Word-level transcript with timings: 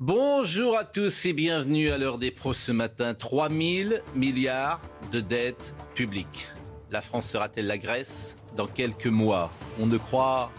Bonjour 0.00 0.78
à 0.78 0.84
tous 0.84 1.24
et 1.24 1.32
bienvenue 1.32 1.90
à 1.90 1.98
l'heure 1.98 2.18
des 2.18 2.30
pros 2.30 2.54
ce 2.54 2.70
matin. 2.70 3.14
3 3.14 3.48
000 3.48 3.94
milliards 4.14 4.80
de 5.10 5.20
dettes 5.20 5.74
publiques. 5.96 6.46
La 6.92 7.00
France 7.00 7.26
sera-t-elle 7.26 7.66
la 7.66 7.78
Grèce 7.78 8.36
dans 8.54 8.68
quelques 8.68 9.08
mois? 9.08 9.50
On 9.80 9.86
ne 9.86 9.98
croit 9.98 10.52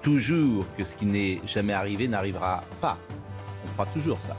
toujours 0.00 0.64
que 0.78 0.84
ce 0.84 0.96
qui 0.96 1.04
n'est 1.04 1.38
jamais 1.44 1.74
arrivé 1.74 2.08
n'arrivera 2.08 2.62
pas. 2.80 2.96
On 3.66 3.72
croit 3.74 3.92
toujours 3.92 4.22
ça. 4.22 4.38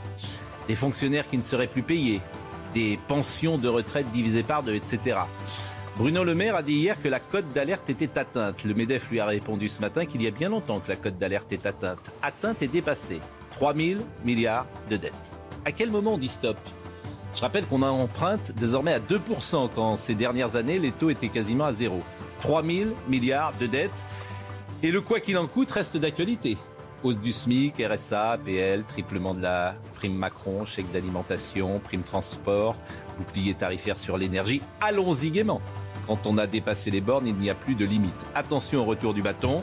Des 0.67 0.73
fonctionnaires 0.73 1.27
qui 1.27 1.37
ne 1.37 1.43
seraient 1.43 1.67
plus 1.67 1.83
payés, 1.83 2.19
des 2.73 2.97
pensions 3.07 3.59
de 3.59 3.67
retraite 3.67 4.09
divisées 4.09 4.41
par 4.41 4.63
deux, 4.63 4.73
etc. 4.73 5.19
Bruno 5.95 6.23
Le 6.23 6.33
Maire 6.33 6.55
a 6.55 6.63
dit 6.63 6.73
hier 6.73 6.99
que 6.99 7.07
la 7.07 7.19
cote 7.19 7.53
d'alerte 7.53 7.91
était 7.91 8.17
atteinte. 8.17 8.63
Le 8.63 8.73
MEDEF 8.73 9.11
lui 9.11 9.19
a 9.19 9.27
répondu 9.27 9.69
ce 9.69 9.79
matin 9.79 10.07
qu'il 10.07 10.23
y 10.23 10.27
a 10.27 10.31
bien 10.31 10.49
longtemps 10.49 10.79
que 10.79 10.89
la 10.89 10.95
cote 10.95 11.19
d'alerte 11.19 11.51
est 11.51 11.67
atteinte. 11.67 12.09
Atteinte 12.23 12.63
et 12.63 12.67
dépassée. 12.67 13.19
3 13.59 13.75
000 13.75 13.99
milliards 14.23 14.65
de 14.89 14.95
dettes. 14.95 15.11
À 15.65 15.73
quel 15.73 15.91
moment 15.91 16.13
on 16.13 16.17
dit 16.17 16.29
stop? 16.29 16.57
Je 17.35 17.41
rappelle 17.41 17.65
qu'on 17.65 17.81
emprunte 17.81 18.53
désormais 18.53 18.93
à 18.93 18.99
2% 18.99 19.69
quand 19.75 19.97
ces 19.97 20.15
dernières 20.15 20.55
années 20.55 20.79
les 20.79 20.93
taux 20.93 21.09
étaient 21.09 21.27
quasiment 21.27 21.65
à 21.65 21.73
zéro. 21.73 21.99
3 22.39 22.63
000 22.63 22.91
milliards 23.09 23.51
de 23.59 23.67
dettes. 23.67 24.05
Et 24.81 24.91
le 24.91 25.01
quoi 25.01 25.19
qu'il 25.19 25.37
en 25.37 25.45
coûte 25.45 25.71
reste 25.71 25.97
d'actualité. 25.97 26.57
Hausse 27.03 27.19
du 27.19 27.33
SMIC, 27.33 27.83
RSA, 27.85 28.37
PL, 28.45 28.85
triplement 28.85 29.33
de 29.33 29.41
la 29.41 29.75
prime 29.93 30.15
Macron, 30.15 30.63
chèque 30.63 30.89
d'alimentation, 30.93 31.79
prime 31.79 32.03
transport, 32.03 32.77
bouclier 33.17 33.55
tarifaire 33.55 33.97
sur 33.97 34.17
l'énergie. 34.17 34.61
Allons-y 34.79 35.31
gaiement. 35.31 35.59
Quand 36.09 36.25
on 36.25 36.39
a 36.39 36.47
dépassé 36.47 36.89
les 36.89 37.01
bornes, 37.01 37.27
il 37.27 37.35
n'y 37.35 37.51
a 37.51 37.53
plus 37.53 37.75
de 37.75 37.85
limite. 37.85 38.25
Attention 38.33 38.81
au 38.81 38.83
retour 38.83 39.13
du 39.13 39.21
bâton. 39.21 39.61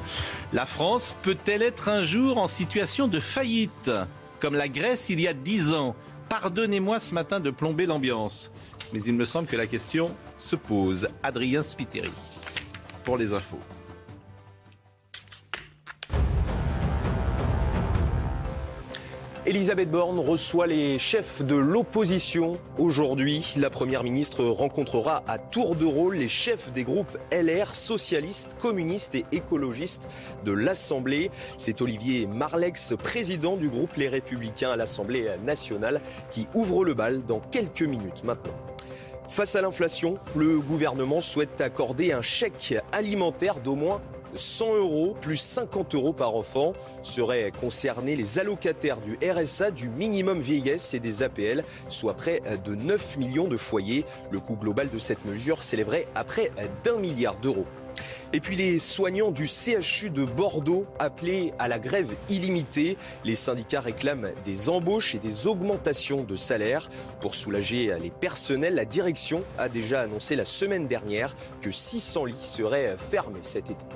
La 0.52 0.64
France 0.64 1.12
peut-elle 1.22 1.60
être 1.60 1.88
un 1.88 2.04
jour 2.04 2.38
en 2.38 2.46
situation 2.46 3.08
de 3.08 3.18
faillite, 3.18 3.90
comme 4.38 4.54
la 4.54 4.68
Grèce 4.68 5.08
il 5.08 5.20
y 5.20 5.26
a 5.26 5.32
dix 5.32 5.72
ans? 5.72 5.96
Pardonnez-moi 6.28 7.00
ce 7.00 7.14
matin 7.14 7.40
de 7.40 7.50
plomber 7.50 7.84
l'ambiance, 7.84 8.52
mais 8.92 9.02
il 9.02 9.14
me 9.14 9.24
semble 9.24 9.48
que 9.48 9.56
la 9.56 9.66
question 9.66 10.14
se 10.36 10.54
pose. 10.54 11.08
Adrien 11.24 11.64
Spiteri, 11.64 12.12
pour 13.02 13.16
les 13.16 13.32
infos. 13.32 13.58
Elisabeth 19.46 19.92
Borne 19.92 20.18
reçoit 20.18 20.66
les 20.66 20.98
chefs 20.98 21.44
de 21.44 21.54
l'opposition 21.54 22.54
aujourd'hui. 22.78 23.54
La 23.56 23.70
Première 23.70 24.02
ministre 24.02 24.44
rencontrera 24.44 25.22
à 25.28 25.38
tour 25.38 25.76
de 25.76 25.84
rôle 25.84 26.16
les 26.16 26.26
chefs 26.26 26.72
des 26.72 26.82
groupes 26.82 27.16
LR, 27.30 27.76
socialistes, 27.76 28.56
communistes 28.58 29.14
et 29.14 29.24
écologistes 29.30 30.08
de 30.44 30.50
l'Assemblée. 30.50 31.30
C'est 31.58 31.80
Olivier 31.80 32.26
Marlex, 32.26 32.94
président 33.00 33.56
du 33.56 33.70
groupe 33.70 33.94
Les 33.94 34.08
Républicains 34.08 34.72
à 34.72 34.76
l'Assemblée 34.76 35.28
nationale, 35.44 36.00
qui 36.32 36.48
ouvre 36.52 36.84
le 36.84 36.94
bal 36.94 37.24
dans 37.24 37.38
quelques 37.38 37.82
minutes 37.82 38.24
maintenant. 38.24 38.56
Face 39.28 39.54
à 39.54 39.62
l'inflation, 39.62 40.18
le 40.34 40.58
gouvernement 40.58 41.20
souhaite 41.20 41.60
accorder 41.60 42.10
un 42.10 42.22
chèque 42.22 42.74
alimentaire 42.90 43.60
d'au 43.60 43.76
moins 43.76 44.00
100 44.36 44.76
euros 44.76 45.16
plus 45.20 45.36
50 45.36 45.94
euros 45.94 46.12
par 46.12 46.34
enfant. 46.34 46.72
Seraient 47.02 47.52
concernés 47.58 48.16
les 48.16 48.38
allocataires 48.38 48.98
du 48.98 49.18
RSA, 49.26 49.70
du 49.70 49.88
minimum 49.88 50.40
vieillesse 50.40 50.94
et 50.94 51.00
des 51.00 51.22
APL, 51.22 51.64
soit 51.88 52.14
près 52.14 52.42
de 52.64 52.74
9 52.74 53.16
millions 53.18 53.48
de 53.48 53.56
foyers. 53.56 54.04
Le 54.30 54.40
coût 54.40 54.56
global 54.56 54.90
de 54.90 54.98
cette 54.98 55.24
mesure 55.24 55.62
s'élèverait 55.62 56.06
à 56.14 56.24
près 56.24 56.50
d'un 56.84 56.98
milliard 56.98 57.36
d'euros. 57.40 57.66
Et 58.32 58.40
puis 58.40 58.56
les 58.56 58.78
soignants 58.78 59.30
du 59.30 59.46
CHU 59.46 60.10
de 60.10 60.24
Bordeaux 60.24 60.86
appelés 60.98 61.52
à 61.58 61.68
la 61.68 61.78
grève 61.78 62.14
illimitée. 62.28 62.96
Les 63.24 63.34
syndicats 63.34 63.80
réclament 63.80 64.32
des 64.44 64.68
embauches 64.68 65.14
et 65.14 65.18
des 65.18 65.46
augmentations 65.46 66.24
de 66.24 66.36
salaire. 66.36 66.90
Pour 67.20 67.34
soulager 67.34 67.94
les 68.00 68.10
personnels, 68.10 68.74
la 68.74 68.84
direction 68.84 69.42
a 69.58 69.68
déjà 69.68 70.02
annoncé 70.02 70.36
la 70.36 70.44
semaine 70.44 70.86
dernière 70.86 71.34
que 71.60 71.70
600 71.70 72.24
lits 72.26 72.34
seraient 72.36 72.96
fermés 72.98 73.40
cet 73.42 73.70
été. 73.70 73.86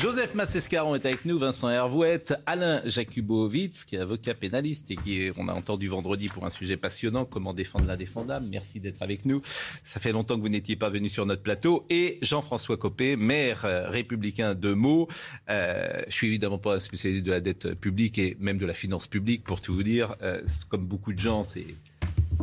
Joseph 0.00 0.36
Massescaron 0.36 0.94
est 0.94 1.04
avec 1.06 1.24
nous, 1.24 1.38
Vincent 1.40 1.68
Hervouette, 1.68 2.32
Alain 2.46 2.80
Jakubowicz, 2.84 3.84
qui 3.84 3.96
est 3.96 3.98
avocat 3.98 4.32
pénaliste 4.32 4.92
et 4.92 4.96
qui, 4.96 5.30
on 5.36 5.48
a 5.48 5.52
entendu 5.52 5.88
vendredi 5.88 6.28
pour 6.28 6.46
un 6.46 6.50
sujet 6.50 6.76
passionnant, 6.76 7.24
comment 7.24 7.52
défendre 7.52 7.86
l'indéfendable. 7.86 8.46
Merci 8.48 8.78
d'être 8.78 9.02
avec 9.02 9.24
nous. 9.24 9.42
Ça 9.82 9.98
fait 9.98 10.12
longtemps 10.12 10.36
que 10.36 10.40
vous 10.40 10.48
n'étiez 10.48 10.76
pas 10.76 10.88
venu 10.88 11.08
sur 11.08 11.26
notre 11.26 11.42
plateau. 11.42 11.84
Et 11.90 12.18
Jean-François 12.22 12.76
Copé, 12.76 13.16
maire 13.16 13.64
euh, 13.64 13.90
républicain 13.90 14.54
de 14.54 14.72
Meaux. 14.72 15.08
Euh, 15.50 15.88
je 16.06 16.14
suis 16.14 16.28
évidemment 16.28 16.58
pas 16.58 16.76
un 16.76 16.80
spécialiste 16.80 17.26
de 17.26 17.32
la 17.32 17.40
dette 17.40 17.74
publique 17.74 18.18
et 18.18 18.36
même 18.38 18.58
de 18.58 18.66
la 18.66 18.74
finance 18.74 19.08
publique, 19.08 19.42
pour 19.42 19.60
tout 19.60 19.74
vous 19.74 19.82
dire. 19.82 20.14
Euh, 20.22 20.40
comme 20.68 20.86
beaucoup 20.86 21.12
de 21.12 21.18
gens, 21.18 21.42
c'est 21.42 21.66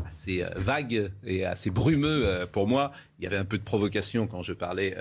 assez 0.06 0.44
euh, 0.44 0.50
vague 0.58 1.10
et 1.26 1.46
assez 1.46 1.70
brumeux 1.70 2.46
pour 2.52 2.68
moi. 2.68 2.92
Il 3.18 3.24
y 3.24 3.28
avait 3.28 3.38
un 3.38 3.46
peu 3.46 3.58
de 3.58 3.64
provocation 3.64 4.28
quand 4.28 4.44
je 4.44 4.52
parlais 4.52 4.94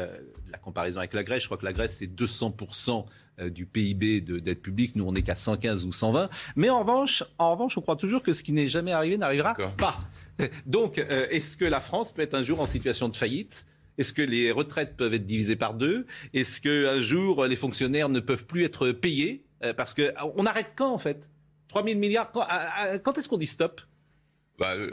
la 0.54 0.59
comparaison 0.59 0.98
avec 0.98 1.12
la 1.15 1.25
Grèce. 1.25 1.42
Je 1.42 1.48
crois 1.48 1.59
que 1.59 1.65
la 1.65 1.72
Grèce, 1.72 1.97
c'est 1.98 2.06
200% 2.06 3.04
du 3.50 3.66
PIB 3.66 4.20
de 4.20 4.38
dette 4.38 4.62
publique. 4.62 4.94
Nous, 4.94 5.04
on 5.04 5.10
n'est 5.10 5.22
qu'à 5.22 5.34
115 5.34 5.84
ou 5.84 5.91
120. 5.91 6.28
Mais 6.54 6.70
en 6.70 6.78
revanche, 6.78 7.25
en 7.38 7.50
revanche, 7.50 7.76
on 7.76 7.81
croit 7.81 7.97
toujours 7.97 8.22
que 8.22 8.32
ce 8.32 8.44
qui 8.44 8.53
n'est 8.53 8.69
jamais 8.69 8.92
arrivé 8.92 9.16
n'arrivera 9.16 9.54
pas. 9.76 9.98
Donc, 10.66 10.98
est-ce 10.98 11.56
que 11.56 11.65
la 11.65 11.81
France 11.81 12.12
peut 12.12 12.22
être 12.22 12.34
un 12.34 12.44
jour 12.44 12.60
en 12.60 12.66
situation 12.66 13.09
de 13.09 13.16
faillite? 13.16 13.66
Est-ce 13.98 14.12
que 14.12 14.22
les 14.22 14.53
retraites 14.53 14.97
peuvent 14.97 15.15
être 15.15 15.26
divisées 15.26 15.56
par 15.56 15.75
deux? 15.75 16.06
Est-ce 16.32 16.60
qu'un 16.60 17.00
jour, 17.00 17.47
les 17.47 17.56
fonctionnaires 17.56 18.09
ne 18.09 18.21
peuvent 18.21 18.47
plus 18.47 18.65
être 18.65 18.92
payés? 18.92 19.44
Parce 19.76 19.92
qu'on 19.92 20.47
arrête 20.47 20.75
quand, 20.76 20.92
en 20.92 20.98
fait? 20.98 21.31
3 21.66 21.84
000 21.84 21.98
milliards 21.98 22.31
quand 22.31 23.19
est-ce 23.19 23.28
qu'on 23.28 23.38
dit 23.38 23.48
stop? 23.48 23.81
Bah, 24.59 24.75
euh, 24.76 24.91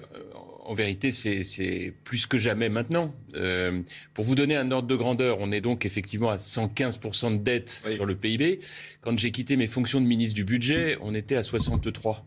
en 0.66 0.74
vérité, 0.74 1.12
c'est 1.12 1.94
plus 2.04 2.26
que 2.26 2.38
jamais 2.38 2.70
maintenant. 2.70 3.14
Euh, 3.36 3.82
pour 4.14 4.26
vous 4.26 4.36
donner 4.36 4.56
un 4.56 4.72
ordre 4.72 4.88
de 4.88 4.96
grandeur, 4.96 5.38
on 5.40 5.52
est 5.52 5.62
donc 5.62 5.86
effectivement 5.86 6.30
à 6.30 6.38
115% 6.38 7.34
de 7.34 7.38
dette 7.38 7.70
sur 7.70 8.06
le 8.06 8.16
PIB. 8.16 8.60
Quand 9.02 9.18
j'ai 9.18 9.32
quitté 9.32 9.58
mes 9.58 9.68
fonctions 9.68 10.02
de 10.02 10.06
ministre 10.06 10.36
du 10.36 10.46
Budget, 10.46 10.98
on 11.02 11.14
était 11.14 11.36
à 11.36 11.42
63%. 11.42 12.22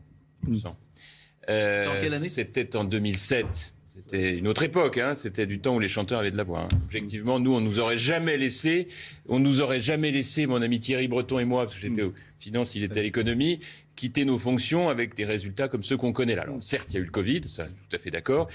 Euh, 1.49 1.87
Dans 1.87 2.01
quelle 2.01 2.15
année? 2.15 2.29
C'était 2.29 2.77
en 2.77 2.85
2007. 2.85 3.74
C'était 3.95 4.37
une 4.37 4.49
autre 4.49 4.65
époque, 4.65 4.99
hein. 4.99 5.15
c'était 5.15 5.47
du 5.47 5.61
temps 5.61 5.77
où 5.77 5.79
les 5.79 5.89
chanteurs 5.89 6.19
avaient 6.19 6.33
de 6.33 6.37
la 6.37 6.43
voix. 6.43 6.63
Hein. 6.63 6.79
Objectivement, 6.83 7.39
nous, 7.39 7.55
on 7.55 7.61
nous 7.61 7.79
aurait 7.79 7.97
jamais 7.97 8.37
laissé, 8.37 8.89
on 9.29 9.39
nous 9.39 9.61
aurait 9.61 9.81
jamais 9.81 10.11
laissé, 10.11 10.49
mon 10.49 10.61
ami 10.63 10.81
Thierry 10.81 11.07
Breton 11.07 11.39
et 11.39 11.45
moi, 11.45 11.63
parce 11.63 11.77
que 11.77 11.81
j'étais 11.81 12.03
aux 12.03 12.13
finances, 12.41 12.75
il 12.75 12.83
était 12.83 12.99
à 12.99 13.03
l'économie, 13.05 13.61
quitter 13.95 14.25
nos 14.25 14.37
fonctions 14.37 14.89
avec 14.89 15.15
des 15.15 15.25
résultats 15.25 15.69
comme 15.69 15.85
ceux 15.85 15.97
qu'on 15.97 16.13
connaît 16.13 16.35
là. 16.35 16.43
Alors, 16.43 16.61
certes, 16.61 16.89
il 16.91 16.95
y 16.95 16.97
a 16.97 17.01
eu 17.03 17.05
le 17.05 17.13
Covid, 17.13 17.43
ça, 17.47 17.67
tout 17.67 17.95
à 17.95 17.99
fait 18.01 18.11
d'accord. 18.11 18.49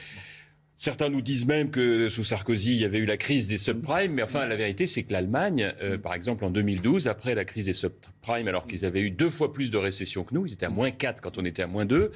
Certains 0.75 1.07
nous 1.07 1.21
disent 1.21 1.45
même 1.45 1.71
que 1.71 2.09
sous 2.09 2.25
Sarkozy, 2.25 2.73
il 2.73 2.81
y 2.81 2.85
avait 2.85 2.99
eu 2.99 3.05
la 3.05 3.17
crise 3.17 3.47
des 3.47 3.57
subprimes, 3.57 4.11
mais 4.11 4.23
enfin, 4.23 4.45
la 4.45 4.57
vérité, 4.57 4.87
c'est 4.87 5.03
que 5.03 5.13
l'Allemagne, 5.13 5.73
euh, 5.81 5.97
par 5.97 6.13
exemple, 6.15 6.43
en 6.43 6.49
2012, 6.49 7.07
après 7.07 7.33
la 7.33 7.45
crise 7.45 7.65
des 7.65 7.73
subprimes, 7.73 8.49
alors 8.49 8.67
qu'ils 8.67 8.83
avaient 8.83 9.01
eu 9.01 9.11
deux 9.11 9.29
fois 9.29 9.53
plus 9.53 9.71
de 9.71 9.77
récession 9.77 10.25
que 10.25 10.33
nous, 10.33 10.45
ils 10.45 10.53
étaient 10.53 10.65
à 10.65 10.69
moins 10.69 10.91
4 10.91 11.21
quand 11.21 11.37
on 11.37 11.45
était 11.45 11.63
à 11.63 11.67
moins 11.67 11.85
2, 11.85 12.11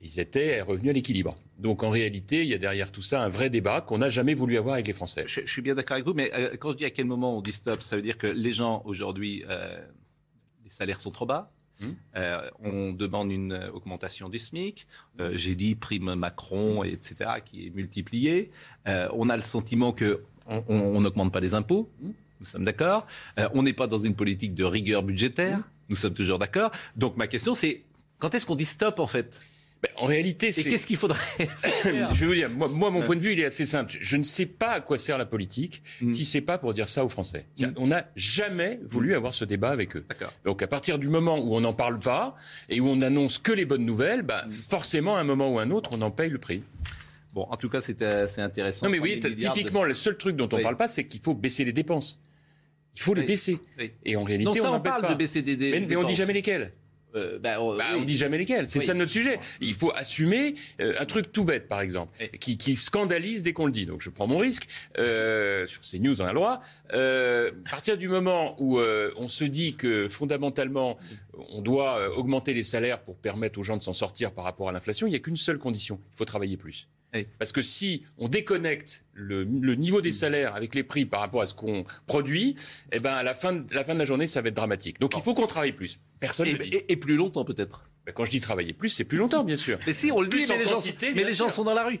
ils 0.00 0.20
étaient 0.20 0.60
revenus 0.60 0.90
à 0.90 0.92
l'équilibre. 0.92 1.34
Donc 1.58 1.82
en 1.82 1.90
réalité, 1.90 2.42
il 2.42 2.48
y 2.48 2.54
a 2.54 2.58
derrière 2.58 2.92
tout 2.92 3.02
ça 3.02 3.22
un 3.22 3.28
vrai 3.28 3.50
débat 3.50 3.80
qu'on 3.80 3.98
n'a 3.98 4.10
jamais 4.10 4.34
voulu 4.34 4.56
avoir 4.56 4.74
avec 4.74 4.86
les 4.86 4.92
Français. 4.92 5.24
Je, 5.26 5.40
suis 5.46 5.62
bien 5.62 5.74
d'accord 5.74 5.94
avec 5.94 6.06
vous, 6.06 6.14
mais 6.14 6.30
euh, 6.34 6.56
quand 6.58 6.72
je 6.72 6.76
dis 6.76 6.84
à 6.84 6.90
quel 6.90 7.06
moment 7.06 7.36
on 7.36 7.40
dit 7.40 7.52
stop, 7.52 7.82
ça 7.82 7.96
veut 7.96 8.02
dire 8.02 8.18
que 8.18 8.26
les 8.26 8.52
gens 8.52 8.82
aujourd'hui, 8.84 9.44
euh, 9.48 9.80
les 10.64 10.70
salaires 10.70 11.00
sont 11.00 11.10
trop 11.10 11.26
bas, 11.26 11.52
Mmh. 11.80 11.86
Euh, 12.16 12.50
on 12.60 12.92
demande 12.92 13.30
une 13.30 13.54
augmentation 13.74 14.28
du 14.28 14.38
SMIC. 14.38 14.86
Euh, 15.20 15.32
j'ai 15.34 15.54
dit 15.54 15.74
prime 15.74 16.14
Macron, 16.14 16.84
etc., 16.84 17.30
qui 17.44 17.66
est 17.66 17.70
multipliée. 17.70 18.50
Euh, 18.88 19.08
on 19.12 19.28
a 19.28 19.36
le 19.36 19.42
sentiment 19.42 19.92
que 19.92 20.22
on 20.48 21.00
n'augmente 21.00 21.32
pas 21.32 21.40
les 21.40 21.54
impôts. 21.54 21.90
Mmh. 22.00 22.08
Nous 22.38 22.46
sommes 22.46 22.64
d'accord. 22.64 23.06
on 23.54 23.62
n'est 23.62 23.72
pas 23.72 23.86
dans 23.86 23.98
une 23.98 24.14
politique 24.14 24.54
de 24.54 24.64
rigueur 24.64 25.02
budgétaire. 25.02 25.58
Mmh. 25.58 25.64
Nous 25.88 25.96
sommes 25.96 26.14
toujours 26.14 26.38
d'accord. 26.38 26.70
Donc 26.96 27.16
ma 27.16 27.26
question, 27.26 27.54
c'est 27.54 27.82
quand 28.18 28.34
est-ce 28.34 28.46
qu'on 28.46 28.56
dit 28.56 28.64
stop 28.64 28.98
en 29.00 29.06
fait? 29.06 29.42
Ben, 29.82 29.90
en 29.96 30.06
réalité, 30.06 30.52
c'est. 30.52 30.62
Et 30.62 30.64
qu'est-ce 30.70 30.86
qu'il 30.86 30.96
faudrait 30.96 31.18
faire 31.58 32.14
Je 32.14 32.20
vais 32.20 32.26
vous 32.26 32.34
dire, 32.34 32.48
moi, 32.50 32.68
moi, 32.68 32.90
mon 32.90 33.02
point 33.02 33.14
de 33.14 33.20
vue, 33.20 33.32
il 33.34 33.40
est 33.40 33.44
assez 33.44 33.66
simple. 33.66 33.94
Je 34.00 34.16
ne 34.16 34.22
sais 34.22 34.46
pas 34.46 34.70
à 34.70 34.80
quoi 34.80 34.98
sert 34.98 35.18
la 35.18 35.26
politique 35.26 35.82
Mm. 36.00 36.14
si 36.14 36.24
c'est 36.24 36.40
pas 36.40 36.56
pour 36.58 36.72
dire 36.74 36.88
ça 36.88 37.04
aux 37.04 37.08
Français. 37.10 37.44
C'est-à-dire, 37.54 37.80
On 37.80 37.88
n'a 37.88 38.06
jamais 38.16 38.80
voulu 38.84 39.14
avoir 39.14 39.34
ce 39.34 39.44
débat 39.44 39.68
avec 39.70 39.96
eux. 39.96 40.04
Donc 40.44 40.62
à 40.62 40.66
partir 40.66 40.98
du 40.98 41.08
moment 41.08 41.38
où 41.38 41.54
on 41.54 41.60
n'en 41.60 41.74
parle 41.74 41.98
pas 41.98 42.36
et 42.68 42.80
où 42.80 42.86
on 42.88 43.02
annonce 43.02 43.38
que 43.38 43.52
les 43.52 43.64
bonnes 43.66 43.84
nouvelles, 43.84 44.22
bah, 44.22 44.44
Mm. 44.46 44.50
forcément, 44.50 45.16
à 45.16 45.20
un 45.20 45.24
moment 45.24 45.52
ou 45.52 45.58
à 45.58 45.62
un 45.62 45.70
autre, 45.70 45.90
on 45.92 46.00
en 46.02 46.10
paye 46.10 46.30
le 46.30 46.38
prix. 46.38 46.62
Bon, 47.34 47.46
en 47.50 47.56
tout 47.58 47.68
cas, 47.68 47.82
c'était 47.82 48.26
c'est 48.28 48.40
intéressant. 48.40 48.86
Non 48.86 48.92
mais 48.92 48.98
oui, 48.98 49.20
3000 49.20 49.36
milliards 49.36 49.52
de- 49.54 49.58
typiquement, 49.60 49.84
le 49.84 49.92
seul 49.94 50.16
truc 50.16 50.36
dont 50.36 50.48
on 50.52 50.56
Oui. 50.56 50.62
parle 50.62 50.78
pas, 50.78 50.88
c'est 50.88 51.04
qu'il 51.04 51.20
faut 51.20 51.34
baisser 51.34 51.64
les 51.66 51.72
dépenses. 51.74 52.18
Il 52.94 53.02
faut 53.02 53.12
les 53.12 53.24
baisser. 53.24 53.58
Oui. 53.78 53.92
Et 54.06 54.16
en 54.16 54.24
réalité, 54.24 54.46
Non, 54.46 54.54
ça, 54.54 54.72
on 54.72 54.76
on 54.76 54.78
baisse 54.80 54.90
parle 54.92 55.02
pas. 55.02 55.12
de 55.12 55.18
baisser 55.18 55.42
des, 55.42 55.54
des 55.54 55.70
mais, 55.72 55.80
mais 55.80 55.96
on 55.96 56.00
dit 56.00 56.06
dépenses. 56.06 56.16
jamais 56.16 56.32
lesquels. 56.32 56.72
Euh, 57.16 57.38
bah, 57.38 57.56
oh, 57.60 57.74
Bah, 57.76 57.84
oui. 57.94 57.98
On 58.02 58.04
dit 58.04 58.16
jamais 58.16 58.38
lesquels. 58.38 58.68
C'est 58.68 58.78
Oui. 58.80 58.84
ça 58.84 58.94
notre 58.94 59.10
sujet. 59.10 59.38
Il 59.60 59.74
faut 59.74 59.90
assumer 59.94 60.54
euh, 60.80 60.94
un 60.98 61.04
truc 61.06 61.32
tout 61.32 61.44
bête, 61.44 61.66
par 61.68 61.80
exemple, 61.80 62.16
qui, 62.38 62.56
qui 62.58 62.76
scandalise 62.76 63.42
dès 63.42 63.52
qu'on 63.52 63.66
le 63.66 63.72
dit. 63.72 63.86
Donc 63.86 64.02
je 64.02 64.10
prends 64.10 64.26
mon 64.26 64.38
risque. 64.38 64.68
Euh, 64.98 65.66
sur 65.66 65.80
CNews, 65.82 66.20
on 66.20 66.24
a 66.24 66.28
le 66.28 66.34
droit. 66.34 66.60
Euh, 66.92 67.50
à 67.66 67.70
partir 67.70 67.96
du 67.96 68.08
moment 68.08 68.54
où 68.60 68.78
euh, 68.78 69.10
on 69.16 69.28
se 69.28 69.44
dit 69.44 69.74
que 69.74 70.08
fondamentalement, 70.08 70.98
on 71.50 71.62
doit 71.62 71.98
euh, 71.98 72.08
augmenter 72.10 72.54
les 72.54 72.64
salaires 72.64 73.00
pour 73.00 73.16
permettre 73.16 73.58
aux 73.58 73.62
gens 73.62 73.76
de 73.76 73.82
s'en 73.82 73.92
sortir 73.92 74.32
par 74.32 74.44
rapport 74.44 74.68
à 74.68 74.72
l'inflation, 74.72 75.06
il 75.06 75.10
n'y 75.10 75.16
a 75.16 75.20
qu'une 75.20 75.36
seule 75.36 75.58
condition. 75.58 76.00
Il 76.12 76.16
faut 76.16 76.24
travailler 76.24 76.56
plus. 76.56 76.88
Oui. 77.16 77.26
Parce 77.38 77.52
que 77.52 77.62
si 77.62 78.04
on 78.18 78.28
déconnecte 78.28 79.04
le, 79.14 79.44
le 79.44 79.74
niveau 79.74 80.00
des 80.00 80.12
salaires 80.12 80.54
avec 80.54 80.74
les 80.74 80.82
prix 80.82 81.04
par 81.06 81.20
rapport 81.20 81.42
à 81.42 81.46
ce 81.46 81.54
qu'on 81.54 81.84
produit, 82.06 82.54
eh 82.92 83.00
ben 83.00 83.12
à 83.14 83.22
la 83.22 83.34
fin, 83.34 83.52
de, 83.54 83.74
la 83.74 83.84
fin 83.84 83.94
de 83.94 83.98
la 83.98 84.04
journée, 84.04 84.26
ça 84.26 84.42
va 84.42 84.48
être 84.48 84.54
dramatique. 84.56 85.00
Donc 85.00 85.12
il 85.16 85.22
faut 85.22 85.34
qu'on 85.34 85.46
travaille 85.46 85.72
plus. 85.72 85.98
Personne 86.20 86.46
et, 86.46 86.52
ne 86.52 86.58
le 86.58 86.64
dit. 86.64 86.76
et- 86.76 86.92
et 86.92 86.96
plus 86.96 87.16
longtemps 87.16 87.44
peut-être. 87.44 87.84
Ben, 88.04 88.12
Quand 88.12 88.24
je 88.24 88.30
dis 88.30 88.40
travailler 88.40 88.72
plus, 88.72 88.88
c'est 88.88 89.04
plus 89.04 89.18
longtemps, 89.18 89.42
bien 89.44 89.56
sûr. 89.56 89.78
Mais 89.86 89.92
si, 89.92 90.12
on 90.12 90.20
le 90.20 90.28
dit, 90.28 90.44
mais 90.48 90.64
gens, 90.64 90.80
mais 91.14 91.24
les 91.24 91.34
gens 91.34 91.50
sont 91.50 91.64
dans 91.64 91.74
la 91.74 91.84
rue. 91.84 91.98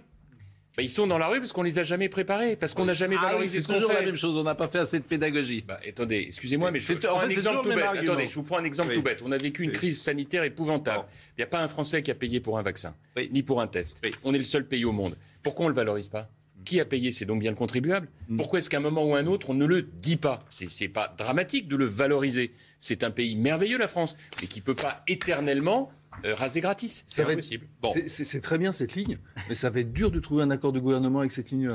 Ben, 0.76 0.82
ils 0.82 0.90
sont 0.90 1.06
dans 1.06 1.16
la 1.16 1.28
rue 1.28 1.38
parce 1.38 1.52
qu'on 1.52 1.62
les 1.62 1.78
a 1.78 1.84
jamais 1.84 2.10
préparés, 2.10 2.54
parce 2.54 2.74
qu'on 2.74 2.84
n'a 2.84 2.92
jamais 2.92 3.14
Ah 3.18 3.22
oui, 3.22 3.26
valorisé 3.28 3.54
c'est 3.56 3.62
ce 3.62 3.66
qu'on 3.68 3.74
toujours 3.74 3.92
fait. 3.92 4.00
la 4.00 4.04
même 4.06 4.14
chose, 4.16 4.36
on 4.36 4.42
n'a 4.42 4.54
pas 4.54 4.68
fait 4.68 4.80
assez 4.80 4.98
de 4.98 5.04
pédagogie. 5.04 5.64
Bah, 5.66 5.80
attendez, 5.88 6.24
excusez-moi, 6.28 6.70
mais 6.70 6.80
je, 6.80 6.86
C'est- 6.86 7.00
je 7.00 7.06
prends 7.06 7.14
en 7.16 7.16
un 7.16 7.20
fait, 7.22 7.26
c'est 7.28 7.32
exemple 7.32 7.48
toujours 7.56 7.62
tout 7.62 7.68
le 7.70 7.74
bête. 7.76 7.84
même 7.84 7.94
argument. 7.94 8.12
Attendez, 8.12 8.28
je 8.28 8.34
vous 8.34 8.42
prends 8.42 8.58
un 8.58 8.64
exemple 8.64 8.88
Oui. 8.90 8.94
tout 8.96 9.02
bête. 9.02 9.22
On 9.24 9.32
a 9.32 9.38
vécu 9.38 9.62
une 9.62 9.70
Oui. 9.70 9.76
crise 9.76 10.02
sanitaire 10.02 10.44
épouvantable. 10.44 10.98
Bon. 10.98 11.04
Il 11.38 11.40
n'y 11.40 11.44
a 11.44 11.46
pas 11.46 11.62
un 11.62 11.68
Français 11.68 12.02
qui 12.02 12.10
a 12.10 12.14
payé 12.14 12.40
pour 12.40 12.58
un 12.58 12.62
vaccin, 12.62 12.94
Oui. 13.16 13.30
ni 13.32 13.42
pour 13.42 13.62
un 13.62 13.68
test. 13.68 14.02
Oui. 14.04 14.12
On 14.22 14.34
est 14.34 14.38
le 14.38 14.44
seul 14.44 14.66
pays 14.68 14.84
au 14.84 14.92
monde. 14.92 15.14
Pourquoi 15.42 15.64
on 15.64 15.68
ne 15.68 15.72
le 15.72 15.76
valorise 15.76 16.08
pas? 16.08 16.28
Qui 16.66 16.78
a 16.78 16.84
payé? 16.84 17.10
C'est 17.10 17.24
donc 17.24 17.40
bien 17.40 17.52
le 17.52 17.56
contribuable. 17.56 18.08
Mm. 18.28 18.36
Pourquoi 18.36 18.58
est-ce 18.58 18.68
qu'à 18.68 18.76
un 18.76 18.80
moment 18.80 19.04
ou 19.04 19.14
un 19.14 19.26
autre, 19.28 19.48
on 19.48 19.54
ne 19.54 19.64
le 19.64 19.80
dit 19.80 20.16
pas? 20.16 20.44
C'est 20.50 20.68
c'est 20.68 20.88
pas 20.88 21.14
dramatique 21.16 21.68
de 21.68 21.76
le 21.76 21.86
valoriser. 21.86 22.52
C'est 22.80 23.02
un 23.02 23.10
pays 23.10 23.34
merveilleux, 23.36 23.78
la 23.78 23.88
France, 23.88 24.14
mais 24.42 24.46
qui 24.46 24.58
ne 24.60 24.64
peut 24.64 24.74
pas 24.74 25.02
éternellement 25.08 25.90
euh, 26.24 26.34
raser 26.34 26.60
gratis. 26.60 27.04
C'est 27.06 27.22
impossible. 27.22 27.66
C'est- 28.08 28.24
C'est 28.24 28.40
très 28.40 28.58
bien 28.58 28.72
cette 28.72 28.94
ligne, 28.94 29.18
mais 29.48 29.54
ça 29.54 29.70
va 29.70 29.80
être 29.80 29.92
dur 29.92 30.10
de 30.10 30.18
trouver 30.20 30.42
un 30.42 30.50
accord 30.50 30.72
de 30.72 30.80
gouvernement 30.80 31.20
avec 31.20 31.32
cette 31.32 31.50
ligne-là. 31.50 31.74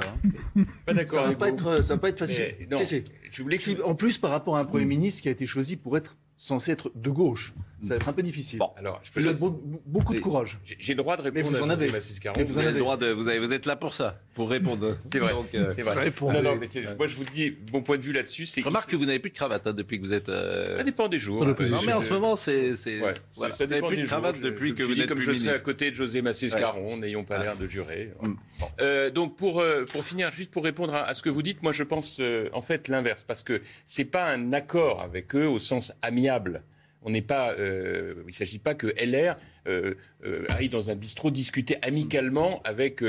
hein. 0.55 0.63
Pas 0.85 0.93
d'accord 0.93 1.25
Ça 1.25 1.33
va 1.33 1.49
être, 1.49 1.83
ça 1.83 1.93
va 1.95 1.99
pas 1.99 2.09
être 2.09 2.19
facile. 2.19 2.55
Mais 2.59 2.67
non, 2.71 2.79
Si, 2.79 2.85
si. 2.85 3.03
je 3.31 3.43
voulais 3.43 3.57
que- 3.57 3.63
Si, 3.63 3.77
en 3.83 3.95
plus, 3.95 4.17
par 4.17 4.31
rapport 4.31 4.57
à 4.57 4.59
un 4.61 4.65
Premier 4.65 4.85
ministre 4.85 5.21
qui 5.21 5.27
a 5.27 5.31
été 5.31 5.45
choisi 5.45 5.75
pour 5.77 5.97
être 5.97 6.17
censé 6.37 6.71
être 6.71 6.91
de 6.95 7.09
gauche, 7.09 7.53
ça 7.81 7.89
va 7.89 7.95
être 7.95 8.09
un 8.09 8.13
peu 8.13 8.21
difficile. 8.23 8.59
Bon, 8.59 8.69
Alors, 8.77 8.99
je 9.03 9.11
peux 9.11 9.33
beau- 9.33 9.61
beaucoup 9.85 10.13
de 10.13 10.19
courage. 10.19 10.59
J'ai 10.65 10.93
le 10.93 10.97
droit 10.97 11.17
de 11.17 11.23
Mais 11.23 11.29
répondre 11.41 11.57
vous 11.57 11.63
en 11.63 11.69
à 11.69 11.73
avez. 11.73 11.91
Mais 11.91 12.43
vous 12.43 12.53
Vous 12.53 12.59
en 12.59 12.61
avez 12.67 12.79
droit 12.79 12.97
de, 12.97 13.07
vous, 13.11 13.27
avez- 13.27 13.39
vous 13.39 13.51
êtes 13.53 13.65
là 13.65 13.75
pour 13.75 13.93
ça, 13.93 14.19
pour 14.35 14.49
répondre. 14.49 14.97
C'est 15.11 15.19
vrai. 15.19 15.31
Donc, 15.33 15.53
euh, 15.55 15.73
C'est 15.75 15.81
vrai. 15.81 15.95
Répondez. 15.95 16.37
Non, 16.41 16.43
non, 16.51 16.55
mais 16.57 16.67
moi 16.97 17.07
je 17.07 17.15
vous 17.15 17.23
dis, 17.23 17.55
mon 17.73 17.81
point 17.81 17.97
de 17.97 18.03
vue 18.03 18.13
là-dessus, 18.13 18.45
c'est. 18.45 18.61
remarque 18.61 18.89
que 18.89 18.95
vous 18.95 19.05
n'avez 19.05 19.19
plus 19.19 19.31
de 19.31 19.35
cravate 19.35 19.65
hein, 19.67 19.73
depuis 19.73 19.99
que 19.99 20.05
vous 20.05 20.13
êtes. 20.13 20.29
euh, 20.29 20.77
Ça 20.77 20.83
dépend 20.83 21.07
des 21.07 21.19
jours. 21.19 21.45
Non, 21.45 21.55
mais 21.85 21.93
en 21.93 21.99
je- 21.99 22.05
ce 22.05 22.13
moment, 22.13 22.35
c'est. 22.35 22.71
Ouais, 22.71 23.13
voilà. 23.35 23.55
ça 23.55 23.65
Vous 23.65 23.69
n'avez 23.69 23.75
dépend 23.75 23.87
plus 23.87 23.97
des 23.97 24.03
de 24.03 24.07
cravate 24.07 24.35
jours. 24.35 24.43
depuis 24.45 24.69
je, 24.69 24.73
que 24.75 24.83
je 24.83 24.87
vous 24.87 24.95
n'êtes 24.95 25.07
comme 25.07 25.17
plus 25.19 25.33
je 25.33 25.39
serai 25.39 25.55
à 25.55 25.59
côté 25.59 25.89
de 25.91 25.95
José 25.95 26.21
Massé-Scaron, 26.21 26.97
n'ayons 26.97 27.23
pas 27.23 27.37
Ah. 27.39 27.43
l'air 27.43 27.57
de 27.57 27.67
jurer. 27.67 28.11
Mm. 28.21 28.33
Euh, 28.79 29.09
donc 29.09 29.35
pour 29.37 29.59
euh, 29.59 29.85
pour 29.85 30.03
finir, 30.05 30.31
juste 30.31 30.51
pour 30.51 30.63
répondre 30.63 30.93
à, 30.93 31.13
ce 31.13 31.21
que 31.21 31.29
vous 31.29 31.41
dites, 31.41 31.63
moi 31.63 31.71
je 31.71 31.83
pense 31.83 32.21
en 32.53 32.61
fait 32.61 32.87
l'inverse, 32.87 33.23
parce 33.27 33.43
que 33.43 33.61
c'est 33.85 34.05
pas 34.05 34.29
un 34.31 34.53
accord 34.53 35.01
avec 35.01 35.35
eux 35.35 35.47
au 35.47 35.59
sens 35.59 35.93
amiable. 36.01 36.63
On 37.03 37.09
n'est 37.09 37.21
pas, 37.21 37.53
euh, 37.53 38.23
il 38.27 38.33
s'agit 38.33 38.59
pas 38.59 38.75
que 38.75 38.87
LR 38.87 39.35
euh, 39.67 39.95
euh, 40.25 40.45
aille 40.49 40.69
dans 40.69 40.89
un 40.89 40.95
bistrot 40.95 41.31
discuter 41.31 41.77
amicalement 41.81 42.61
avec 42.63 43.03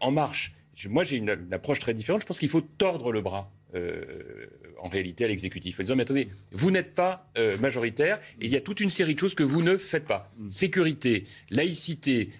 En 0.00 0.10
Marche. 0.10 0.52
Moi 0.88 1.04
j'ai 1.04 1.16
une, 1.16 1.30
une 1.30 1.54
approche 1.54 1.80
très 1.80 1.94
différente. 1.94 2.20
Je 2.20 2.26
pense 2.26 2.38
qu'il 2.38 2.48
faut 2.48 2.60
tordre 2.60 3.12
le 3.12 3.20
bras. 3.20 3.50
en 4.82 4.88
réalité 4.88 5.24
à 5.24 5.28
l'exécutif. 5.28 5.80
En 5.80 5.82
disant, 5.82 5.96
mais 5.96 6.02
attendez, 6.02 6.28
vous 6.52 6.70
n'êtes 6.70 6.94
pas 6.94 7.30
majoritaire 7.60 8.18
et 8.40 8.46
il 8.46 8.50
y 8.50 8.56
a 8.56 8.60
toute 8.60 8.80
une 8.80 8.90
série 8.90 9.14
de 9.14 9.20
choses 9.20 9.34
que 9.34 9.42
vous 9.42 9.62
ne 9.62 9.76
faites 9.76 10.06
pas. 10.06 10.30
Sécurité, 10.48 11.24
laïcité, 11.50 12.30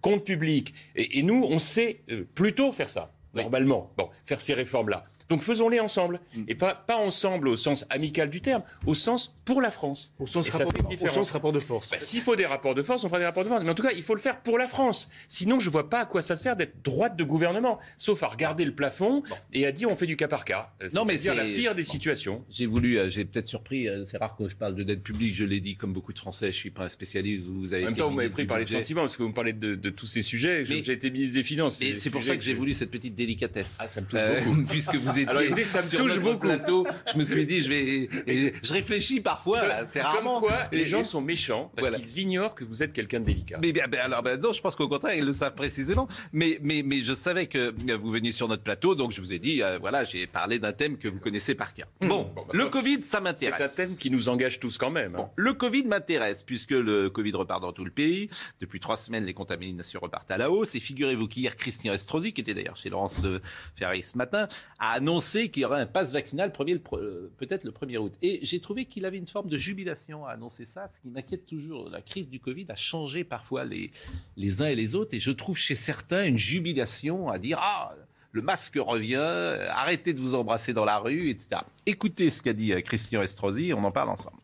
compte 0.00 0.24
public. 0.24 0.74
Et, 0.96 1.18
et 1.18 1.22
nous, 1.22 1.46
on 1.48 1.58
sait 1.58 2.00
plutôt 2.34 2.70
faire 2.72 2.88
ça, 2.88 3.12
normalement. 3.32 3.92
Bon, 3.96 4.10
faire 4.26 4.40
ces 4.40 4.54
réformes-là. 4.54 5.04
Donc 5.28 5.42
faisons-les 5.42 5.80
ensemble. 5.80 6.20
Et 6.48 6.54
pas, 6.54 6.74
pas 6.74 6.96
ensemble 6.96 7.48
au 7.48 7.56
sens 7.56 7.86
amical 7.90 8.30
du 8.30 8.40
terme, 8.40 8.62
au 8.86 8.94
sens 8.94 9.34
pour 9.44 9.60
la 9.60 9.70
France. 9.70 10.14
Au 10.18 10.26
sens, 10.26 10.48
rapport, 10.50 10.68
au 10.90 11.08
sens 11.08 11.32
de 11.52 11.60
force. 11.60 11.90
Bah, 11.90 11.96
S'il 12.00 12.20
faut 12.20 12.36
des 12.36 12.46
rapports 12.46 12.74
de 12.74 12.82
force, 12.82 13.04
on 13.04 13.08
fera 13.08 13.18
des 13.18 13.24
rapports 13.24 13.44
de 13.44 13.48
force. 13.48 13.64
Mais 13.64 13.70
en 13.70 13.74
tout 13.74 13.82
cas, 13.82 13.92
il 13.96 14.02
faut 14.02 14.14
le 14.14 14.20
faire 14.20 14.40
pour 14.42 14.58
la 14.58 14.68
France. 14.68 15.10
Sinon, 15.28 15.58
je 15.58 15.70
vois 15.70 15.88
pas 15.90 16.00
à 16.00 16.04
quoi 16.06 16.22
ça 16.22 16.36
sert 16.36 16.56
d'être 16.56 16.82
droite 16.82 17.16
de 17.16 17.24
gouvernement. 17.24 17.78
Sauf 17.96 18.22
à 18.22 18.28
regarder 18.28 18.64
le 18.64 18.74
plafond 18.74 19.22
et 19.52 19.66
à 19.66 19.72
dire 19.72 19.90
on 19.90 19.96
fait 19.96 20.06
du 20.06 20.16
cas 20.16 20.28
par 20.28 20.44
cas. 20.44 20.72
Euh, 20.82 20.88
Non, 20.92 21.04
mais 21.04 21.18
c'est- 21.18 21.34
la 21.34 21.44
pire 21.44 21.74
des 21.74 21.84
situations. 21.84 22.44
J'ai 22.50 22.66
voulu, 22.66 22.98
euh, 22.98 23.08
j'ai 23.08 23.24
peut-être 23.24 23.48
surpris, 23.48 23.88
euh, 23.88 24.04
c'est 24.04 24.18
rare 24.18 24.36
que 24.36 24.48
je 24.48 24.56
parle 24.56 24.74
de 24.74 24.82
dette 24.82 25.02
publique, 25.02 25.34
je 25.34 25.44
l'ai 25.44 25.60
dit 25.60 25.76
comme 25.76 25.92
beaucoup 25.92 26.12
de 26.12 26.18
Français, 26.18 26.52
je 26.52 26.56
suis 26.56 26.70
pas 26.70 26.84
un 26.84 26.88
spécialiste, 26.88 27.46
vous 27.46 27.72
avez 27.72 27.82
En 27.82 27.86
même 27.86 27.96
temps, 27.96 28.08
vous 28.08 28.16
m'avez 28.16 28.28
pris 28.28 28.44
par 28.46 28.58
les 28.58 28.66
sentiments, 28.66 29.02
parce 29.02 29.16
que 29.16 29.22
vous 29.22 29.30
me 29.30 29.34
parlez 29.34 29.52
de, 29.52 29.74
de 29.74 29.90
tous 29.90 30.06
ces 30.06 30.22
sujets. 30.22 30.64
J'ai 30.64 30.78
été 30.92 31.10
ministre 31.10 31.34
des 31.34 31.42
Finances. 31.42 31.80
C'est 31.98 32.10
pour 32.10 32.22
ça 32.22 32.36
que 32.36 32.42
j'ai 32.42 32.54
voulu 32.54 32.72
cette 32.74 32.90
petite 32.90 33.14
délicatesse. 33.14 33.78
Ah, 33.80 33.88
ça 33.88 34.00
me 34.00 34.06
touche 34.06 34.20
beaucoup. 34.44 34.62
puisque 34.68 34.94
vous 34.96 35.13
étiez 35.18 35.28
Alors, 35.28 35.58
ça 35.66 35.80
me 35.82 35.96
touche 35.96 36.18
beaucoup. 36.20 36.46
plateau, 36.46 36.86
je 37.12 37.18
me 37.18 37.24
suis 37.24 37.46
dit, 37.46 37.62
je 37.62 37.68
vais, 37.68 38.08
et 38.26 38.54
je 38.62 38.72
réfléchis 38.72 39.20
parfois, 39.20 39.84
c'est 39.86 40.00
rarement. 40.02 40.40
quoi, 40.40 40.68
les 40.72 40.86
gens 40.86 41.04
sont 41.04 41.20
méchants 41.20 41.70
parce 41.76 41.88
Voilà. 41.88 41.98
qu'ils 41.98 42.18
ignorent 42.20 42.54
que 42.54 42.64
vous 42.64 42.82
êtes 42.82 42.92
quelqu'un 42.92 43.20
de 43.20 43.24
délicat. 43.26 43.58
Mais 43.62 43.72
bien, 43.72 43.86
ben, 43.88 44.00
alors, 44.00 44.22
ben, 44.22 44.40
non, 44.40 44.52
je 44.52 44.60
pense 44.60 44.76
qu'au 44.76 44.88
contraire, 44.88 45.14
ils 45.14 45.24
le 45.24 45.32
savent 45.32 45.54
précisément. 45.54 46.08
Mais, 46.32 46.58
mais, 46.62 46.82
mais 46.84 47.02
je 47.02 47.14
savais 47.14 47.46
que 47.46 47.74
vous 47.94 48.10
veniez 48.10 48.32
sur 48.32 48.48
notre 48.48 48.62
plateau, 48.62 48.94
donc 48.94 49.12
je 49.12 49.20
vous 49.20 49.32
ai 49.32 49.38
dit, 49.38 49.62
euh, 49.62 49.78
voilà, 49.80 50.04
j'ai 50.04 50.26
parlé 50.26 50.58
d'un 50.58 50.72
thème 50.72 50.98
que 50.98 51.08
vous 51.08 51.18
connaissez 51.20 51.54
par 51.54 51.72
cœur. 51.74 51.86
Bon, 52.00 52.08
Bon, 52.08 52.30
bah, 52.36 52.42
le 52.52 52.64
ça- 52.64 52.68
Covid, 52.70 53.02
ça 53.02 53.18
C'est 53.18 53.20
m'intéresse. 53.20 53.60
un 53.60 53.68
thème 53.68 53.96
qui 53.96 54.10
nous 54.10 54.28
engage 54.28 54.60
tous 54.60 54.78
quand 54.78 54.90
même. 54.90 55.14
hein. 55.14 55.18
Bon, 55.18 55.28
le 55.36 55.52
Covid 55.54 55.84
m'intéresse 55.84 56.42
puisque 56.42 56.70
le 56.70 57.10
Covid 57.10 57.32
repart 57.32 57.60
dans 57.62 57.72
tout 57.72 57.84
le 57.84 57.90
pays. 57.90 58.28
Depuis 58.60 58.80
trois 58.80 58.96
semaines, 58.96 59.24
les 59.24 59.34
contaminations 59.34 60.00
repartent 60.00 60.30
à 60.30 60.38
la 60.38 60.50
hausse. 60.50 60.74
Et 60.74 60.80
figurez-vous 60.80 61.28
qu'hier, 61.28 61.56
Christian 61.56 61.92
Estrosi, 61.92 62.32
qui 62.32 62.40
était 62.40 62.54
d'ailleurs 62.54 62.76
chez 62.76 62.88
Laurence 62.90 63.22
euh, 63.24 63.40
Ferrari 63.74 64.02
ce 64.02 64.16
matin, 64.18 64.48
a 64.78 65.00
annoncé 65.04 65.50
qu'il 65.50 65.62
y 65.62 65.66
aurait 65.66 65.82
un 65.82 65.86
pass 65.86 66.12
vaccinal 66.12 66.50
euh, 66.94 67.30
peut-être 67.36 67.64
le 67.64 67.72
1er 67.72 67.98
août. 67.98 68.14
Et 68.22 68.40
j'ai 68.42 68.58
trouvé 68.58 68.86
qu'il 68.86 69.04
avait 69.04 69.18
une 69.18 69.28
forme 69.28 69.48
de 69.48 69.56
jubilation 69.58 70.24
à 70.24 70.30
annoncer 70.30 70.64
ça, 70.64 70.88
ce 70.88 70.98
qui 70.98 71.10
m'inquiète 71.10 71.44
toujours. 71.44 71.90
La 71.90 72.00
crise 72.00 72.30
du 72.30 72.40
Covid 72.40 72.64
a 72.70 72.74
changé 72.74 73.22
parfois 73.22 73.64
les, 73.64 73.90
les 74.38 74.62
uns 74.62 74.66
et 74.66 74.74
les 74.74 74.94
autres. 74.94 75.14
Et 75.14 75.20
je 75.20 75.30
trouve 75.30 75.58
chez 75.58 75.74
certains 75.74 76.24
une 76.24 76.38
jubilation 76.38 77.28
à 77.28 77.38
dire 77.38 77.58
Ah, 77.60 77.94
le 78.32 78.40
masque 78.40 78.78
revient, 78.78 79.16
euh, 79.18 79.68
arrêtez 79.70 80.14
de 80.14 80.20
vous 80.20 80.34
embrasser 80.34 80.72
dans 80.72 80.86
la 80.86 80.98
rue, 80.98 81.28
etc. 81.28 81.60
Écoutez 81.84 82.30
ce 82.30 82.40
qu'a 82.40 82.54
dit 82.54 82.72
euh, 82.72 82.80
Christian 82.80 83.22
Estrosi, 83.22 83.74
on 83.74 83.84
en 83.84 83.92
parle 83.92 84.08
ensemble. 84.08 84.38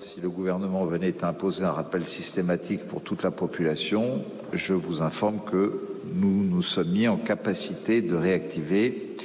Si 0.00 0.20
le 0.20 0.30
gouvernement 0.30 0.86
venait 0.86 1.14
à 1.22 1.28
imposer 1.28 1.64
un 1.64 1.72
rappel 1.72 2.06
systématique 2.06 2.86
pour 2.86 3.02
toute 3.02 3.22
la 3.22 3.32
population, 3.32 4.24
je 4.54 4.72
vous 4.72 5.02
informe 5.02 5.40
que 5.44 5.97
nous 6.14 6.44
nous 6.44 6.62
sommes 6.62 6.88
mis 6.90 7.08
en 7.08 7.16
capacité 7.16 8.02
de 8.02 8.14
réactiver 8.14 9.16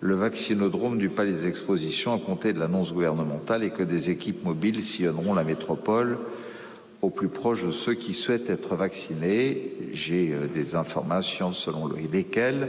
le 0.00 0.14
vaccinodrome 0.14 0.98
du 0.98 1.08
Palais 1.10 1.32
des 1.32 1.46
Expositions 1.46 2.14
à 2.14 2.18
compter 2.18 2.52
de 2.52 2.58
l'annonce 2.58 2.92
gouvernementale 2.92 3.62
et 3.64 3.70
que 3.70 3.82
des 3.82 4.10
équipes 4.10 4.44
mobiles 4.44 4.82
sillonneront 4.82 5.34
la 5.34 5.44
métropole 5.44 6.18
au 7.02 7.10
plus 7.10 7.28
proche 7.28 7.64
de 7.64 7.70
ceux 7.70 7.94
qui 7.94 8.14
souhaitent 8.14 8.50
être 8.50 8.74
vaccinés. 8.76 9.72
J'ai 9.92 10.32
euh, 10.32 10.46
des 10.46 10.74
informations 10.74 11.52
selon 11.52 11.86
le- 11.86 11.96
lesquelles 12.12 12.68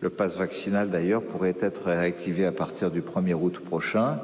le 0.00 0.10
passe 0.10 0.36
vaccinal 0.38 0.90
d'ailleurs 0.90 1.22
pourrait 1.22 1.56
être 1.60 1.86
réactivé 1.86 2.44
à 2.44 2.52
partir 2.52 2.90
du 2.90 3.00
1er 3.02 3.34
août 3.34 3.58
prochain. 3.60 4.18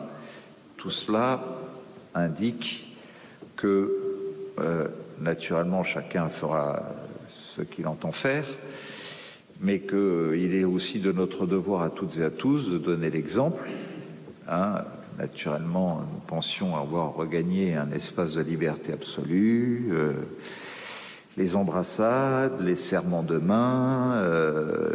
Tout 0.77 0.91
cela 0.91 1.43
indique 2.15 2.93
que, 3.57 3.91
euh, 4.61 4.87
naturellement, 5.21 5.83
chacun 5.83 6.29
fera 6.29 6.83
ce 7.33 7.63
qu'il 7.63 7.87
entend 7.87 8.13
faire, 8.13 8.45
mais 9.61 9.81
qu'il 9.81 10.55
est 10.55 10.65
aussi 10.65 11.01
de 11.01 11.13
notre 11.13 11.47
devoir 11.47 11.83
à 11.83 11.91
toutes 11.91 12.19
et 12.19 12.25
à 12.25 12.31
tous 12.31 12.71
de 12.71 12.79
donner 12.79 13.11
l'exemple. 13.11 13.69
Hein, 14.49 14.83
naturellement, 15.19 16.01
nous 16.13 16.21
pensions 16.21 16.77
avoir 16.77 17.15
regagné 17.15 17.75
un 17.75 17.91
espace 17.93 18.35
de 18.35 18.43
liberté 18.43 18.93
absolue. 18.93 19.91
euh, 19.93 20.13
les 21.37 21.57
embrassades, 21.57 22.61
les 22.61 22.75
serments 22.75 23.23
de 23.23 23.39
main, 23.39 24.17
euh, 24.17 24.91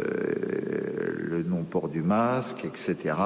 le 1.18 1.42
non-port 1.42 1.88
du 1.88 2.02
masque, 2.02 2.64
etc. 2.64 3.16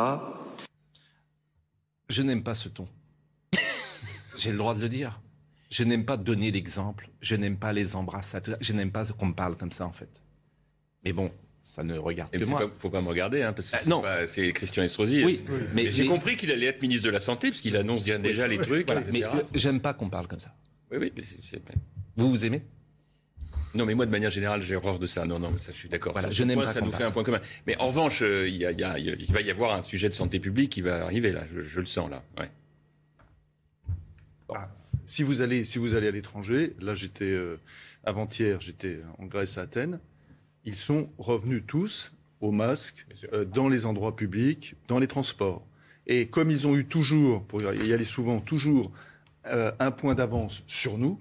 Je 2.09 2.23
n'aime 2.23 2.43
pas 2.43 2.55
ce 2.55 2.69
ton. 2.69 2.89
J'ai 4.39 4.51
le 4.51 4.59
droit 4.59 4.75
de 4.75 4.81
le 4.81 4.89
dire. 4.89 5.21
Je 5.73 5.85
n'aime 5.85 6.05
pas 6.05 6.19
donner 6.19 6.51
l'exemple, 6.51 7.09
je 7.23 7.35
n'aime 7.35 7.57
pas 7.57 7.73
les 7.73 7.97
embrassades, 7.97 8.59
je 8.61 8.73
n'aime 8.75 8.91
pas 8.93 9.07
qu'on 9.07 9.27
me 9.27 9.33
parle 9.35 9.57
comme 9.57 9.73
ça 9.73 9.87
en 9.87 9.93
fait. 9.93 10.23
Mais 11.03 11.15
bon, 11.15 11.31
ça 11.63 11.83
ne 11.83 11.97
regarde 11.97 12.29
Il 12.35 12.41
que 12.41 12.45
ne 12.45 12.51
moi. 12.51 12.71
faut 12.79 12.91
pas 12.91 13.01
me 13.01 13.09
regarder, 13.09 13.43
hein, 13.43 13.55
parce 13.55 13.71
que 13.71 13.77
Euh, 13.77 14.27
c'est 14.27 14.47
pas- 14.49 14.53
Christian 14.53 14.83
Estrosi. 14.83 15.25
Oui, 15.25 15.41
mais 15.75 15.87
j'ai 15.87 16.07
compris 16.07 16.37
qu'il 16.37 16.51
allait 16.53 16.67
être 16.67 16.83
ministre 16.83 17.07
de 17.07 17.11
la 17.11 17.21
Santé, 17.21 17.49
parce 17.49 17.63
qu'il 17.63 17.75
annonce 17.79 18.05
déjà, 18.05 18.19
déjà 18.19 18.47
les 18.47 18.59
trucs, 18.59 18.87
Voilà, 18.87 19.01
mais 19.11 19.25
euh, 19.25 19.29
j'aime 19.55 19.81
pas 19.81 19.95
qu'on 19.95 20.11
parle 20.11 20.27
comme 20.27 20.41
ça. 20.41 20.55
Oui, 20.91 20.99
oui, 21.01 21.13
mais 21.17 21.23
c'est- 21.23 21.41
c'est- 21.41 21.63
Vous 22.19 22.29
vous 22.29 22.45
aimez? 22.45 22.63
Non, 23.75 23.87
mais 23.87 23.95
moi, 23.95 24.05
de 24.05 24.11
manière 24.11 24.31
générale, 24.31 24.61
j'ai 24.61 24.77
horreur 24.77 24.99
de 24.99 25.07
ça. 25.07 25.25
Non, 25.25 25.39
non, 25.39 25.51
mais 25.53 25.59
ça, 25.59 25.73
je 25.73 25.77
suis 25.79 25.89
d'accord. 25.89 26.13
Voilà, 26.13 26.31
je 26.31 26.45
n'aime 26.45 26.57
point, 26.59 26.67
pas 26.67 26.73
Ça 26.75 26.83
nous 26.83 26.93
fait 26.93 27.05
un 27.05 27.11
point 27.11 27.25
commun. 27.25 27.41
Mais 27.67 27.79
en 27.79 27.87
revanche, 27.89 28.21
euh, 28.21 28.47
il 28.47 28.57
y 28.57 28.67
a- 28.67 28.73
il 28.73 28.79
y 28.79 28.85
a- 28.85 28.99
il 28.99 29.33
va 29.33 29.41
y 29.41 29.51
avoir 29.51 29.75
un 29.75 29.83
sujet 29.83 30.11
de 30.11 30.15
santé 30.15 30.39
publique 30.39 30.71
qui 30.73 30.83
va 30.83 31.03
arriver, 31.05 31.33
là. 31.33 31.45
Je, 31.55 31.63
je 31.63 31.81
le 31.81 31.87
sens, 31.87 32.11
là. 32.11 32.23
Ouais. 32.39 32.51
Si 35.13 35.23
vous 35.23 35.43
allez, 35.43 35.63
si 35.65 35.77
vous 35.77 35.95
allez 35.95 36.09
à 36.09 36.11
l'étranger, 36.11 36.75
là 36.81 36.95
j'étais 36.95 37.33
euh, 37.33 37.61
avant-hier, 38.03 38.63
j'étais 38.63 39.01
en 39.19 39.27
Grèce 39.27 39.59
à 39.59 39.61
Athènes, 39.61 40.01
ils 40.65 40.75
sont 40.75 41.11
revenus 41.19 41.65
tous 41.67 42.15
au 42.41 42.51
masque 42.51 43.07
euh, 43.35 43.45
dans 43.45 43.69
les 43.69 43.85
endroits 43.85 44.17
publics, 44.17 44.75
dans 44.89 44.99
les 44.99 45.07
transports. 45.07 45.67
Et 46.07 46.29
comme 46.29 46.51
ils 46.51 46.67
ont 46.67 46.75
eu 46.75 46.87
toujours, 46.87 47.45
pour 47.45 47.61
y 47.61 47.93
aller 47.93 48.05
souvent, 48.05 48.41
toujours 48.41 48.91
euh, 49.49 49.71
un 49.81 49.91
point 49.91 50.15
d'avance 50.15 50.63
sur 50.67 50.97
nous, 50.97 51.21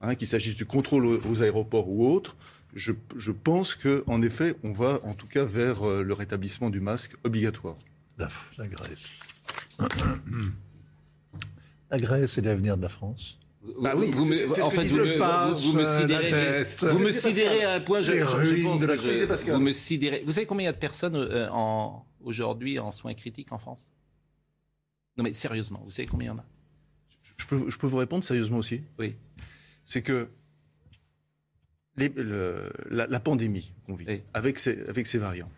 hein, 0.00 0.16
qu'il 0.16 0.26
s'agisse 0.26 0.56
du 0.56 0.66
contrôle 0.66 1.06
aux, 1.06 1.24
aux 1.24 1.40
aéroports 1.40 1.88
ou 1.88 2.08
autres, 2.08 2.34
je, 2.74 2.90
je 3.14 3.30
pense 3.30 3.76
qu'en 3.76 4.20
effet, 4.20 4.56
on 4.64 4.72
va 4.72 4.98
en 5.04 5.14
tout 5.14 5.28
cas 5.28 5.44
vers 5.44 5.88
euh, 5.88 6.02
le 6.02 6.12
rétablissement 6.12 6.70
du 6.70 6.80
masque 6.80 7.14
obligatoire. 7.22 7.76
La, 8.18 8.30
la 8.56 8.66
Grèce. 8.66 9.20
La 11.90 11.98
Grèce 11.98 12.38
est 12.38 12.42
l'avenir 12.42 12.76
de 12.76 12.82
la 12.82 12.88
France. 12.88 13.38
Bah 13.82 13.94
oui, 13.96 14.10
vous 14.12 14.24
me, 14.24 14.62
en 14.62 14.68
que 14.70 14.74
fait, 14.76 14.82
disait 14.82 14.96
vous, 14.98 15.04
le 15.04 15.10
me, 15.14 15.18
pape, 15.18 15.50
vous- 15.50 15.72
vous 15.72 15.78
me 15.78 15.84
sidérez, 16.00 16.30
tête. 16.30 16.84
vous 16.84 16.98
me 16.98 17.10
à 17.64 17.74
un 17.74 17.80
point. 17.80 18.00
Je, 18.00 18.12
je- 18.12 18.62
pense 18.62 18.80
de 18.80 18.86
la 18.86 18.94
je- 18.96 19.52
vous 19.52 19.60
me 19.60 19.72
sidérez. 19.72 20.22
Vous 20.24 20.32
savez 20.32 20.46
combien 20.46 20.64
il 20.64 20.66
y 20.66 20.68
a 20.68 20.72
de 20.72 20.78
personnes 20.78 21.16
euh, 21.16 21.48
en, 21.50 22.06
aujourd'hui 22.22 22.78
en 22.78 22.92
soins 22.92 23.14
critiques 23.14 23.52
en 23.52 23.58
France? 23.58 23.92
Non, 25.16 25.24
mais 25.24 25.34
sérieusement, 25.34 25.82
vous 25.84 25.90
savez 25.90 26.06
combien 26.06 26.26
il 26.28 26.30
y 26.30 26.34
en 26.34 26.38
a? 26.38 26.44
Je 27.36 27.46
peux, 27.46 27.68
je 27.70 27.78
peux 27.78 27.86
vous 27.88 27.96
répondre 27.96 28.22
sérieusement 28.24 28.58
aussi? 28.58 28.82
Oui. 28.98 29.16
c'est 29.84 30.02
que 30.02 30.28
les- 31.96 32.08
le- 32.10 32.70
la, 32.90 33.06
la 33.06 33.20
pandémie 33.20 33.72
qu'on 33.86 33.94
vit 33.94 34.04
Oui. 34.06 34.22
avec, 34.34 34.58
avec 34.88 35.06
ces 35.06 35.18
variants, 35.18 35.50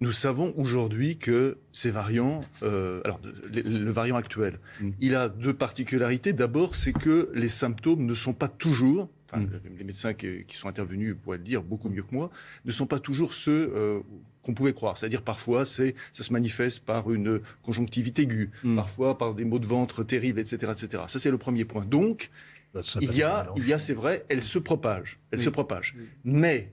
nous 0.00 0.12
savons 0.12 0.52
aujourd'hui 0.56 1.16
que 1.16 1.58
ces 1.72 1.90
variants, 1.90 2.40
euh, 2.62 3.00
alors 3.04 3.20
le, 3.52 3.62
le 3.62 3.90
variant 3.90 4.16
actuel, 4.16 4.58
Mm. 4.80 4.90
il 5.00 5.14
a 5.14 5.28
deux 5.28 5.54
particularités. 5.54 6.32
D'abord, 6.32 6.74
c'est 6.74 6.92
que 6.92 7.30
les 7.34 7.48
symptômes 7.48 8.06
ne 8.06 8.14
sont 8.14 8.32
pas 8.32 8.48
toujours, 8.48 9.08
enfin, 9.30 9.42
Mm. 9.42 9.50
les 9.78 9.84
médecins 9.84 10.14
qui, 10.14 10.44
qui 10.46 10.56
sont 10.56 10.68
intervenus 10.68 11.16
pourraient 11.22 11.38
le 11.38 11.42
dire 11.44 11.62
beaucoup 11.62 11.88
mieux 11.90 12.02
que 12.02 12.14
moi, 12.14 12.30
ne 12.64 12.70
sont 12.72 12.86
pas 12.86 13.00
toujours 13.00 13.34
ceux 13.34 13.72
euh, 13.74 14.00
qu'on 14.42 14.54
pouvait 14.54 14.72
croire. 14.72 14.96
C'est-à-dire 14.96 15.22
parfois, 15.22 15.64
c'est, 15.64 15.94
ça 16.12 16.22
se 16.22 16.32
manifeste 16.32 16.84
par 16.84 17.10
une 17.12 17.40
conjonctivite 17.62 18.18
aiguë, 18.20 18.50
Mm. 18.62 18.76
parfois 18.76 19.18
par 19.18 19.34
des 19.34 19.44
maux 19.44 19.58
de 19.58 19.66
ventre 19.66 20.04
terribles, 20.04 20.38
etc., 20.38 20.72
etc. 20.72 21.02
Ça, 21.08 21.18
c'est 21.18 21.30
le 21.30 21.38
premier 21.38 21.64
point. 21.64 21.84
Donc, 21.84 22.30
Ça 22.82 23.00
il 23.02 23.12
y 23.16 23.22
a, 23.22 23.50
il 23.56 23.66
y 23.66 23.72
a, 23.72 23.78
c'est 23.80 23.94
vrai, 23.94 24.24
elle 24.28 24.42
se 24.42 24.58
propage, 24.60 25.18
elle 25.32 25.38
Oui. 25.40 25.44
se 25.44 25.50
propage. 25.50 25.96
Mais 26.24 26.70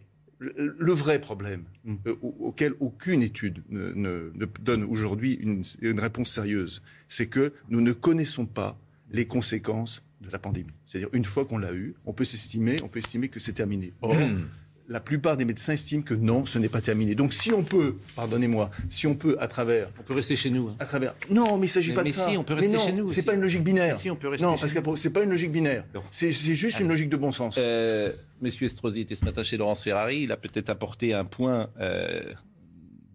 le, 0.56 0.92
vrai 0.94 1.20
problème 1.20 1.64
Mm. 1.86 1.96
euh, 2.08 2.16
au- 2.22 2.36
auquel 2.40 2.74
aucune 2.80 3.22
étude 3.22 3.62
ne, 3.70 3.92
ne- 3.94 4.32
ne 4.36 4.46
donne 4.62 4.84
aujourd'hui 4.84 5.34
une, 5.34 5.64
une 5.82 6.00
réponse 6.00 6.30
sérieuse, 6.32 6.82
c'est 7.08 7.28
que 7.28 7.54
nous 7.70 7.82
ne 7.82 7.92
connaissons 7.94 8.46
pas 8.46 8.78
les 9.12 9.26
conséquences 9.26 10.02
de 10.22 10.30
la 10.32 10.40
pandémie. 10.40 10.72
C'est-à-dire 10.86 11.10
une 11.14 11.26
fois 11.26 11.46
qu'on 11.46 11.58
l'a 11.60 11.74
eu, 11.74 11.94
on 12.06 12.14
peut 12.14 12.24
s'estimer, 12.26 12.78
on 12.84 12.88
peut 12.88 13.00
estimer 13.00 13.28
que 13.30 13.40
c'est 13.40 13.54
terminé. 13.54 13.94
Or, 14.02 14.16
Hmm. 14.16 14.46
La 14.88 15.00
plupart 15.00 15.36
des 15.36 15.46
médecins 15.46 15.74
estiment 15.74 16.04
que 16.04 16.14
non, 16.14 16.46
ce 16.46 16.60
n'est 16.60 16.70
pas 16.70 16.82
terminé. 16.82 17.16
Donc 17.16 17.34
si 17.34 17.52
on 17.52 17.64
peut, 17.64 17.96
pardonnez-moi, 18.16 18.70
si 18.90 19.08
on 19.08 19.16
peut 19.16 19.36
à 19.40 19.48
travers 19.48 19.90
On 20.00 20.04
peut 20.04 20.14
rester 20.14 20.36
chez 20.36 20.52
nous. 20.52 20.70
hein. 20.70 20.76
à 20.80 20.86
travers. 20.86 21.16
Non, 21.32 21.58
mais 21.58 21.66
il 21.66 21.70
s'agit 21.70 21.90
Mais- 21.90 21.96
pas 21.96 22.02
de 22.02 22.08
mais 22.08 22.12
ça. 22.12 22.30
si, 22.30 22.38
on 22.38 22.44
peut 22.44 22.54
Mais 22.54 22.62
rester 22.62 22.78
non, 22.78 22.86
chez 22.86 22.94
nous 22.94 23.08
C'est 23.08 23.24
pas 23.24 23.34
une 23.34 23.42
logique 23.42 23.64
binaire. 23.64 23.94
Mais 23.96 24.00
si, 24.00 24.12
on 24.12 24.16
peut 24.16 24.28
rester 24.28 24.46
non, 24.46 24.56
chez 24.58 24.62
parce 24.62 24.74
que 24.74 24.96
c'est 24.98 25.12
pas 25.14 25.24
une 25.24 25.32
logique 25.32 25.52
binaire. 25.52 25.86
C'est 26.12 26.32
juste 26.32 26.80
une 26.80 26.88
logique 26.88 27.10
de 27.10 27.18
bon 27.18 27.32
sens. 27.32 27.56
Euh, 27.58 28.14
Monsieur 28.42 28.66
Estrosi 28.68 29.02
était 29.02 29.16
ce 29.16 29.26
matin 29.26 29.42
chez 29.44 29.58
Laurence 29.58 29.84
Ferrari. 29.84 30.22
Il 30.22 30.32
a 30.32 30.38
peut-être 30.38 30.70
apporté 30.70 31.14
un 31.16 31.26
point 31.26 31.70
euh, 31.80 32.22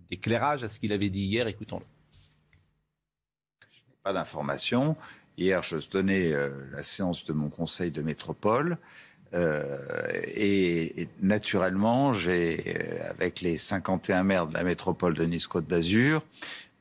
d'éclairage 0.09 0.65
à 0.65 0.69
ce 0.69 0.81
qu'il 0.81 0.93
avait 0.93 1.11
dit 1.11 1.21
hier. 1.21 1.47
Écoutons-le. 1.47 1.85
pas 4.03 4.13
d'informations. 4.13 4.97
Hier, 5.39 5.63
je 5.63 5.77
donnais 5.91 6.33
euh, 6.33 6.51
la 6.73 6.83
séance 6.83 7.25
de 7.27 7.33
mon 7.33 7.49
conseil 7.49 7.91
de 7.91 8.03
métropole. 8.03 8.77
Euh, 9.35 10.13
et, 10.35 11.03
et 11.03 11.09
naturellement, 11.23 12.13
j'ai, 12.13 12.65
euh, 12.67 13.11
avec 13.11 13.41
les 13.41 13.59
51 13.59 14.25
maires 14.25 14.47
de 14.47 14.55
la 14.55 14.65
métropole 14.65 15.15
de 15.15 15.25
Nice-Côte 15.25 15.67
d'Azur, 15.67 16.23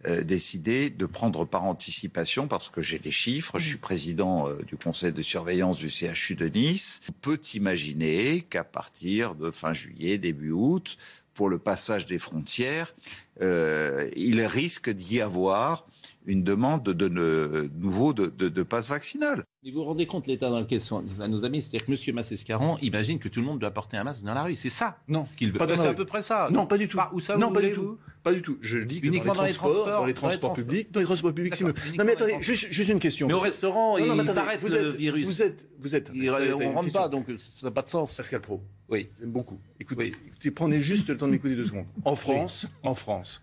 euh, 0.07 0.23
décidé 0.23 0.89
de 0.89 1.05
prendre 1.05 1.45
par 1.45 1.65
anticipation, 1.65 2.47
parce 2.47 2.69
que 2.69 2.81
j'ai 2.81 2.99
les 2.99 3.11
chiffres, 3.11 3.59
je 3.59 3.67
suis 3.67 3.77
président 3.77 4.47
euh, 4.47 4.57
du 4.65 4.77
conseil 4.77 5.11
de 5.11 5.21
surveillance 5.21 5.77
du 5.77 5.89
CHU 5.89 6.35
de 6.35 6.47
Nice. 6.47 7.01
On 7.09 7.13
peut 7.21 7.39
imaginer 7.53 8.41
qu'à 8.49 8.63
partir 8.63 9.35
de 9.35 9.51
fin 9.51 9.73
juillet, 9.73 10.17
début 10.17 10.51
août, 10.51 10.97
pour 11.33 11.49
le 11.49 11.59
passage 11.59 12.05
des 12.05 12.19
frontières, 12.19 12.93
il 13.39 14.41
risque 14.41 14.89
d'y 14.89 15.21
avoir 15.21 15.85
une 16.29 16.43
demande 16.43 16.83
de, 16.83 16.93
de 16.93 17.69
nouveau 17.77 18.13
de, 18.13 18.27
de, 18.27 18.49
de 18.49 18.63
passe 18.63 18.87
vaccinal. 18.89 19.43
Et 19.63 19.71
vous 19.71 19.79
vous 19.79 19.83
rendez 19.85 20.05
compte 20.05 20.27
l'état 20.27 20.49
dans 20.49 20.59
lequel 20.59 20.79
sont 20.79 21.01
nos 21.27 21.43
amis 21.43 21.61
C'est-à-dire 21.61 21.85
que 21.85 21.91
M. 22.09 22.15
Massescaron 22.15 22.77
imagine 22.81 23.17
que 23.19 23.27
tout 23.27 23.39
le 23.41 23.45
monde 23.47 23.59
doit 23.59 23.71
porter 23.71 23.97
un 23.97 24.03
masque 24.03 24.23
dans 24.23 24.33
la 24.33 24.43
rue. 24.43 24.55
C'est 24.55 24.69
ça 24.69 24.99
Non, 25.07 25.25
ce 25.25 25.35
qu'il 25.35 25.51
veut. 25.51 25.57
pas 25.57 25.65
dans 25.67 25.73
Euh, 25.73 25.77
c'est 25.77 25.87
à 25.87 25.93
peu 25.93 26.05
près 26.05 26.21
ça. 26.21 26.47
Non, 26.51 26.65
pas 26.65 26.77
du 26.77 26.87
tout. 26.87 26.97
Par 26.97 27.13
où 27.13 27.19
ça 27.19 27.35
non, 27.35 27.47
vous 27.47 27.53
pas 27.53 27.61
du 27.61 27.71
tout. 27.71 27.81
vous 27.81 27.97
Pas 28.23 28.33
du 28.33 28.41
tout. 28.41 28.57
Je 28.61 28.77
dis 28.77 29.01
que 29.01 29.07
Uniquement 29.07 29.33
dans 29.33 29.43
les, 29.43 29.53
transports, 29.53 29.85
dans 29.87 30.05
les 30.05 30.13
transports 30.13 30.51
transports. 30.53 30.53
publics, 30.53 30.91
dans 30.91 30.99
les 30.99 31.05
transports 31.07 31.33
publics, 31.33 31.55
c'est 31.55 31.65
mieux. 31.65 31.73
Non, 31.97 32.05
mais 32.05 32.15
dans 32.15 32.25
les 32.25 32.33
attendez, 32.33 32.43
juste, 32.43 32.67
juste 32.71 32.89
une 32.89 32.99
question. 32.99 33.27
Mais 33.27 33.33
au 33.33 33.39
restaurant, 33.39 33.97
Non, 33.99 34.05
non, 34.05 34.15
mais 34.15 34.23
il 34.23 34.29
attendez, 34.29 34.33
s'arrête 34.35 34.61
vous 34.61 34.67
le 34.67 34.87
êtes, 34.89 34.95
virus. 34.95 35.25
Vous 35.25 35.41
êtes, 35.41 35.67
vous 35.79 35.95
êtes. 35.95 36.11
Il- 36.13 36.29
attendez, 36.29 36.47
attendez, 36.49 36.53
on 36.65 36.69
une 36.69 36.75
rentre 36.75 36.83
question. 36.85 37.01
pas, 37.01 37.09
donc 37.09 37.25
ça 37.39 37.67
n'a 37.67 37.71
pas 37.71 37.81
de 37.81 37.87
sens. 37.89 38.15
Pascal 38.15 38.41
Pro, 38.41 38.61
Oui. 38.87 39.09
j'aime 39.19 39.31
beaucoup. 39.31 39.59
Écoutez, 39.79 40.11
écoutez, 40.27 40.51
prenez 40.51 40.79
juste 40.79 41.09
le 41.09 41.17
temps 41.17 41.25
de 41.27 41.31
m'écouter 41.31 41.55
deux 41.55 41.65
secondes. 41.65 41.87
En 42.05 42.15
France, 42.15 42.67
en 42.83 42.93
France, 42.93 43.41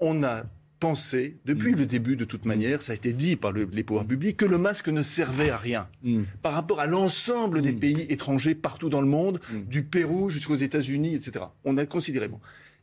on 0.00 0.22
a 0.24 0.42
pensé, 0.80 1.38
depuis 1.44 1.72
Mm. 1.72 1.76
le 1.78 1.86
début 1.86 2.16
de 2.16 2.24
toute 2.24 2.44
manière, 2.44 2.82
ça 2.82 2.92
a 2.92 2.94
été 2.94 3.12
dit 3.12 3.36
par 3.36 3.52
le- 3.52 3.68
les 3.72 3.82
pouvoirs 3.84 4.06
publics, 4.06 4.36
que 4.36 4.44
le 4.44 4.58
masque 4.58 4.88
ne 4.88 5.02
servait 5.02 5.50
à 5.50 5.56
rien. 5.56 5.88
Mm. 6.02 6.22
par 6.42 6.52
rapport 6.52 6.80
à 6.80 6.86
l'ensemble 6.86 7.62
des 7.62 7.72
Mm. 7.72 7.78
pays 7.80 8.06
étrangers 8.10 8.54
partout 8.54 8.88
dans 8.90 9.00
le 9.00 9.06
monde, 9.06 9.40
Mm. 9.52 9.60
du 9.62 9.82
Pérou 9.84 10.28
jusqu'aux 10.28 10.54
États-Unis, 10.56 11.14
etc. 11.14 11.46
On 11.64 11.78
a 11.78 11.86
considéré. 11.86 12.28
bon. 12.28 12.40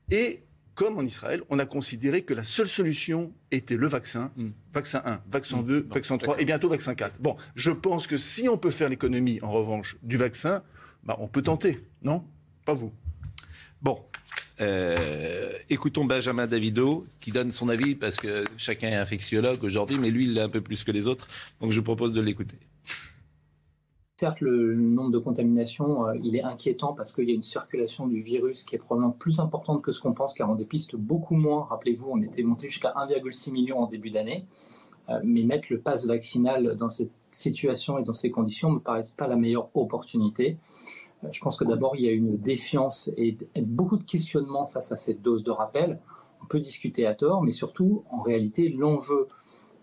Et 0.09 0.41
comme 0.73 0.97
en 0.97 1.01
Israël, 1.03 1.43
on 1.49 1.59
a 1.59 1.65
considéré 1.65 2.23
que 2.23 2.33
la 2.33 2.43
seule 2.43 2.69
solution 2.69 3.31
était 3.51 3.75
le 3.77 3.87
vaccin. 3.87 4.31
Mm. 4.37 4.47
Vaccin 4.73 5.01
1, 5.05 5.21
vaccin 5.31 5.61
Mm. 5.61 5.65
2, 5.65 5.81
Bon, 5.81 5.93
vaccin 5.93 6.17
3 6.17 6.39
et 6.41 6.45
bientôt 6.45 6.69
vaccin 6.69 6.95
4. 6.95 7.19
Bon, 7.19 7.35
je 7.55 7.69
pense 7.71 8.07
que 8.07 8.17
si 8.17 8.47
on 8.49 8.57
peut 8.57 8.71
faire 8.71 8.89
l'économie, 8.89 9.39
en 9.43 9.51
revanche, 9.51 9.97
du 10.01 10.17
vaccin, 10.17 10.63
bah, 11.03 11.17
on 11.19 11.27
peut 11.27 11.41
tenter, 11.43 11.79
non? 12.03 12.23
Pas 12.65 12.73
vous. 12.73 12.91
Bon. 13.81 13.99
Euh, 14.61 15.53
écoutons 15.69 16.05
Benjamin 16.05 16.45
Davido 16.45 17.05
qui 17.19 17.31
donne 17.31 17.51
son 17.51 17.67
avis 17.67 17.95
parce 17.95 18.15
que 18.15 18.43
chacun 18.57 18.89
est 18.89 18.95
infectiologue 18.95 19.63
aujourd'hui, 19.63 19.97
mais 19.97 20.11
lui 20.11 20.25
il 20.25 20.35
l'est 20.35 20.41
un 20.41 20.49
peu 20.49 20.61
plus 20.61 20.83
que 20.83 20.91
les 20.91 21.07
autres. 21.07 21.27
Donc 21.59 21.71
je 21.71 21.79
vous 21.79 21.83
propose 21.83 22.13
de 22.13 22.21
l'écouter. 22.21 22.57
Certes, 24.19 24.41
le 24.41 24.75
nombre 24.75 25.09
de 25.09 25.17
contaminations, 25.17 26.05
euh, 26.05 26.13
il 26.23 26.35
est 26.35 26.43
inquiétant 26.43 26.93
parce 26.93 27.11
qu'il 27.11 27.27
y 27.27 27.31
a 27.31 27.33
une 27.33 27.41
circulation 27.41 28.05
du 28.05 28.21
virus 28.21 28.63
qui 28.63 28.75
est 28.75 28.77
probablement 28.77 29.13
plus 29.13 29.39
importante 29.39 29.81
que 29.81 29.91
ce 29.91 29.99
qu'on 29.99 30.13
pense, 30.13 30.35
car 30.35 30.47
on 30.47 30.53
dépiste 30.53 30.95
beaucoup 30.95 31.35
moins. 31.35 31.65
Rappelez-vous, 31.67 32.11
on 32.11 32.21
était 32.21 32.43
monté 32.43 32.67
jusqu'à 32.67 32.93
1,6 32.95 33.51
million 33.51 33.79
en 33.79 33.87
début 33.87 34.11
d'année. 34.11 34.45
Euh, 35.09 35.19
mais 35.23 35.41
mettre 35.41 35.67
le 35.71 35.79
pass 35.79 36.05
vaccinal 36.05 36.75
dans 36.75 36.91
cette 36.91 37.11
situation 37.31 37.97
et 37.97 38.03
dans 38.03 38.13
ces 38.13 38.29
conditions 38.29 38.69
ne 38.69 38.75
me 38.75 38.79
paraît 38.79 39.01
pas 39.17 39.27
la 39.27 39.35
meilleure 39.35 39.69
opportunité. 39.73 40.57
Je 41.29 41.39
pense 41.39 41.57
que 41.57 41.63
d'abord, 41.63 41.95
il 41.95 42.05
y 42.05 42.09
a 42.09 42.11
une 42.11 42.37
défiance 42.37 43.09
et 43.17 43.37
et 43.55 43.61
beaucoup 43.61 43.97
de 43.97 44.03
questionnements 44.03 44.65
face 44.65 44.91
à 44.91 44.97
cette 44.97 45.21
dose 45.21 45.43
de 45.43 45.51
rappel. 45.51 45.99
On 46.41 46.45
peut 46.45 46.59
discuter 46.59 47.05
à 47.05 47.13
tort, 47.13 47.43
mais 47.43 47.51
surtout, 47.51 48.03
en 48.09 48.21
réalité, 48.21 48.69
l'enjeu 48.69 49.27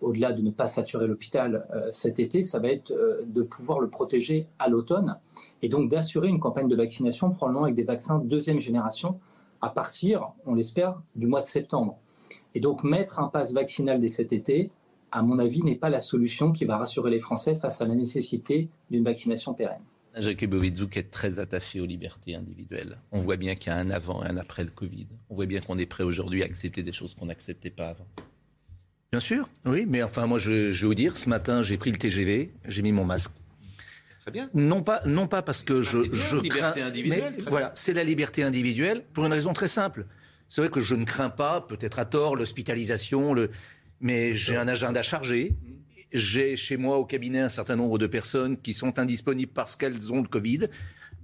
au-delà 0.00 0.33
de 0.33 0.42
ne 0.42 0.50
pas 0.50 0.68
saturer 0.68 1.07
l'hôpital 1.07 1.66
euh, 1.75 1.90
cet 1.90 2.18
été, 2.18 2.42
ça 2.42 2.59
va 2.59 2.68
être 2.68 2.90
euh, 2.92 3.23
de 3.26 3.42
pouvoir 3.42 3.80
le 3.80 3.88
protéger 3.88 4.47
à 4.59 4.68
l'automne 4.68 5.18
et 5.62 5.68
donc 5.68 5.90
d'assurer 5.90 6.28
une 6.28 6.40
campagne 6.40 6.68
de 6.68 6.76
vaccination 6.76 7.30
probablement 7.30 7.64
avec 7.64 7.75
des 7.75 7.85
vaccins 7.85 8.18
deuxième 8.18 8.61
génération 8.61 9.18
à 9.61 9.71
partir, 9.71 10.30
on 10.47 10.54
l'espère, 10.54 11.00
du 11.16 11.26
mois 11.26 11.40
de 11.40 11.47
septembre. 11.47 11.99
Et 12.54 12.61
donc 12.61 12.85
mettre 12.85 13.18
un 13.18 13.28
pass 13.28 13.52
vaccinal 13.52 14.00
dès 14.00 14.09
cet 14.09 14.33
été, 14.33 14.71
à 15.11 15.23
mon 15.23 15.38
avis, 15.38 15.62
n'est 15.62 15.75
pas 15.75 15.88
la 15.88 16.00
solution 16.00 16.52
qui 16.52 16.64
va 16.64 16.76
rassurer 16.76 17.11
les 17.11 17.18
Français 17.18 17.57
face 17.57 17.80
à 17.80 17.87
la 17.87 17.95
nécessité 17.95 18.68
d'une 18.90 19.04
vaccination 19.04 19.54
pérenne. 19.54 19.83
Jacques 20.20 20.44
Bovizouk 20.44 20.96
est 20.96 21.10
très 21.10 21.38
attaché 21.38 21.80
aux 21.80 21.87
libertés 21.87 22.34
individuelles. 22.34 22.98
On 23.12 23.18
voit 23.18 23.37
bien 23.37 23.54
qu'il 23.54 23.72
y 23.72 23.75
a 23.75 23.78
un 23.78 23.90
avant 23.90 24.22
et 24.25 24.28
un 24.28 24.37
après 24.37 24.64
le 24.64 24.70
Covid. 24.70 25.06
On 25.30 25.34
voit 25.34 25.46
bien 25.46 25.60
qu'on 25.60 25.78
est 25.78 25.87
prêt 25.87 26.04
aujourd'hui 26.04 26.42
à 26.42 26.46
accepter 26.46 26.82
des 26.82 26.92
choses 26.92 27.14
qu'on 27.14 27.26
n'acceptait 27.26 27.70
pas 27.70 27.88
avant. 27.90 28.06
Bien 29.12 29.20
sûr, 29.20 29.48
oui, 29.64 29.87
mais 29.88 30.02
enfin 30.02 30.26
moi 30.26 30.38
je, 30.38 30.70
je 30.70 30.82
vais 30.82 30.87
vous 30.88 30.94
dire, 30.94 31.16
ce 31.16 31.28
matin 31.30 31.62
j'ai 31.62 31.78
pris 31.78 31.90
le 31.90 31.96
TGV, 31.96 32.52
j'ai 32.66 32.82
mis 32.82 32.92
mon 32.92 33.04
masque. 33.06 33.30
Très 34.20 34.30
bien. 34.30 34.50
Non 34.52 34.82
pas, 34.82 35.00
non 35.06 35.26
pas 35.26 35.40
parce 35.40 35.62
que 35.62 35.80
je, 35.80 36.02
c'est 36.02 36.08
bien, 36.10 36.20
je 36.20 36.37
liberté 36.37 36.80
crains- 36.80 36.92
mais 37.08 37.30
voilà, 37.48 37.72
c'est 37.75 37.94
la 37.94 38.04
liberté 38.04 38.42
individuelle 38.42 39.02
pour 39.14 39.25
une 39.25 39.32
raison 39.32 39.54
très 39.54 39.68
simple. 39.68 40.04
C'est 40.50 40.60
vrai 40.60 40.70
que 40.70 40.80
je 40.80 40.94
ne 40.94 41.04
crains 41.06 41.30
pas, 41.30 41.62
peut-être 41.62 41.98
à 41.98 42.04
tort, 42.04 42.37
l'hospitalisation, 42.37 43.32
le... 43.32 43.50
mais 44.00 44.34
j'ai 44.34 44.56
un 44.56 44.68
agenda 44.68 45.02
chargé. 45.02 45.54
J'ai 46.12 46.57
chez 46.57 46.77
moi 46.77 46.97
au 46.97 47.05
cabinet 47.05 47.41
un 47.41 47.49
certain 47.49 47.77
nombre 47.77 47.99
de 47.99 48.07
personnes 48.07 48.57
qui 48.57 48.73
sont 48.73 48.99
indisponibles 48.99 49.53
parce 49.53 49.77
qu'elles 49.77 50.12
ont 50.12 50.23
le 50.23 50.29
Covid. 50.29 50.69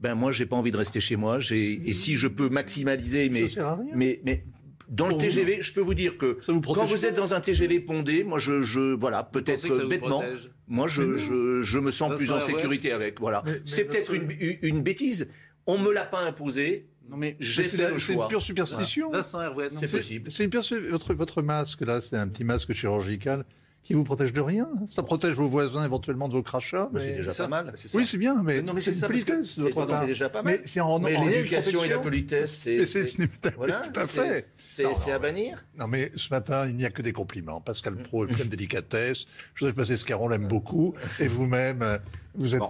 Ben 0.01 0.15
moi, 0.15 0.31
j'ai 0.33 0.45
pas 0.45 0.57
envie 0.57 0.71
de 0.71 0.77
rester 0.77 1.01
chez 1.01 1.17
moi. 1.17 1.41
J'ai- 1.41 1.81
Et 1.89 1.93
si 1.95 2.15
je 2.17 2.29
peux 2.29 2.49
maximaliser 2.51 3.29
mes, 3.31 3.49
Ça 3.49 3.55
sert 3.55 3.67
à 3.67 3.77
rien. 3.77 3.93
mais, 3.95 4.21
mais 4.25 4.45
dans 4.91 5.09
le 5.09 5.17
TGV, 5.17 5.59
je 5.63 5.73
peux 5.73 5.81
vous 5.81 5.95
dire 5.95 6.19
que 6.19 6.37
Ça 6.43 6.53
vous 6.53 6.61
quand 6.61 6.85
vous 6.85 7.07
êtes 7.07 7.17
dans 7.17 7.33
un 7.33 7.41
TGV 7.41 7.81
pondé, 7.81 8.23
moi, 8.25 8.39
je, 8.39 8.61
je 8.61 8.95
voilà, 8.95 9.23
peut-être 9.25 9.87
bêtement, 9.89 10.23
moi, 10.69 10.89
je, 10.89 11.17
je, 11.17 11.63
je 11.63 11.79
me 11.79 11.91
sens 11.91 12.11
Ça, 12.11 12.17
plus 12.17 12.31
en 12.33 12.35
ouais. 12.35 12.41
sécurité 12.43 12.93
avec. 12.93 13.19
Voilà, 13.21 13.43
Mais- 13.47 13.53
mais 13.53 13.61
c'est 13.65 13.85
peut-être 13.85 14.13
une, 14.13 14.29
une 14.61 14.83
bêtise. 14.83 15.31
On 15.67 15.79
me 15.79 15.91
l'a 15.93 16.05
pas 16.05 16.21
imposé. 16.21 16.87
Non, 17.09 17.17
mais 17.17 17.37
c'est 17.41 17.65
fait 17.65 17.77
la- 17.79 17.91
le 17.91 17.99
c'est 17.99 18.15
une 18.15 18.27
pure 18.29 18.43
superstition. 18.43 19.11
Vincent 19.11 19.41
Hervouet, 19.41 19.71
non. 19.71 19.79
C'est 19.81 19.87
C'est 19.87 19.97
possible. 19.97 20.31
c'est 20.31 20.45
une 20.45 20.51
pure 20.51 20.63
votre, 20.91 21.15
votre 21.15 21.41
masque, 21.43 21.81
là, 21.83 22.01
c'est 22.03 22.17
un 22.17 22.29
petit 22.29 22.45
masque 22.45 22.73
chirurgical 22.75 23.45
qui 23.85 23.93
vous 23.95 24.03
protège 24.03 24.33
de 24.33 24.41
rien. 24.41 24.69
Ça 24.89 25.03
protège 25.03 25.37
vos 25.37 25.49
voisins 25.49 25.85
éventuellement 25.85 26.27
de 26.29 26.33
vos 26.33 26.43
crachats. 26.43 26.89
Mais 26.93 27.01
mais- 27.01 27.07
c'est 27.07 27.17
déjà 27.19 27.31
ça, 27.31 27.45
pas 27.45 27.63
mal. 27.63 27.75
Oui, 27.95 28.07
c'est 28.07 28.17
bien, 28.17 28.43
mais, 28.43 28.63
Non, 28.63 28.73
mais 28.73 28.81
c'est 28.81 28.93
une 28.95 29.01
politesse 29.03 29.53
c'est- 29.55 29.61
votre 29.61 29.87
part. 29.87 30.01
c'est 30.01 30.07
déjà 30.07 30.29
pas 30.31 30.43
mal. 30.43 30.55
Mais 30.55 30.63
c'est 30.67 30.81
en, 30.81 30.99
Mais 30.99 31.15
en 31.15 31.21
rien 31.21 31.31
de 31.31 31.35
l'éducation 31.37 31.85
et 31.85 31.89
la 31.89 31.99
politesse, 31.99 32.53
c'est 32.65 32.79
voilà, 33.57 33.83
tout 33.83 34.01
à 34.01 34.07
fait. 34.07 34.49
C'est 34.57 35.13
à 35.13 35.19
bannir. 35.19 35.65
Non, 35.79 35.87
mais 35.87 36.11
ce 36.17 36.31
matin, 36.31 36.67
il 36.67 36.77
n'y 36.77 36.85
a 36.87 36.91
que 36.91 37.03
des 37.03 37.13
compliments. 37.13 37.61
Pascal 37.61 37.95
Pro 37.97 38.25
est 38.25 38.33
plein 38.33 38.45
de 38.47 38.51
délicatesse. 38.51 39.27
Joseph 39.55 39.77
Massescaron 39.77 40.29
l'aime 40.29 40.49
beaucoup. 40.49 40.95
Et 41.21 41.29
vous-même, 41.29 41.85
vous 42.35 42.55
êtes. 42.55 42.63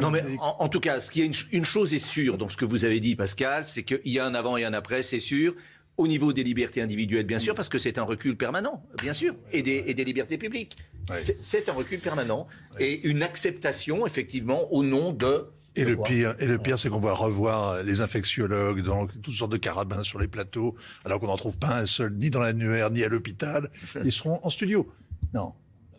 Non, 0.00 0.10
mais 0.10 0.22
en, 0.40 0.56
en 0.58 0.68
tout 0.68 0.80
cas, 0.80 1.00
ce 1.00 1.10
qui 1.10 1.22
est 1.22 1.26
une, 1.26 1.32
une 1.52 1.64
chose 1.64 1.94
est 1.94 1.98
sûre 1.98 2.36
dans 2.36 2.48
ce 2.48 2.56
que 2.56 2.64
vous 2.66 2.84
avez 2.84 3.00
dit, 3.00 3.16
Pascal, 3.16 3.64
c'est 3.64 3.82
qu'il 3.82 4.00
y 4.04 4.18
a 4.18 4.26
un 4.26 4.34
avant 4.34 4.56
et 4.56 4.64
un 4.64 4.74
après, 4.74 5.02
c'est 5.02 5.20
sûr. 5.20 5.54
Au 5.98 6.06
niveau 6.06 6.32
des 6.34 6.42
libertés 6.44 6.82
individuelles, 6.82 7.24
bien 7.24 7.38
sûr, 7.38 7.54
parce 7.54 7.70
que 7.70 7.78
c'est 7.78 7.96
un 7.96 8.02
recul 8.02 8.36
permanent, 8.36 8.82
bien 9.00 9.14
sûr, 9.14 9.34
et 9.52 9.62
des, 9.62 9.84
et 9.86 9.94
des 9.94 10.04
libertés 10.04 10.36
publiques. 10.36 10.76
Ouais. 11.08 11.16
C'est- 11.16 11.68
un 11.70 11.72
recul 11.72 11.98
permanent 12.00 12.46
et 12.78 13.08
une 13.08 13.22
acceptation, 13.22 14.06
effectivement, 14.06 14.70
au 14.74 14.82
nom 14.82 15.12
de. 15.12 15.46
Et 15.74 15.84
le 15.84 15.96
pire, 15.96 16.34
et 16.38 16.46
le 16.46 16.58
pire, 16.58 16.78
c'est 16.78 16.88
qu'on 16.90 16.98
va 16.98 17.12
revoir 17.14 17.82
les 17.82 18.00
infectiologues 18.02 18.82
dans 18.82 19.06
toutes 19.06 19.34
sortes 19.34 19.52
de 19.52 19.56
carabins 19.56 20.02
sur 20.02 20.18
les 20.18 20.28
plateaux, 20.28 20.74
alors 21.04 21.18
qu'on 21.20 21.26
n'en 21.28 21.36
trouve 21.36 21.56
pas 21.58 21.78
un 21.78 21.86
seul, 21.86 22.12
ni 22.14 22.28
dans 22.30 22.40
l'annuaire, 22.40 22.90
ni 22.90 23.02
à 23.02 23.08
l'hôpital. 23.08 23.70
Ils 24.04 24.12
seront 24.12 24.38
en 24.42 24.50
studio. 24.50 24.90
Non. 25.32 25.52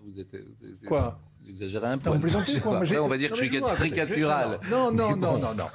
Vous 0.03 0.19
êtes, 0.19 0.31
vous 0.35 0.67
êtes- 0.67 0.87
Quoi? 0.87 1.19
Vous 1.43 1.51
exagérez 1.51 1.87
un 1.87 1.95
Non, 1.95 2.01
peu. 2.01 2.09
vous 2.11 2.19
plaisantez, 2.19 2.59
quoi? 2.59 2.81
On 3.01 3.07
va 3.07 3.17
dire 3.17 3.29
que 3.31 3.35
je 3.37 3.43
suis 3.45 3.61
caricatural. 3.61 4.59
Non, 4.69 4.91
non, 4.91 5.15
non, 5.15 5.37
non, 5.39 5.53
non. 5.55 5.65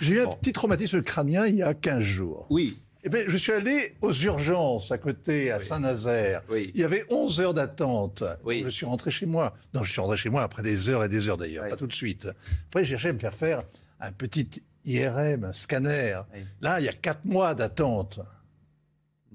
J'ai 0.00 0.14
eu 0.14 0.20
un 0.20 0.26
petit 0.28 0.52
traumatisme 0.52 1.02
crânien 1.02 1.46
il 1.46 1.56
y 1.56 1.62
a 1.62 1.74
15 1.74 2.00
jours. 2.00 2.46
Oui. 2.50 2.76
Eh 3.04 3.08
ben, 3.08 3.24
je 3.28 3.36
suis 3.36 3.52
allé 3.52 3.94
aux 4.00 4.12
urgences 4.12 4.90
à 4.90 4.98
côté, 4.98 5.52
à 5.52 5.60
Saint-Nazaire. 5.60 6.42
Oui. 6.50 6.72
Il 6.74 6.80
y 6.80 6.84
avait 6.84 7.04
11 7.10 7.40
heures 7.40 7.54
d'attente. 7.54 8.24
Oui. 8.44 8.62
Je 8.64 8.70
suis 8.70 8.86
rentré 8.86 9.10
chez 9.10 9.26
moi. 9.26 9.54
Non, 9.72 9.84
je 9.84 9.92
suis 9.92 10.00
rentré 10.00 10.16
chez 10.16 10.30
moi 10.30 10.42
après 10.42 10.62
des 10.64 10.88
heures 10.88 11.04
et 11.04 11.08
des 11.08 11.28
heures 11.28 11.36
d'ailleurs, 11.36 11.68
pas 11.68 11.76
tout 11.76 11.86
de 11.86 11.92
suite. 11.92 12.28
Après, 12.66 12.84
j'ai 12.84 12.94
cherché 12.94 13.10
à 13.10 13.12
me 13.12 13.18
faire 13.18 13.34
faire 13.34 13.62
un 14.00 14.10
petit 14.10 14.48
IRM, 14.84 15.44
un 15.44 15.52
scanner. 15.52 16.20
Là, 16.60 16.80
il 16.80 16.86
y 16.86 16.88
a 16.88 16.92
4 16.92 17.24
mois 17.24 17.54
d'attente. 17.54 18.20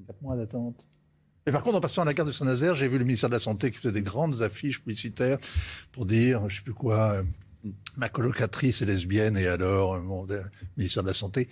4 0.07 0.21
mois 0.21 0.35
d'attente. 0.35 0.85
Mais 1.45 1.51
par 1.51 1.63
contre, 1.63 1.77
en 1.77 1.81
passant 1.81 2.01
à 2.01 2.05
la 2.05 2.13
gare 2.13 2.25
de 2.25 2.31
Saint-Nazaire, 2.31 2.75
j'ai 2.75 2.87
vu 2.87 2.97
le 2.97 3.05
ministère 3.05 3.29
de 3.29 3.35
la 3.35 3.39
Santé 3.39 3.71
qui 3.71 3.77
faisait 3.77 3.93
des 3.93 4.01
grandes 4.01 4.41
affiches 4.41 4.79
publicitaires 4.79 5.37
pour 5.91 6.05
dire, 6.05 6.47
je 6.49 6.57
sais 6.57 6.63
plus 6.63 6.73
quoi, 6.73 7.13
euh, 7.13 7.23
ma 7.97 8.09
colocatrice 8.09 8.81
est 8.81 8.85
lesbienne 8.85 9.37
et 9.37 9.47
alors, 9.47 9.95
euh, 9.95 9.99
bon, 9.99 10.25
le 10.25 10.41
ministère 10.77 11.03
de 11.03 11.09
la 11.09 11.13
Santé 11.13 11.49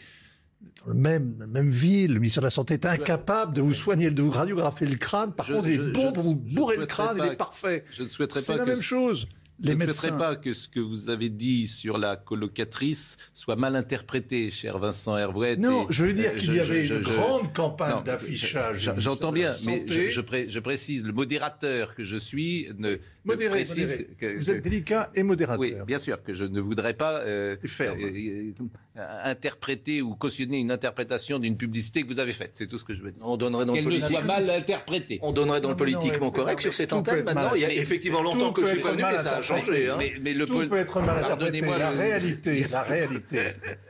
dans 0.85 0.93
le 0.93 0.99
même, 0.99 1.35
la 1.39 1.47
même 1.47 1.69
ville, 1.69 2.13
le 2.13 2.19
ministère 2.19 2.41
de 2.41 2.47
la 2.47 2.51
Santé 2.51 2.73
est 2.75 2.85
incapable 2.85 3.53
de 3.53 3.61
vous 3.61 3.73
soigner, 3.73 4.09
de 4.09 4.21
vous 4.21 4.31
radiographier 4.31 4.87
le 4.87 4.95
crâne. 4.97 5.31
Par 5.33 5.45
Je- 5.45 5.53
contre, 5.53 5.67
il 5.67 5.79
est 5.79 5.91
bon 5.91 6.11
pour 6.11 6.23
vous 6.23 6.35
bourrer 6.35 6.77
le 6.77 6.85
crâne, 6.85 7.17
il 7.23 7.31
est 7.31 7.35
parfait. 7.35 7.83
Je 7.93 8.03
ne 8.03 8.07
souhaiterais 8.07 8.41
C'est 8.41 8.53
pas 8.53 8.57
la 8.57 8.63
que 8.65 8.69
même 8.69 8.77
ce- 8.77 8.83
chose. 8.83 9.27
Je 9.63 9.71
ne 9.73 9.75
souhaiterais 9.79 10.17
pas 10.17 10.35
que 10.37 10.53
ce 10.53 10.67
que 10.67 10.79
vous 10.79 11.09
avez 11.09 11.29
dit 11.29 11.67
sur 11.67 11.99
la 11.99 12.15
colocatrice 12.15 13.17
soit 13.31 13.55
mal 13.55 13.75
interprété, 13.75 14.49
cher 14.49 14.79
Vincent 14.79 15.15
Hervouet. 15.15 15.55
Non, 15.55 15.83
et- 15.83 15.93
je 15.93 16.05
veux 16.05 16.13
dire 16.13 16.31
euh, 16.33 16.37
qu'il 16.39 16.55
y 16.55 16.59
avait 16.59 16.83
je- 16.83 16.95
une 16.95 17.03
je- 17.03 17.13
grande 17.13 17.53
campagne 17.53 18.03
d'affichage. 18.03 18.91
J'entends 18.97 19.31
bien, 19.31 19.51
la 19.51 19.57
mais 19.67 19.85
je, 19.87 20.09
je 20.09 20.21
pré- 20.21 20.47
je 20.49 20.59
précise, 20.59 21.03
le 21.03 21.13
modérateur 21.13 21.93
que 21.93 22.03
je 22.03 22.17
suis 22.17 22.69
ne, 22.79 22.95
Modéré, 23.23 23.49
précise 23.51 23.77
modéré. 23.89 24.07
que- 24.19 24.37
Vous 24.39 24.49
êtes 24.49 24.63
délicat 24.63 25.11
et 25.13 25.21
modérateur. 25.21 25.59
Oui, 25.59 25.75
bien 25.85 25.99
sûr 25.99 26.23
que 26.23 26.33
je 26.33 26.43
ne 26.43 26.59
voudrais 26.59 26.95
pas 26.95 27.19
euh, 27.19 27.55
Ferme. 27.65 27.99
euh, 28.01 28.07
euh, 28.07 28.51
interpréter 28.95 30.01
ou 30.01 30.15
cautionner 30.15 30.57
une 30.57 30.71
interprétation 30.71 31.39
d'une 31.39 31.57
publicité 31.57 32.03
que 32.03 32.07
vous 32.07 32.19
avez 32.19 32.33
faite. 32.33 32.51
C'est 32.55 32.67
tout 32.67 32.77
ce 32.77 32.83
que 32.83 32.93
je 32.93 33.01
veux 33.01 33.11
dire. 33.11 33.21
On 33.25 33.37
donnerait 33.37 33.65
dans 33.65 33.73
le 33.73 33.77
Qu'elle 33.79 33.85
ne 33.85 33.89
politique. 33.91 34.09
soit 34.17 34.21
mal 34.23 34.49
interprétée. 34.49 35.19
On 35.21 35.31
donnerait 35.31 35.61
dans 35.61 35.69
le 35.69 35.75
Non, 35.75 35.85
non, 35.85 35.91
politiquement 35.99 36.31
correct 36.31 36.59
sur 36.61 36.73
cette 36.73 36.93
antenne. 36.93 37.23
Maintenant, 37.23 37.53
il 37.55 37.61
y 37.61 37.65
a 37.65 37.71
effectivement 37.73 38.19
tout 38.19 38.37
longtemps 38.37 38.51
que 38.53 38.61
je 38.63 38.67
suis 38.67 38.77
être 38.77 38.83
pas 38.83 38.91
venu, 38.91 39.01
mal 39.03 39.15
mais 39.15 39.21
ça 39.21 39.37
a 39.37 39.41
changé. 39.41 39.89
hein. 39.89 39.95
Mais, 39.97 40.13
mais 40.21 40.33
le 40.33 40.45
Tout 40.45 40.53
pol- 40.53 40.69
peut 40.69 40.77
être 40.77 40.99
mal 41.01 41.17
interprété. 41.23 41.61
La 41.61 41.91
le- 41.91 41.97
réalité, 41.97 42.65
la 42.71 42.81
réalité, 42.83 43.39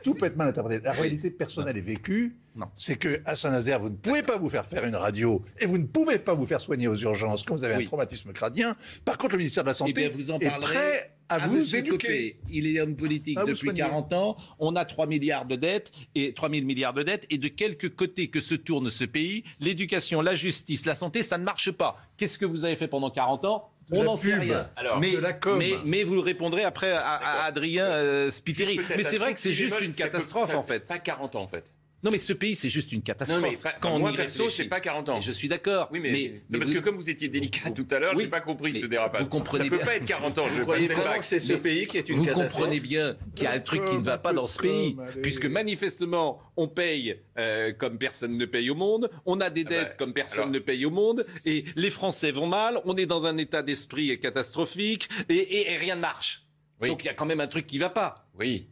tout 0.04 0.14
peut 0.14 0.26
être 0.26 0.36
mal 0.36 0.48
interprété. 0.48 0.84
La 0.84 0.92
réalité 0.92 1.30
personnelle 1.30 1.76
et 1.76 1.80
vécue, 1.80 2.36
Non. 2.54 2.66
c'est 2.74 2.96
que 2.96 3.20
à 3.24 3.34
Saint-Nazaire, 3.36 3.78
vous 3.80 3.90
ne 3.90 3.96
pouvez 3.96 4.22
pas 4.22 4.36
vous 4.36 4.48
faire 4.48 4.64
faire 4.64 4.84
une 4.84 4.96
radio 4.96 5.42
et 5.60 5.66
vous 5.66 5.78
ne 5.78 5.86
pouvez 5.86 6.18
pas 6.18 6.34
vous 6.34 6.46
faire 6.46 6.60
soigner 6.60 6.86
aux 6.88 6.96
urgences 6.96 7.42
quand 7.42 7.56
vous 7.56 7.64
avez 7.64 7.76
Oui. 7.76 7.82
un 7.84 7.86
traumatisme 7.86 8.32
crânien. 8.32 8.76
Par 9.04 9.18
contre, 9.18 9.32
le 9.32 9.38
ministère 9.38 9.64
de 9.64 9.68
la 9.68 9.72
Eh 9.74 9.78
Santé 9.78 9.92
bien, 9.92 10.10
vous 10.12 10.30
en 10.30 10.38
est 10.38 10.58
prêt 10.60 11.12
à, 11.28 11.38
vous 11.46 11.56
Monsieur 11.58 11.78
éduquer. 11.78 11.96
Copé. 11.96 12.36
Il 12.50 12.66
est 12.66 12.80
homme 12.80 12.96
politique 12.96 13.38
À 13.38 13.44
depuis 13.44 13.56
soigner. 13.68 13.80
40 13.80 14.12
ans. 14.12 14.36
On 14.58 14.76
a 14.76 14.84
3 14.84 15.06
milliards 15.06 15.46
de 15.46 15.56
dettes 15.56 15.92
et 16.14 16.34
3 16.34 16.50
000 16.50 16.64
milliards 16.66 16.94
de 16.94 17.02
dettes. 17.02 17.26
Et 17.30 17.38
de 17.38 17.48
quelque 17.48 17.86
côté 17.86 18.28
que 18.28 18.40
se 18.40 18.54
tourne 18.54 18.90
ce 18.90 19.04
pays, 19.04 19.44
l'éducation, 19.60 20.20
la 20.20 20.34
justice, 20.34 20.84
la 20.86 20.94
santé, 20.94 21.22
ça 21.22 21.38
ne 21.38 21.44
marche 21.44 21.70
pas. 21.70 21.98
Qu'est-ce 22.16 22.38
que 22.38 22.44
vous 22.44 22.64
avez 22.64 22.76
fait 22.76 22.88
pendant 22.88 23.10
40 23.10 23.44
ans? 23.44 23.68
De 23.90 23.96
On 23.98 24.04
n'en 24.04 24.16
sait 24.16 24.34
rien. 24.36 24.70
Alors, 24.76 25.00
mais, 25.00 25.12
de 25.12 25.18
la 25.18 25.32
com. 25.32 25.58
mais, 25.58 25.72
mais 25.84 26.04
vous 26.04 26.14
le 26.14 26.20
répondrez 26.20 26.62
après 26.64 26.92
à, 26.92 27.00
à 27.14 27.44
Adrien 27.44 27.84
euh, 27.84 28.30
Spiteri. 28.30 28.78
Mais 28.96 29.02
c'est 29.02 29.18
vrai 29.18 29.34
que 29.34 29.40
c'est 29.40 29.52
juste 29.54 29.80
une 29.80 29.92
catastrophe 29.92 30.50
ça- 30.52 30.58
en 30.58 30.62
fait. 30.62 30.86
Pas 30.86 30.98
40 30.98 31.36
ans 31.36 31.42
en 31.42 31.48
fait. 31.48 31.74
Non 32.04 32.10
mais 32.10 32.18
ce 32.18 32.32
pays 32.32 32.54
c'est 32.56 32.68
juste 32.68 32.90
une 32.92 33.02
catastrophe. 33.02 33.40
Non 33.42 33.48
mais 33.50 33.56
pas- 33.56 33.72
Quand 33.80 33.92
on 33.94 33.98
moi 34.00 34.10
y 34.10 34.16
perso 34.16 34.44
réfléchit. 34.44 34.62
c'est 34.62 34.68
pas 34.68 34.80
40 34.80 35.08
ans. 35.08 35.18
Et 35.18 35.20
je 35.20 35.30
suis 35.32 35.46
d'accord. 35.48 35.88
Oui 35.92 36.00
mais, 36.00 36.42
parce 36.52 36.66
vous- 36.70 36.74
que 36.74 36.78
comme 36.80 36.96
vous 36.96 37.08
étiez 37.08 37.28
délicat 37.28 37.70
tout 37.70 37.86
à 37.90 37.98
l'heure, 38.00 38.12
Oui, 38.16 38.24
j'ai 38.24 38.28
pas 38.30 38.40
compris 38.40 38.78
ce 38.80 38.86
dérapage. 38.86 39.20
vous 39.22 39.28
comprenez 39.28 39.64
ça 39.64 39.70
peut 39.70 39.76
bien. 39.76 39.86
pas 39.86 39.94
être 39.94 40.04
40 40.04 40.38
ans. 40.38 40.46
je 40.54 40.62
Vous 40.62 40.66
vraiment 40.66 41.18
que 41.18 41.24
c'est 41.24 41.38
ce 41.38 41.52
Mais 41.52 41.58
pays 41.60 41.86
qui 41.86 41.98
est 41.98 42.08
une 42.08 42.16
Vous 42.16 42.24
catastrophe 42.24 42.52
comprenez 42.54 42.80
bien 42.80 43.16
qu'il 43.34 43.44
y 43.44 43.46
a 43.46 43.52
un 43.52 43.60
truc 43.60 43.84
qui 43.84 43.96
ne 43.96 44.02
va 44.02 44.18
pas 44.18 44.32
dans 44.32 44.46
ce 44.46 44.58
pays, 44.58 44.96
puisque 45.22 45.46
manifestement, 45.46 46.40
on 46.56 46.68
paye 46.68 47.20
euh, 47.38 47.72
comme 47.72 47.98
personne 47.98 48.36
ne 48.36 48.44
paye 48.46 48.68
au 48.70 48.74
monde, 48.74 49.08
on 49.24 49.40
a 49.40 49.48
des 49.50 49.62
Ah 49.66 49.70
dettes 49.70 49.88
bah, 49.90 49.94
comme 49.98 50.12
personne 50.12 50.40
alors- 50.40 50.50
ne 50.52 50.58
paye 50.58 50.84
au 50.84 50.90
monde, 50.90 51.24
et 51.46 51.64
les 51.76 51.90
Français 51.90 52.30
vont 52.32 52.46
mal, 52.46 52.80
on 52.84 52.96
est 52.96 53.06
dans 53.06 53.26
un 53.26 53.36
état 53.38 53.62
d'esprit 53.62 54.18
catastrophique, 54.18 55.08
et, 55.28 55.34
et- 55.36 55.72
et 55.72 55.76
rien 55.76 55.96
ne 55.96 56.00
marche. 56.00 56.42
Oui. 56.80 56.88
Donc 56.88 57.04
il 57.04 57.06
y 57.06 57.10
a 57.10 57.14
quand 57.14 57.26
même 57.26 57.40
un 57.40 57.46
truc 57.46 57.66
qui 57.66 57.78
va 57.78 57.90
pas. 57.90 58.26
Oui, 58.38 58.68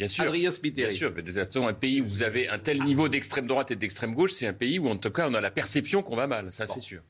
bien 0.00 0.08
sûr. 0.08 0.24
Adrien 0.24 0.50
Spiteri. 0.50 0.88
Bien 0.88 0.96
sûr, 0.96 1.12
mais 1.14 1.22
de 1.22 1.30
toute 1.30 1.36
façon, 1.44 1.66
un 1.66 1.72
pays 1.74 2.00
où 2.00 2.06
vous 2.08 2.22
avez 2.22 2.48
un 2.48 2.58
tel 2.58 2.82
niveau 2.82 3.08
d'extrême 3.08 3.46
droite 3.46 3.70
et 3.70 3.76
d'extrême 3.76 4.14
gauche, 4.14 4.32
c'est 4.32 4.46
un 4.46 4.52
pays 4.52 4.78
où 4.78 4.88
en 4.88 4.96
tout 4.96 5.10
cas 5.10 5.28
on 5.28 5.34
a 5.34 5.40
la 5.40 5.50
perception 5.50 6.02
qu'on 6.02 6.16
va 6.16 6.26
mal, 6.26 6.52
ça 6.52 6.66
c'est 6.66 6.80
sûr. 6.80 7.02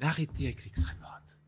Arrêtez 0.00 0.44
avec 0.44 0.64
l'extrême 0.64 0.96
droite. 1.00 1.38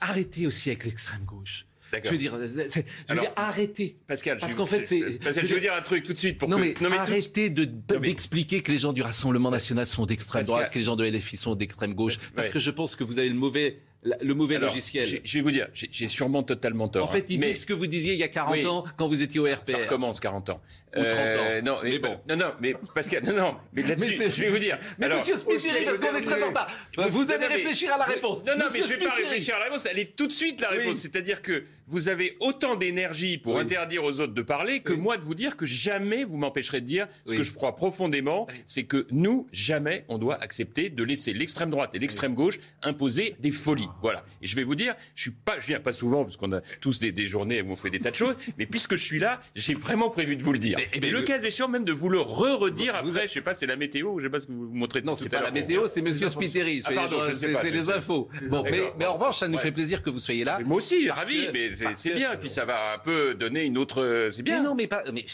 Arrêtez 0.00 0.46
aussi 0.46 0.70
avec 0.70 0.84
l'extrême 0.84 1.24
gauche. 1.24 1.66
Je 2.04 2.08
veux 2.10 2.18
dire, 2.18 2.38
je 2.40 2.46
veux 2.46 2.72
Alors, 3.08 3.24
dire, 3.24 3.32
arrêtez. 3.34 3.96
Pascal, 4.06 4.38
Parce 4.38 4.54
qu'en 4.54 4.64
fait, 4.66 4.86
c'est- 4.86 5.18
Pascal, 5.22 5.44
je 5.44 5.54
veux 5.54 5.60
dire 5.60 5.74
un 5.74 5.82
truc 5.82 6.04
tout 6.04 6.12
de 6.12 6.18
suite 6.18 6.38
pour 6.38 6.48
non 6.48 6.56
que. 6.56 6.62
mais, 6.88 6.96
arrêtez 6.96 7.50
d'expliquer 7.50 8.62
que 8.62 8.70
les 8.70 8.78
gens 8.78 8.92
du 8.92 9.02
Rassemblement 9.02 9.50
national 9.50 9.86
sont 9.86 10.06
d'extrême 10.06 10.44
droite, 10.46 10.72
que 10.72 10.78
les 10.78 10.84
gens 10.84 10.94
de 10.96 11.04
LFI 11.04 11.36
sont 11.36 11.54
d'extrême 11.56 11.94
gauche, 11.94 12.18
parce 12.36 12.46
Ouais. 12.48 12.52
que 12.54 12.58
je 12.60 12.70
pense 12.70 12.94
que 12.94 13.02
vous 13.04 13.18
avez 13.18 13.28
le 13.28 13.34
mauvais, 13.34 13.80
le 14.02 14.32
mauvais 14.34 14.56
Alors, 14.56 14.70
logiciel. 14.70 15.20
Je 15.22 15.34
vais 15.34 15.42
vous 15.42 15.50
dire, 15.50 15.68
j'ai 15.74 16.08
sûrement 16.08 16.42
totalement 16.42 16.88
tort. 16.88 17.04
En 17.04 17.08
fait, 17.12 17.18
hein, 17.18 17.24
ils 17.28 17.40
mais 17.40 17.48
disent 17.48 17.60
ce 17.62 17.66
que 17.66 17.72
vous 17.74 17.86
disiez 17.86 18.14
il 18.14 18.18
y 18.18 18.22
a 18.22 18.28
40 18.28 18.52
Oui. 18.52 18.66
ans 18.66 18.84
quand 18.96 19.08
vous 19.08 19.20
étiez 19.20 19.38
au 19.40 19.46
ça 19.46 19.56
RPR. 19.56 19.78
recommence 19.78 20.20
40 20.20 20.48
ans. 20.50 20.60
Euh, 20.96 21.00
Ou 21.00 21.04
30 21.04 21.68
ans. 21.68 21.74
Non, 21.74 21.80
mais, 21.84 21.90
Mais 21.90 21.98
bon. 22.00 22.20
non, 22.28 22.36
non, 22.36 22.52
mais 22.60 22.74
Pascal, 22.94 23.22
non, 23.24 23.32
non, 23.34 23.54
mais 23.72 23.82
là-dessus, 23.82 24.24
je 24.32 24.40
vais 24.42 24.48
vous 24.48 24.58
dire. 24.58 24.78
Mais 24.98 25.06
Alors, 25.06 25.18
monsieur 25.18 25.36
Spiteri, 25.36 25.84
parce 25.84 26.00
qu'on 26.00 26.16
est 26.16 26.22
très 26.22 26.42
en 26.42 26.48
retard. 26.48 26.66
Vous 27.10 27.30
allez 27.30 27.46
réfléchir 27.46 27.92
à 27.94 27.98
la 27.98 28.04
réponse. 28.04 28.44
Non, 28.44 28.54
non, 28.58 28.64
mais 28.72 28.80
je 28.80 28.86
vais 28.88 28.96
pas 28.98 29.14
réfléchir 29.14 29.54
à 29.56 29.58
la 29.58 29.64
réponse. 29.66 29.86
Elle 29.86 29.98
est 29.98 30.16
tout 30.16 30.26
de 30.26 30.32
suite 30.32 30.60
la 30.60 30.68
réponse. 30.70 30.94
Oui. 30.94 31.00
C'est-à-dire 31.00 31.42
que 31.42 31.64
vous 31.86 32.08
avez 32.08 32.36
autant 32.40 32.74
d'énergie 32.76 33.36
pour 33.38 33.54
Oui. 33.56 33.60
interdire 33.60 34.02
aux 34.04 34.18
autres 34.20 34.32
de 34.32 34.42
parler 34.42 34.80
que 34.80 34.92
moi 34.92 35.16
de 35.16 35.22
vous 35.24 35.34
dire 35.34 35.56
que 35.56 35.66
jamais 35.66 36.24
vous 36.24 36.38
m'empêcherez 36.38 36.80
de 36.80 36.86
dire 36.86 37.06
ce 37.26 37.34
que 37.34 37.42
je 37.42 37.52
crois 37.52 37.76
profondément, 37.76 38.46
c'est 38.66 38.84
que 38.84 39.06
nous, 39.10 39.46
jamais 39.52 40.04
on 40.08 40.18
doit 40.18 40.40
accepter 40.42 40.88
de 40.88 41.04
laisser 41.04 41.32
l'extrême 41.34 41.70
droite 41.70 41.94
et 41.94 41.98
l'extrême 42.00 42.34
gauche 42.34 42.58
imposer 42.82 43.36
des 43.40 43.50
folies. 43.50 43.88
Voilà. 44.02 44.24
Et 44.42 44.46
je 44.46 44.56
vais 44.56 44.64
vous 44.64 44.74
dire, 44.74 44.94
je 45.14 45.22
suis 45.22 45.30
pas, 45.30 45.58
je 45.60 45.66
viens 45.66 45.80
pas 45.80 45.92
souvent 45.92 46.24
parce 46.24 46.36
qu'on 46.36 46.52
a 46.52 46.60
tous 46.80 47.00
des, 47.00 47.12
des 47.12 47.26
journées 47.26 47.62
où 47.62 47.70
on 47.72 47.76
fait 47.76 47.90
des 47.90 48.00
tas 48.00 48.10
de 48.10 48.16
choses, 48.16 48.34
mais 48.58 48.66
puisque 48.66 48.96
je 48.96 49.04
suis 49.04 49.18
là, 49.18 49.40
j'ai 49.54 49.74
vraiment 49.74 50.10
prévu 50.10 50.36
de 50.36 50.42
vous 50.42 50.52
le 50.52 50.58
dire. 50.58 50.78
Mais- 50.78 50.88
et 50.94 51.00
mais 51.00 51.10
le 51.10 51.18
le- 51.20 51.24
cas 51.24 51.40
échéant 51.40 51.68
même 51.68 51.84
de 51.84 51.92
vous 51.92 52.08
le 52.08 52.20
re-redire 52.20 52.94
Vous- 53.02 53.10
après, 53.10 53.28
je 53.28 53.32
sais 53.32 53.40
pas, 53.40 53.54
c'est 53.54 53.66
la 53.66 53.76
météo, 53.76 54.18
je 54.18 54.24
sais 54.24 54.30
pas 54.30 54.40
ce 54.40 54.46
que 54.46 54.52
vous 54.52 54.70
montrez 54.72 55.02
Non, 55.02 55.16
c'est 55.16 55.28
pas 55.28 55.40
la 55.42 55.50
météo, 55.50 55.86
c'est 55.88 56.02
Monsieur 56.02 56.28
Spiteri. 56.28 56.82
Ah, 56.84 56.92
pardon, 56.92 57.18
C'est 57.34 57.70
les 57.70 57.90
infos. 57.90 58.28
Bon, 58.48 58.62
mais, 58.98 59.06
en 59.06 59.14
revanche, 59.14 59.38
ça 59.38 59.48
nous 59.48 59.56
Ouais. 59.56 59.62
fait 59.62 59.72
plaisir 59.72 60.02
que 60.02 60.10
vous 60.10 60.18
soyez 60.18 60.44
là. 60.44 60.58
Mais 60.58 60.64
Moi 60.64 60.76
aussi, 60.78 61.08
ravi, 61.10 61.48
mais 61.52 61.70
c'est 61.96 62.14
bien. 62.14 62.32
Et 62.32 62.36
puis 62.36 62.48
ça 62.48 62.64
va 62.64 62.94
un 62.94 62.98
peu 62.98 63.34
donner 63.34 63.62
une 63.64 63.78
autre. 63.78 64.30
C'est 64.34 64.42
bien. 64.42 64.58
Mais 64.58 64.64
non, 64.68 64.74
mais 64.74 64.86
pas. 64.86 65.02
Mais 65.12 65.24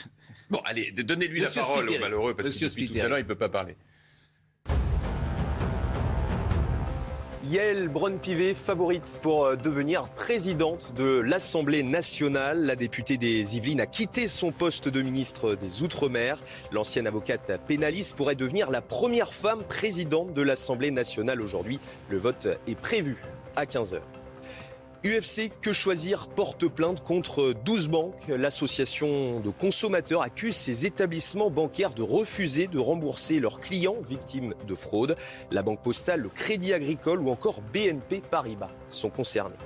Bon, 0.50 0.60
allez, 0.64 0.90
donnez-lui 0.92 1.40
la 1.40 1.50
parole 1.50 1.88
au 1.88 1.98
malheureux 1.98 2.34
parce 2.34 2.48
Monsieur 2.48 2.68
que 2.68 2.72
depuis 2.74 2.88
tout 2.88 2.98
à 3.04 3.08
l'heure 3.08 3.18
il 3.18 3.24
peut 3.26 3.34
pas 3.34 3.48
parler. 3.48 3.74
Yael 7.50 7.88
Braun-Pivet, 7.88 8.54
favorite 8.54 9.20
pour 9.22 9.44
euh, 9.44 9.56
devenir 9.56 10.09
présidente 10.09 10.94
de 10.96 11.20
l'Assemblée 11.20 11.85
nationale. 11.85 12.64
La 12.64 12.74
députée 12.74 13.18
des 13.18 13.56
Yvelines 13.56 13.80
a 13.80 13.87
quitté 13.87 14.26
son 14.26 14.50
poste 14.50 14.88
de 14.88 15.00
ministre 15.00 15.54
des 15.54 15.85
Outre-mer. 15.85 16.40
L'ancienne 16.72 17.06
avocate 17.06 17.61
pénaliste 17.68 18.16
pourrait 18.16 18.35
devenir 18.35 18.70
la 18.70 18.82
première 18.82 19.32
femme 19.32 19.62
présidente 19.62 20.35
de 20.35 20.42
l'Assemblée 20.42 20.90
nationale 20.90 21.40
aujourd'hui. 21.40 21.78
Le 22.11 22.18
vote 22.18 22.48
est 22.66 22.78
prévu 22.78 23.22
à 23.54 23.64
15h. 23.64 24.00
UFC 25.04 25.50
Que 25.61 25.72
Choisir 25.72 26.28
porte 26.28 26.66
plainte 26.66 27.02
contre 27.02 27.54
12 27.64 27.88
banques. 27.88 28.28
L'association 28.28 29.40
de 29.40 29.50
consommateurs 29.50 30.22
accuse 30.22 30.56
ces 30.56 30.87
établissements 30.87 31.50
bancaires 31.50 31.94
de 31.94 32.02
refuser 32.02 32.66
de 32.66 32.78
rembourser 32.78 33.40
leurs 33.40 33.61
clients 33.61 34.00
victimes 34.09 34.54
de 34.66 34.74
fraude. 34.74 35.16
La 35.50 35.62
Banque 35.62 35.82
Postale, 35.82 36.20
le 36.20 36.28
Crédit 36.28 36.72
Agricole 36.72 37.20
ou 37.20 37.30
encore 37.30 37.61
BNP 37.72 38.22
Paribas 38.30 38.70
sont 38.88 39.11
concernés. 39.11 39.56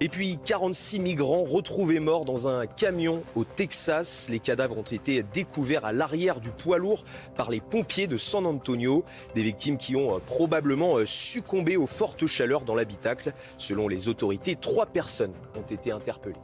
Et 0.00 0.08
puis 0.08 0.38
46 0.44 0.98
migrants 0.98 1.44
retrouvés 1.44 2.00
morts 2.00 2.24
dans 2.24 2.48
un 2.48 2.66
camion 2.66 3.22
au 3.36 3.44
Texas. 3.44 4.28
Les 4.28 4.40
cadavres 4.40 4.78
ont 4.78 4.82
été 4.82 5.22
découverts 5.22 5.84
à 5.84 5.92
l'arrière 5.92 6.40
du 6.40 6.50
poids 6.50 6.78
lourd 6.78 7.04
par 7.36 7.50
les 7.50 7.60
pompiers 7.60 8.08
de 8.08 8.16
San 8.16 8.44
Antonio. 8.44 9.04
Des 9.34 9.42
victimes 9.42 9.78
qui 9.78 9.94
ont 9.94 10.16
euh, 10.16 10.18
probablement 10.18 10.98
euh, 10.98 11.06
succombé 11.06 11.76
aux 11.76 11.86
fortes 11.86 12.26
chaleurs 12.26 12.62
dans 12.62 12.74
l'habitacle. 12.74 13.32
Selon 13.56 13.86
les 13.86 14.08
autorités, 14.08 14.56
trois 14.56 14.86
personnes 14.86 15.32
ont 15.56 15.72
été 15.72 15.92
interpellées. 15.92 16.34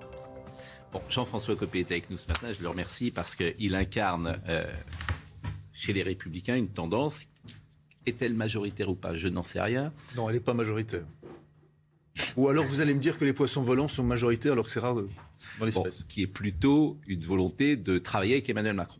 Bon, 0.92 1.00
Jean-François 1.08 1.56
Copé 1.56 1.80
est 1.80 1.90
avec 1.90 2.10
nous 2.10 2.16
ce 2.16 2.28
matin, 2.28 2.48
je 2.56 2.62
le 2.62 2.68
remercie 2.68 3.10
parce 3.12 3.36
qu'il 3.36 3.74
incarne 3.76 4.40
euh, 4.48 4.64
chez 5.72 5.92
les 5.92 6.02
Républicains 6.02 6.56
une 6.56 6.68
tendance. 6.68 7.26
Est-elle 8.06 8.34
majoritaire 8.34 8.88
ou 8.88 8.96
pas? 8.96 9.14
Je 9.14 9.28
n'en 9.28 9.42
sais 9.44 9.60
rien. 9.60 9.92
Non, 10.16 10.28
elle 10.28 10.36
n'est 10.36 10.40
pas 10.40 10.54
majoritaire. 10.54 11.04
Ou 12.36 12.48
alors 12.48 12.64
vous 12.64 12.80
allez 12.80 12.94
me 12.94 13.00
dire 13.00 13.18
que 13.18 13.24
les 13.24 13.32
poissons 13.32 13.62
volants 13.62 13.88
sont 13.88 14.04
majoritaires 14.04 14.52
alors 14.52 14.64
que 14.64 14.70
c'est 14.70 14.80
rare 14.80 14.94
de- 14.94 15.02
dans 15.02 15.08
Bon, 15.58 15.64
l'espèce. 15.64 16.04
qui 16.08 16.22
est 16.22 16.26
plutôt 16.26 16.98
une 17.06 17.20
volonté 17.24 17.76
de 17.76 17.98
travailler 17.98 18.34
avec 18.34 18.48
Emmanuel 18.50 18.74
Macron. 18.74 18.98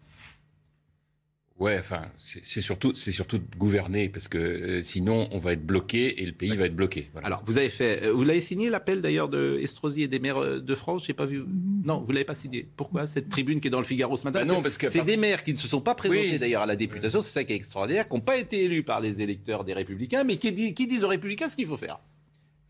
Ouais, 1.59 1.77
enfin, 1.79 2.07
c'est 2.16 2.62
surtout, 2.62 2.95
c'est 2.95 3.12
surtout 3.12 3.37
de 3.37 3.45
gouverner 3.59 4.09
parce 4.09 4.29
que 4.29 4.38
euh, 4.38 4.83
sinon 4.83 5.29
on 5.31 5.38
va 5.38 5.53
être 5.53 5.66
bloqué 5.66 6.23
et 6.23 6.25
le 6.25 6.33
pays 6.33 6.57
va 6.57 6.64
être 6.64 6.75
bloqué. 6.75 7.11
Voilà. 7.12 7.27
Alors, 7.27 7.43
vous 7.45 7.59
avez 7.59 7.69
fait, 7.69 8.03
euh, 8.05 8.12
vous 8.14 8.23
l'avez 8.25 8.40
signé 8.40 8.71
l'appel 8.71 9.03
d'ailleurs 9.03 9.29
de 9.29 9.59
Estrosi 9.61 10.03
et 10.05 10.09
des 10.09 10.21
maires 10.21 10.38
euh, 10.38 10.59
de 10.61 10.75
France? 10.75 11.05
J'ai 11.07 11.12
pas 11.12 11.27
vu. 11.27 11.45
Non, 11.85 12.01
vous 12.01 12.12
l'avez 12.12 12.25
pas 12.25 12.35
signé. 12.35 12.66
Pourquoi 12.79 13.07
cette 13.07 13.29
tribune 13.29 13.61
qui 13.61 13.69
est 13.69 13.71
dans 13.71 13.79
le 13.79 13.85
Figaro 13.85 14.16
ce 14.16 14.25
matin? 14.25 14.38
Bah 14.38 14.47
non, 14.47 14.62
parce 14.62 14.79
que- 14.79 14.88
c'est 14.88 15.05
des 15.05 15.19
maires 15.19 15.45
qui 15.45 15.53
ne 15.53 15.59
se 15.59 15.69
sont 15.69 15.83
pas 15.83 15.95
présentés 15.95 16.31
Oui. 16.33 16.38
d'ailleurs 16.38 16.62
à 16.62 16.66
la 16.66 16.77
députation. 16.77 17.21
C'est 17.21 17.31
ça 17.33 17.45
qui 17.45 17.53
est 17.53 17.57
extraordinaire, 17.57 18.09
qui 18.09 18.14
n'ont 18.14 18.21
pas 18.23 18.38
été 18.38 18.64
élus 18.64 18.83
par 18.83 19.03
les 19.03 19.21
électeurs 19.21 19.62
des 19.64 19.75
Républicains, 19.75 20.25
mais 20.25 20.38
qui, 20.38 20.53
dit- 20.53 20.73
qui 20.73 20.87
disent 20.87 21.05
aux 21.05 21.09
Républicains 21.09 21.51
ce 21.51 21.57
qu'il 21.57 21.66
faut 21.66 21.77
faire. 21.77 22.01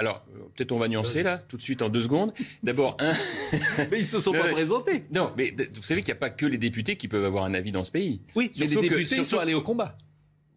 Alors, 0.01 0.25
euh, 0.35 0.39
peut-être 0.57 0.73
on 0.73 0.79
va 0.79 0.89
nuancer 0.89 1.23
là, 1.23 1.39
tout 1.47 1.57
de 1.59 1.63
suite 1.63 1.83
en 1.83 1.91
deux 1.91 2.01
secondes. 2.01 2.33
D'abord, 2.63 2.97
un. 3.01 3.13
Mais 3.91 4.01
ils 4.01 4.07
se 4.07 4.19
sont 4.19 4.33
pas 4.33 4.49
présentés. 4.49 5.05
Non, 5.13 5.31
mais 5.37 5.55
vous 5.75 5.83
savez 5.83 6.01
qu'il 6.01 6.09
n'y 6.13 6.17
a 6.17 6.21
pas 6.21 6.31
que 6.31 6.47
les 6.47 6.57
députés 6.59 6.97
qui 6.97 7.07
peuvent 7.07 7.25
avoir 7.25 7.45
un 7.45 7.53
avis 7.55 7.71
dans 7.71 7.85
ce 7.85 7.91
pays. 7.91 8.23
Oui, 8.35 8.51
mais 8.59 8.67
les 8.67 8.77
que- 8.77 8.81
députés 8.81 9.17
ils 9.19 9.25
sont 9.27 9.39
allés 9.39 9.55
au 9.55 9.61
combat. 9.63 9.97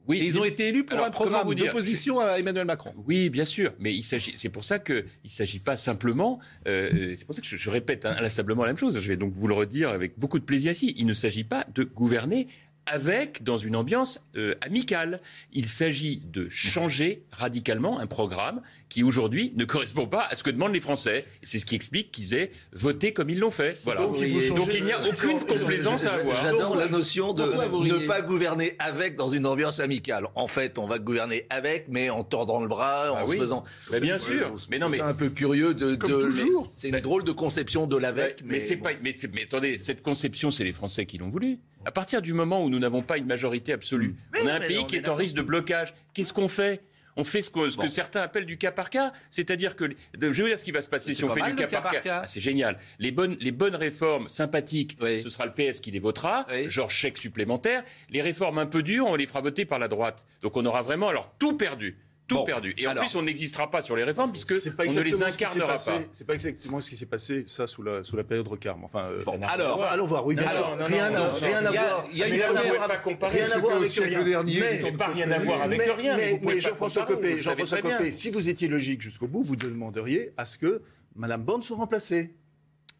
Oui, 0.05 0.17
Et 0.19 0.25
ils 0.25 0.37
ont 0.37 0.43
été 0.43 0.67
élus 0.67 0.83
pour 0.83 0.95
Alors, 0.95 1.05
un 1.07 1.11
programme 1.11 1.53
d'opposition 1.55 2.19
à 2.19 2.37
Emmanuel 2.37 2.65
Macron. 2.65 2.93
Oui, 3.07 3.29
bien 3.29 3.45
sûr, 3.45 3.71
mais 3.79 3.93
il 3.95 4.03
s'agit. 4.03 4.33
C'est 4.35 4.49
pour 4.49 4.65
ça 4.65 4.77
que 4.77 5.05
il 5.23 5.29
s'agit 5.29 5.59
pas 5.59 5.77
simplement. 5.77 6.39
euh, 6.67 7.15
c'est 7.17 7.23
pour 7.25 7.33
ça 7.35 7.39
que 7.41 7.47
je, 7.47 7.55
je 7.55 7.69
répète 7.69 8.05
inlassablement 8.05 8.63
la 8.63 8.69
même 8.69 8.77
chose. 8.77 8.99
Je 8.99 9.07
vais 9.07 9.15
donc 9.15 9.31
vous 9.33 9.47
le 9.47 9.53
redire 9.53 9.89
avec 9.89 10.19
beaucoup 10.19 10.39
de 10.39 10.43
plaisir 10.43 10.73
ici. 10.73 10.93
Il 10.97 11.05
ne 11.05 11.13
s'agit 11.13 11.45
pas 11.45 11.65
de 11.73 11.83
gouverner 11.83 12.47
avec 12.85 13.43
dans 13.43 13.57
une 13.57 13.75
ambiance 13.75 14.21
euh, 14.35 14.55
amicale. 14.61 15.21
Il 15.53 15.67
s'agit 15.67 16.21
de 16.25 16.47
changer 16.49 17.23
radicalement 17.31 17.99
un 17.99 18.07
programme 18.07 18.61
qui 18.89 19.01
aujourd'hui 19.03 19.51
ne 19.55 19.65
correspond 19.65 20.05
pas 20.05 20.27
à 20.29 20.35
ce 20.35 20.43
que 20.43 20.51
demandent 20.51 20.73
les 20.73 20.81
Français. 20.81 21.25
C'est 21.41 21.57
ce 21.59 21.65
qui 21.65 21.73
explique 21.75 22.11
qu'ils 22.11 22.33
aient 22.35 22.51
voté 22.73 23.11
comme 23.11 23.29
ils 23.29 23.39
l'ont 23.39 23.49
fait. 23.49 23.79
Voilà. 23.85 24.01
Donc, 24.01 24.17
il 24.19 24.49
Donc 24.53 24.71
n'y 24.81 24.91
a 24.91 25.07
aucune 25.07 25.39
complaisance 25.39 26.05
à 26.05 26.13
avoir. 26.13 26.41
J'adore 26.43 26.75
la 26.75 26.87
notion 26.87 27.33
de 27.33 27.43
ne 27.43 28.05
pas 28.07 28.21
gouverner 28.21 28.75
avec 28.79 29.15
dans 29.15 29.29
une 29.29 29.45
ambiance 29.47 29.79
amicale. 29.79 30.27
En 30.35 30.47
fait, 30.47 30.77
on 30.77 30.85
va 30.85 30.99
gouverner 30.99 31.47
avec, 31.49 31.85
mais 31.89 32.09
en 32.09 32.23
tordant 32.23 32.61
le 32.61 32.67
bras, 32.67 33.11
en 33.13 33.17
Ah 33.23 33.27
se 33.27 33.37
faisant. 33.37 33.63
Bah, 33.91 33.99
bien 33.99 34.17
sûr. 34.17 34.53
Mais 34.69 34.77
non, 34.77 34.89
mais- 34.89 34.97
c'est 34.97 35.03
un 35.03 35.13
peu 35.13 35.29
curieux 35.29 35.73
de. 35.73 35.95
De- 35.95 36.29
C'est 36.69 36.89
une 36.89 36.99
drôle 36.99 37.23
de 37.23 37.31
conception 37.31 37.87
de 37.87 37.97
l'avec. 37.97 38.41
mais, 38.45 38.59
c'est 38.59 38.75
bon. 38.75 38.83
pas. 38.83 38.91
Mais, 39.01 39.13
c'est- 39.15 39.33
mais 39.33 39.43
attendez, 39.43 39.77
cette 39.77 40.01
conception, 40.03 40.51
c'est 40.51 40.63
les 40.63 40.73
Français 40.73 41.05
qui 41.05 41.17
l'ont 41.17 41.29
voulu. 41.29 41.59
À 41.85 41.91
partir 41.91 42.21
du 42.21 42.33
moment 42.33 42.63
où 42.63 42.69
nous 42.69 42.79
n'avons 42.79 43.01
pas 43.01 43.17
une 43.17 43.25
majorité 43.25 43.73
absolue, 43.73 44.15
on 44.41 44.47
a 44.47 44.53
un 44.53 44.59
pays 44.59 44.85
qui 44.87 44.95
est 44.95 44.99
est 44.99 45.09
en 45.09 45.15
risque 45.15 45.35
de 45.35 45.41
blocage. 45.41 45.93
Qu'est-ce 46.13 46.31
qu'on 46.33 46.47
fait? 46.47 46.81
On 47.15 47.23
fait 47.23 47.41
ce, 47.43 47.51
que, 47.51 47.69
ce 47.69 47.75
que 47.77 47.81
Bon. 47.83 47.87
certains 47.89 48.21
appellent 48.21 48.47
du 48.47 48.57
cas 48.57 48.71
par 48.71 48.89
cas, 48.89 49.13
c'est-à-dire 49.29 49.75
que, 49.75 49.85
je 50.19 50.19
vais 50.19 50.29
vous 50.29 50.47
dire 50.47 50.57
ce 50.57 50.63
qui 50.63 50.71
va 50.71 50.81
se 50.81 50.89
passer 50.89 51.13
si 51.13 51.23
on 51.23 51.29
fait 51.31 51.41
mal, 51.41 51.51
du 51.51 51.57
cas 51.57 51.67
cas 51.67 51.75
par 51.81 51.83
par 51.83 51.91
cas. 51.91 51.99
cas. 51.99 52.21
Ah, 52.23 52.27
c'est 52.27 52.39
génial. 52.39 52.79
Les 52.97 53.11
bonnes, 53.11 53.37
les 53.39 53.51
bonnes 53.51 53.75
réformes 53.75 54.27
sympathiques, 54.29 54.97
Oui. 54.99 55.21
ce 55.21 55.29
sera 55.29 55.45
le 55.45 55.51
PS 55.53 55.79
qui 55.79 55.91
les 55.91 55.99
votera, 55.99 56.47
Oui. 56.49 56.71
genre 56.71 56.89
chèque 56.89 57.19
supplémentaire. 57.19 57.83
Les 58.09 58.21
réformes 58.23 58.57
un 58.57 58.65
peu 58.65 58.81
dures, 58.81 59.05
on 59.07 59.15
les 59.15 59.27
fera 59.27 59.41
voter 59.41 59.65
par 59.65 59.77
la 59.77 59.87
droite. 59.89 60.25
Donc 60.41 60.57
on 60.57 60.65
aura 60.65 60.81
vraiment 60.81 61.09
alors 61.09 61.31
tout 61.37 61.55
perdu. 61.55 61.97
Tout 62.25 62.35
Bon. 62.35 62.43
perdu. 62.45 62.73
Et 62.77 62.87
en 62.87 62.95
plus, 62.95 63.13
on 63.15 63.21
n'existera 63.21 63.69
pas 63.69 63.81
sur 63.81 63.97
les 63.97 64.05
réformes 64.05 64.31
puisque 64.31 64.53
pas 64.77 64.83
on 64.87 64.93
ne 64.93 65.01
les 65.01 65.11
ce 65.11 65.37
qui 65.37 65.43
incarnera 65.43 65.73
passé- 65.73 65.91
pas. 65.91 65.99
C'est 66.13 66.25
pas 66.25 66.33
exactement 66.35 66.79
ce 66.79 66.89
qui 66.89 66.95
s'est 66.95 67.05
passé, 67.05 67.43
ça, 67.47 67.67
sous 67.67 67.83
la, 67.83 68.03
sous 68.05 68.15
la 68.15 68.23
période 68.23 68.47
Recarme. 68.47 68.85
Enfin, 68.85 69.09
euh, 69.11 69.21
Bon, 69.25 69.33
alors- 69.43 69.73
allons, 69.83 69.83
allons 69.91 70.07
voir, 70.07 70.25
oui, 70.25 70.35
bien 70.35 70.47
sûr. 70.49 70.75
non, 70.77 70.85
rien 70.85 71.09
non, 71.09 71.15
à, 71.17 71.19
non, 71.19 71.33
rien 71.35 71.65
à 71.65 71.69
il 71.69 71.73
y 71.73 71.77
a- 71.77 71.83
voir. 71.87 72.05
il 72.11 72.17
y 72.17 72.23
a 72.23 72.27
une 72.27 72.33
rien 72.35 72.43
à 72.43 72.47
première- 72.47 72.63
voir 72.63 72.75
Vous 72.77 72.83
avec- 72.83 72.87
pas 72.87 72.97
comparer 72.97 73.37
rien 73.39 73.45
ce 73.45 73.53
à 73.55 73.59
voir 73.59 73.75
avec 73.75 73.91
dernier, 74.29 74.59
Mais- 74.61 74.91
pas 74.93 75.07
rien 75.07 75.31
à 75.31 75.39
voir 75.39 75.61
avec 75.63 75.81
rien. 75.97 76.15
Mais, 76.17 76.39
Jean-François 76.61 77.05
Copé, 77.05 77.33
le 77.33 77.39
Jean-François 77.39 77.81
si 78.11 78.29
vous 78.29 78.47
étiez 78.47 78.67
logique 78.69 79.01
jusqu'au 79.01 79.27
bout, 79.27 79.43
vous 79.43 79.57
demanderiez 79.57 80.31
à 80.37 80.45
ce 80.45 80.57
que 80.57 80.81
Madame 81.15 81.43
Borne 81.43 81.61
soit 81.61 81.77
remplacée. 81.77 82.33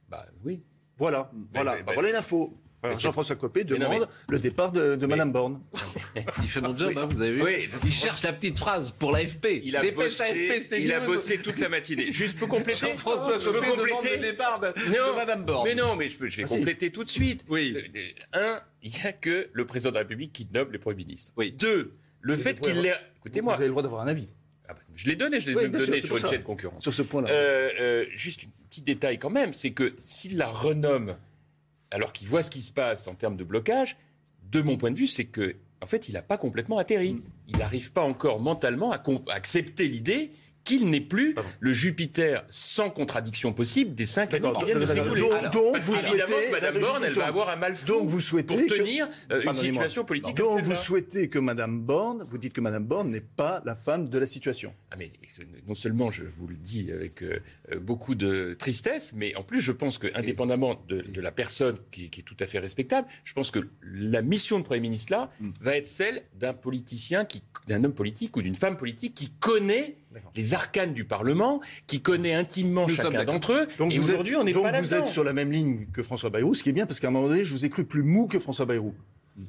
Bah 0.10 0.26
oui. 0.44 0.62
Voilà, 0.98 1.32
voilà, 1.54 1.76
mais- 1.78 1.84
Bah, 1.84 1.92
voilà 1.96 2.10
une 2.10 2.16
info. 2.16 2.54
Voilà, 2.84 2.98
Jean-François 2.98 3.36
Copé 3.38 3.64
Mais 3.70 3.78
non, 3.80 3.90
demande 3.90 4.10
le 4.30 4.40
départ 4.40 4.72
de, 4.74 4.96
de 4.96 5.06
Madame 5.08 5.32
Borne. 5.32 5.62
Il 6.42 6.50
fait 6.50 6.60
mon 6.62 6.76
job, 6.78 6.94
hein, 6.98 7.08
vous 7.10 7.22
avez 7.22 7.32
vu. 7.32 7.42
Oui. 7.44 7.70
Il 7.86 7.94
cherche 7.94 8.22
la 8.24 8.34
petite 8.34 8.60
phrase 8.60 8.92
pour 8.92 9.12
l'AFP. 9.14 9.62
Il 9.64 9.78
a, 9.78 9.82
Dépêche 9.82 10.18
bossé, 10.18 10.24
AFP, 10.52 10.76
il 10.80 10.92
a 10.94 11.00
bossé 11.00 11.38
toute 11.38 11.60
la 11.60 11.70
matinée. 11.70 12.12
Juste 12.12 12.38
pour 12.38 12.50
compléter. 12.50 12.88
Jean-François 12.88 13.40
je 13.40 13.46
peux 13.50 13.54
Copé 13.54 13.72
demande 13.72 13.88
compléter. 13.90 14.18
le 14.18 14.22
départ 14.22 14.60
de, 14.60 14.68
Non, 14.90 15.12
de 15.12 15.16
Madame 15.16 15.44
Borne. 15.46 15.68
Mais 15.68 15.76
non, 15.76 15.96
mais 15.96 16.10
je, 16.10 16.18
peux, 16.18 16.28
je 16.28 16.38
vais 16.38 16.44
Ah, 16.44 16.48
si. 16.48 16.58
compléter 16.58 16.92
tout 16.92 17.04
de 17.06 17.10
suite. 17.10 17.46
Oui. 17.50 17.74
Euh, 17.76 17.82
euh, 18.36 18.56
Un, 18.58 18.62
il 18.82 18.92
n'y 18.92 19.00
a 19.06 19.14
que 19.14 19.48
le 19.54 19.66
président 19.66 19.90
de 19.92 19.96
la 19.96 20.02
République 20.02 20.34
qui 20.34 20.48
nomme 20.54 20.72
les 20.72 20.78
premiers 20.80 20.98
ministres. 20.98 21.32
Oui. 21.38 21.54
Deux, 21.54 21.94
le 22.20 22.36
fait 22.36 22.60
qu'il 22.60 22.82
l'ait. 22.82 22.94
Écoutez-moi, 23.20 23.54
Vous 23.54 23.60
avez 23.62 23.68
le 23.68 23.72
droit 23.72 23.84
d'avoir 23.84 24.02
un 24.02 24.08
avis 24.08 24.28
Ah 24.68 24.74
bah, 24.74 24.82
je 24.94 25.08
l'ai 25.08 25.16
donné, 25.16 25.40
je 25.40 25.48
l'ai 25.50 25.56
Oui, 25.56 25.62
sûr, 25.64 25.72
donné 25.88 26.02
sur 26.02 26.18
une 26.18 26.28
chaîne 26.28 26.44
concurrente. 26.44 26.82
sur 26.84 26.94
ce 26.94 27.02
point-là. 27.02 27.30
Euh, 27.30 27.70
euh, 27.80 28.06
juste 28.14 28.44
un 28.44 28.68
petit 28.70 28.82
détail 28.82 29.18
quand 29.20 29.30
même, 29.30 29.54
c'est 29.54 29.72
que 29.72 29.94
s'il 29.98 30.36
la 30.36 30.48
renomme 30.48 31.16
alors 31.94 32.12
qu'il 32.12 32.28
voit 32.28 32.44
ce 32.44 32.50
qui 32.50 32.62
se 32.62 32.72
passe 32.72 33.08
en 33.08 33.16
termes 33.16 33.38
de 33.38 33.44
blocage, 33.44 33.96
de 34.52 34.62
mon 34.62 34.78
point 34.78 34.92
de 34.92 34.98
vue, 34.98 35.08
c'est 35.08 35.26
que 35.26 35.56
en 35.82 35.86
fait, 35.86 36.08
il 36.08 36.14
n'a 36.14 36.22
pas 36.22 36.38
complètement 36.38 36.78
atterri. 36.78 37.22
Il 37.50 37.58
n'arrive 37.58 37.92
pas 37.92 38.04
encore 38.04 38.40
mentalement 38.40 38.92
à, 38.92 38.96
à 38.96 39.34
accepter 39.34 39.88
l'idée 39.88 40.32
qu'il 40.64 40.90
n'est 40.90 41.02
plus 41.02 41.34
Pardon. 41.34 41.50
le 41.60 41.74
Jupiter 41.74 42.44
sans 42.50 42.90
contradiction 42.90 43.54
possible 43.54 43.94
des 43.96 44.06
cinq 44.06 44.34
années 44.34 44.52
qui 44.58 44.66
viennent 44.66 44.80
de 44.80 44.86
s'écouler. 44.86 45.22
Donc- 45.22 45.52
donc 45.52 45.78
vous 45.78 45.96
souhaitez- 45.96 46.24
que 46.48 46.52
Madame 46.52 46.80
Borne, 46.80 47.04
elle 47.06 47.12
va 47.14 47.26
avoir 47.28 47.50
un 47.50 47.56
mal 47.56 47.76
fou 47.76 47.86
Donc 47.86 48.08
vous 48.08 48.22
souhaitez 48.22 48.56
pour 48.56 48.66
tenir 48.78 49.08
euh, 49.32 49.42
une 49.42 49.54
situation 49.54 50.04
politique 50.06 50.36
Donc 50.38 50.62
vous 50.62 50.76
souhaitez 50.76 51.30
que 51.30 51.40
Madame 51.40 51.82
Borne, 51.82 52.26
vous 52.28 52.38
dites 52.38 52.54
que 52.54 52.62
Madame 52.62 52.86
Borne 52.86 53.10
n'est 53.12 53.22
pas 53.22 53.62
la 53.66 53.76
femme 53.76 54.08
de 54.10 54.18
la 54.18 54.26
situation. 54.26 54.74
Ah 54.92 54.96
mais 54.98 55.12
non 55.68 55.76
seulement 55.76 56.12
je 56.12 56.24
vous 56.26 56.48
le 56.48 56.56
dis 56.56 56.92
avec 56.92 57.22
euh, 57.24 57.40
euh, 57.72 57.80
beaucoup 57.80 58.16
de 58.16 58.56
tristesse, 58.58 59.14
mais 59.16 59.36
en 59.36 59.44
plus 59.44 59.62
je 59.62 59.72
pense 59.72 59.98
que 59.98 60.08
indépendamment 60.16 60.82
de, 60.88 61.02
de 61.02 61.22
la 61.22 61.32
personne 61.32 61.78
qui, 61.92 62.10
qui 62.10 62.22
est 62.22 62.24
tout 62.24 62.38
à 62.40 62.48
fait 62.48 62.60
respectable, 62.60 63.08
je 63.24 63.34
pense 63.34 63.52
que 63.52 63.60
la 63.84 64.22
mission 64.22 64.60
de 64.60 64.64
Premier 64.64 64.82
ministre 64.82 65.12
là 65.12 65.30
Mm. 65.40 65.50
va 65.62 65.78
être 65.78 65.88
celle 65.88 66.24
d'un 66.40 66.54
politicien, 66.54 67.26
qui, 67.26 67.42
d'un 67.68 67.84
homme 67.84 67.94
politique 67.94 68.36
ou 68.38 68.42
d'une 68.42 68.56
femme 68.56 68.78
politique 68.78 69.14
qui 69.14 69.30
connaît. 69.40 69.98
Les 70.36 70.54
arcanes 70.54 70.94
du 70.94 71.06
Parlement, 71.06 71.62
qui 71.88 72.02
connaît 72.02 72.34
intimement 72.34 72.88
Nous 72.88 72.96
chacun 72.96 73.24
d'entre 73.24 73.54
eux. 73.54 73.68
Donc 73.78 73.94
et 73.94 73.98
vous 73.98 74.10
êtes, 74.10 74.14
aujourd'hui 74.14 74.36
on 74.36 74.44
n'est 74.44 74.54
donc 74.54 74.64
pas 74.64 74.82
vous 74.82 74.94
êtes 74.94 75.08
sur 75.08 75.24
la 75.24 75.34
même 75.34 75.52
ligne 75.52 75.86
que 75.94 76.04
François 76.04 76.30
Bayrou, 76.30 76.54
ce 76.54 76.64
qui 76.64 76.70
est 76.70 76.74
bien 76.74 76.86
parce 76.86 77.00
qu'à 77.00 77.08
un 77.08 77.12
moment 77.12 77.28
donné, 77.28 77.44
je 77.44 77.54
vous 77.54 77.66
ai 77.66 77.70
cru 77.70 77.86
plus 77.86 78.04
mou 78.04 78.28
que 78.28 78.40
François 78.40 78.66
Bayrou. 78.66 78.94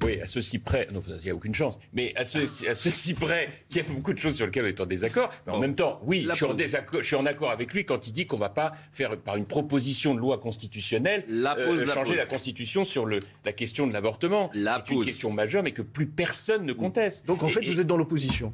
Oui, 0.01 0.19
à 0.19 0.27
ceci 0.27 0.57
près. 0.57 0.87
Non, 0.91 0.99
il 0.99 1.23
n'y 1.23 1.29
a 1.29 1.35
aucune 1.35 1.53
chance. 1.53 1.79
Mais 1.93 2.13
à, 2.15 2.25
ce, 2.25 2.39
à 2.67 2.75
ceci 2.75 3.13
près, 3.13 3.49
il 3.69 3.77
y 3.77 3.79
a 3.79 3.83
beaucoup 3.83 4.13
de 4.13 4.17
choses 4.17 4.35
sur 4.35 4.45
lesquelles 4.45 4.65
on 4.65 4.67
est 4.67 4.81
en 4.81 4.85
désaccord. 4.85 5.29
Mais 5.45 5.53
en 5.53 5.59
même 5.59 5.75
temps, 5.75 5.99
oui, 6.03 6.25
je 6.27 6.35
suis, 6.35 6.45
en 6.45 6.53
désaccord, 6.53 7.01
je 7.01 7.05
suis, 7.05 7.15
en 7.15 7.25
accord 7.25 7.51
avec 7.51 7.73
lui 7.73 7.85
quand 7.85 8.07
il 8.07 8.11
dit 8.11 8.25
qu'on 8.25 8.37
ne 8.37 8.41
va 8.41 8.49
pas 8.49 8.73
faire, 8.91 9.15
par 9.17 9.35
une 9.35 9.45
proposition 9.45 10.15
de 10.15 10.19
loi 10.19 10.39
constitutionnelle, 10.39 11.23
la 11.29 11.55
euh, 11.57 11.85
changer 11.85 12.15
la, 12.15 12.23
la, 12.23 12.25
Constitution 12.25 12.83
sur 12.83 13.05
le, 13.05 13.19
la 13.45 13.53
question 13.53 13.85
de 13.85 13.93
l'avortement. 13.93 14.49
C'est 14.53 14.93
une 14.93 15.05
question 15.05 15.31
majeure, 15.31 15.61
mais 15.61 15.71
que 15.71 15.83
plus 15.83 16.07
personne 16.07 16.65
ne 16.65 16.73
conteste. 16.73 17.25
Donc 17.27 17.43
en 17.43 17.49
fait, 17.49 17.61
Et- 17.61 17.69
vous 17.69 17.79
êtes 17.79 17.87
dans 17.87 17.97
l'opposition. 17.97 18.53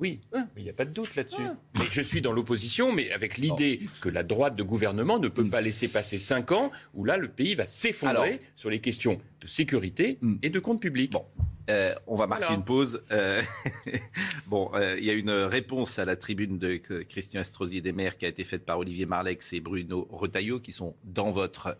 Oui, 0.00 0.20
mais 0.32 0.40
il 0.58 0.64
n'y 0.64 0.70
a 0.70 0.74
pas 0.74 0.84
de 0.84 0.92
doute 0.92 1.14
là-dessus. 1.16 1.42
Mais 1.74 1.84
je 1.90 2.02
suis 2.02 2.20
dans 2.20 2.32
l'opposition, 2.32 2.92
mais 2.92 3.10
avec 3.12 3.36
l'idée 3.36 3.80
que 4.00 4.08
la 4.08 4.22
droite 4.22 4.56
de 4.56 4.62
gouvernement 4.62 5.18
ne 5.18 5.28
peut 5.28 5.48
pas 5.48 5.60
laisser 5.60 5.88
passer 5.88 6.18
cinq 6.18 6.52
ans 6.52 6.70
où 6.94 7.04
là, 7.04 7.16
le 7.16 7.28
pays 7.28 7.54
va 7.54 7.64
s'effondrer 7.64 8.40
sur 8.54 8.70
les 8.70 8.80
questions 8.80 9.20
de 9.40 9.46
sécurité 9.46 10.18
et 10.42 10.50
de 10.50 10.58
compte 10.58 10.80
public. 10.80 11.12
Bon. 11.12 11.24
Euh, 11.70 11.94
on 12.06 12.14
va 12.14 12.26
marquer 12.26 12.44
Voilà. 12.46 12.56
une 12.58 12.64
pause. 12.64 13.02
Euh, 13.10 13.42
bon, 14.46 14.70
euh, 14.74 14.96
il 14.98 15.04
y 15.04 15.10
a 15.10 15.12
une 15.12 15.30
réponse 15.30 15.98
à 15.98 16.04
la 16.04 16.16
tribune 16.16 16.58
de 16.58 16.76
Christian 16.76 17.42
Estrosi 17.42 17.82
des 17.82 17.92
Maires 17.92 18.16
qui 18.16 18.24
a 18.24 18.28
été 18.28 18.42
faite 18.44 18.64
par 18.64 18.78
Olivier 18.78 19.04
Marlex 19.06 19.52
et 19.52 19.60
Bruno 19.60 20.08
Retailleau, 20.10 20.60
qui 20.60 20.72
sont 20.72 20.94
dans 21.04 21.30
votre 21.30 21.76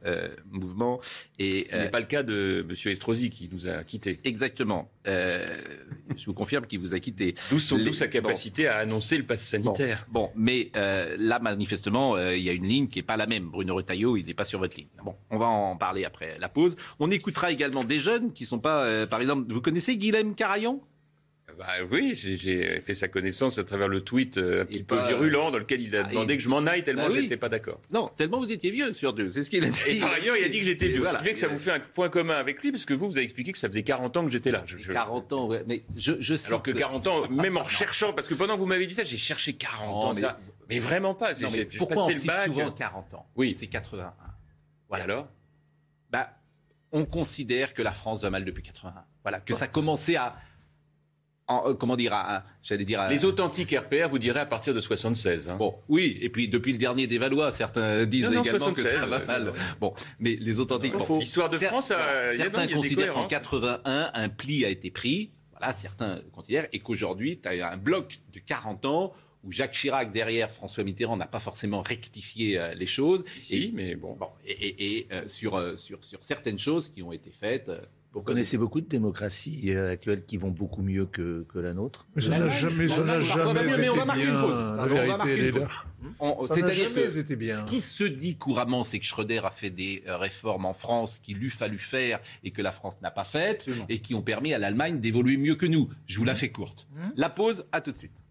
mouvement. 0.51 1.01
Et, 1.39 1.65
Ce 1.65 1.77
n'est 1.77 1.89
pas 1.89 2.01
le 2.01 2.07
cas 2.07 2.23
de 2.23 2.67
M. 2.69 2.75
Estrosi 2.93 3.31
qui 3.31 3.49
nous 3.51 3.67
a 3.67 3.83
quittés. 3.85 4.21
Exactement. 4.25 4.91
Je 5.07 6.25
vous 6.27 6.35
confirme 6.35 6.67
qu'il 6.67 6.81
vous 6.81 6.95
a 6.95 7.01
quitté. 7.01 7.35
D'où 7.51 7.59
Les- 7.77 7.93
sa 7.93 8.09
capacité 8.09 8.67
à 8.69 8.77
annoncer 8.77 9.17
le 9.17 9.25
pass 9.25 9.43
sanitaire. 9.43 10.07
Bon, 10.11 10.27
bon, 10.27 10.31
mais 10.37 10.71
là, 10.75 11.39
manifestement, 11.39 12.19
il 12.31 12.43
y 12.43 12.51
a 12.51 12.53
une 12.53 12.67
ligne 12.67 12.89
qui 12.89 12.99
n'est 12.99 13.05
pas 13.05 13.17
la 13.17 13.27
même. 13.27 13.49
Bruno 13.49 13.75
Retailleau, 13.75 14.17
il 14.19 14.27
n'est 14.27 14.35
pas 14.35 14.45
sur 14.45 14.59
votre 14.59 14.77
ligne. 14.77 14.89
Bon, 15.03 15.15
on 15.31 15.39
va 15.39 15.47
en 15.47 15.77
parler 15.77 16.05
après 16.05 16.37
la 16.39 16.51
pause. 16.51 16.77
On 16.99 17.11
écoutera 17.11 17.48
également 17.51 17.85
des 17.85 18.01
jeunes 18.01 18.33
qui 18.33 18.45
sont 18.47 18.59
pas, 18.59 18.85
euh, 18.85 19.07
par 19.07 19.21
exemple, 19.21 19.53
vous 19.53 19.61
connaissez 19.61 19.97
Guilhem 19.97 20.35
Carayon? 20.35 20.81
Bah 21.59 21.67
oui, 21.91 22.13
j'ai- 22.15 22.81
fait 22.81 22.95
sa 22.95 23.09
connaissance 23.09 23.59
à 23.59 23.65
travers 23.65 23.89
le 23.89 24.01
tweet 24.01 24.39
euh, 24.39 24.63
un 24.63 24.65
petit 24.65 24.85
peu 24.85 24.97
virulent 25.09 25.51
dans 25.51 25.59
lequel 25.59 25.81
il 25.81 25.97
a 25.97 26.03
Ah, 26.05 26.09
demandé 26.09 26.35
il- 26.35 26.37
que 26.37 26.43
je 26.45 26.49
m'en 26.49 26.65
aille 26.67 26.85
tellement 26.85 27.09
Bah 27.09 27.13
oui. 27.13 27.23
j'étais 27.23 27.37
pas 27.37 27.49
d'accord. 27.49 27.81
Non, 27.91 28.13
tellement 28.17 28.39
vous 28.39 28.53
étiez 28.53 28.71
vieux 28.71 28.95
sur 28.95 29.13
deux. 29.13 29.31
C'est 29.33 29.43
ce 29.43 29.51
qu'il 29.51 29.65
a 29.65 29.69
dit. 29.69 29.81
Et 29.89 29.99
par 29.99 30.13
ailleurs, 30.13 30.37
il 30.37 30.45
a 30.45 30.49
dit 30.49 30.61
que 30.61 30.65
j'étais 30.67 30.87
vieux. 30.87 30.99
voilà. 31.01 31.15
Ce 31.15 31.19
qui 31.19 31.25
fait 31.25 31.33
que 31.35 31.41
ça 31.41 31.49
vous 31.49 31.59
fait 31.59 31.73
un 31.73 31.81
point 31.81 32.11
commun 32.11 32.37
avec 32.37 32.63
lui, 32.63 32.71
parce 32.71 32.85
que 32.85 32.95
vous, 32.95 33.07
vous 33.11 33.17
avez 33.17 33.25
expliqué 33.25 33.51
que 33.51 33.59
ça 33.59 33.67
faisait 33.69 33.83
40 33.83 34.17
ans 34.17 34.25
que 34.25 34.31
j'étais 34.31 34.53
là. 34.53 34.63
Je- 34.67 34.79
je- 34.79 34.93
40 34.93 35.33
ans, 35.33 35.49
ouais, 35.49 35.65
mais 35.67 35.83
je, 35.97 36.13
je 36.21 36.37
cite- 36.37 36.47
Alors 36.49 36.63
que 36.63 36.71
40 36.71 37.09
ans, 37.09 37.29
même 37.29 37.57
en 37.57 37.65
cherchant, 37.67 38.13
parce 38.13 38.29
que 38.29 38.35
pendant 38.35 38.55
que 38.55 38.61
vous 38.61 38.67
m'avez 38.67 38.87
dit 38.87 38.95
ça, 38.95 39.03
j'ai 39.03 39.17
cherché 39.17 39.55
40 39.55 39.89
Non, 40.05 40.11
ans. 40.11 40.15
mais- 40.15 40.21
ça. 40.21 40.37
Mais 40.69 40.79
vraiment 40.79 41.15
pas. 41.15 41.35
Non, 41.35 41.49
mais 41.51 41.65
pourquoi 41.65 42.05
on 42.05 42.11
cite 42.11 42.31
souvent 42.47 42.71
40 42.71 43.15
ans? 43.15 43.27
Oui. 43.35 43.57
C'est 43.59 43.67
81. 43.67 44.13
Et 44.97 45.01
alors? 45.01 45.27
Bah, 46.11 46.31
on 46.93 47.05
considère 47.05 47.75
que 47.75 47.83
la 47.83 47.93
France 47.93 48.23
va 48.23 48.31
mal 48.31 48.45
depuis 48.45 48.63
81. 48.63 49.05
Voilà, 49.23 49.41
que 49.41 49.55
ça 49.55 49.67
commençait 49.67 50.17
à, 50.17 50.37
en- 51.47 51.71
euh, 51.71 51.75
comment 51.75 51.97
dire, 51.97 52.13
à- 52.13 52.37
à- 52.39 52.45
j'allais 52.63 52.85
dire, 52.85 53.01
à- 53.01 53.09
Les 53.09 53.25
authentiques 53.25 53.73
RPR 53.73 54.09
vous 54.09 54.19
diraient 54.19 54.41
à 54.41 54.47
partir 54.47 54.75
de 54.75 54.81
76. 54.81 55.49
hein. 55.49 55.57
Bon, 55.57 55.77
oui, 55.89 56.19
et 56.21 56.29
puis 56.29 56.49
depuis 56.49 56.73
le 56.73 56.79
dernier 56.79 57.07
des 57.07 57.19
Valois, 57.19 57.51
certains 57.53 58.05
disent 58.07 58.25
Non, 58.25 58.33
non, 58.33 58.43
également 58.43 58.73
que 58.73 58.83
76, 58.83 59.01
ça 59.01 59.07
va 59.07 59.17
euh, 59.21 59.27
mal. 59.27 59.53
Bon, 59.81 59.95
mais 60.19 60.37
les 60.37 60.61
authentiques. 60.61 60.93
Bon, 60.93 61.05
bon. 61.07 61.19
L'histoire 61.19 61.49
de 61.49 61.57
Cer- 61.57 61.69
France, 61.69 61.89
voilà, 61.89 62.05
euh, 62.05 62.31
il 62.35 62.39
y 62.39 62.43
a- 62.43 62.45
non, 62.47 62.53
certains 62.55 62.75
considèrent 62.75 63.07
qu'en 63.09 63.13
cohérences. 63.27 63.31
81, 63.31 64.11
un 64.15 64.29
pli 64.29 64.65
a 64.65 64.69
été 64.69 64.91
pris. 64.91 65.33
Voilà, 65.59 65.73
certains 65.73 66.21
considèrent, 66.33 66.69
et 66.73 66.79
qu'aujourd'hui, 66.81 67.41
tu 67.41 67.49
as 67.49 67.71
un 67.71 67.77
bloc 67.77 68.21
de 68.33 68.39
40 68.41 68.85
ans 68.87 69.13
où 69.45 69.53
Jacques 69.53 69.73
Chirac, 69.73 70.11
derrière 70.11 70.51
François 70.51 70.85
Mitterrand, 70.85 71.17
n'a 71.17 71.27
pas 71.27 71.39
forcément 71.41 71.83
rectifié 71.83 72.59
euh, 72.59 72.75
les 72.75 72.87
choses. 72.87 73.25
Si, 73.41 73.71
mais 73.75 73.95
bon. 73.95 74.15
Bon, 74.15 74.29
et, 74.47 74.53
et- 74.53 74.97
et, 74.99 75.07
euh, 75.13 75.29
sur, 75.29 75.57
euh, 75.57 75.77
sur, 75.77 76.05
sur 76.05 76.25
certaines 76.25 76.59
choses 76.59 76.91
qui 76.91 77.03
ont 77.03 77.13
été 77.13 77.31
faites. 77.31 77.69
euh, 77.69 77.81
Vous 78.13 78.23
connaissez 78.23 78.57
beaucoup 78.59 78.81
de 78.81 78.89
démocraties 78.89 79.71
actuelles 79.73 80.25
qui 80.25 80.39
vont 80.39 80.51
beaucoup 80.51 80.83
mieux 80.83 81.07
que, 81.07 81.45
que 81.49 81.59
la 81.59 81.73
nôtre 81.75 82.07
Mais 82.17 82.23
ça 82.23 82.39
n'a 82.39 82.51
jamais, 82.51 82.89
ça 82.89 83.05
n'a 83.05 83.21
jamais 83.21 83.77
mais 83.79 83.89
on 83.91 83.95
va 83.95 83.99
été 83.99 84.07
marquer 84.07 84.23
une 84.25 84.31
bien. 84.31 84.41
pause. 84.43 84.59
La 84.59 84.65
On 84.73 84.77
va 84.77 84.87
vérité, 84.89 85.07
marquer 85.17 85.31
elle 85.33 85.39
une 85.39 85.45
est 85.47 85.53
pause. 85.53 85.61
là. 85.63 85.69
On- 86.21 86.41
Ça 86.43 86.49
n'a 86.49 86.55
C'est-à-dire 86.55 86.85
jamais 86.95 87.03
que 87.09 87.19
été 87.19 87.37
bien. 87.37 87.57
ce 87.59 87.71
qui 87.71 87.81
se 87.81 88.05
dit 88.05 88.37
couramment, 88.37 88.83
c'est 88.83 88.99
que 88.99 89.05
Schröder 89.05 89.41
a 89.45 89.51
fait 89.51 89.71
des 89.71 90.03
réformes 90.07 90.65
en 90.65 90.73
France 90.73 91.19
qu'il 91.19 91.43
eût 91.45 91.51
fallu 91.51 91.79
faire 91.79 92.19
et 92.45 92.51
que 92.51 92.63
la 92.63 92.73
France 92.73 93.01
n'a 93.03 93.11
pas 93.11 93.25
faites 93.25 93.67
et 93.89 93.99
qui 94.01 94.15
ont 94.15 94.23
permis 94.23 94.53
à 94.55 94.59
l'Allemagne 94.59 95.01
d'évoluer 95.01 95.37
mieux 95.37 95.55
que 95.55 95.67
nous. 95.67 95.89
Je 96.07 96.19
vous 96.19 96.25
la 96.25 96.35
fais 96.35 96.51
courte. 96.51 96.89
La 97.17 97.29
pause, 97.31 97.67
à 97.73 97.81
tout 97.81 97.93
de 97.93 97.99
suite. 97.99 98.25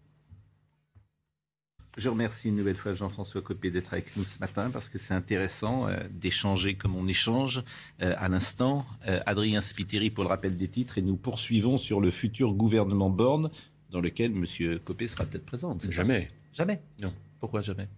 Je 1.98 2.08
remercie 2.08 2.46
une 2.48 2.54
nouvelle 2.54 2.76
fois 2.76 2.92
Jean-François 2.92 3.42
Copé 3.42 3.72
d'être 3.72 3.92
avec 3.92 4.16
nous 4.16 4.22
ce 4.22 4.38
matin 4.38 4.70
parce 4.70 4.88
que 4.88 4.98
c'est 4.98 5.14
intéressant 5.14 5.88
euh, 5.88 5.96
d'échanger 6.12 6.74
comme 6.74 6.94
on 6.94 7.08
échange 7.08 7.60
euh, 8.02 8.14
à 8.18 8.28
l'instant. 8.28 8.86
Euh, 9.08 9.18
Adrien 9.26 9.60
Spiteri 9.60 10.08
pour 10.10 10.22
le 10.22 10.28
rappel 10.28 10.56
des 10.56 10.68
titres 10.68 10.98
et 10.98 11.02
nous 11.02 11.16
poursuivons 11.16 11.76
sur 11.76 12.00
le 12.00 12.12
futur 12.12 12.52
gouvernement 12.52 13.10
Borne 13.10 13.50
dans 13.90 14.00
lequel 14.00 14.30
M. 14.30 14.78
Copé 14.78 15.08
sera 15.08 15.24
peut-être 15.24 15.44
présent. 15.44 15.76
Jamais. 15.90 16.30
Jamais? 16.52 16.80
Non. 17.02 17.12
Pourquoi 17.40 17.62
jamais? 17.62 17.88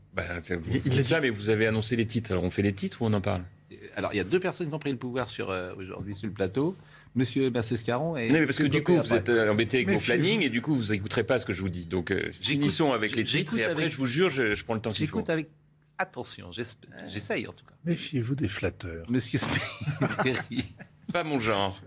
C'est- 0.44 0.56
vous 0.56 0.70
dites 0.78 1.02
ça, 1.04 1.20
mais 1.20 1.28
vous 1.28 1.50
avez 1.50 1.66
annoncé 1.66 1.94
les 1.94 2.06
titres. 2.06 2.32
Alors 2.32 2.44
on 2.44 2.50
fait 2.50 2.62
les 2.62 2.72
titres 2.72 3.02
ou 3.02 3.04
on 3.04 3.12
en 3.12 3.20
parle? 3.20 3.42
Alors, 3.96 4.14
il 4.14 4.16
y 4.16 4.20
a 4.20 4.24
deux 4.24 4.40
personnes 4.40 4.68
qui 4.68 4.74
ont 4.74 4.78
pris 4.78 4.92
le 4.92 4.98
pouvoir 4.98 5.28
sur, 5.28 5.54
aujourd'hui 5.76 6.14
sur 6.14 6.26
le 6.26 6.32
plateau. 6.32 6.74
Monsieur 7.14 7.50
Bassescaron 7.50 8.16
et... 8.16 8.28
Non, 8.28 8.38
mais 8.40 8.46
parce 8.46 8.58
que 8.58 8.64
du 8.64 8.82
coup, 8.82 8.96
vous 8.96 9.12
êtes 9.14 9.28
euh, 9.28 9.50
embêté 9.50 9.78
avec 9.78 9.88
vos 9.88 9.94
Méfiez-vous. 9.94 10.20
plannings 10.22 10.44
et 10.44 10.48
du 10.48 10.62
coup, 10.62 10.74
vous 10.76 10.92
n'écouterez 10.92 11.24
pas 11.24 11.38
ce 11.40 11.46
que 11.46 11.52
je 11.52 11.60
vous 11.60 11.68
dis. 11.68 11.86
Donc, 11.86 12.12
euh, 12.12 12.30
finissons 12.32 12.92
avec 12.92 13.16
les 13.16 13.24
titres 13.24 13.56
et 13.58 13.64
après, 13.64 13.82
avec- 13.82 13.92
je 13.92 13.96
vous 13.98 14.06
jure, 14.06 14.30
je, 14.30 14.54
je 14.54 14.64
prends 14.64 14.74
le 14.74 14.80
temps 14.80 14.92
qu'il 14.92 15.06
faut. 15.08 15.18
J'écoute 15.18 15.30
avec 15.30 15.48
attention, 15.98 16.50
j'essaye 16.52 17.46
en 17.48 17.52
tout 17.52 17.64
cas. 17.66 17.74
Méfiez-vous 17.84 18.34
des 18.36 18.48
flatteurs. 18.48 19.10
Monsieur 19.10 19.38
Spiteri. 19.38 20.64
Pas 21.12 21.24
mon 21.24 21.38
genre. 21.38 21.80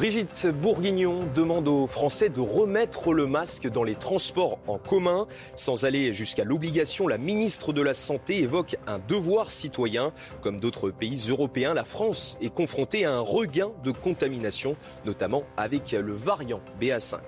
Brigitte 0.00 0.46
Bourguignon 0.46 1.18
demande 1.34 1.68
aux 1.68 1.86
Français 1.86 2.30
de 2.30 2.40
remettre 2.40 3.12
le 3.12 3.26
masque 3.26 3.68
dans 3.68 3.84
les 3.84 3.96
transports 3.96 4.58
en 4.66 4.78
commun. 4.78 5.26
Sans 5.54 5.84
aller 5.84 6.14
jusqu'à 6.14 6.42
l'obligation, 6.42 7.06
la 7.06 7.18
ministre 7.18 7.74
de 7.74 7.82
la 7.82 7.92
Santé 7.92 8.38
évoque 8.38 8.78
un 8.86 8.98
devoir 8.98 9.50
citoyen. 9.50 10.14
Comme 10.40 10.58
d'autres 10.58 10.88
pays 10.88 11.26
européens, 11.28 11.74
la 11.74 11.84
France 11.84 12.38
est 12.40 12.48
confrontée 12.48 13.04
à 13.04 13.12
un 13.12 13.20
regain 13.20 13.72
de 13.84 13.90
contamination, 13.90 14.74
notamment 15.04 15.42
avec 15.58 15.92
le 15.92 16.14
variant 16.14 16.62
BA5. 16.80 17.18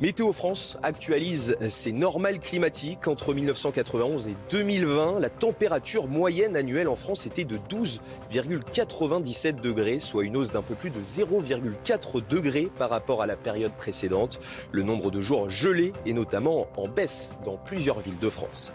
Météo 0.00 0.32
France 0.32 0.78
actualise 0.82 1.58
ses 1.68 1.92
normales 1.92 2.38
climatiques. 2.38 3.06
Entre 3.06 3.34
1991 3.34 4.28
et 4.28 4.36
2020, 4.50 5.20
la 5.20 5.28
température 5.28 6.08
moyenne 6.08 6.56
annuelle 6.56 6.88
en 6.88 6.96
France 6.96 7.26
était 7.26 7.44
de 7.44 7.58
12,97 7.68 9.60
degrés, 9.60 9.98
soit 9.98 10.24
une 10.24 10.38
hausse 10.38 10.52
d'un 10.52 10.62
peu 10.62 10.74
plus 10.74 10.88
de 10.88 11.00
0,4 11.00 12.26
degrés 12.26 12.70
par 12.78 12.88
rapport 12.88 13.20
à 13.20 13.26
la 13.26 13.36
période 13.36 13.72
précédente. 13.72 14.40
Le 14.72 14.82
nombre 14.82 15.10
de 15.10 15.20
jours 15.20 15.50
gelés 15.50 15.92
est 16.06 16.14
notamment 16.14 16.68
en 16.78 16.88
baisse 16.88 17.36
dans 17.44 17.58
plusieurs 17.58 18.00
villes 18.00 18.18
de 18.18 18.30
France. 18.30 18.72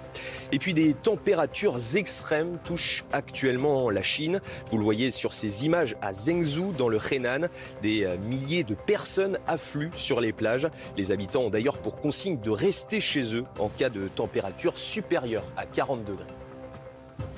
Et 0.51 0.59
puis 0.59 0.75
des 0.75 0.93
températures 0.93 1.79
extrêmes 1.95 2.59
touchent 2.63 3.03
actuellement 3.11 3.89
la 3.89 4.03
Chine. 4.03 4.41
Vous 4.69 4.77
le 4.77 4.83
voyez 4.83 5.09
sur 5.09 5.33
ces 5.33 5.65
images 5.65 5.95
à 6.03 6.13
Zhengzhou 6.13 6.71
dans 6.77 6.87
le 6.87 6.99
Henan. 7.11 7.47
Des 7.81 8.07
milliers 8.27 8.63
de 8.63 8.75
personnes 8.75 9.39
affluent 9.47 9.89
sur 9.95 10.21
les 10.21 10.31
plages. 10.31 10.67
Habitants 11.15 11.43
ont 11.43 11.49
d'ailleurs 11.49 11.79
pour 11.79 11.95
consigne 11.95 12.39
de 12.41 12.49
rester 12.49 12.99
chez 12.99 13.35
eux 13.35 13.45
en 13.57 13.69
cas 13.69 13.89
de 13.89 14.09
température 14.09 14.77
supérieure 14.77 15.45
à 15.55 15.65
40 15.65 16.03
degrés. 16.03 16.25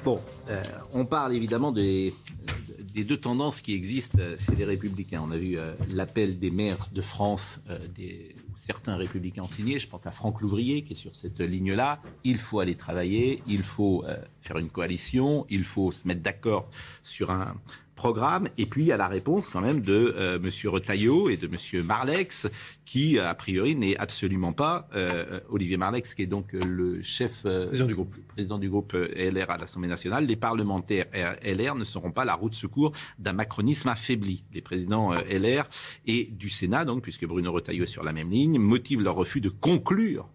Bon, 0.03 0.19
euh, 0.49 0.61
on 0.93 1.05
parle 1.05 1.35
évidemment 1.35 1.71
des, 1.71 2.13
des 2.95 3.03
deux 3.03 3.17
tendances 3.17 3.61
qui 3.61 3.75
existent 3.75 4.17
euh, 4.19 4.35
chez 4.39 4.55
les 4.55 4.65
républicains. 4.65 5.21
On 5.23 5.29
a 5.29 5.37
vu 5.37 5.57
euh, 5.57 5.75
l'appel 5.89 6.39
des 6.39 6.49
maires 6.49 6.87
de 6.91 7.01
France, 7.01 7.59
euh, 7.69 7.77
des, 7.95 8.35
certains 8.57 8.95
républicains 8.95 9.43
ont 9.43 9.47
signé. 9.47 9.79
Je 9.79 9.87
pense 9.87 10.07
à 10.07 10.11
Franck 10.11 10.41
Louvrier 10.41 10.83
qui 10.83 10.93
est 10.93 10.97
sur 10.97 11.15
cette 11.15 11.39
ligne-là. 11.39 12.01
Il 12.23 12.37
faut 12.37 12.59
aller 12.59 12.75
travailler, 12.75 13.41
il 13.47 13.63
faut 13.63 14.03
euh, 14.05 14.17
faire 14.41 14.57
une 14.57 14.69
coalition, 14.69 15.45
il 15.49 15.63
faut 15.63 15.91
se 15.91 16.07
mettre 16.07 16.21
d'accord 16.21 16.69
sur 17.03 17.29
un 17.31 17.55
programme. 17.97 18.47
Et 18.57 18.65
puis 18.65 18.83
il 18.83 18.87
y 18.87 18.91
a 18.93 18.97
la 18.97 19.09
réponse 19.09 19.49
quand 19.49 19.59
même 19.59 19.81
de 19.81 20.13
euh, 20.15 20.39
Monsieur 20.39 20.69
Retailleau 20.69 21.27
et 21.27 21.35
de 21.35 21.47
Monsieur 21.47 21.83
Marlex, 21.83 22.47
qui 22.85 23.19
a 23.19 23.33
priori 23.35 23.75
n'est 23.75 23.97
absolument 23.97 24.53
pas 24.53 24.87
euh, 24.95 25.41
Olivier 25.49 25.75
Marlex, 25.75 26.13
qui 26.13 26.21
est 26.21 26.27
donc 26.27 26.53
euh, 26.53 26.61
le 26.65 27.03
chef 27.03 27.41
euh, 27.45 27.65
Président 27.65 27.87
du 27.87 27.95
groupe. 27.95 28.15
président 28.27 28.57
du 28.57 28.69
groupe 28.69 28.93
euh, 28.93 29.31
LR 29.31 29.49
à 29.49 29.57
l'Assemblée 29.57 29.89
nationale, 29.89 30.25
les 30.25 30.37
parlementaires 30.37 31.07
LR 31.43 31.75
ne 31.75 31.83
seront 31.83 32.11
pas 32.11 32.23
la 32.23 32.35
roue 32.35 32.49
de 32.49 32.55
secours 32.55 32.93
d'un 33.19 33.33
macronisme 33.33 33.89
affaibli. 33.89 34.45
Les 34.53 34.61
présidents 34.61 35.11
euh, 35.11 35.17
LR 35.29 35.67
et 36.05 36.25
du 36.25 36.49
Sénat, 36.49 36.85
donc, 36.85 37.01
puisque 37.01 37.25
Bruno 37.25 37.51
Retailleau 37.51 37.83
est 37.83 37.87
sur 37.87 38.03
la 38.03 38.13
même 38.13 38.29
ligne, 38.29 38.59
motivent 38.59 39.01
leur 39.01 39.15
refus 39.15 39.41
de 39.41 39.49
conclure, 39.49 40.29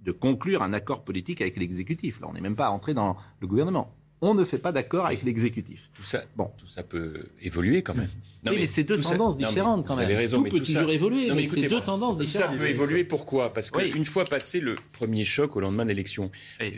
de 0.00 0.12
conclure 0.12 0.62
un 0.62 0.72
accord 0.72 1.04
politique 1.04 1.40
avec 1.40 1.56
l'exécutif. 1.56 2.20
Là, 2.20 2.26
on 2.28 2.32
n'est 2.32 2.40
même 2.40 2.56
pas 2.56 2.70
entré 2.70 2.92
dans 2.94 3.16
le 3.40 3.46
gouvernement. 3.46 3.94
On 4.20 4.34
ne 4.34 4.44
fait 4.44 4.58
pas 4.58 4.72
d'accord 4.72 5.06
avec 5.06 5.22
l'exécutif. 5.22 5.90
Tout 5.94 6.04
ça, 6.04 6.22
bon. 6.36 6.50
tout 6.56 6.68
ça 6.68 6.82
peut 6.82 7.28
évoluer 7.42 7.82
quand 7.82 7.94
même. 7.94 8.08
Non, 8.44 8.52
oui, 8.52 8.58
mais, 8.60 8.66
c'est 8.66 8.84
deux 8.84 9.00
tendances 9.00 9.36
différentes 9.36 9.86
quand 9.86 9.96
même. 9.96 10.08
Raison, 10.08 10.38
tout 10.38 10.44
peut 10.44 10.58
tout 10.58 10.66
toujours 10.66 10.88
ça... 10.88 10.94
évoluer, 10.94 11.32
mais 11.34 11.46
c'est 11.46 11.66
deux 11.66 11.80
tendances 11.80 12.16
différentes. 12.18 12.52
Ça 12.52 12.58
peut 12.58 12.68
évoluer 12.68 13.04
pourquoi? 13.04 13.52
Parce 13.52 13.70
qu'une 13.70 14.04
fois 14.04 14.24
passé 14.24 14.60
le 14.60 14.76
premier 14.92 15.24
choc 15.24 15.56
au 15.56 15.60
lendemain 15.60 15.84
de 15.84 15.90
l'élection, 15.90 16.30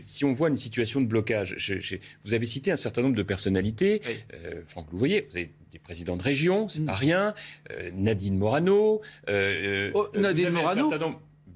si 0.05 0.25
on 0.25 0.33
voit 0.33 0.49
une 0.49 0.57
situation 0.57 1.01
de 1.01 1.07
blocage, 1.07 1.55
je, 1.59 1.79
je, 1.79 1.97
vous 2.25 2.35
avez 2.35 2.47
cité 2.47 2.73
un 2.73 2.77
certain 2.77 3.03
nombre 3.03 3.17
de 3.17 3.23
personnalités, 3.23 4.01
euh, 4.33 4.63
Franck 4.67 4.91
Louvoyer, 4.93 5.27
vous 5.31 5.37
avez 5.37 5.53
des 5.73 5.79
présidents 5.79 6.17
de 6.17 6.23
région, 6.23 6.69
c'est 6.69 6.81
mm. 6.81 6.87
pas 6.87 6.95
rien, 6.95 7.35
euh, 7.71 7.91
Nadine 7.93 8.39
Morano. 8.39 9.03
Euh, 9.29 9.91
oh, 9.95 10.09
Nadine 10.15 10.51
Morano 10.51 10.91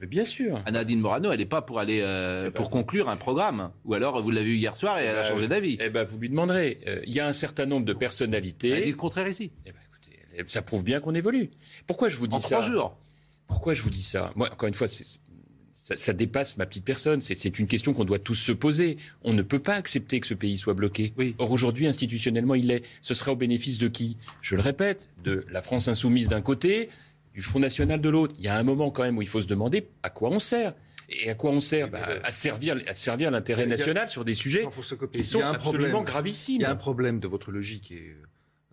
bien 0.07 0.25
sûr. 0.25 0.63
Nadine 0.71 1.01
Morano, 1.01 1.33
elle 1.33 1.39
n'est 1.39 1.45
pas 1.45 1.63
pour 1.63 1.79
aller 1.79 2.01
euh, 2.03 2.45
eh 2.47 2.51
ben, 2.51 2.53
pour 2.53 2.71
conclure 2.71 3.09
un 3.09 3.17
programme. 3.17 3.71
Ou 3.85 3.95
alors, 3.95 4.21
vous 4.21 4.31
l'avez 4.31 4.47
vu 4.47 4.57
hier 4.57 4.77
soir 4.77 4.99
et 4.99 5.05
elle 5.05 5.17
a 5.17 5.25
eh 5.25 5.29
changé 5.29 5.43
ben, 5.43 5.51
d'avis. 5.51 5.79
Eh 5.81 5.91
ben, 5.91 6.05
vous 6.05 6.19
lui 6.19 6.29
demanderez. 6.29 6.79
Il 7.07 7.13
y 7.13 7.21
a 7.21 7.27
un 7.27 7.33
certain 7.33 7.67
nombre 7.67 7.87
de 7.87 7.93
personnalités. 7.93 8.71
Elle 8.71 8.85
dit 8.85 8.91
le 8.91 8.97
contraire 8.97 9.29
ici. 9.29 9.51
Eh 9.67 9.71
ben, 9.73 9.79
écoutez, 9.89 10.45
ça 10.47 10.63
prouve 10.63 10.85
bien 10.85 11.01
qu'on 11.01 11.15
évolue. 11.15 11.51
Pourquoi 11.87 12.09
je 12.09 12.17
vous 12.17 12.27
dis 12.27 12.37
en 12.37 12.41
ça 12.41 12.59
En 12.59 12.61
trois 12.61 12.71
jours. 12.71 12.99
Pourquoi 13.47 13.75
je 13.75 13.83
vous 13.83 13.91
dis 13.91 14.03
ça 14.03 14.33
Moi, 14.35 14.51
encore 14.51 14.69
une 14.69 14.75
fois, 14.75 14.89
ça, 14.89 15.97
ça, 15.97 16.13
dépasse 16.13 16.57
ma 16.57 16.65
petite 16.67 16.85
personne. 16.85 17.21
C'est 17.21 17.59
une 17.59 17.67
question 17.67 17.93
qu'on 17.93 18.05
doit 18.05 18.19
tous 18.19 18.35
se 18.35 18.53
poser. 18.53 18.97
On 19.23 19.33
ne 19.33 19.43
peut 19.43 19.59
pas 19.59 19.75
accepter 19.75 20.21
que 20.21 20.27
ce 20.27 20.35
pays 20.35 20.57
soit 20.57 20.75
bloqué. 20.75 21.13
Oui. 21.19 21.35
Or, 21.39 21.51
aujourd'hui, 21.51 21.87
institutionnellement, 21.87 22.55
il 22.55 22.69
l'est. 22.69 22.83
Ce 23.01 23.15
serait 23.15 23.33
au 23.33 23.37
bénéfice 23.37 23.79
de 23.79 23.89
qui? 23.89 24.17
Je 24.41 24.55
le 24.55 24.63
répète, 24.63 25.11
de 25.25 25.45
la 25.51 25.61
France 25.61 25.89
insoumise 25.89 26.29
d'un 26.29 26.41
côté, 26.41 26.89
du 27.35 27.43
Front 27.43 27.59
National 27.61 28.01
de 28.01 28.09
l'autre. 28.09 28.35
Il 28.39 28.45
y 28.45 28.49
a 28.49 28.57
un 28.57 28.63
moment 28.63 28.91
quand 28.91 29.03
même 29.03 29.19
où 29.19 29.23
il 29.23 29.29
faut 29.29 29.41
se 29.41 29.47
demander 29.47 29.89
à 30.03 30.11
quoi 30.11 30.31
on 30.31 30.39
sert. 30.39 30.75
Et 31.09 31.29
à 31.29 31.35
quoi 31.35 31.51
on 31.51 31.61
sert? 31.61 31.89
Bah, 31.89 32.01
À 32.25 32.33
servir, 32.33 32.81
à 32.87 32.95
servir 32.95 33.31
l'intérêt 33.31 33.67
national 33.67 34.09
sur 34.09 34.25
des 34.25 34.35
sujets 34.35 34.67
qui 35.13 35.25
sont 35.25 35.41
absolument 35.43 36.03
gravissimes. 36.03 36.61
Il 36.61 36.63
y 36.63 36.67
a 36.67 36.71
un 36.71 36.77
problème 36.77 37.21
de 37.21 37.29
votre 37.29 37.51
logique 37.51 37.93
et 37.93 38.15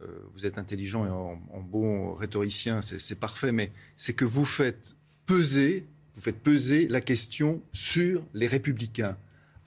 euh, 0.02 0.06
vous 0.34 0.46
êtes 0.46 0.58
intelligent 0.58 1.06
et 1.06 1.10
en, 1.10 1.42
en 1.52 1.60
bon 1.62 2.14
rhétoricien, 2.14 2.82
c'est 2.82 3.20
parfait, 3.20 3.52
mais 3.52 3.72
c'est 3.98 4.14
que 4.14 4.24
vous 4.26 4.46
faites 4.46 4.96
peser, 5.26 5.86
vous 6.14 6.22
faites 6.22 6.40
peser 6.42 6.88
la 6.88 7.02
question 7.02 7.62
sur 7.74 8.24
les 8.34 8.48
républicains 8.48 9.18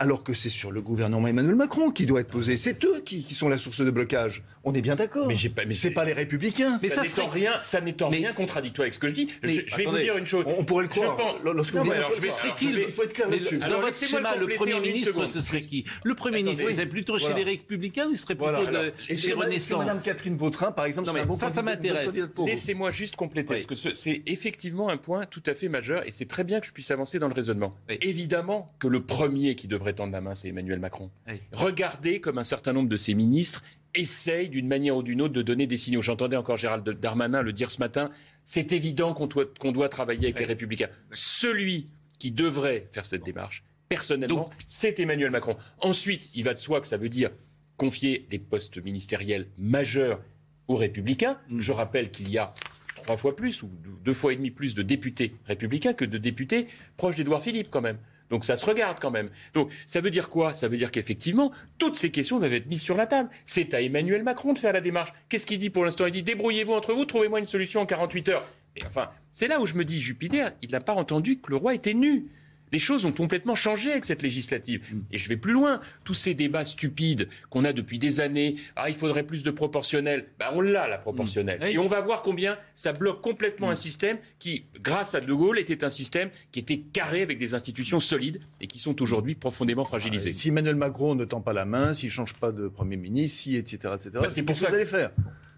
alors 0.03 0.25
que 0.25 0.35
c'est 0.35 0.51
sur 0.51 0.73
le 0.73 0.81
gouvernement 0.81 1.29
Emmanuel 1.29 1.55
Macron 1.55 1.93
qui 1.93 2.07
doit 2.07 2.21
être 2.21 2.29
posé. 2.29 2.57
C'est 2.57 2.85
eux 2.85 3.01
qui, 3.05 3.23
sont 3.33 3.49
la 3.49 3.57
source 3.57 3.81
de 3.81 3.91
blocage. 3.91 4.43
On 4.65 4.75
est 4.75 4.81
bien 4.81 4.97
d'accord. 4.97 5.29
Mais, 5.29 5.37
pas, 5.49 5.65
mais 5.65 5.75
c'est 5.75 5.93
pas 5.93 6.05
les 6.05 6.13
républicains. 6.13 6.77
Mais 6.83 6.89
ça, 6.89 7.05
ça 7.05 7.29
rien, 7.29 7.53
ça 7.63 7.81
n'est 7.81 8.03
en 8.03 8.09
rien 8.09 8.33
contradictoire 8.33 8.83
avec 8.83 8.95
ce 8.95 8.99
que 8.99 9.09
je 9.09 9.15
dis. 9.15 9.29
je, 9.45 9.77
vais 9.77 9.85
vous 9.85 9.97
dire 9.97 10.17
une 10.17 10.27
chose. 10.27 10.45
On, 10.59 10.65
pourrait 10.65 10.83
le 10.83 10.89
croire. 10.89 11.37
Je 11.45 11.77
non, 11.77 11.85
mais 11.85 11.95
alors, 11.95 12.11
je 12.17 12.21
vais 12.21 12.31
Il 12.61 12.91
faut 12.91 13.05
être 13.05 13.13
clair 13.13 13.31
là-dessus. 13.31 13.59
Dans 13.59 13.81
votre 13.81 13.95
schéma, 13.97 14.35
le 14.35 14.49
Premier 14.49 14.81
ministre, 14.81 15.27
ce 15.29 15.41
serait 15.41 15.61
qui? 15.61 15.85
Le 16.03 16.15
Premier 16.17 16.43
ministre, 16.43 16.67
il 16.69 16.75
serait 16.75 16.87
plutôt 16.87 17.17
chez 17.19 17.33
les 17.35 17.45
républicains 17.45 18.09
ou 18.09 18.11
il 18.11 18.19
serait 18.19 18.35
plutôt 18.35 18.67
chez 19.09 19.33
Renaissance? 19.35 19.79
Madame 19.79 20.03
Catherine 20.03 20.37
Vautrin, 20.37 20.73
par 20.73 20.87
exemple, 20.87 21.11
ça, 21.39 21.53
ça 21.53 21.63
m'intéresse. 21.63 22.11
Laissez-moi 22.45 22.91
juste 22.91 23.15
compléter, 23.15 23.55
parce 23.55 23.67
que 23.67 23.95
c'est 23.95 24.23
effectivement 24.27 24.89
un 24.89 24.97
point 24.97 25.25
tout 25.27 25.43
à 25.47 25.55
fait 25.55 25.69
majeur, 25.69 26.05
et 26.09 26.11
c'est 26.11 26.27
très 26.27 26.43
bien 26.43 26.59
que 26.59 26.67
je 26.67 26.73
puisse 26.73 26.91
avancer 26.91 27.21
dans 27.21 27.29
le 27.29 27.35
raisonnement. 27.35 27.73
Évidemment 28.01 28.75
que 28.81 28.89
le 28.89 29.05
premier 29.05 29.55
qui 29.55 29.69
devrait 29.69 29.92
tendre 29.93 30.13
la 30.13 30.21
main, 30.21 30.35
c'est 30.35 30.49
Emmanuel 30.49 30.79
Macron. 30.79 31.11
Regardez 31.53 32.21
comme 32.21 32.39
un 32.39 32.45
certain 32.45 32.73
nombre 32.73 32.89
de 32.89 32.97
ses 32.97 33.15
ministres 33.15 33.63
essayent 33.95 34.49
d'une 34.49 34.69
manière 34.69 34.97
ou 34.97 35.03
d'une 35.03 35.21
autre 35.21 35.35
de 35.35 35.43
donner 35.43 35.67
des 35.67 35.77
signaux. 35.77 36.03
J'entendais 36.03 36.37
encore 36.37 36.57
Gérald 36.57 36.89
Darmanin 36.89 37.43
le 37.43 37.53
dire 37.53 37.71
ce 37.71 37.79
matin. 37.79 38.11
C'est 38.45 38.73
évident 38.73 39.13
qu'on 39.13 39.27
doit, 39.27 39.45
doit, 39.63 39.89
travailler 39.89 40.25
avec 40.25 40.39
les 40.39 40.47
Républicains. 40.47 40.89
Celui 41.11 41.89
qui 42.19 42.31
devrait 42.31 42.89
faire 42.93 43.05
cette 43.05 43.25
démarche, 43.25 43.65
personnellement, 43.89 44.49
c'est 44.67 44.99
Emmanuel 45.01 45.31
Macron. 45.31 45.57
Ensuite, 45.79 46.31
il 46.35 46.45
va 46.45 46.55
de 46.55 46.59
soi 46.59 46.81
que 46.81 46.87
ça 46.87 46.97
veut 46.97 47.09
dire 47.09 47.31
confier 47.77 48.27
des 48.31 48.39
postes 48.39 48.83
ministériels 48.83 49.49
majeurs 49.59 50.21
aux 50.69 50.77
Républicains. 50.77 51.39
Mm. 51.49 51.61
Je 51.61 51.73
rappelle 51.73 52.11
qu'il 52.11 52.31
y 52.31 52.39
a 52.39 52.55
trois 52.95 53.17
fois 53.17 53.37
plus 53.37 53.63
ou 53.63 53.71
deux 54.05 54.13
fois 54.13 54.33
et 54.33 54.37
demi 54.37 54.51
plus 54.51 54.75
de 54.75 54.83
députés 54.83 55.35
républicains 55.47 55.93
que 55.93 56.05
de 56.05 56.19
députés 56.19 56.69
proches 56.97 57.17
d'Édouard 57.17 57.43
Philippe 57.43 57.69
quand 57.71 57.81
même. 57.81 57.99
Donc 58.33 58.47
ça 58.47 58.57
se 58.57 58.65
regarde 58.65 58.99
quand 58.99 59.11
même. 59.11 59.29
Donc 59.53 59.71
ça 59.85 60.01
veut 60.01 60.11
dire 60.11 60.31
quoi? 60.31 60.55
Ça 60.55 60.67
veut 60.67 60.79
dire 60.79 60.91
qu'effectivement, 60.91 61.53
toutes 61.77 61.97
ces 61.97 62.11
questions 62.11 62.39
doivent 62.39 62.55
être 62.55 62.67
mises 62.67 62.81
sur 62.81 62.97
la 62.97 63.07
table. 63.07 63.29
C'est 63.45 63.75
à 63.75 63.83
Emmanuel 63.83 64.23
Macron 64.23 64.55
de 64.55 64.59
faire 64.59 64.73
la 64.73 64.81
démarche. 64.81 65.13
Qu'est-ce 65.29 65.45
qu'il 65.45 65.59
dit 65.59 65.69
pour 65.69 65.85
l'instant? 65.85 66.07
Il 66.07 66.13
dit 66.13 66.23
débrouillez-vous 66.23 66.73
entre 66.73 66.95
vous, 66.95 67.05
trouvez-moi 67.05 67.41
une 67.41 67.45
solution 67.45 67.83
en 67.83 67.87
48 67.87 68.31
heures. 68.31 68.49
Et 68.77 68.87
enfin, 68.87 69.11
c'est 69.31 69.49
là 69.49 69.61
où 69.61 69.67
je 69.67 69.75
me 69.75 69.85
dis, 69.85 70.01
Jupiter, 70.01 70.51
il 70.63 70.71
n'a 70.71 70.81
pas 70.81 70.95
entendu 70.95 71.41
que 71.41 71.51
le 71.51 71.57
roi 71.57 71.75
était 71.75 71.93
nu. 71.93 72.29
Les 72.73 72.79
choses 72.79 73.05
ont 73.05 73.13
complètement 73.13 73.55
changé 73.55 73.91
avec 73.91 74.05
cette 74.05 74.23
législative. 74.23 74.83
Et 75.11 75.19
je 75.19 75.29
vais 75.29 75.37
plus 75.37 75.53
loin. 75.53 75.81
Tous 76.05 76.15
ces 76.15 76.35
débats 76.35 76.65
stupides 76.65 77.29
qu'on 77.51 77.65
a 77.65 77.73
depuis 77.73 77.99
des 77.99 78.21
années, 78.21 78.57
ah, 78.77 78.89
il 78.89 78.95
faudrait 78.95 79.25
plus 79.25 79.43
de 79.43 79.51
proportionnel. 79.51 80.27
Ben, 80.39 80.47
on 80.55 80.61
l'a, 80.63 80.89
la 80.89 80.99
proportionnelle. 80.99 81.63
Et 81.63 81.79
on 81.79 81.87
va 81.87 82.01
voir 82.01 82.23
combien 82.23 82.59
ça 82.75 82.93
bloque 82.93 83.21
complètement 83.21 83.71
un 83.71 83.75
système 83.75 84.17
qui, 84.39 84.65
grâce 84.81 85.15
à 85.15 85.21
De 85.21 85.33
Gaulle, 85.33 85.59
était 85.59 85.85
un 85.85 85.91
système 85.91 86.31
qui 86.51 86.61
était 86.61 86.79
carré 86.79 87.23
avec 87.23 87.39
des 87.39 87.55
institutions 87.55 88.01
solides 88.01 88.41
et 88.61 88.67
qui 88.67 88.79
sont 88.79 89.01
aujourd'hui 89.03 89.35
profondément 89.35 89.85
fragilisées. 89.85 90.31
si 90.31 90.49
Emmanuel 90.49 90.77
Macron 90.77 91.15
ne 91.15 91.25
tend 91.25 91.41
pas 91.41 91.53
la 91.53 91.65
main, 91.65 91.93
s'il 91.93 92.09
ne 92.09 92.13
change 92.13 92.35
pas 92.35 92.53
de 92.53 92.69
Premier 92.69 92.97
ministre, 92.97 93.39
si, 93.39 93.57
etc., 93.57 93.95
etc., 93.95 94.11
ben, 94.15 94.29
c'est 94.29 94.43
pour 94.43 94.57
ça 94.57 94.67
que 94.67 94.71
vous 94.71 94.77
allez 94.77 94.87
faire? 94.87 95.11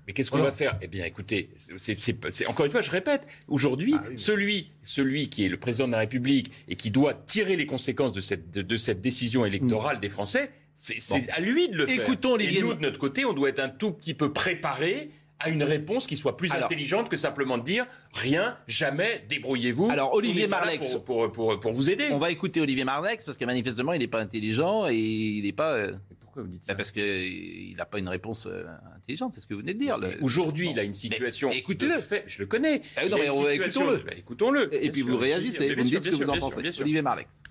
Mais 0.07 0.13
qu'est-ce 0.13 0.31
qu'on 0.31 0.39
va 0.39 0.53
faire? 0.53 0.79
Eh 0.83 0.87
bien, 0.87 1.05
écoutez, 1.05 1.51
c'est, 1.77 2.47
encore 2.47 2.67
une 2.67 2.73
fois, 2.73 2.83
je 2.83 2.91
répète, 2.91 3.27
aujourd'hui, 3.49 3.95
ah 3.97 4.05
celui, 4.17 4.71
celui 4.83 5.29
qui 5.29 5.45
est 5.45 5.49
le 5.49 5.57
président 5.57 5.87
de 5.87 5.93
la 5.93 6.01
République 6.01 6.53
et 6.69 6.77
qui 6.77 6.91
doit 6.91 7.15
tirer 7.15 7.57
les 7.57 7.67
conséquences 7.67 8.13
de 8.13 8.21
cette, 8.21 8.51
de, 8.51 8.77
cette 8.77 9.01
décision 9.01 9.47
électorale 9.47 10.01
des 10.01 10.09
Français, 10.09 10.51
c'est, 10.75 11.31
à 11.31 11.41
lui 11.41 11.69
de 11.69 11.77
le 11.77 11.87
faire. 11.87 12.03
Écoutons 12.03 12.33
Olivier. 12.33 12.59
Et 12.59 12.63
nous, 12.63 12.75
de 12.75 12.81
notre 12.81 12.99
côté, 12.99 13.25
on 13.25 13.33
doit 13.33 13.49
être 13.49 13.61
un 13.61 13.69
tout 13.69 13.93
petit 13.93 14.13
peu 14.13 14.33
préparé 14.33 15.11
à 15.41 15.49
une 15.49 15.63
réponse 15.63 16.07
qui 16.07 16.17
soit 16.17 16.37
plus 16.37 16.53
intelligente 16.53 17.09
que 17.09 17.17
simplement 17.17 17.59
de 17.59 17.65
dire 17.65 17.87
rien, 18.13 18.57
jamais, 18.67 19.25
débrouillez-vous. 19.29 19.91
Alors 19.91 20.15
Olivier 20.15 20.47
Marlex, 20.47 20.97
pour, 21.05 21.31
pour, 21.31 21.59
pour, 21.61 21.73
vous 21.73 21.91
aider. 21.91 22.09
On 22.13 22.19
va 22.19 22.31
écouter 22.31 22.61
Olivier 22.61 22.85
Marlex 22.85 23.25
parce 23.25 23.37
que 23.37 23.45
manifestement 23.45 23.93
il 23.93 24.01
n'est 24.01 24.07
pas 24.07 24.21
intelligent 24.21 24.87
et 24.89 24.97
il 24.97 25.45
n'est 25.45 25.53
pas. 25.53 25.73
Euh, 25.75 25.93
pourquoi 26.35 26.43
vous 26.43 26.49
dites 26.49 26.65
ça 26.65 26.75
Parce 26.75 26.91
qu'il 26.91 27.77
n'a 27.77 27.85
pas 27.85 28.01
une 28.01 28.09
réponse 28.09 28.47
euh, 28.47 28.67
intelligente, 28.97 29.35
c'est 29.35 29.41
ce 29.41 29.47
que 29.47 29.55
vous 29.55 29.61
venez 29.61 29.75
de 29.75 29.79
dire. 29.79 29.99
Aujourd'hui, 30.21 30.71
il 30.71 30.79
a 30.81 30.83
une 30.83 30.95
situation. 30.95 31.53
Écoutez-le. 31.53 31.95
Je 32.27 32.41
le 32.41 32.47
connais. 32.47 32.83
Ah 32.97 33.09
non, 33.09 33.17
mais 33.17 33.55
écoutons-le. 33.55 33.99
Bah, 33.99 34.13
écoutons-le. 34.17 34.85
Et 34.85 34.91
puis 34.91 35.03
vous 35.03 35.17
réagissez, 35.17 35.73
vous 35.75 35.81
me 35.81 35.87
dites 35.87 36.03
ce 36.03 36.11
que 36.11 36.25
vous 36.25 36.31
en 36.31 36.39
pensez. 36.39 36.81
Olivier 36.81 37.03
Marlex. 37.03 37.43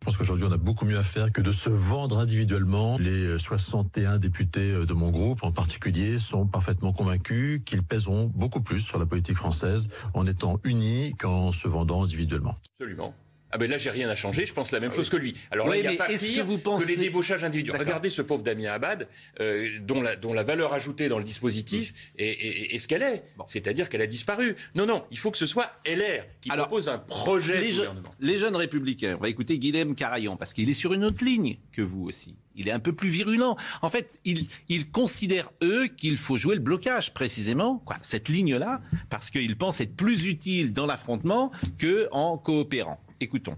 Je 0.00 0.06
pense 0.06 0.18
qu'aujourd'hui, 0.18 0.44
on 0.46 0.52
a 0.52 0.58
beaucoup 0.58 0.84
mieux 0.84 0.98
à 0.98 1.02
faire 1.02 1.32
que 1.32 1.40
de 1.40 1.50
se 1.50 1.70
vendre 1.70 2.18
individuellement. 2.18 2.98
Les 2.98 3.38
61 3.38 4.18
députés 4.18 4.84
de 4.84 4.92
mon 4.92 5.10
groupe, 5.10 5.42
en 5.42 5.50
particulier, 5.50 6.18
sont 6.18 6.46
parfaitement 6.46 6.92
convaincus 6.92 7.62
qu'ils 7.64 7.82
pèseront 7.82 8.30
beaucoup 8.34 8.60
plus 8.60 8.80
sur 8.80 8.98
la 8.98 9.06
politique 9.06 9.36
française 9.36 9.88
en 10.12 10.26
étant 10.26 10.60
unis 10.64 11.14
qu'en 11.18 11.52
se 11.52 11.68
vendant 11.68 12.04
individuellement. 12.04 12.54
Absolument. 12.74 13.14
Ah 13.54 13.58
ben 13.58 13.70
là, 13.70 13.78
j'ai 13.78 13.90
rien 13.90 14.08
à 14.08 14.16
changer. 14.16 14.46
Je 14.46 14.52
pense 14.52 14.72
la 14.72 14.80
même 14.80 14.90
ah 14.92 14.96
chose 14.96 15.08
que 15.08 15.16
lui. 15.16 15.36
Alors 15.52 15.68
là, 15.68 15.76
il 15.76 15.82
n'y 15.82 15.86
a 15.86 15.92
pas 15.92 16.08
pire 16.08 16.18
que, 16.18 16.42
vous 16.42 16.58
pensez... 16.58 16.86
que 16.86 16.90
les 16.90 16.96
débauchages 16.96 17.44
individuels. 17.44 17.76
Regardez 17.76 18.10
ce 18.10 18.20
pauvre 18.20 18.42
Damien 18.42 18.72
Abad, 18.72 19.06
euh, 19.38 19.78
dont, 19.80 20.02
la, 20.02 20.16
dont 20.16 20.32
la 20.32 20.42
valeur 20.42 20.72
ajoutée 20.72 21.08
dans 21.08 21.18
le 21.18 21.24
dispositif 21.24 21.94
est, 22.18 22.76
ce 22.80 22.88
qu'elle 22.88 23.02
est. 23.02 23.22
C'est-à-dire 23.46 23.88
qu'elle 23.88 24.02
a 24.02 24.08
disparu. 24.08 24.56
Non, 24.74 24.86
non, 24.86 25.04
il 25.12 25.18
faut 25.18 25.30
que 25.30 25.38
ce 25.38 25.46
soit 25.46 25.70
LR 25.86 26.24
qui 26.40 26.48
propose 26.48 26.88
un 26.88 26.98
projet 26.98 27.60
les, 27.60 27.70
gouvernement. 27.70 28.12
les 28.18 28.38
jeunes 28.38 28.56
républicains, 28.56 29.14
on 29.16 29.22
va 29.22 29.28
écouter 29.28 29.56
Guilhem 29.56 29.94
Carayon, 29.94 30.36
parce 30.36 30.52
qu'il 30.52 30.68
est 30.68 30.74
sur 30.74 30.92
une 30.92 31.04
autre 31.04 31.24
ligne 31.24 31.58
que 31.70 31.82
vous 31.82 32.02
aussi. 32.06 32.34
Il 32.56 32.66
est 32.66 32.72
un 32.72 32.80
peu 32.80 32.92
plus 32.92 33.08
virulent. 33.08 33.56
En 33.82 33.88
fait, 33.88 34.18
ils 34.24 34.48
il 34.68 34.90
considèrent, 34.90 35.50
eux, 35.62 35.86
qu'il 35.86 36.16
faut 36.16 36.36
jouer 36.36 36.56
le 36.56 36.60
blocage, 36.60 37.14
précisément, 37.14 37.82
quoi, 37.84 37.98
cette 38.00 38.28
ligne-là, 38.28 38.80
parce 39.10 39.30
qu'ils 39.30 39.56
pensent 39.56 39.80
être 39.80 39.94
plus 39.94 40.26
utiles 40.26 40.72
dans 40.72 40.86
l'affrontement 40.86 41.52
qu'en 41.80 42.36
coopérant. 42.36 43.00
Écoutons. 43.24 43.56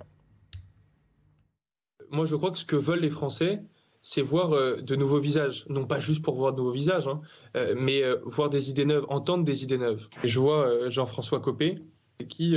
Moi, 2.11 2.25
je 2.25 2.37
crois 2.37 2.53
que 2.53 2.59
ce 2.59 2.65
que 2.65 2.77
veulent 2.77 3.01
les 3.01 3.11
Français, 3.11 3.65
c'est 4.01 4.23
voir 4.23 4.53
euh, 4.53 4.77
de 4.81 4.95
nouveaux 4.95 5.19
visages. 5.19 5.67
Non 5.69 5.87
pas 5.87 5.99
juste 5.99 6.23
pour 6.23 6.37
voir 6.37 6.53
de 6.53 6.59
nouveaux 6.59 6.71
visages, 6.71 7.09
hein, 7.09 7.21
euh, 7.57 7.75
mais 7.77 8.05
euh, 8.05 8.21
voir 8.25 8.49
des 8.49 8.71
idées 8.71 8.85
neuves, 8.85 9.07
entendre 9.09 9.45
des 9.45 9.65
idées 9.65 9.79
neuves. 9.79 10.07
je 10.23 10.39
vois 10.39 10.89
Jean-François 10.89 11.41
Copé 11.41 11.83
qui 12.29 12.57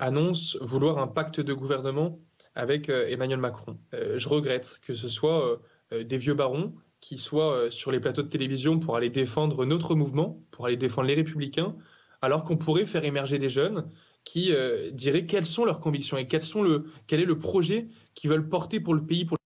annonce 0.00 0.58
vouloir 0.60 0.98
un 0.98 1.06
pacte 1.06 1.40
de 1.40 1.54
gouvernement 1.54 2.18
avec 2.56 2.88
Emmanuel 2.88 3.38
Macron. 3.38 3.78
je 3.92 4.28
regrette 4.28 4.80
que 4.84 4.92
ce 4.92 5.08
soit 5.08 5.60
des 5.92 6.18
vieux 6.18 6.34
barons 6.34 6.74
qui 7.00 7.16
soient 7.16 7.70
sur 7.70 7.90
les 7.90 8.00
plateaux 8.00 8.22
de 8.22 8.28
télévision 8.28 8.78
pour 8.80 8.96
aller 8.96 9.08
défendre 9.08 9.64
notre 9.64 9.94
mouvement, 9.94 10.42
pour 10.50 10.66
aller 10.66 10.76
défendre 10.76 11.08
les 11.08 11.14
républicains, 11.14 11.74
alors 12.20 12.44
qu'on 12.44 12.58
pourrait 12.58 12.84
faire 12.84 13.04
émerger 13.04 13.38
des 13.38 13.48
jeunes 13.48 13.88
qui 14.24 14.52
euh, 14.52 14.90
diraient 14.90 15.26
quelles 15.26 15.46
sont 15.46 15.64
leurs 15.64 15.80
convictions 15.80 16.16
et 16.16 16.26
quel 16.26 16.40
est 17.20 17.24
le 17.24 17.38
projet 17.38 17.88
qu'ils 18.14 18.30
veulent 18.30 18.48
porter 18.48 18.80
pour 18.80 18.94
le 18.94 19.02
pays. 19.02 19.24
Pour... 19.24 19.36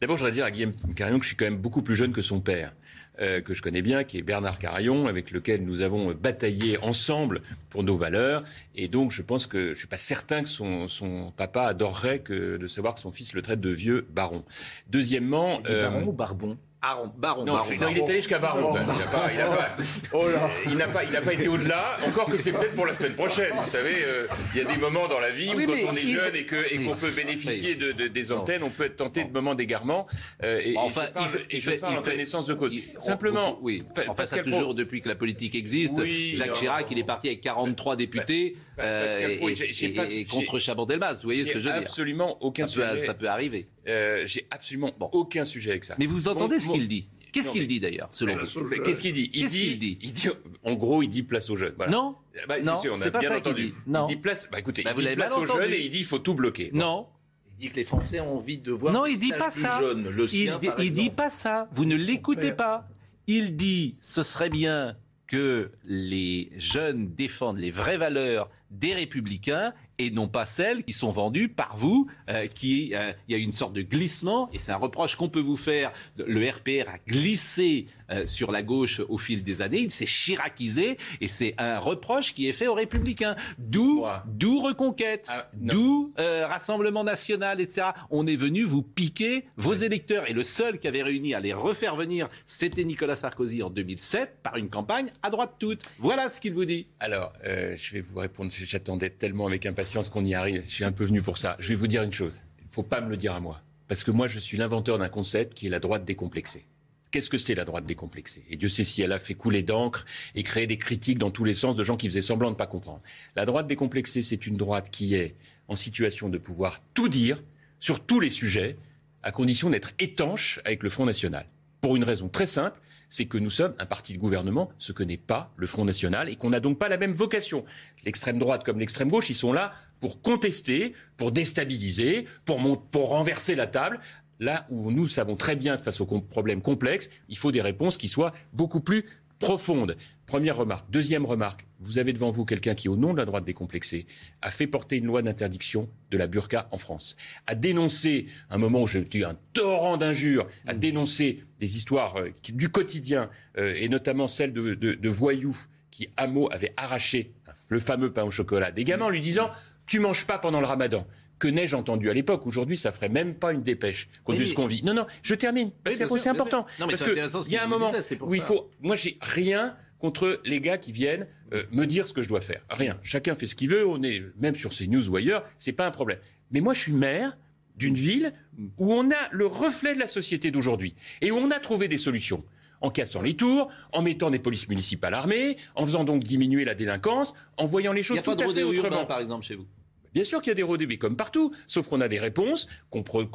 D'abord, 0.00 0.16
je 0.16 0.22
voudrais 0.22 0.34
dire 0.34 0.44
à 0.44 0.50
Guillaume 0.50 0.72
Carillon 0.96 1.18
que 1.18 1.24
je 1.24 1.28
suis 1.28 1.36
quand 1.36 1.44
même 1.44 1.58
beaucoup 1.58 1.82
plus 1.82 1.94
jeune 1.94 2.12
que 2.12 2.22
son 2.22 2.40
père. 2.40 2.72
Euh, 3.20 3.42
que 3.42 3.52
je 3.52 3.60
connais 3.60 3.82
bien, 3.82 4.02
qui 4.02 4.16
est 4.16 4.22
Bernard 4.22 4.58
Carillon, 4.58 5.06
avec 5.06 5.30
lequel 5.30 5.62
nous 5.62 5.82
avons 5.82 6.14
bataillé 6.14 6.78
ensemble 6.78 7.42
pour 7.68 7.84
nos 7.84 7.96
valeurs. 7.96 8.44
Et 8.74 8.88
donc, 8.88 9.10
je 9.10 9.20
pense 9.20 9.46
que 9.46 9.74
je 9.74 9.78
suis 9.78 9.88
pas 9.88 9.98
certain 9.98 10.42
que 10.42 10.48
son, 10.48 10.88
son 10.88 11.30
papa 11.36 11.64
adorerait 11.64 12.20
que, 12.20 12.56
de 12.56 12.66
savoir 12.66 12.94
que 12.94 13.00
son 13.00 13.12
fils 13.12 13.34
le 13.34 13.42
traite 13.42 13.60
de 13.60 13.68
vieux 13.68 14.06
baron. 14.10 14.42
Deuxièmement, 14.88 15.60
euh, 15.68 15.90
baron 15.90 16.06
ou 16.06 16.12
barbon 16.12 16.56
Baron, 16.82 17.12
Baron, 17.18 17.44
non, 17.44 17.52
Baron, 17.52 17.70
non, 17.78 17.88
il 17.90 17.98
est 17.98 18.04
allé 18.04 18.14
jusqu'à 18.16 18.38
Baron. 18.38 18.74
Il 18.94 18.96
n'a 18.96 19.04
pas, 19.06 19.30
il 19.34 19.40
a 19.40 19.46
pas, 19.46 19.76
Oh 20.14 20.24
il 20.66 20.76
n'a 20.78 20.88
pas, 20.88 21.04
il 21.04 21.10
n'a 21.10 21.20
pas 21.20 21.34
été 21.34 21.46
au-delà. 21.46 21.98
Encore 22.06 22.26
que 22.30 22.38
c'est 22.38 22.52
peut-être 22.52 22.74
pour 22.74 22.86
la 22.86 22.94
semaine 22.94 23.12
prochaine. 23.14 23.52
Vous 23.62 23.68
savez, 23.70 23.96
euh, 24.02 24.26
il 24.54 24.62
y 24.62 24.64
a 24.64 24.64
des 24.64 24.78
moments 24.78 25.06
dans 25.06 25.20
la 25.20 25.30
vie 25.30 25.50
où 25.50 25.52
quand 25.52 25.72
on 25.92 25.96
est 25.96 26.02
il- 26.02 26.08
jeune 26.08 26.34
et 26.34 26.46
qu'on 26.46 26.96
peut 26.96 27.10
bénéficier 27.10 27.74
de, 27.74 27.92
de- 27.92 28.08
des 28.08 28.32
antennes, 28.32 28.62
on 28.62 28.70
peut 28.70 28.84
être 28.84 28.96
tenté 28.96 29.24
de 29.24 29.30
moments 29.32 29.54
d'égarement. 29.54 30.06
euh, 30.42 30.58
et, 30.64 30.72
et 30.72 30.76
Enfin, 30.78 31.02
je 31.08 31.12
parle, 31.12 31.26
il 31.26 31.30
fait- 31.38 31.46
et 31.56 31.60
je 31.60 31.70
parle 31.72 31.92
il 31.94 31.98
en 31.98 32.02
connaissance 32.02 32.46
de 32.46 32.54
cause. 32.54 32.72
il- 32.72 32.84
Simplement, 32.98 33.58
Oui, 33.60 33.82
enfin, 33.92 34.04
ça 34.06 34.14
Pascal 34.14 34.44
toujours 34.44 34.60
Pro- 34.62 34.74
depuis 34.74 35.02
que 35.02 35.08
la 35.08 35.14
politique 35.16 35.54
existe. 35.54 35.94
Oui, 35.98 36.32
Jacques 36.36 36.48
non. 36.48 36.54
Chirac, 36.54 36.86
il 36.90 36.98
est 36.98 37.04
parti 37.04 37.28
avec 37.28 37.42
43 37.42 37.96
députés 37.96 38.56
euh, 38.78 39.36
Pro, 39.36 39.48
et, 39.50 39.88
pas- 39.90 40.06
contre 40.30 40.58
Chaban-Delmas. 40.58 41.14
Vous 41.14 41.20
voyez 41.24 41.44
ce 41.44 41.52
que 41.52 41.60
je 41.60 41.68
veux 41.68 41.72
dire 41.74 41.82
absolument 41.82 42.38
aucun 42.40 42.66
ça 42.66 42.72
sujet. 42.92 43.04
ça 43.06 43.12
peut 43.14 43.28
arriver. 43.28 43.68
Euh, 43.88 44.22
J'ai 44.26 44.46
absolument 44.50 44.92
aucun 45.12 45.44
sujet 45.44 45.70
avec 45.70 45.84
ça. 45.84 45.94
Mais 45.98 46.06
vous 46.06 46.28
entendez 46.28 46.56
Mon- 46.56 46.60
ce 46.60 46.70
qu'il 46.70 46.88
dit 46.88 47.08
Qu'est-ce 47.32 47.52
qu'il 47.52 47.68
dit 47.68 47.78
d'ailleurs, 47.78 48.08
selon 48.10 48.34
vous 48.34 48.68
Qu'est-ce 48.82 49.00
qu'il 49.00 49.12
dit 49.12 49.30
il 49.32 49.46
dit, 49.46 49.60
qu'il 49.60 49.78
dit 49.78 49.98
il 50.02 50.12
dit, 50.12 50.28
en 50.64 50.74
gros, 50.74 51.00
il 51.02 51.08
dit 51.08 51.22
place 51.22 51.48
aux 51.48 51.54
jeunes. 51.56 51.74
Voilà. 51.76 51.92
Non, 51.92 52.16
Bah, 52.48 52.56
si, 52.58 52.64
non, 52.66 52.80
c'est 52.96 53.12
pas 53.12 53.20
bien 53.20 53.28
ça 53.28 53.40
qu'il 53.40 53.54
dit. 53.54 53.74
Non. 53.86 54.06
Il 54.08 54.16
dit 54.16 54.20
place. 54.20 54.48
Bah 54.50 54.58
écoutez, 54.58 54.82
Bah, 54.82 54.90
il 54.96 55.00
vous 55.00 55.08
dit 55.08 55.14
place 55.14 55.30
aux 55.32 55.42
entendu. 55.44 55.62
jeunes 55.62 55.72
et 55.72 55.80
il 55.80 55.90
dit 55.90 55.98
il 56.00 56.04
faut 56.04 56.18
tout 56.18 56.34
bloquer. 56.34 56.70
Non, 56.74 57.06
Il 57.52 57.56
dit 57.66 57.70
que 57.70 57.76
les 57.76 57.84
Français 57.84 58.18
ont 58.18 58.36
envie 58.36 58.58
de 58.58 58.72
voir 58.72 58.92
non, 58.92 59.06
il 59.06 59.16
dit 59.16 59.32
pas 59.38 59.50
ça. 59.50 59.80
jeunes. 59.80 60.08
Le 60.08 60.24
il 60.24 60.28
sien, 60.28 60.58
dit, 60.58 60.66
par 60.68 60.80
il 60.80 60.92
dit 60.92 61.10
pas 61.10 61.30
ça. 61.30 61.68
Vous 61.72 61.84
ne 61.84 61.94
l'écoutez 61.94 62.50
pas. 62.52 62.88
Il 63.28 63.54
dit 63.54 63.96
ce 64.00 64.24
serait 64.24 64.50
bien 64.50 64.96
que 65.28 65.70
les 65.84 66.50
jeunes 66.56 67.14
défendent 67.14 67.58
les 67.58 67.70
vraies 67.70 67.96
valeurs 67.98 68.50
des 68.72 68.92
républicains 68.94 69.72
et 70.00 70.10
non 70.10 70.28
pas 70.28 70.46
celles 70.46 70.82
qui 70.82 70.94
sont 70.94 71.10
vendues 71.10 71.50
par 71.50 71.76
vous, 71.76 72.08
euh, 72.30 72.46
qui 72.46 72.92
euh, 72.94 73.12
il 73.28 73.32
y 73.32 73.34
a 73.34 73.38
une 73.38 73.52
sorte 73.52 73.74
de 73.74 73.82
glissement 73.82 74.48
et 74.50 74.58
c'est 74.58 74.72
un 74.72 74.76
reproche 74.76 75.14
qu'on 75.14 75.28
peut 75.28 75.40
vous 75.40 75.58
faire. 75.58 75.92
Le 76.16 76.48
RPR 76.48 76.88
a 76.88 76.98
glissé 77.06 77.84
euh, 78.10 78.26
sur 78.26 78.50
la 78.50 78.62
gauche 78.62 79.02
au 79.10 79.18
fil 79.18 79.42
des 79.42 79.60
années, 79.60 79.80
il 79.80 79.90
s'est 79.90 80.06
chiracisé 80.06 80.96
et 81.20 81.28
c'est 81.28 81.54
un 81.58 81.78
reproche 81.78 82.34
qui 82.34 82.48
est 82.48 82.52
fait 82.52 82.66
aux 82.66 82.74
républicains. 82.74 83.36
D'où, 83.58 84.06
d'où 84.26 84.62
reconquête, 84.62 85.26
Ah, 85.28 85.48
d'où 85.54 86.14
euh, 86.18 86.46
Rassemblement 86.46 87.04
national, 87.04 87.60
etc. 87.60 87.88
On 88.10 88.26
est 88.26 88.36
venu 88.36 88.62
vous 88.62 88.82
piquer 88.82 89.44
vos 89.56 89.74
électeurs 89.74 90.30
et 90.30 90.32
le 90.32 90.44
seul 90.44 90.78
qui 90.78 90.88
avait 90.88 91.02
réuni 91.02 91.34
à 91.34 91.40
les 91.40 91.52
refaire 91.52 91.94
venir, 91.94 92.28
c'était 92.46 92.84
Nicolas 92.84 93.16
Sarkozy 93.16 93.62
en 93.62 93.68
2007 93.68 94.38
par 94.42 94.56
une 94.56 94.70
campagne 94.70 95.10
à 95.22 95.28
droite 95.28 95.56
toute. 95.58 95.82
Voilà 95.98 96.30
ce 96.30 96.40
qu'il 96.40 96.54
vous 96.54 96.64
dit. 96.64 96.86
Alors, 97.00 97.34
je 97.44 97.92
vais 97.92 98.00
vous 98.00 98.18
répondre. 98.18 98.50
J'attendais 98.50 99.10
tellement 99.10 99.46
avec 99.46 99.66
impatience 99.66 99.89
qu'on 100.10 100.24
y 100.24 100.34
arrive. 100.34 100.62
Je 100.62 100.68
suis 100.68 100.84
un 100.84 100.92
peu 100.92 101.04
venu 101.04 101.22
pour 101.22 101.38
ça. 101.38 101.56
Je 101.58 101.68
vais 101.68 101.74
vous 101.74 101.86
dire 101.86 102.02
une 102.02 102.12
chose. 102.12 102.42
Il 102.60 102.66
ne 102.66 102.72
faut 102.72 102.82
pas 102.82 103.00
me 103.00 103.08
le 103.08 103.16
dire 103.16 103.34
à 103.34 103.40
moi. 103.40 103.60
Parce 103.88 104.04
que 104.04 104.10
moi, 104.10 104.28
je 104.28 104.38
suis 104.38 104.56
l'inventeur 104.56 104.98
d'un 104.98 105.08
concept 105.08 105.54
qui 105.54 105.66
est 105.66 105.70
la 105.70 105.80
droite 105.80 106.04
décomplexée. 106.04 106.64
Qu'est-ce 107.10 107.28
que 107.28 107.38
c'est 107.38 107.56
la 107.56 107.64
droite 107.64 107.84
décomplexée? 107.84 108.44
Et 108.48 108.56
Dieu 108.56 108.68
sait 108.68 108.84
si 108.84 109.02
elle 109.02 109.10
a 109.10 109.18
fait 109.18 109.34
couler 109.34 109.64
d'encre 109.64 110.04
et 110.36 110.44
créé 110.44 110.68
des 110.68 110.78
critiques 110.78 111.18
dans 111.18 111.32
tous 111.32 111.42
les 111.42 111.54
sens 111.54 111.74
de 111.74 111.82
gens 111.82 111.96
qui 111.96 112.06
faisaient 112.06 112.22
semblant 112.22 112.48
de 112.50 112.54
ne 112.54 112.58
pas 112.58 112.68
comprendre. 112.68 113.02
La 113.34 113.46
droite 113.46 113.66
décomplexée, 113.66 114.22
c'est 114.22 114.46
une 114.46 114.56
droite 114.56 114.90
qui 114.90 115.16
est 115.16 115.34
en 115.66 115.74
situation 115.74 116.28
de 116.28 116.38
pouvoir 116.38 116.80
tout 116.94 117.08
dire 117.08 117.42
sur 117.80 117.98
tous 117.98 118.20
les 118.20 118.30
sujets, 118.30 118.76
à 119.24 119.32
condition 119.32 119.70
d'être 119.70 119.90
étanche 119.98 120.60
avec 120.64 120.84
le 120.84 120.88
Front 120.88 121.04
National. 121.04 121.46
Pour 121.80 121.96
une 121.96 122.04
raison 122.04 122.28
très 122.28 122.46
simple, 122.46 122.80
c'est 123.10 123.26
que 123.26 123.36
nous 123.36 123.50
sommes 123.50 123.74
un 123.78 123.86
parti 123.86 124.14
de 124.14 124.18
gouvernement, 124.18 124.70
ce 124.78 124.92
que 124.92 125.02
n'est 125.02 125.18
pas 125.18 125.52
le 125.56 125.66
Front 125.66 125.84
National, 125.84 126.30
et 126.30 126.36
qu'on 126.36 126.50
n'a 126.50 126.60
donc 126.60 126.78
pas 126.78 126.88
la 126.88 126.96
même 126.96 127.12
vocation. 127.12 127.66
L'extrême 128.06 128.38
droite 128.38 128.64
comme 128.64 128.78
l'extrême 128.78 129.10
gauche, 129.10 129.28
ils 129.28 129.34
sont 129.34 129.52
là 129.52 129.72
pour 129.98 130.22
contester, 130.22 130.94
pour 131.18 131.32
déstabiliser, 131.32 132.26
pour, 132.46 132.88
pour 132.90 133.08
renverser 133.10 133.54
la 133.54 133.66
table. 133.66 134.00
Là 134.38 134.66
où 134.70 134.90
nous 134.90 135.06
savons 135.06 135.36
très 135.36 135.56
bien 135.56 135.76
que 135.76 135.82
face 135.82 136.00
aux 136.00 136.06
problèmes 136.06 136.62
complexes, 136.62 137.10
il 137.28 137.36
faut 137.36 137.52
des 137.52 137.60
réponses 137.60 137.98
qui 137.98 138.08
soient 138.08 138.32
beaucoup 138.54 138.80
plus 138.80 139.04
profondes. 139.40 139.96
Première 140.26 140.56
remarque. 140.56 140.88
Deuxième 140.92 141.26
remarque. 141.26 141.66
Vous 141.80 141.98
avez 141.98 142.12
devant 142.12 142.30
vous 142.30 142.44
quelqu'un 142.44 142.74
qui, 142.76 142.88
au 142.88 142.94
nom 142.96 143.12
de 143.12 143.18
la 143.18 143.24
droite 143.24 143.44
décomplexée, 143.44 144.06
a 144.42 144.52
fait 144.52 144.68
porter 144.68 144.98
une 144.98 145.06
loi 145.06 145.22
d'interdiction 145.22 145.88
de 146.12 146.18
la 146.18 146.28
burqa 146.28 146.68
en 146.70 146.78
France, 146.78 147.16
a 147.48 147.54
dénoncé, 147.56 148.26
un 148.50 148.58
moment 148.58 148.82
où 148.82 148.86
j'ai 148.86 149.04
eu 149.14 149.24
un 149.24 149.36
torrent 149.54 149.96
d'injures, 149.96 150.46
a 150.68 150.74
dénoncé 150.74 151.42
des 151.58 151.76
histoires 151.76 152.16
euh, 152.18 152.28
qui- 152.42 152.52
du 152.52 152.68
quotidien, 152.68 153.30
euh, 153.58 153.72
et 153.76 153.88
notamment 153.88 154.28
celle 154.28 154.52
de, 154.52 154.74
de- 154.74 154.94
de 154.94 155.08
voyous 155.08 155.56
qui, 155.90 156.08
à 156.16 156.26
mot, 156.28 156.48
avaient 156.52 156.74
arraché 156.76 157.32
le 157.70 157.80
fameux 157.80 158.12
pain 158.12 158.22
au 158.24 158.30
chocolat 158.30 158.70
des 158.70 158.84
gamins 158.84 159.06
en 159.06 159.10
lui 159.10 159.20
disant 159.20 159.50
Tu 159.86 159.98
manges 160.00 160.26
pas 160.26 160.38
pendant 160.38 160.60
le 160.60 160.66
ramadan. 160.66 161.06
Que 161.40 161.48
n'ai-je 161.48 161.74
entendu 161.74 162.08
à 162.10 162.14
l'époque 162.14 162.46
Aujourd'hui, 162.46 162.76
ça 162.76 162.92
ferait 162.92 163.08
même 163.08 163.34
pas 163.34 163.52
une 163.52 163.62
dépêche, 163.62 164.08
compte 164.24 164.36
tenu 164.36 164.44
de 164.44 164.50
ce 164.50 164.54
qu'on 164.54 164.66
vit. 164.66 164.84
Non, 164.84 164.94
non, 164.94 165.06
je 165.22 165.34
termine, 165.34 165.72
parce 165.82 165.96
que 165.96 166.18
c'est 166.18 166.28
important. 166.28 166.66
Non, 166.78 166.86
mais 166.86 166.92
parce 166.92 167.02
que 167.02 167.46
il 167.46 167.52
y 167.52 167.56
a 167.56 167.64
un 167.64 167.66
moment 167.66 167.92
où 168.20 168.34
il 168.34 168.42
faut. 168.42 168.70
Moi, 168.82 168.94
j'ai 168.94 169.16
rien 169.22 169.74
contre 169.98 170.40
les 170.44 170.60
gars 170.60 170.78
qui 170.78 170.92
viennent 170.92 171.26
euh, 171.52 171.64
me 171.72 171.86
dire 171.86 172.06
ce 172.06 172.12
que 172.12 172.22
je 172.22 172.28
dois 172.28 172.40
faire. 172.40 172.60
Rien. 172.70 172.98
Chacun 173.02 173.34
fait 173.34 173.46
ce 173.46 173.54
qu'il 173.54 173.70
veut. 173.70 173.86
On 173.86 174.02
est 174.02 174.22
même 174.38 174.54
sur 174.54 174.72
ces 174.72 174.86
news 174.86 175.08
ou 175.08 175.16
ailleurs, 175.16 175.44
c'est 175.58 175.72
pas 175.72 175.86
un 175.86 175.90
problème. 175.90 176.18
Mais 176.50 176.60
moi, 176.60 176.74
je 176.74 176.80
suis 176.80 176.92
maire 176.92 177.36
d'une 177.76 177.94
ville 177.94 178.32
où 178.78 178.92
on 178.92 179.10
a 179.10 179.28
le 179.30 179.46
reflet 179.46 179.94
de 179.94 179.98
la 179.98 180.08
société 180.08 180.50
d'aujourd'hui 180.50 180.94
et 181.22 181.30
où 181.30 181.36
on 181.36 181.50
a 181.50 181.58
trouvé 181.58 181.88
des 181.88 181.98
solutions. 181.98 182.44
En 182.82 182.90
cassant 182.90 183.20
les 183.20 183.34
tours, 183.34 183.70
en 183.92 184.00
mettant 184.02 184.30
des 184.30 184.38
polices 184.38 184.68
municipales 184.68 185.12
armées, 185.12 185.58
en 185.74 185.84
faisant 185.84 186.04
donc 186.04 186.24
diminuer 186.24 186.64
la 186.64 186.74
délinquance, 186.74 187.34
en 187.58 187.66
voyant 187.66 187.92
les 187.92 188.00
Il 188.00 188.04
choses 188.04 188.22
pas 188.22 188.36
tout 188.36 188.38
de 188.38 188.50
à 188.50 188.54
fait 188.54 188.60
urbain, 188.62 188.78
autrement. 188.86 189.04
par 189.06 189.20
exemple, 189.20 189.44
chez 189.44 189.54
vous. 189.54 189.66
Bien 190.14 190.24
sûr 190.24 190.40
qu'il 190.40 190.50
y 190.50 190.52
a 190.52 190.54
des 190.54 190.62
rodéos, 190.62 190.88
comme 190.98 191.16
partout, 191.16 191.52
sauf 191.66 191.88
qu'on 191.88 192.00
a 192.00 192.08
des 192.08 192.18
réponses 192.18 192.68
qu'on 192.90 193.02
pro- 193.02 193.28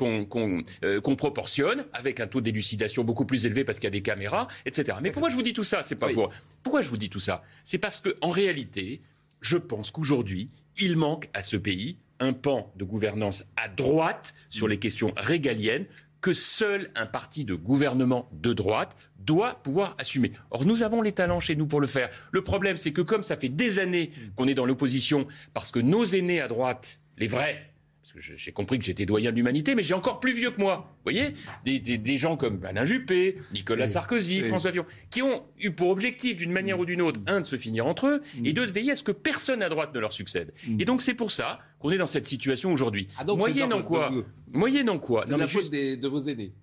euh, 0.84 1.01
proportionne 1.01 1.86
avec 1.93 2.19
un 2.19 2.28
taux 2.28 2.41
d'élucidation 2.41 3.03
beaucoup 3.03 3.26
plus 3.26 3.45
élevé 3.45 3.63
parce 3.63 3.80
qu'il 3.80 3.86
y 3.86 3.88
a 3.88 3.91
des 3.91 4.01
caméras, 4.01 4.47
etc. 4.65 4.97
Mais 5.01 5.11
pourquoi 5.11 5.30
je 5.30 5.36
vous 5.36 5.43
dis 5.43 5.53
tout 5.53 5.63
ça? 5.63 5.84
C'est 5.86 5.95
pas 5.95 6.07
Oui. 6.07 6.13
pour. 6.13 6.32
Pourquoi 6.63 6.82
je 6.82 6.89
vous 6.89 6.97
dis 6.97 7.09
tout 7.09 7.19
ça? 7.19 7.43
C'est 7.63 7.78
parce 7.78 8.01
que 8.01 8.15
en 8.21 8.30
réalité, 8.30 9.01
je 9.41 9.57
pense 9.57 9.91
qu'aujourd'hui, 9.91 10.49
il 10.78 10.97
manque 10.97 11.30
à 11.34 11.43
ce 11.43 11.55
pays 11.57 11.97
un 12.19 12.34
pan 12.34 12.71
de 12.76 12.84
gouvernance 12.84 13.45
à 13.55 13.67
droite 13.69 14.34
sur 14.49 14.67
les 14.67 14.78
questions 14.80 15.13
régaliennes 15.17 15.86
que 16.26 16.34
seul 16.34 16.89
un 16.95 17.05
parti 17.05 17.45
de 17.45 17.53
gouvernement 17.53 18.28
de 18.32 18.51
droite 18.51 18.97
doit 19.19 19.61
pouvoir 19.61 19.95
assumer. 19.99 20.32
Or, 20.49 20.65
nous 20.65 20.82
avons 20.82 21.03
les 21.03 21.11
talents 21.11 21.39
chez 21.39 21.55
nous 21.55 21.67
pour 21.67 21.80
le 21.80 21.86
faire. 21.86 22.09
Le 22.32 22.43
problème, 22.43 22.78
c'est 22.78 22.93
que 22.93 23.01
comme 23.01 23.21
ça 23.21 23.38
fait 23.38 23.47
des 23.47 23.78
années 23.78 24.11
qu'on 24.36 24.47
est 24.47 24.55
dans 24.55 24.65
l'opposition, 24.65 25.28
parce 25.53 25.69
que 25.69 25.78
nos 25.78 26.03
aînés 26.03 26.41
à 26.41 26.47
droite, 26.47 26.99
les 27.19 27.28
vrais, 27.28 27.74
parce 28.14 28.28
que 28.28 28.36
j'ai 28.38 28.51
compris 28.51 28.78
que 28.78 28.86
j'étais 28.86 29.06
doyen 29.08 29.32
de 29.32 29.36
l'humanité, 29.36 29.74
mais 29.74 29.82
j'ai 29.82 29.95
encore 29.95 30.20
plus 30.20 30.34
vieux 30.34 30.51
que 30.51 30.60
moi. 30.62 30.91
Vous 30.97 31.12
voyez? 31.12 31.34
Des, 31.64 31.80
des- 31.80 31.97
des 31.97 32.18
gens 32.18 32.38
comme 32.38 32.64
Alain 32.64 32.86
Juppé, 32.86 33.38
Nicolas 33.51 33.88
Sarkozy, 33.88 34.41
François 34.43 34.72
Fillon, 34.72 34.86
qui 35.10 35.24
ont 35.24 35.43
eu 35.60 35.72
pour 35.72 35.89
objectif, 35.89 36.38
d'une 36.38 36.51
manière 36.51 36.80
ou 36.80 36.86
d'une 36.86 37.01
autre, 37.01 37.20
un, 37.26 37.41
de 37.41 37.45
se 37.45 37.56
finir 37.56 37.88
entre 37.88 38.08
eux, 38.08 38.22
et 38.43 38.53
deux, 38.53 38.68
de 38.68 38.72
veiller 38.72 38.91
à 38.91 38.95
ce 38.95 39.01
que 39.03 39.12
personne 39.12 39.64
à 39.64 39.70
droite 39.70 39.93
ne 39.95 39.99
leur 39.99 40.14
succède. 40.14 40.53
Et 40.80 40.86
donc, 40.86 41.01
c'est 41.01 41.16
pour 41.16 41.32
ça 41.32 41.60
qu'on 41.80 41.89
est 41.91 41.97
dans 41.97 42.06
cette 42.08 42.28
situation 42.28 42.72
aujourd'hui. 42.72 43.08
Ah, 43.18 43.24
donc 43.24 43.39
c'est 43.41 43.47
Moyennant 43.49 43.78
dans- 43.78 43.84
quoi 43.84 44.12
Moyennant 44.51 44.99
quoi 44.99 45.24
C'est 45.26 45.32
Non, 45.32 45.38
la 45.38 45.47
faute 45.47 45.62
juste- 45.64 45.72
des- 45.72 45.97
de 45.97 46.08
vos 46.08 46.20
aînés. 46.20 46.53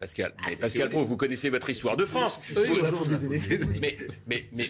Mais 0.00 0.06
Pascal, 0.06 0.34
Ah, 0.38 0.50
Pascal 0.60 0.88
Pro, 0.90 1.04
vous 1.04 1.16
connaissez 1.16 1.48
votre 1.50 1.70
histoire 1.70 1.96
de 1.96 2.04
France. 2.04 2.52
Mais, 2.60 3.58
mais, 3.80 3.96
mais, 4.26 4.48
mais, 4.52 4.66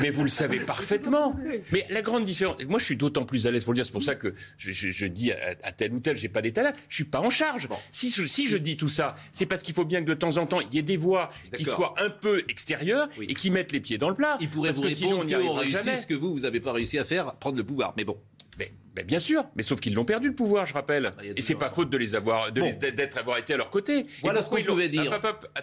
mais 0.00 0.10
vous 0.10 0.22
le 0.22 0.28
savez 0.28 0.60
parfaitement. 0.60 1.34
Mais 1.72 1.86
la 1.90 2.02
grande 2.02 2.24
différence, 2.24 2.56
moi 2.66 2.78
je 2.78 2.84
suis 2.84 2.96
d'autant 2.96 3.24
plus 3.24 3.46
à 3.46 3.50
l'aise 3.50 3.64
pour 3.64 3.72
le 3.72 3.76
dire, 3.76 3.86
c'est 3.86 3.92
pour 3.92 4.02
ça 4.02 4.14
que 4.14 4.34
je, 4.56 4.70
je- 4.72 4.90
je 4.90 5.06
dis 5.06 5.32
à, 5.32 5.56
à 5.62 5.72
tel 5.72 5.92
ou 5.92 6.00
tel, 6.00 6.16
j'ai 6.16 6.28
pas 6.28 6.42
d'étalage, 6.42 6.74
je 6.88 6.94
suis 6.94 7.04
pas 7.04 7.20
en 7.20 7.30
charge. 7.30 7.68
Si 7.90 8.10
je, 8.10 8.24
si 8.24 8.46
je 8.46 8.56
dis 8.56 8.76
tout 8.76 8.88
ça, 8.88 9.16
c'est 9.32 9.46
parce 9.46 9.62
qu'il 9.62 9.74
faut 9.74 9.84
bien 9.84 10.00
que 10.02 10.06
de 10.08 10.14
temps 10.14 10.36
en 10.36 10.46
temps, 10.46 10.60
il 10.60 10.72
y 10.74 10.78
ait 10.78 10.82
des 10.82 10.96
voix 10.96 11.30
qui 11.54 11.64
soient 11.64 11.94
un 11.98 12.10
peu 12.10 12.44
extérieures 12.48 13.08
et 13.20 13.34
qui 13.34 13.50
mettent 13.50 13.72
les 13.72 13.80
pieds 13.80 13.98
dans 13.98 14.08
le 14.10 14.14
plat. 14.16 14.38
Il 14.40 14.48
pourrait 14.48 14.68
parce 14.70 14.78
vous 14.78 14.84
que 14.88 14.94
sinon 14.94 15.08
on 15.08 15.12
répondre 15.22 15.26
n'y 15.28 15.34
arrivera 15.34 15.64
jamais. 15.64 15.96
ce 15.96 16.06
que 16.06 16.14
vous, 16.14 16.32
vous 16.32 16.40
n'avez 16.40 16.60
pas 16.60 16.72
réussi 16.72 16.98
à 16.98 17.04
faire, 17.04 17.34
prendre 17.34 17.56
le 17.56 17.64
pouvoir. 17.64 17.94
Mais 17.96 18.04
bon. 18.04 18.16
Mais, 18.58 18.70
mais 18.96 19.04
bien 19.04 19.18
sûr, 19.20 19.44
mais 19.54 19.62
sauf 19.62 19.78
qu'ils 19.80 19.94
l'ont 19.94 20.04
perdu 20.06 20.28
le 20.28 20.34
pouvoir, 20.34 20.64
je 20.66 20.72
rappelle. 20.74 21.02
Bah, 21.04 21.12
il 21.22 21.26
y 21.26 21.30
a 21.30 21.32
et 21.36 21.42
c'est 21.42 21.54
pas 21.54 21.68
faute 21.70 21.90
de 21.90 21.96
les 21.98 22.14
avoir, 22.14 22.50
de 22.50 22.60
Bon. 22.60 22.70
les- 22.82 22.92
d'être 22.92 23.18
avoir 23.18 23.36
été 23.38 23.54
à 23.54 23.56
leur 23.58 23.70
côté. 23.70 24.06
Voilà 24.22 24.42
ce 24.42 24.48
qu'on 24.48 24.62
pouvait 24.62 24.88
dire. 24.88 25.10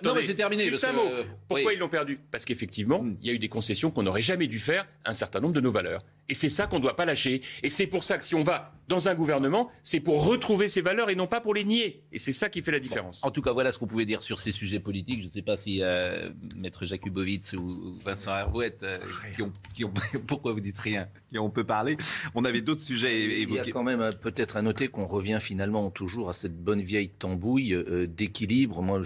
Non, 0.03 0.13
mais 0.15 0.23
c'est 0.23 0.35
terminé, 0.35 0.63
Juste 0.65 0.81
parce 0.81 0.93
un 0.93 0.95
mot. 0.95 1.03
que- 1.09 1.23
Pourquoi 1.47 1.67
oui. 1.71 1.73
ils 1.75 1.79
l'ont 1.79 1.89
perdu? 1.89 2.19
Parce 2.31 2.45
qu'effectivement, 2.45 3.01
Hmm. 3.01 3.17
il 3.21 3.27
y 3.27 3.31
a 3.31 3.33
eu 3.33 3.39
des 3.39 3.49
concessions 3.49 3.89
qu'on 3.91 4.03
n'aurait 4.03 4.21
jamais 4.21 4.47
dû 4.47 4.59
faire 4.59 4.85
à 5.03 5.11
un 5.11 5.13
certain 5.13 5.39
nombre 5.39 5.53
de 5.53 5.61
nos 5.61 5.71
valeurs. 5.71 6.03
Et 6.29 6.33
c'est 6.33 6.49
ça 6.49 6.67
qu'on 6.67 6.77
ne 6.77 6.81
doit 6.81 6.95
pas 6.95 7.05
lâcher. 7.05 7.41
Et 7.63 7.69
c'est 7.69 7.87
pour 7.87 8.03
ça 8.03 8.17
que 8.17 8.23
si 8.23 8.35
on 8.35 8.43
va 8.43 8.73
dans 8.87 9.07
un 9.07 9.15
gouvernement, 9.15 9.69
c'est 9.81 9.99
pour 9.99 10.25
retrouver 10.25 10.69
ces 10.69 10.81
valeurs 10.81 11.09
et 11.09 11.15
non 11.15 11.27
pas 11.27 11.41
pour 11.41 11.53
les 11.53 11.63
nier. 11.63 12.03
Et 12.11 12.19
c'est 12.19 12.33
ça 12.33 12.49
qui 12.49 12.61
fait 12.61 12.71
la 12.71 12.79
différence. 12.79 13.23
En 13.23 13.31
tout 13.31 13.41
cas, 13.41 13.51
voilà 13.51 13.71
ce 13.71 13.77
qu'on 13.77 13.87
pouvait 13.87 14.05
dire 14.05 14.21
sur 14.21 14.39
ces 14.39 14.51
sujets 14.51 14.79
politiques. 14.79 15.21
Je 15.21 15.25
ne 15.25 15.31
sais 15.31 15.41
pas 15.41 15.57
si 15.57 15.81
euh, 15.81 16.29
Maître 16.57 16.85
Jakubowicz 16.85 17.53
ou 17.53 17.97
Vincent 18.03 18.35
Hervouette, 18.35 18.83
euh, 18.83 18.99
qui, 19.35 19.41
ont, 19.41 19.53
qui 19.73 19.85
ont, 19.85 19.93
pourquoi 20.27 20.53
vous 20.53 20.59
dites 20.59 20.77
rien? 20.77 21.07
On 21.35 21.49
peut 21.49 21.63
parler. 21.63 21.97
On 22.35 22.45
avait 22.45 22.61
d'autres 22.61 22.81
sujets 22.81 23.41
évoqués. 23.41 23.61
Il 23.61 23.67
y 23.67 23.69
a 23.69 23.73
quand 23.73 23.83
même 23.83 24.01
euh, 24.01 24.11
peut-être 24.11 24.57
à 24.57 24.61
noter 24.61 24.87
qu'on 24.87 25.05
revient 25.05 25.39
finalement 25.41 25.89
toujours 25.89 26.29
à 26.29 26.33
cette 26.33 26.57
bonne 26.57 26.81
vieille 26.81 27.09
tambouille 27.09 27.73
euh, 27.73 28.07
d'équilibre. 28.07 28.81
Moi, 28.81 29.01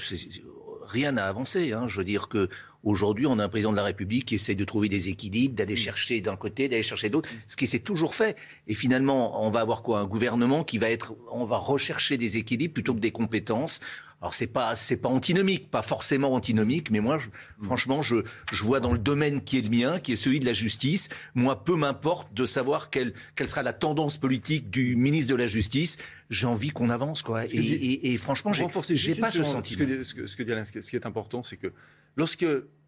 rien 0.84 1.14
n'a 1.14 1.28
avancé. 1.28 1.74
Hein. 1.74 1.88
Je 1.88 1.98
veux 1.98 2.04
dire 2.04 2.28
que 2.28 2.50
Aujourd'hui, 2.84 3.26
on 3.26 3.40
a 3.40 3.46
un 3.46 3.50
président 3.50 3.72
de 3.72 3.78
la 3.78 3.84
République 3.84 4.26
qui 4.26 4.36
essaye 4.36 4.56
de 4.56 4.66
trouver 4.66 4.90
des 4.90 5.10
équilibres, 5.10 5.56
d'aller 5.56 5.74
mm. 5.74 5.78
chercher 5.78 6.22
d'un 6.22 6.36
côté, 6.36 6.70
d'aller 6.70 6.84
chercher 6.84 7.10
d'autre, 7.10 7.30
ce 7.48 7.56
qui 7.56 7.68
s'est 7.68 7.80
toujours 7.80 8.16
fait. 8.16 8.38
Et 8.68 8.74
finalement, 8.74 9.44
on 9.46 9.50
va 9.50 9.62
avoir 9.62 9.82
quoi? 9.82 10.00
Un 10.00 10.06
gouvernement 10.06 10.64
qui 10.64 10.78
va 10.78 10.90
être, 10.90 11.16
on 11.32 11.46
va 11.46 11.58
rechercher 11.58 12.18
des 12.18 12.38
équilibres 12.38 12.74
plutôt 12.74 12.94
que 12.94 13.00
des 13.00 13.12
compétences. 13.12 13.80
Alors 14.20 14.34
c'est 14.34 14.48
pas 14.48 14.76
c'est 14.76 14.98
pas 14.98 15.10
antinomique, 15.10 15.70
pas 15.70 15.84
forcément 15.84 16.34
antinomique, 16.34 16.90
mais 16.90 17.00
moi, 17.02 17.20
franchement, 17.62 18.02
je, 18.02 18.18
je 18.52 18.64
vois 18.64 18.80
dans 18.80 18.92
le 18.92 18.98
domaine 18.98 19.44
qui 19.44 19.60
est 19.60 19.62
le 19.62 19.70
mien, 19.70 20.00
qui 20.00 20.14
est 20.14 20.16
celui 20.16 20.40
de 20.40 20.46
la 20.46 20.54
justice, 20.54 21.10
moi, 21.36 21.64
peu 21.64 21.76
m'importe 21.76 22.34
de 22.34 22.46
savoir 22.46 22.90
quelle, 22.90 23.14
quelle 23.36 23.48
sera 23.48 23.62
la 23.62 23.74
tendance 23.74 24.18
politique 24.18 24.72
du 24.72 24.96
ministre 24.96 25.30
de 25.32 25.36
la 25.36 25.46
Justice. 25.46 25.98
J'ai 26.30 26.48
envie 26.48 26.72
qu'on 26.72 26.90
avance, 26.90 27.22
quoi. 27.22 27.46
Et, 27.46 27.50
et, 27.58 28.14
et, 28.14 28.18
franchement, 28.18 28.52
j'ai 28.54 28.66
pas 28.68 29.32
ce 29.32 29.44
sentiment. 29.44 29.88
Ce 29.88 29.94
que, 29.94 30.04
ce 30.04 30.14
que, 30.14 30.28
ce 30.28 30.36
que 30.36 30.44
dit 30.44 30.52
Alain, 30.52 30.66
ce 30.66 30.80
qui 30.80 30.96
est 30.96 31.06
important, 31.06 31.44
c'est 31.44 31.58
que 31.58 31.72
lorsque 32.16 32.46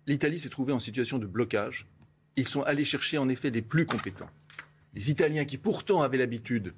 l'Italie 0.09 0.39
s'est 0.39 0.49
trouvée 0.49 0.73
en 0.73 0.79
situation 0.79 1.19
de 1.19 1.27
blocage. 1.27 1.85
Ils 2.35 2.47
sont 2.47 2.63
allés 2.63 2.85
chercher 2.85 3.17
en 3.17 3.29
effet 3.29 3.49
les 3.49 3.61
plus 3.61 3.85
compétents. 3.85 4.29
Les 4.95 5.11
Italiens 5.11 5.45
qui 5.45 5.57
pourtant 5.57 6.01
avaient 6.01 6.17
l'habitude 6.17 6.73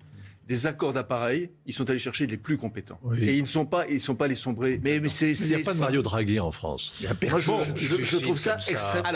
des 0.52 0.68
accords 0.68 0.92
d'appareil, 0.92 1.50
ils 1.66 1.74
sont 1.74 1.90
allés 1.90 1.98
chercher 1.98 2.28
les 2.28 2.36
plus 2.36 2.58
compétents. 2.58 3.00
Et 3.22 3.38
ils 3.38 3.42
ne 3.42 3.48
sont 3.48 3.66
pas, 3.66 3.88
ils 3.88 4.02
sont 4.02 4.16
pas 4.16 4.28
les 4.28 4.36
sombrés. 4.36 4.82
Mais, 4.84 4.98
il 4.98 5.02
n'y 5.02 5.56
a 5.56 5.60
pas 5.64 5.74
de 5.74 5.80
Mario 5.80 6.02
Draghi 6.02 6.42
en 6.42 6.52
France. 6.52 6.94
Il 7.00 7.06
y 7.06 7.08
a 7.08 7.16
personne. 7.16 7.74
je, 7.78 8.18
trouve 8.18 8.38
ça, 8.38 8.58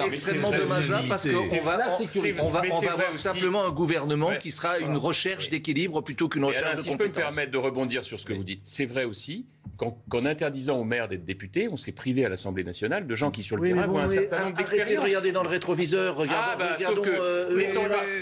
extrêmement 0.05 0.51
dommageable 0.51 1.09
parce 1.09 1.27
qu'on 1.27 1.61
va, 1.61 1.97
on 2.39 2.45
va, 2.45 2.61
on 2.71 2.79
va 2.79 2.93
avoir 2.93 3.15
simplement 3.15 3.65
un 3.65 3.71
gouvernement 3.71 4.31
qui 4.39 4.49
sera 4.49 4.79
une 4.79 4.95
recherche 4.95 5.49
d'équilibre 5.49 6.01
plutôt 6.01 6.29
qu'une 6.29 6.45
recherche 6.45 6.77
de 6.77 6.83
si 6.83 6.91
je 6.93 6.97
peux 6.97 7.07
me 7.07 7.11
permettre 7.11 7.51
de 7.51 7.57
rebondir 7.57 8.05
sur 8.05 8.17
ce 8.17 8.25
que 8.25 8.33
vous 8.33 8.45
dites, 8.45 8.61
c'est 8.63 8.85
vrai 8.85 9.03
aussi 9.03 9.45
qu'en 9.77 10.25
interdisant 10.25 10.77
aux 10.79 10.83
maires 10.83 11.07
d'être 11.07 11.25
députés, 11.25 11.67
on 11.69 11.77
s'est 11.77 11.91
privé 11.91 12.25
à 12.25 12.29
l'Assemblée 12.29 12.63
nationale 12.63 13.07
de 13.07 13.15
gens 13.15 13.31
qui, 13.31 13.43
sur 13.43 13.57
le 13.57 13.67
terrain, 13.67 13.89
ont 13.89 13.97
un 13.97 14.07
certain 14.07 14.45
nombre 14.45 14.57
d'expériences. 14.57 15.03
Regardez 15.03 15.31
dans 15.31 15.43
le 15.43 15.49
rétroviseur, 15.49 16.15
regardons, 16.15 16.49
ah, 16.53 16.55
bah, 16.57 16.75
regardons, 16.75 17.01
que, 17.01 17.09
euh, 17.09 17.55
mais, 17.55 17.69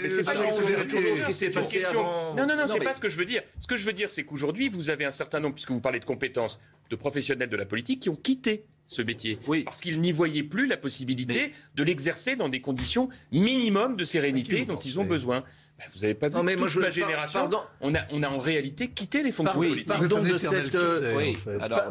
mais 0.02 0.10
c'est 0.10 0.22
pas 0.22 0.32
ce 0.32 1.24
qui 1.26 1.32
s'est 1.32 1.50
passé 1.50 1.84
avant. 1.84 2.34
Non, 2.34 2.46
non, 2.46 2.56
non, 2.56 2.66
c'est 2.66 2.78
pas 2.78 2.94
ce 2.94 3.00
que 3.00 3.08
je 3.08 3.16
veux 3.16 3.24
dire. 3.24 3.42
Ce 3.58 3.66
que 3.66 3.76
je 3.76 3.84
veux 3.84 3.92
dire, 3.92 4.10
c'est 4.10 4.24
qu'aujourd'hui, 4.24 4.68
vous 4.68 4.90
avez 4.90 5.04
un 5.04 5.10
certain 5.10 5.40
nombre, 5.40 5.54
puisque 5.54 5.70
vous 5.70 5.80
parlez 5.80 6.00
de 6.00 6.04
compétences, 6.04 6.58
de 6.90 6.96
professionnels 6.96 7.48
de 7.48 7.56
la 7.56 7.64
politique 7.66 8.00
qui 8.00 8.10
ont 8.10 8.16
quitté 8.16 8.66
ce 8.86 9.02
métier. 9.02 9.38
Oui. 9.46 9.62
Parce 9.64 9.80
qu'ils 9.80 10.00
n'y 10.00 10.12
voyaient 10.12 10.42
plus 10.42 10.66
la 10.66 10.76
possibilité 10.76 11.52
de 11.74 11.82
l'exercer 11.82 12.36
dans 12.36 12.48
des 12.48 12.60
conditions 12.60 13.08
minimum 13.32 13.96
de 13.96 14.04
sérénité 14.04 14.64
dont 14.64 14.78
ils 14.78 14.98
ont 14.98 15.04
besoin. 15.04 15.44
Ben, 15.78 15.84
vous 15.92 16.00
n'avez 16.00 16.14
pas 16.14 16.28
vu 16.28 16.34
non, 16.36 16.44
mais 16.44 16.52
toute 16.52 16.60
moi, 16.60 16.68
je, 16.68 16.90
génération. 16.92 17.50
On, 17.80 17.94
a, 17.96 17.98
on 18.12 18.22
a 18.22 18.28
en 18.28 18.38
réalité 18.38 18.90
quitté 18.90 19.24
les 19.24 19.32
fonctions 19.32 19.58
politiques. 19.58 19.88
Pardon 19.88 20.22
de 20.22 20.36
cette, 20.38 20.74
euh, 20.76 21.32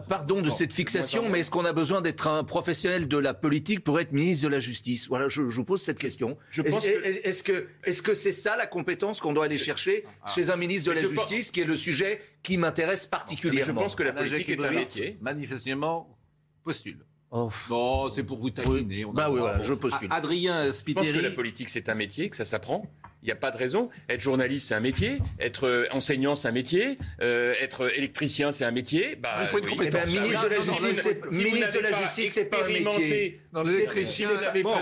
pardon 0.08 0.42
de 0.42 0.50
cette 0.50 0.72
fixation, 0.72 1.30
mais 1.30 1.40
est-ce 1.40 1.52
qu'on 1.52 1.66
a 1.66 1.74
besoin 1.74 2.00
d'être 2.00 2.28
un 2.28 2.46
professionnel 2.46 3.10
de 3.10 3.18
la 3.18 3.34
politique 3.34 3.84
pour 3.84 4.00
être 4.00 4.14
ministre 4.14 4.46
de 4.46 4.50
la 4.50 4.60
Justice? 4.60 5.10
Voilà, 5.10 5.28
je, 5.28 5.50
je, 5.50 5.56
vous 5.58 5.66
pose 5.66 5.82
cette 5.82 6.00
question. 6.00 6.38
Est-ce 6.58 7.44
que 7.44 7.68
est-ce 7.84 8.02
que 8.02 8.14
c'est 8.14 8.32
ça 8.32 8.56
la 8.56 8.68
compétence 8.68 9.20
qu'on 9.20 9.34
doit 9.34 9.46
aller 9.46 9.58
chercher 9.58 10.06
ah. 10.24 10.32
chez 10.34 10.50
un 10.50 10.56
ministre 10.56 10.90
de 10.90 10.96
la 10.96 11.02
Justice, 11.02 11.52
qui 11.52 11.60
est 11.60 11.66
le 11.66 11.76
sujet 11.76 12.22
qui 12.42 12.58
m'intéresse 12.58 13.06
particulièrement? 13.06 13.80
Je 13.80 13.84
pense 13.84 13.96
que 13.96 14.04
la 14.04 14.14
politique 14.14 14.50
est 14.50 14.64
un 14.64 14.72
métier. 14.72 15.18
Manifestement, 15.22 16.18
postule. 16.64 17.06
Oh. 17.32 17.50
Bon, 17.68 18.12
c'est 18.12 18.24
pour 18.24 18.38
vous 18.38 18.52
taquiner. 18.52 19.06
bah 19.12 19.30
oui, 19.30 19.40
voilà, 19.40 19.62
je 19.62 19.74
postule. 19.74 20.08
Adrien 20.12 20.72
Spiteri. 20.72 21.08
Je 21.08 21.12
pense 21.12 21.22
que 21.22 21.28
la 21.28 21.36
politique, 21.36 21.70
c'est 21.70 21.90
un 21.90 21.96
métier, 21.96 22.30
que 22.30 22.38
ça 22.38 22.46
s'apprend. 22.46 22.86
Il 23.24 23.28
n'y 23.28 23.32
a 23.32 23.38
pas 23.38 23.51
de 23.51 23.57
raison. 23.57 23.89
Être 24.09 24.19
journaliste, 24.19 24.67
c'est 24.67 24.76
un 24.76 24.82
métier. 24.82 25.19
Être 25.39 25.65
euh, 25.65 25.86
enseignant, 25.91 26.36
c'est 26.36 26.49
un 26.49 26.51
métier. 26.51 26.97
Euh, 27.21 27.53
être 27.61 27.89
électricien, 27.97 28.51
c'est 28.51 28.65
un 28.65 28.71
métier. 28.71 29.15
Bah, 29.15 29.30
Il 29.41 29.47
faut 29.47 29.59
être 29.59 29.69
compétent. 29.69 29.99
Eh 30.03 30.11
ben, 30.11 30.21
ministre 30.21 30.43
de 30.43 30.49
la 30.49 30.59
Justice, 30.59 31.01
c'est 31.01 31.21
si 31.30 31.45
ministre 31.45 31.74
de 31.74 31.80
la 31.80 31.91
Justice, 31.93 32.34
c'est 32.34 32.49
pas 32.49 32.65
un 32.65 32.67
métier. 32.67 33.41
L'électricien, 33.65 34.30
bon. 34.61 34.76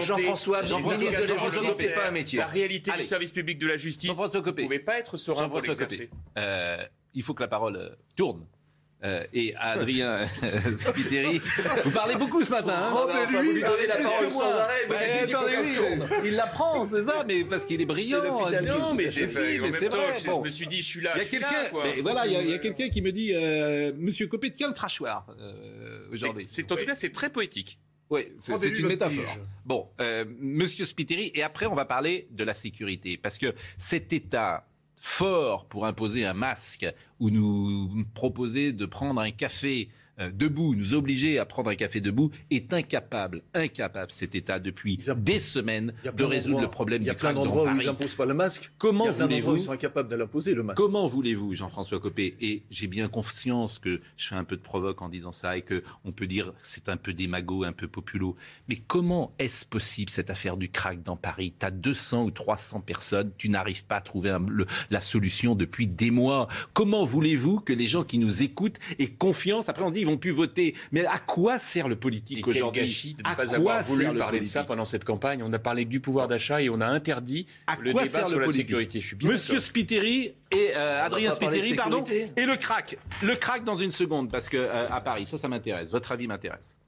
Jean-François, 0.00 0.62
ministre 0.62 1.22
de 1.22 1.32
la 1.32 1.36
Justice, 1.36 1.74
c'est 1.78 1.94
pas 1.94 2.08
un 2.08 2.10
métier. 2.10 2.38
La 2.38 2.46
réalité 2.46 2.90
du 2.98 3.04
service 3.04 3.32
public 3.32 3.58
de 3.58 3.66
la 3.66 3.78
justice. 3.78 4.10
Vous 4.10 4.22
ne 4.22 4.50
pouvez 4.50 4.78
pas 4.78 4.98
être 4.98 5.16
serein 5.16 5.48
pour 5.48 5.60
l'exercer. 5.60 6.10
Euh, 6.36 6.84
il 7.14 7.22
faut 7.22 7.32
que 7.32 7.42
la 7.42 7.48
parole 7.48 7.96
tourne 8.14 8.46
euh, 9.04 9.22
et 9.34 9.54
Adrien 9.56 10.26
euh, 10.42 10.58
Spiteri. 10.76 11.40
Vous 11.84 11.90
parlez 11.90 12.16
beaucoup 12.16 12.42
ce 12.42 12.50
matin. 12.50 12.74
Hein 12.74 12.90
Rendez-lui 12.90 13.60
la 13.60 13.96
parole 13.96 14.30
sans 14.30 14.50
arrêt. 14.50 14.88
il 16.24 16.34
l'apprend, 16.34 16.88
c'est 16.88 17.04
ça, 17.04 17.22
mais 17.28 17.44
parce 17.44 17.66
qu'il 17.66 17.82
est 17.82 17.86
brillant. 17.86 18.22
Non, 18.24 18.94
mais. 18.94 19.04
Mais 19.04 19.10
c'est 19.10 19.88
vrai. 19.88 20.14
Je 20.24 20.30
me 20.30 20.48
suis 20.48 20.66
dit, 20.66 20.78
je 20.78 20.86
suis 20.86 21.00
là. 21.02 21.12
Il 21.16 21.18
y 21.18 21.22
a 21.22 21.24
quelqu'un. 21.26 22.02
Voilà, 22.02 22.26
il 22.26 22.48
y 22.48 22.54
a 22.54 22.58
quelqu'un 22.58 22.88
qui 22.88 23.02
me 23.02 23.12
dit, 23.12 23.32
euh, 23.34 23.92
Monsieur 23.96 24.26
Copé, 24.26 24.50
tiens 24.50 24.68
le 24.68 24.74
crachoir 24.74 25.26
aujourd'hui. 26.10 26.46
C'est 26.46 26.70
en 26.72 26.76
tout 26.76 26.86
cas, 26.86 26.94
c'est 26.94 27.12
très 27.12 27.30
poétique. 27.30 27.78
Oui, 28.10 28.28
c'est 28.38 28.78
une 28.78 28.86
métaphore. 28.86 29.36
Bon, 29.66 29.88
Monsieur 30.40 30.86
Spiteri, 30.86 31.30
et 31.34 31.42
après 31.42 31.66
on 31.66 31.74
va 31.74 31.84
parler 31.84 32.28
de 32.30 32.44
la 32.44 32.54
sécurité, 32.54 33.18
parce 33.18 33.38
que 33.38 33.54
cet 33.76 34.12
État 34.12 34.66
fort 35.04 35.66
pour 35.66 35.84
imposer 35.84 36.24
un 36.24 36.32
masque 36.32 36.86
ou 37.20 37.28
nous 37.28 38.06
proposer 38.14 38.72
de 38.72 38.86
prendre 38.86 39.20
un 39.20 39.30
café 39.30 39.90
euh, 40.20 40.30
debout, 40.32 40.74
nous 40.74 40.94
obliger 40.94 41.38
à 41.38 41.44
prendre 41.44 41.70
un 41.70 41.74
café 41.74 42.00
debout, 42.00 42.30
est 42.50 42.72
incapable, 42.72 43.42
incapable 43.52 44.12
cet 44.12 44.34
État 44.34 44.58
depuis 44.58 44.98
des 45.16 45.38
semaines 45.38 45.92
de 46.16 46.24
résoudre 46.24 46.60
le 46.60 46.68
problème 46.68 47.00
du 47.00 47.04
Il 47.04 47.08
y 47.08 47.10
a 47.10 47.14
plein 47.14 47.32
d'endroits 47.32 47.70
où 47.70 47.80
ils 47.80 47.86
n'imposent 47.86 48.14
pas 48.14 48.26
le 48.26 48.34
masque. 48.34 48.72
Comment 48.78 49.10
voulez-vous 49.10 49.56
Ils 49.56 49.62
sont 49.62 49.72
incapables 49.72 50.08
de 50.08 50.16
l'imposer 50.16 50.54
le 50.54 50.62
masque. 50.62 50.76
Comment 50.76 51.06
voulez-vous, 51.06 51.54
Jean-François 51.54 51.98
Copé 51.98 52.36
Et 52.40 52.62
j'ai 52.70 52.86
bien 52.86 53.08
conscience 53.08 53.78
que 53.78 54.00
je 54.16 54.28
fais 54.28 54.34
un 54.34 54.44
peu 54.44 54.56
de 54.56 54.62
provoque 54.62 55.02
en 55.02 55.08
disant 55.08 55.32
ça 55.32 55.56
et 55.56 55.62
que 55.62 55.82
on 56.04 56.12
peut 56.12 56.26
dire 56.26 56.52
c'est 56.62 56.88
un 56.88 56.96
peu 56.96 57.12
démago, 57.12 57.64
un 57.64 57.72
peu 57.72 57.88
populo. 57.88 58.36
Mais 58.68 58.76
comment 58.76 59.32
est-ce 59.38 59.66
possible 59.66 60.10
cette 60.10 60.30
affaire 60.30 60.56
du 60.56 60.68
crack 60.68 61.02
dans 61.02 61.16
Paris? 61.16 61.54
Tu 61.58 61.66
as 61.66 61.70
200 61.70 62.24
ou 62.24 62.30
300 62.30 62.80
personnes, 62.80 63.32
tu 63.36 63.48
n'arrives 63.48 63.84
pas 63.84 63.96
à 63.96 64.00
trouver 64.00 64.36
la 64.90 65.00
solution 65.00 65.54
depuis 65.54 65.86
des 65.86 66.10
mois. 66.10 66.48
Comment 66.72 67.04
voulez-vous 67.04 67.60
que 67.60 67.72
les 67.72 67.86
gens 67.86 68.04
qui 68.04 68.18
nous 68.18 68.42
écoutent 68.42 68.78
aient 68.98 69.08
confiance? 69.08 69.68
Après 69.68 69.84
on 69.84 69.90
dit 69.90 70.03
ils 70.04 70.06
vont 70.06 70.16
plus 70.16 70.30
voter. 70.30 70.74
Mais 70.92 71.04
à 71.06 71.18
quoi 71.18 71.58
sert 71.58 71.88
le 71.88 71.96
politique 71.96 72.46
aujourd'hui 72.46 72.82
gâchis 72.82 73.14
de 73.14 73.28
ne 73.28 73.34
pas 73.34 73.54
avoir 73.54 73.82
voulu 73.82 74.14
parler 74.16 74.40
de 74.40 74.44
ça 74.44 74.64
pendant 74.64 74.84
cette 74.84 75.04
campagne? 75.04 75.42
On 75.42 75.52
a 75.52 75.58
parlé 75.58 75.84
du 75.84 76.00
pouvoir 76.00 76.28
d'achat 76.28 76.62
et 76.62 76.68
on 76.68 76.80
a 76.80 76.86
interdit 76.86 77.46
le 77.80 77.92
débat 77.92 78.24
sur 78.24 78.40
la 78.40 78.50
sécurité. 78.50 79.00
Je 79.00 79.06
suis 79.06 79.16
Monsieur 79.22 79.60
Spiteri 79.60 80.34
et 80.50 80.70
euh, 80.76 81.04
Adrien 81.04 81.32
Spiteri, 81.32 81.74
pardon, 81.74 82.04
et 82.36 82.44
le 82.44 82.56
crack. 82.56 82.98
Le 83.22 83.34
crack 83.34 83.64
dans 83.64 83.74
une 83.74 83.90
seconde, 83.90 84.30
parce 84.30 84.48
que 84.48 84.56
euh, 84.56 84.88
à 84.88 85.00
Paris, 85.00 85.26
ça, 85.26 85.36
ça 85.36 85.48
m'intéresse. 85.48 85.90
Votre 85.90 86.12
avis 86.12 86.28
m'intéresse. 86.28 86.78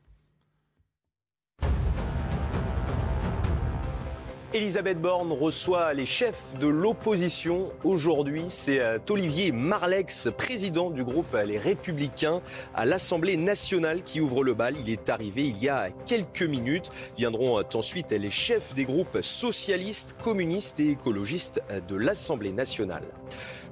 Elisabeth 4.56 4.98
Borne 4.98 5.32
reçoit 5.32 5.92
les 5.92 6.06
chefs 6.06 6.58
de 6.58 6.66
l'opposition 6.66 7.72
aujourd'hui. 7.84 8.44
C'est 8.48 8.80
euh, 8.80 8.98
Olivier 9.10 9.52
Marlex, 9.52 10.30
président 10.34 10.88
du 10.88 11.04
groupe 11.04 11.34
euh, 11.34 11.44
Les 11.44 11.58
Républicains 11.58 12.40
à 12.74 12.86
l'Assemblée 12.86 13.36
nationale 13.36 14.02
qui 14.02 14.18
ouvre 14.18 14.42
le 14.42 14.54
bal. 14.54 14.74
Il 14.80 14.88
est 14.88 15.10
arrivé 15.10 15.44
il 15.44 15.62
y 15.62 15.68
a 15.68 15.90
quelques 16.06 16.42
minutes. 16.42 16.90
Viendront 17.18 17.58
euh, 17.58 17.64
ensuite 17.74 18.12
les 18.12 18.30
chefs 18.30 18.74
des 18.74 18.86
groupes 18.86 19.18
socialistes, 19.20 20.16
communistes 20.24 20.80
et 20.80 20.92
écologistes 20.92 21.60
de 21.86 21.94
l'Assemblée 21.94 22.52
nationale. 22.52 23.04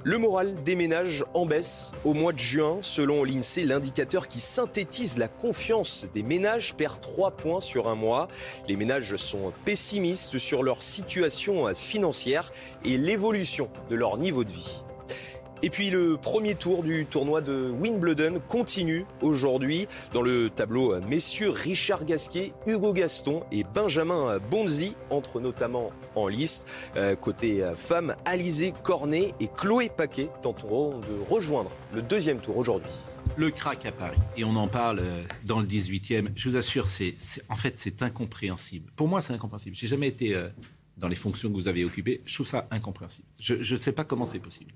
Le 0.06 0.18
moral 0.18 0.54
des 0.64 0.76
ménages 0.76 1.24
en 1.32 1.46
baisse 1.46 1.92
au 2.04 2.12
mois 2.12 2.34
de 2.34 2.38
juin. 2.38 2.76
Selon 2.82 3.24
l'INSEE, 3.24 3.64
l'indicateur 3.64 4.28
qui 4.28 4.38
synthétise 4.38 5.16
la 5.16 5.28
confiance 5.28 6.06
des 6.12 6.22
ménages 6.22 6.74
perd 6.74 7.00
3 7.00 7.30
points 7.30 7.60
sur 7.60 7.88
un 7.88 7.94
mois. 7.94 8.28
Les 8.68 8.76
ménages 8.76 9.16
sont 9.16 9.54
pessimistes 9.64 10.36
sur 10.36 10.62
leur 10.62 10.82
situation 10.82 11.72
financière 11.74 12.52
et 12.84 12.98
l'évolution 12.98 13.70
de 13.88 13.96
leur 13.96 14.18
niveau 14.18 14.44
de 14.44 14.50
vie. 14.50 14.84
Et 15.62 15.70
puis 15.70 15.90
le 15.90 16.16
premier 16.16 16.54
tour 16.54 16.82
du 16.82 17.06
tournoi 17.06 17.40
de 17.40 17.70
Wimbledon 17.70 18.40
continue 18.48 19.06
aujourd'hui. 19.22 19.86
Dans 20.12 20.22
le 20.22 20.50
tableau, 20.50 21.00
messieurs 21.08 21.50
Richard 21.50 22.04
Gasquet, 22.04 22.52
Hugo 22.66 22.92
Gaston 22.92 23.44
et 23.50 23.64
Benjamin 23.64 24.38
Bonzi 24.50 24.94
entrent 25.10 25.40
notamment 25.40 25.90
en 26.14 26.28
liste. 26.28 26.66
Euh, 26.96 27.16
côté 27.16 27.64
femmes, 27.76 28.14
Alizé 28.24 28.74
Cornet 28.82 29.34
et 29.40 29.48
Chloé 29.48 29.88
Paquet 29.88 30.28
tenteront 30.42 30.98
de 30.98 31.30
rejoindre 31.30 31.70
le 31.94 32.02
deuxième 32.02 32.38
tour 32.38 32.56
aujourd'hui. 32.56 32.90
Le 33.36 33.50
crack 33.50 33.86
à 33.86 33.92
Paris, 33.92 34.18
et 34.36 34.44
on 34.44 34.54
en 34.56 34.68
parle 34.68 35.00
euh, 35.00 35.22
dans 35.44 35.58
le 35.58 35.66
18e, 35.66 36.28
je 36.36 36.50
vous 36.50 36.56
assure, 36.56 36.86
c'est, 36.86 37.14
en 37.48 37.56
fait 37.56 37.78
c'est 37.78 38.02
incompréhensible. 38.02 38.92
Pour 38.96 39.08
moi 39.08 39.20
c'est 39.22 39.32
incompréhensible. 39.32 39.74
J'ai 39.76 39.88
jamais 39.88 40.08
été... 40.08 40.34
Euh, 40.34 40.48
dans 40.96 41.08
les 41.08 41.16
fonctions 41.16 41.48
que 41.48 41.54
vous 41.54 41.66
avez 41.66 41.84
occupées. 41.84 42.20
Je 42.24 42.34
trouve 42.34 42.46
ça 42.46 42.66
incompréhensible. 42.70 43.26
Je 43.40 43.54
ne 43.54 43.76
sais 43.76 43.90
pas 43.90 44.04
comment 44.04 44.26
c'est 44.26 44.38
possible. 44.38 44.72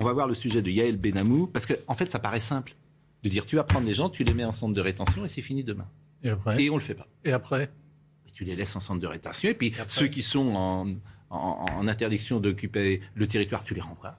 On 0.00 0.04
va 0.04 0.12
voir 0.12 0.26
le 0.26 0.34
sujet 0.34 0.62
de 0.62 0.70
Yael 0.70 0.96
Benamou, 0.96 1.46
parce 1.46 1.66
qu'en 1.66 1.74
en 1.88 1.94
fait, 1.94 2.10
ça 2.10 2.18
paraît 2.18 2.40
simple 2.40 2.74
de 3.22 3.28
dire 3.28 3.44
tu 3.44 3.56
vas 3.56 3.64
prendre 3.64 3.86
des 3.86 3.92
gens, 3.94 4.08
tu 4.08 4.24
les 4.24 4.32
mets 4.32 4.44
en 4.44 4.52
centre 4.52 4.72
de 4.74 4.80
rétention 4.80 5.24
et 5.24 5.28
c'est 5.28 5.42
fini 5.42 5.62
demain. 5.62 5.86
Et 6.22 6.30
après? 6.30 6.62
Et 6.62 6.70
on 6.70 6.76
le 6.76 6.80
fait 6.82 6.94
pas. 6.94 7.06
Et 7.24 7.32
après? 7.32 7.70
Tu 8.32 8.44
les 8.44 8.56
laisses 8.56 8.74
en 8.74 8.80
centre 8.80 9.00
de 9.00 9.06
rétention 9.06 9.50
et 9.50 9.54
puis 9.54 9.74
ceux 9.86 10.06
qui 10.08 10.22
sont 10.22 10.54
en, 10.54 10.88
en- 11.28 11.66
en 11.76 11.86
interdiction 11.88 12.40
d'occuper 12.40 13.02
le 13.14 13.26
territoire, 13.28 13.62
tu 13.62 13.74
les 13.74 13.82
renvoies. 13.82 14.18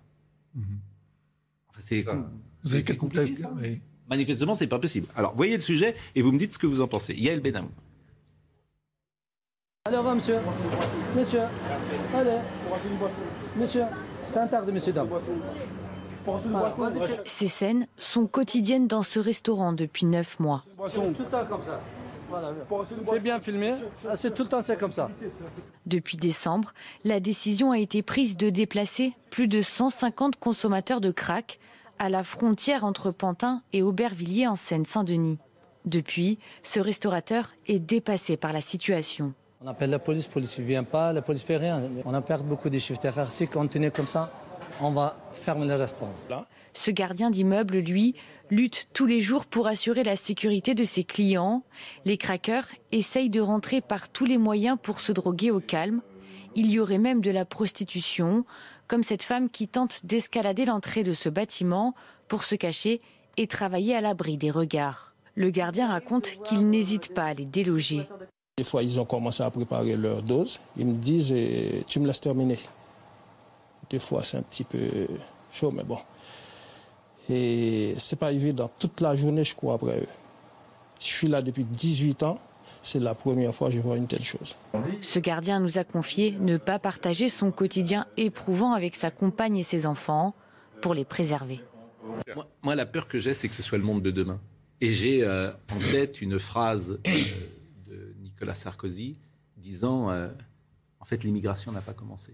Enfin, 0.55 1.81
c'est 1.83 2.01
Vous 2.03 2.73
avez 2.73 2.83
c'est 2.83 2.97
quel 2.97 3.37
ça. 3.37 3.51
oui. 3.59 3.81
Manifestement, 4.07 4.53
c'est 4.53 4.67
pas 4.67 4.77
possible. 4.77 5.07
Alors, 5.15 5.35
voyez 5.35 5.55
le 5.55 5.61
sujet 5.63 5.95
et 6.13 6.21
vous 6.21 6.31
me 6.31 6.37
dites 6.37 6.53
ce 6.53 6.59
que 6.59 6.67
vous 6.67 6.81
en 6.81 6.87
pensez. 6.87 7.15
Yael 7.15 7.39
Benamou. 7.39 7.71
Allez, 9.85 9.95
au 9.95 9.99
revoir, 9.99 10.15
monsieur. 10.15 10.35
Monsieur. 11.17 11.39
Allez. 12.13 12.37
Monsieur. 13.57 13.83
C'est 14.31 14.39
un 14.39 14.47
tard 14.47 14.65
de 14.65 14.71
monsieur, 14.71 14.93
dame. 14.93 15.09
Voilà, 16.25 16.69
vas-y, 16.77 17.19
Ces 17.25 17.47
scènes 17.47 17.87
sont 17.97 18.27
quotidiennes 18.27 18.87
dans 18.87 19.01
ce 19.01 19.19
restaurant 19.19 19.73
depuis 19.73 20.05
neuf 20.05 20.39
mois. 20.39 20.63
C'est 20.87 23.23
bien 23.23 23.39
filmé. 23.39 23.73
Ah, 24.07 24.15
C'est 24.15 24.33
tout 24.33 24.43
le 24.43 24.49
temps 24.49 24.61
c'est 24.63 24.77
comme 24.77 24.93
ça. 24.93 25.09
Depuis 25.85 26.17
décembre, 26.17 26.73
la 27.03 27.19
décision 27.19 27.71
a 27.71 27.79
été 27.79 28.03
prise 28.03 28.37
de 28.37 28.49
déplacer 28.49 29.13
plus 29.29 29.47
de 29.47 29.61
150 29.61 30.37
consommateurs 30.37 31.01
de 31.01 31.11
crack 31.11 31.59
à 31.99 32.09
la 32.09 32.23
frontière 32.23 32.83
entre 32.83 33.11
Pantin 33.11 33.61
et 33.73 33.81
Aubervilliers 33.81 34.47
en 34.47 34.55
Seine-Saint-Denis. 34.55 35.39
Depuis, 35.85 36.39
ce 36.63 36.79
restaurateur 36.79 37.53
est 37.67 37.79
dépassé 37.79 38.37
par 38.37 38.53
la 38.53 38.61
situation. 38.61 39.33
On 39.63 39.67
appelle 39.67 39.91
la 39.91 39.99
police, 39.99 40.25
la 40.25 40.33
police 40.33 40.57
ne 40.57 40.63
vient 40.63 40.83
pas, 40.83 41.13
la 41.13 41.21
police 41.21 41.43
ne 41.43 41.47
fait 41.47 41.57
rien. 41.57 41.83
On 42.05 42.13
a 42.15 42.21
perdu 42.21 42.49
beaucoup 42.49 42.69
de 42.69 42.79
chiffres 42.79 42.99
d'affaires. 42.99 43.31
Si 43.31 43.43
on 43.43 43.59
continue 43.59 43.91
comme 43.91 44.07
ça, 44.07 44.31
on 44.81 44.89
va 44.89 45.15
fermer 45.33 45.67
le 45.67 45.75
restaurant. 45.75 46.13
Ce 46.73 46.89
gardien 46.89 47.29
d'immeuble, 47.29 47.77
lui, 47.77 48.15
lutte 48.49 48.87
tous 48.93 49.05
les 49.05 49.19
jours 49.19 49.45
pour 49.45 49.67
assurer 49.67 50.03
la 50.03 50.15
sécurité 50.15 50.73
de 50.73 50.83
ses 50.83 51.03
clients. 51.03 51.61
Les 52.05 52.17
craqueurs 52.17 52.65
essayent 52.91 53.29
de 53.29 53.39
rentrer 53.39 53.81
par 53.81 54.09
tous 54.09 54.25
les 54.25 54.39
moyens 54.39 54.77
pour 54.81 54.99
se 54.99 55.11
droguer 55.11 55.51
au 55.51 55.59
calme. 55.59 56.01
Il 56.55 56.71
y 56.71 56.79
aurait 56.79 56.97
même 56.97 57.21
de 57.21 57.29
la 57.31 57.45
prostitution, 57.45 58.45
comme 58.87 59.03
cette 59.03 59.23
femme 59.23 59.47
qui 59.47 59.67
tente 59.67 60.05
d'escalader 60.05 60.65
l'entrée 60.65 61.03
de 61.03 61.13
ce 61.13 61.29
bâtiment 61.29 61.93
pour 62.27 62.45
se 62.45 62.55
cacher 62.55 62.99
et 63.37 63.45
travailler 63.45 63.95
à 63.95 64.01
l'abri 64.01 64.37
des 64.37 64.51
regards. 64.51 65.13
Le 65.35 65.51
gardien 65.51 65.87
raconte 65.87 66.35
qu'il 66.43 66.67
n'hésite 66.67 67.13
pas 67.13 67.25
à 67.25 67.33
les 67.35 67.45
déloger. 67.45 68.07
Des 68.57 68.65
fois, 68.65 68.83
ils 68.83 68.99
ont 68.99 69.05
commencé 69.05 69.41
à 69.41 69.49
préparer 69.49 69.95
leur 69.95 70.21
dose. 70.21 70.59
Ils 70.77 70.85
me 70.85 70.93
disent, 70.93 71.31
eh, 71.31 71.83
tu 71.87 71.99
me 71.99 72.05
laisses 72.05 72.19
terminer. 72.19 72.59
Des 73.89 73.97
fois, 73.97 74.23
c'est 74.23 74.37
un 74.37 74.41
petit 74.41 74.65
peu 74.65 75.07
chaud, 75.53 75.71
mais 75.71 75.83
bon. 75.83 75.97
Et 77.29 77.95
c'est 77.97 78.19
pas 78.19 78.31
évident. 78.31 78.69
Toute 78.77 78.99
la 78.99 79.15
journée, 79.15 79.45
je 79.45 79.55
cours 79.55 79.73
après 79.73 79.99
eux. 79.99 80.07
Je 80.99 81.05
suis 81.05 81.27
là 81.27 81.41
depuis 81.41 81.63
18 81.63 82.23
ans. 82.23 82.39
C'est 82.81 82.99
la 82.99 83.15
première 83.15 83.55
fois 83.55 83.69
que 83.69 83.75
je 83.75 83.79
vois 83.79 83.95
une 83.95 84.07
telle 84.07 84.23
chose. 84.23 84.55
Ce 85.01 85.19
gardien 85.19 85.59
nous 85.59 85.77
a 85.77 85.83
confié 85.83 86.37
ne 86.39 86.57
pas 86.57 86.77
partager 86.77 87.29
son 87.29 87.51
quotidien 87.51 88.05
éprouvant 88.17 88.73
avec 88.73 88.95
sa 88.95 89.11
compagne 89.11 89.57
et 89.57 89.63
ses 89.63 89.85
enfants 89.85 90.35
pour 90.81 90.93
les 90.93 91.05
préserver. 91.05 91.61
Moi, 92.35 92.47
moi, 92.63 92.75
la 92.75 92.85
peur 92.85 93.07
que 93.07 93.17
j'ai, 93.17 93.33
c'est 93.33 93.47
que 93.47 93.55
ce 93.55 93.63
soit 93.63 93.77
le 93.77 93.83
monde 93.83 94.01
de 94.01 94.11
demain. 94.11 94.39
Et 94.81 94.91
j'ai 94.93 95.23
euh, 95.23 95.51
en 95.73 95.79
tête 95.91 96.21
une 96.21 96.37
phrase 96.37 96.99
euh, 97.07 97.23
Nicolas 98.41 98.55
Sarkozy 98.55 99.17
disant 99.55 100.09
euh, 100.09 100.27
En 100.99 101.05
fait, 101.05 101.23
l'immigration 101.23 101.71
n'a 101.71 101.81
pas 101.81 101.93
commencé. 101.93 102.33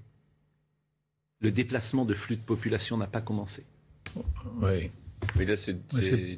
Le 1.41 1.51
déplacement 1.51 2.05
de 2.05 2.14
flux 2.14 2.38
de 2.38 2.41
population 2.41 2.95
n'a 2.97 3.08
pas 3.08 3.20
commencé. 3.20 3.64
Oui. 4.62 4.89
Mais 5.36 5.43
là, 5.45 5.58
c'est 5.58 5.74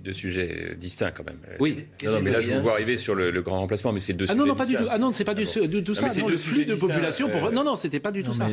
deux 0.02 0.14
sujets 0.14 0.76
distincts 0.76 1.12
quand 1.12 1.24
même. 1.24 1.38
Oui. 1.60 1.86
Non, 2.04 2.14
non, 2.14 2.22
mais 2.22 2.32
là, 2.32 2.42
je 2.42 2.50
vous 2.52 2.62
vois 2.62 2.72
arriver 2.74 2.98
sur 2.98 3.14
le, 3.14 3.30
le 3.30 3.42
grand 3.44 3.60
remplacement, 3.60 3.94
mais 3.94 4.00
c'est 4.00 4.14
deux 4.14 4.26
Ah 4.28 4.32
sujets 4.32 4.40
non, 4.40 4.48
non, 4.48 4.56
pas 4.56 4.66
du 4.66 4.76
tout. 4.76 4.88
Ah 4.90 4.98
non, 4.98 5.14
c'est 5.14 5.24
pas 5.24 5.36
du, 5.36 5.46
bon. 5.46 5.68
du 5.68 5.84
tout 5.84 5.92
Non, 5.94 6.10
ça. 6.10 6.20
Non, 6.22 6.28
le 6.28 6.38
flux 6.38 6.66
de 6.66 6.74
population. 6.74 7.30
Pour... 7.30 7.46
euh, 7.46 7.52
Non, 7.52 7.64
non, 7.64 7.76
c'était 7.76 8.00
pas 8.00 8.12
du 8.12 8.24
tout 8.24 8.34
ça. 8.34 8.48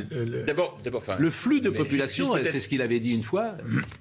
D'abord, 0.47 0.79
d'abord, 0.85 1.01
enfin, 1.01 1.17
Le 1.19 1.31
flux 1.31 1.62
de 1.62 1.71
population, 1.71 2.35
c'est 2.45 2.61
ce 2.61 2.69
qu'il 2.69 2.83
avait 2.83 2.99
dit 2.99 3.14
une 3.14 3.23
fois. 3.23 3.57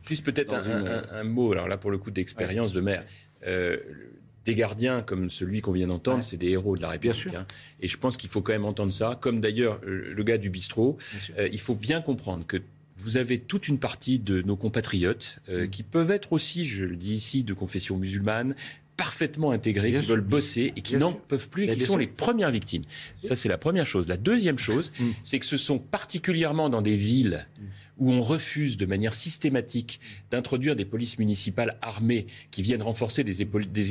Juste 0.05 0.25
peut-être 0.25 0.49
Dans 0.49 0.67
un, 0.67 0.81
une- 0.81 0.87
un- 0.87 1.05
un 1.11 1.23
mot, 1.23 1.53
alors 1.53 1.69
là 1.69 1.77
pour 1.77 1.91
le 1.91 1.97
coup 1.97 2.11
d'expérience 2.11 2.73
de 2.73 2.81
maire. 2.81 3.05
Euh, 3.47 3.77
des 4.45 4.55
gardiens 4.55 5.01
comme 5.01 5.29
celui 5.29 5.61
qu'on 5.61 5.71
vient 5.71 5.87
d'entendre, 5.87 6.23
c'est 6.23 6.37
des 6.37 6.49
héros 6.49 6.75
de 6.77 6.81
la 6.81 6.89
République. 6.89 7.33
hein. 7.35 7.45
Et 7.81 7.87
je 7.87 7.97
pense 7.97 8.15
qu'il 8.17 8.29
faut 8.29 8.41
quand 8.41 8.53
même 8.53 8.65
entendre 8.65 8.93
ça, 8.93 9.17
comme 9.19 9.41
d'ailleurs 9.41 9.79
euh, 9.85 10.13
le 10.15 10.23
gars 10.23 10.37
du 10.37 10.49
bistrot. 10.49 10.97
Euh, 11.37 11.49
il 11.51 11.59
faut 11.59 11.75
bien 11.75 12.01
comprendre 12.01 12.45
que 12.47 12.57
vous 12.97 13.17
avez 13.17 13.39
toute 13.39 13.67
une 13.67 13.77
partie 13.79 14.19
de 14.19 14.41
nos 14.41 14.55
compatriotes 14.55 15.39
Mm. 15.47 15.51
euh, 15.51 15.67
qui 15.67 15.83
peuvent 15.83 16.11
être 16.11 16.31
aussi, 16.31 16.65
je 16.65 16.85
le 16.85 16.95
dis 16.95 17.13
ici, 17.13 17.43
de 17.43 17.53
confession 17.53 17.97
musulmane 17.97 18.55
parfaitement 18.97 19.51
intégrés, 19.51 19.91
qui 19.91 20.05
veulent 20.05 20.21
bosser 20.21 20.71
et 20.77 20.81
qui 20.81 20.95
n'en 20.95 21.11
peuvent 21.11 21.49
plus 21.49 21.65
et 21.65 21.73
qui 21.73 21.81
sont 21.81 21.85
sûr. 21.93 21.97
les 21.97 22.07
premières 22.07 22.49
victimes. 22.51 22.83
Ça, 23.21 23.35
c'est 23.35 23.49
la 23.49 23.57
première 23.57 23.85
chose. 23.85 24.07
La 24.07 24.15
deuxième 24.15 24.57
chose, 24.57 24.93
Mm. 24.99 25.09
c'est 25.23 25.39
que 25.39 25.45
ce 25.45 25.57
sont 25.57 25.79
particulièrement 25.79 26.69
dans 26.69 26.81
des 26.81 26.95
villes 26.95 27.45
où 27.97 28.11
on 28.11 28.21
refuse 28.21 28.77
de 28.77 28.85
manière 28.85 29.13
systématique 29.13 29.99
d'introduire 30.31 30.75
des 30.75 30.85
polices 30.85 31.17
municipales 31.19 31.77
armées 31.81 32.27
qui 32.51 32.61
viennent 32.61 32.81
renforcer 32.81 33.23
des, 33.23 33.41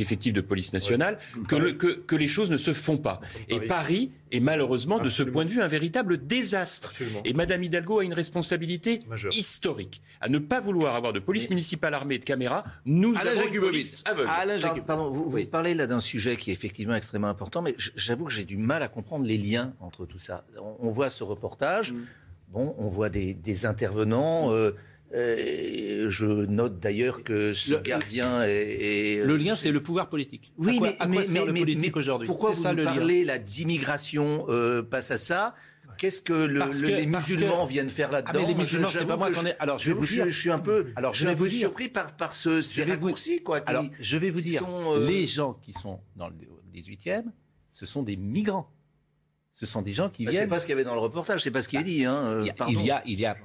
effectifs 0.00 0.32
de 0.32 0.40
police 0.40 0.72
nationale, 0.72 1.18
que, 1.48 1.56
le- 1.56 1.72
que- 1.72 1.86
que 2.06 2.16
les 2.16 2.28
choses 2.28 2.50
ne 2.50 2.56
se 2.56 2.72
font 2.72 2.96
pas. 2.98 3.20
Et 3.48 3.56
Paris 3.66 4.10
est 4.32 4.40
malheureusement, 4.40 4.98
de 4.98 5.08
ce 5.08 5.22
point 5.22 5.44
de 5.44 5.50
vue, 5.50 5.62
un 5.62 5.68
véritable 5.68 6.26
désastre. 6.26 6.92
Et 7.24 7.32
Madame 7.34 7.62
Hidalgo 7.62 8.00
a 8.00 8.04
une 8.04 8.14
responsabilité 8.14 9.00
historique 9.30 10.02
à 10.20 10.28
ne 10.28 10.38
pas 10.38 10.60
vouloir 10.60 10.94
avoir 10.96 11.12
de 11.12 11.20
police 11.20 11.48
municipale 11.50 11.94
armée 11.94 12.16
et 12.16 12.18
de 12.18 12.24
caméras. 12.24 12.64
Nous 12.84 13.14
Alain 13.16 13.30
avons 13.32 13.40
une 13.46 13.60
police 13.60 14.02
aveugle. 14.10 14.28
Pardon, 14.62 14.82
pardon, 14.86 15.10
vous, 15.10 15.30
vous 15.30 15.46
parlez 15.46 15.74
là 15.74 15.86
d'un 15.86 16.00
sujet 16.00 16.36
qui 16.36 16.50
est 16.50 16.52
effectivement 16.52 16.94
extrêmement 16.94 17.28
important, 17.28 17.62
mais 17.62 17.74
j'avoue 17.96 18.24
que 18.24 18.32
j'ai 18.32 18.44
du 18.44 18.56
mal 18.56 18.82
à 18.82 18.88
comprendre 18.88 19.24
les 19.26 19.38
liens 19.38 19.72
entre 19.80 20.04
tout 20.06 20.18
ça. 20.18 20.44
On, 20.60 20.88
on 20.88 20.90
voit 20.90 21.10
ce 21.10 21.22
reportage, 21.24 21.94
bon, 22.54 22.74
on 22.78 22.88
voit 22.88 23.08
des, 23.10 23.34
des 23.34 23.66
intervenants. 23.66 24.52
euh, 24.52 24.70
euh, 25.14 26.06
je 26.08 26.26
note 26.26 26.78
d'ailleurs 26.80 27.22
que 27.22 27.52
ce 27.52 27.74
gardien 27.74 28.42
est, 28.44 29.18
est- 29.18 29.24
Le 29.24 29.36
lien, 29.36 29.54
c'est 29.54 29.70
le 29.70 29.82
pouvoir 29.82 30.08
politique. 30.08 30.52
Oui, 30.58 30.74
À 30.74 30.78
quoi- 30.78 30.86
mais, 30.88 30.94
à 30.94 30.96
quoi 30.96 31.08
mais- 31.08 31.24
sert 31.26 31.46
mais- 31.46 31.52
le 31.52 31.54
politique 31.60 31.96
aujourd'hui? 31.96 32.26
Pourquoi 32.26 32.50
vous 32.50 32.62
ça, 32.62 32.70
nous 32.72 32.78
le 32.78 32.84
parlez 32.84 33.24
là 33.24 33.38
d'immigration 33.38 34.46
euh, 34.48 34.82
passe 34.82 35.10
à 35.10 35.16
ça? 35.16 35.54
Qu'est-ce 35.98 36.20
que, 36.22 36.32
le- 36.32 36.58
le- 36.58 36.64
que- 36.80 36.86
les 36.86 37.06
musulmans 37.06 37.64
que- 37.64 37.70
viennent 37.70 37.88
faire 37.88 38.08
Ah, 38.10 38.14
là-dedans 38.14 38.40
mais 38.40 38.46
les 38.48 38.54
musulmans, 38.54 38.88
je- 38.88 38.98
c'est 38.98 39.04
pas 39.06 39.16
moi 39.16 39.30
qu'on 39.30 39.42
je- 39.42 39.46
est- 39.46 39.56
alors, 39.60 39.78
je 39.78 39.92
vais 39.92 39.92
vous 39.98 40.04
je, 40.06 40.14
dire- 40.14 40.26
je 40.28 40.40
suis 40.40 40.50
un 40.50 40.58
peu, 40.58 40.86
Alors, 40.96 41.12
je 41.12 41.18
suis 41.18 41.26
vais 41.26 41.32
un 41.32 41.34
peu 41.36 41.44
vous 41.44 41.48
dire- 41.48 41.58
surpris 41.60 41.88
par, 41.88 42.16
par 42.16 42.32
ce, 42.32 42.60
ces 42.60 42.82
Je 42.82 42.86
vais 42.88 42.96
vous- 42.96 43.06
raccourcis, 43.06 43.42
quoi. 43.42 43.60
qui- 43.60 43.68
Alors, 43.70 43.84
je 44.00 44.16
vais 44.16 44.30
vous 44.30 44.40
dire, 44.40 44.60
sont, 44.60 44.96
euh, 44.96 45.06
les 45.06 45.26
gens 45.28 45.52
qui 45.62 45.72
sont 45.72 46.00
dans 46.16 46.26
le 46.28 46.34
18e, 46.72 47.30
ce 47.70 47.86
sont 47.86 48.02
des 48.02 48.16
migrants. 48.16 48.68
Ce 49.56 49.66
sont 49.66 49.82
des 49.82 49.92
gens 49.92 50.08
qui 50.10 50.24
Bah, 50.24 50.32
viennent. 50.32 50.42
C'est 50.42 50.48
pas 50.48 50.58
ce 50.58 50.66
qu'il 50.66 50.72
y 50.72 50.74
avait 50.74 50.82
dans 50.84 50.94
le 50.96 51.00
reportage, 51.00 51.40
c'est 51.40 51.52
pas 51.52 51.62
ce 51.62 51.68
qui 51.68 51.76
est 51.76 51.84
dit. 51.84 52.04
Hein, 52.04 52.12
euh, 52.26 52.40
Il 52.42 52.46
y 52.48 52.50
a, 52.50 52.54
pardon. 52.54 52.72
il 52.76 52.84
y 52.84 52.90
a, 52.90 53.02
il 53.06 53.20
y 53.20 53.24
a, 53.24 53.36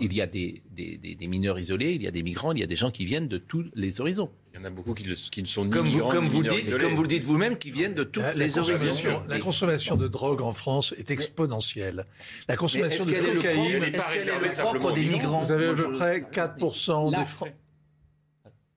il 0.00 0.12
y 0.12 0.24
des, 0.28 0.62
des, 0.70 0.96
des- 0.96 1.14
des 1.16 1.26
mineurs 1.26 1.58
isolés, 1.58 1.90
il 1.92 2.02
y 2.04 2.06
a 2.06 2.12
des 2.12 2.22
migrants, 2.22 2.52
il 2.52 2.60
y 2.60 2.62
a 2.62 2.68
des 2.68 2.76
gens 2.76 2.92
qui 2.92 3.04
viennent 3.04 3.26
de 3.26 3.36
tous 3.38 3.64
les 3.74 4.00
horizons. 4.00 4.30
Il 4.54 4.60
y 4.60 4.62
en 4.62 4.64
a 4.64 4.70
beaucoup 4.70 4.94
qui, 4.94 5.02
le- 5.02 5.16
qui 5.16 5.42
ne 5.42 5.46
sont 5.48 5.64
ni 5.64 5.72
Comme 5.72 5.88
vous, 5.88 5.94
migrants, 5.94 6.10
comme, 6.12 6.24
ni 6.26 6.30
vous 6.30 6.42
mineurs 6.42 6.54
dites, 6.54 6.66
isolés. 6.66 6.84
comme 6.84 6.94
vous 6.94 7.02
le 7.02 7.08
dites 7.08 7.24
vous-même, 7.24 7.58
qui 7.58 7.72
viennent 7.72 7.94
de 7.94 8.08
la 8.14 8.32
les 8.34 8.58
horizons. 8.58 8.86
consommation, 8.86 9.22
la 9.28 9.38
consommation 9.40 9.96
de 9.96 10.06
drogue 10.06 10.40
en 10.40 10.52
France 10.52 10.94
est 10.98 11.10
exponentielle. 11.10 12.06
La 12.48 12.56
consommation 12.56 13.04
de 13.04 13.10
est 13.10 13.34
cocaïne, 13.34 13.82
est 13.82 13.90
le 13.90 14.62
propre 14.62 14.92
des 14.92 15.04
migrants 15.04 15.42
Vous 15.42 15.50
avez 15.50 15.66
à 15.66 15.74
peu 15.74 15.90
près 15.90 16.20
4% 16.32 17.10
Là, 17.10 17.18
des, 17.18 17.24
Fran- 17.24 17.48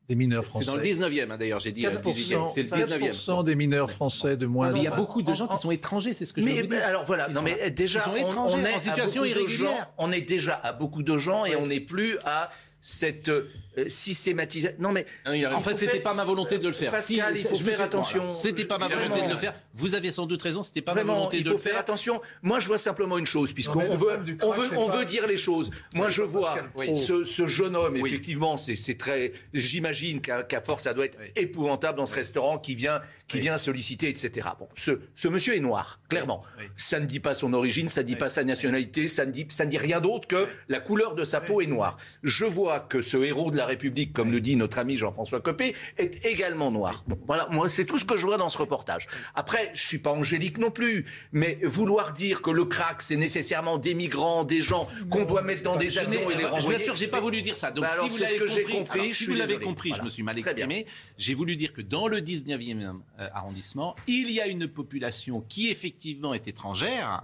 des 0.09 0.15
mineurs 0.15 0.43
C'est 0.43 0.49
français. 0.49 0.65
dans 0.71 0.75
le 0.75 0.81
19e, 0.83 1.31
hein, 1.31 1.37
d'ailleurs, 1.37 1.59
j'ai 1.59 1.71
dit. 1.71 1.85
euh, 1.85 1.91
18e. 1.91 2.01
4%, 2.39 2.51
C'est 2.55 2.63
le 2.63 2.69
19e. 2.69 3.11
4% 3.11 3.43
des 3.43 3.55
mineurs 3.55 3.91
français 3.91 4.35
de 4.35 4.47
moins 4.47 4.71
Mais 4.71 4.79
il 4.79 4.83
y 4.83 4.87
de 4.87 4.91
a 4.91 4.95
beaucoup 4.95 5.21
de 5.21 5.33
gens 5.35 5.47
qui 5.47 5.57
sont 5.59 5.69
étrangers, 5.71 6.15
c'est 6.15 6.25
ce 6.25 6.33
que 6.33 6.41
je 6.41 6.45
Mais 6.47 6.55
veux 6.55 6.61
vous 6.63 6.67
dire. 6.67 6.83
alors 6.83 7.05
voilà, 7.05 7.27
non 7.27 7.35
sont 7.35 7.41
mais 7.43 7.69
déjà 7.69 7.99
Qui 7.99 8.05
sont 8.05 8.11
on- 8.13 8.15
étrangers, 8.31 8.55
on, 8.59 8.65
est 8.65 8.73
en 8.73 8.79
situation 8.79 9.21
de 9.21 9.27
irrégulière. 9.27 9.71
gens, 9.71 9.87
on 9.99 10.11
est 10.11 10.21
déjà 10.21 10.55
à 10.55 10.73
beaucoup 10.73 11.03
de 11.03 11.17
gens 11.19 11.45
et 11.45 11.55
on 11.55 11.67
n'est 11.67 11.79
plus 11.79 12.17
à 12.25 12.49
cette 12.81 13.29
euh, 13.77 13.85
systématisation. 13.89 14.77
Non 14.79 14.91
mais 14.91 15.05
En 15.53 15.61
fait, 15.61 15.77
c'était 15.77 15.99
pas 15.99 16.13
ma 16.13 16.23
volonté 16.23 16.57
de 16.57 16.67
le 16.67 16.73
faire. 16.73 16.91
Pascal, 16.91 17.35
Si, 17.35 17.41
il 17.41 17.47
faut 17.47 17.55
faire 17.57 17.77
fais- 17.77 17.83
attention. 17.83 18.23
voilà. 18.23 18.33
C'était 18.33 18.65
pas 18.65 18.77
ma 18.77 18.87
Vraiment. 18.87 19.07
volonté 19.15 19.27
de 19.27 19.31
le 19.33 19.37
faire. 19.37 19.53
Vous 19.73 19.95
avez 19.95 20.11
sans 20.11 20.25
doute 20.25 20.41
raison, 20.41 20.63
c'était 20.63 20.81
pas 20.81 20.93
ma 20.93 21.03
volonté 21.03 21.37
il 21.37 21.43
de 21.43 21.49
faut 21.49 21.55
le 21.55 21.61
faire 21.61 21.71
faire. 21.73 21.81
attention. 21.81 22.21
Moi, 22.41 22.59
je 22.59 22.67
vois 22.67 22.77
simplement 22.77 23.17
une 23.17 23.25
chose, 23.25 23.53
puisqu'on 23.53 23.95
veut, 23.95 24.19
on 24.41 24.51
veut, 24.51 24.77
on 24.77 24.87
veut 24.87 25.05
dire 25.05 25.27
les 25.27 25.37
choses. 25.37 25.69
Moi, 25.95 26.09
je 26.09 26.21
vois 26.23 26.57
oui. 26.75 26.95
ce, 26.97 27.23
ce 27.23 27.45
jeune 27.47 27.75
homme, 27.75 27.95
effectivement, 27.97 28.57
c'est 28.57 28.97
très. 28.97 29.33
J'imagine 29.53 30.21
qu'à 30.21 30.61
force, 30.61 30.83
ça 30.83 30.93
doit 30.93 31.05
être 31.05 31.19
épouvantable 31.35 31.97
dans 31.97 32.05
ce 32.05 32.15
restaurant 32.15 32.57
qui 32.57 32.75
vient, 32.75 33.01
qui 33.27 33.39
vient 33.39 33.57
solliciter, 33.57 34.09
etc. 34.09 34.49
Bon, 34.59 34.67
ce, 34.75 34.99
ce 35.15 35.27
monsieur 35.27 35.55
est 35.55 35.59
noir, 35.59 35.99
clairement. 36.09 36.43
Ça 36.77 36.99
ne 36.99 37.05
dit 37.05 37.19
pas 37.19 37.33
son 37.33 37.53
origine, 37.53 37.87
ça 37.89 38.01
ne 38.01 38.07
dit 38.07 38.15
pas 38.15 38.29
sa 38.29 38.43
nationalité, 38.43 39.07
ça 39.07 39.25
ne 39.25 39.31
dit, 39.31 39.45
ça 39.49 39.65
ne 39.65 39.69
dit 39.69 39.77
rien 39.77 40.01
d'autre 40.01 40.27
que 40.27 40.47
la 40.69 40.79
couleur 40.79 41.15
de 41.15 41.23
sa 41.23 41.41
peau 41.41 41.61
est 41.61 41.67
noire. 41.67 41.97
Je 42.23 42.45
vois 42.45 42.79
que 42.79 43.01
ce 43.01 43.17
héros 43.17 43.51
de 43.51 43.57
la 43.59 43.65
République, 43.67 44.13
comme 44.13 44.31
le 44.31 44.41
dit 44.41 44.55
notre 44.55 44.79
ami 44.79 44.95
Jean-François 44.95 45.41
Copé, 45.41 45.75
est 45.97 46.25
également 46.25 46.71
noir. 46.71 47.03
Bon, 47.07 47.17
voilà, 47.27 47.47
moi, 47.51 47.69
c'est 47.69 47.85
tout 47.85 47.97
ce 47.97 48.05
que 48.05 48.17
je 48.17 48.25
vois 48.25 48.37
dans 48.37 48.49
ce 48.49 48.57
reportage. 48.57 49.07
Après, 49.35 49.71
je 49.73 49.85
suis 49.87 49.99
pas 49.99 50.11
angélique 50.11 50.57
non 50.57 50.71
plus, 50.71 51.05
mais 51.31 51.59
vouloir 51.63 52.13
dire 52.13 52.41
que 52.41 52.49
le 52.49 52.65
crack, 52.65 53.01
c'est 53.01 53.15
nécessairement 53.17 53.77
des 53.77 53.93
migrants, 53.93 54.43
des 54.43 54.61
gens 54.61 54.87
qu'on 55.09 55.25
doit 55.25 55.41
mettre 55.41 55.63
dans 55.63 55.75
des 55.75 55.97
avions 55.97 56.29
et 56.31 56.35
les 56.35 56.45
renvoyer. 56.45 56.61
Je 56.61 56.65
vous 56.67 56.73
assure, 56.73 56.95
j'ai 56.95 57.07
pas 57.07 57.19
voulu 57.19 57.41
dire 57.41 57.57
ça. 57.57 57.71
Donc, 57.71 57.85
Bah 57.85 57.91
alors, 57.91 58.09
si 58.09 58.17
vous 58.17 58.23
l'avez 58.23 58.39
compris, 58.39 58.73
compris, 58.73 58.99
alors, 58.99 59.11
je 59.11 59.17
si 59.17 59.25
vous 59.25 59.33
l'avez 59.35 59.59
compris, 59.59 59.89
Voilà. 59.89 60.01
je 60.01 60.05
me 60.05 60.09
suis 60.09 60.23
mal 60.23 60.37
exprimé. 60.39 60.85
J'ai 61.17 61.33
voulu 61.33 61.55
dire 61.55 61.73
que 61.73 61.81
dans 61.81 62.07
le 62.07 62.21
19e 62.21 63.01
euh, 63.19 63.27
arrondissement, 63.33 63.95
il 64.07 64.31
y 64.31 64.41
a 64.41 64.47
une 64.47 64.67
population 64.67 65.41
qui 65.47 65.69
effectivement 65.69 66.33
est 66.33 66.47
étrangère 66.47 67.23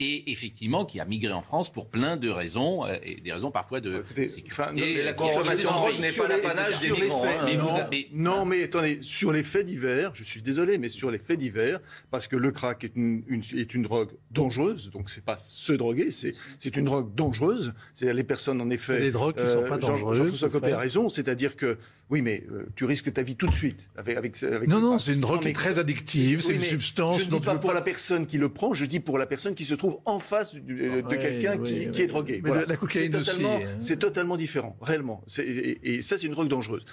et 0.00 0.30
effectivement 0.32 0.84
qui 0.86 0.98
a 0.98 1.04
migré 1.04 1.32
en 1.32 1.42
France 1.42 1.70
pour 1.70 1.88
plein 1.88 2.16
de 2.16 2.30
raisons 2.30 2.86
euh, 2.86 2.94
et 3.02 3.20
des 3.20 3.32
raisons 3.32 3.50
parfois 3.50 3.80
de 3.80 4.02
sécurité. 4.14 4.44
Enfin, 4.50 4.72
non, 4.72 4.82
Et 4.82 5.02
la 5.02 5.10
euh, 5.10 5.12
consommation 5.12 5.70
de 5.88 6.00
n'est 6.00 6.10
pas 6.12 6.26
l'apanage 6.28 6.80
des 6.80 6.86
sur 6.86 6.96
les 6.96 7.02
migrants, 7.02 7.22
faits, 7.22 7.36
hein. 7.38 7.42
Mais 7.44 7.56
non, 7.56 7.64
vous 7.66 7.80
avez- 7.80 8.08
non, 8.12 8.44
mais 8.46 8.62
attendez, 8.64 8.98
sur 9.02 9.30
les 9.32 9.42
faits 9.42 9.66
divers, 9.66 10.12
je 10.14 10.24
suis 10.24 10.40
désolé, 10.40 10.78
mais 10.78 10.88
sur 10.88 11.10
les 11.10 11.18
faits 11.18 11.38
divers, 11.38 11.80
parce 12.10 12.28
que 12.28 12.36
le 12.36 12.50
crack 12.50 12.82
est 12.84 12.96
une, 12.96 13.22
une- 13.28 13.42
est 13.58 13.74
une 13.74 13.82
drogue 13.82 14.10
dangereuse, 14.30 14.90
donc 14.90 15.10
c'est 15.10 15.24
pas 15.24 15.36
se 15.36 15.72
droguer, 15.74 16.10
c'est 16.10 16.32
c'est 16.58 16.76
une 16.76 16.86
drogue 16.86 17.14
dangereuse. 17.14 17.74
C'est-à-dire 17.92 18.14
les 18.14 18.24
personnes, 18.24 18.60
en 18.62 18.70
effet. 18.70 19.00
Des 19.00 19.10
drogues 19.10 19.36
qui 19.40 19.46
sont 19.46 19.68
pas 19.68 19.76
dangereuses, 19.78 20.18
Jean-François 20.18 20.48
Copé 20.48 20.72
a 20.72 20.78
raison, 20.78 21.08
c'est-à-dire 21.10 21.56
que 21.56 21.76
oui, 22.10 22.22
mais 22.22 22.44
euh, 22.50 22.66
tu 22.76 22.84
risques 22.84 23.12
ta 23.12 23.22
vie 23.22 23.36
tout 23.36 23.46
de 23.46 23.54
suite 23.54 23.88
avec 23.96 24.16
avec. 24.16 24.42
avec 24.42 24.68
Non, 24.68 24.80
non, 24.80 24.98
c'est 24.98 25.12
une 25.14 25.20
drogue 25.20 25.40
qui 25.42 25.48
est 25.48 25.52
très 25.52 25.78
addictive, 25.78 26.40
c'est 26.40 26.48
oui, 26.48 26.54
une 26.56 26.60
mais 26.60 26.66
substance 26.66 27.20
Je 27.20 27.24
ne 27.26 27.30
dis 27.30 27.40
pas 27.40 27.54
pour 27.56 27.70
pas- 27.70 27.74
la 27.74 27.82
personne 27.82 28.26
qui 28.26 28.36
le 28.38 28.48
prend, 28.48 28.74
je 28.74 28.84
dis 28.84 29.00
pour 29.00 29.16
la 29.18 29.26
personne 29.26 29.54
qui 29.54 29.64
se 29.64 29.74
trouve 29.74 29.98
en 30.04 30.18
face 30.18 30.54
euh, 30.54 30.60
de 31.02 31.06
Ouais, 31.06 31.18
quelqu'un 31.18 31.58
qui, 31.58 31.82
est 31.84 32.06
drogué. 32.06 32.40
Mais 32.44 32.50
le- 32.50 32.64
la 32.66 32.76
cocaïne 32.76 33.12
C'est 33.12 33.18
totalement, 33.18 33.56
aussi, 33.56 33.64
hein. 33.64 33.76
c'est 33.78 33.98
totalement 33.98 34.36
différent, 34.36 34.76
réellement. 34.82 35.22
Et, 35.38 35.78
et 35.96 36.02
ça, 36.02 36.18
c'est 36.18 36.26
une 36.26 36.32
drogue 36.32 36.48
dangereuse. 36.48 36.84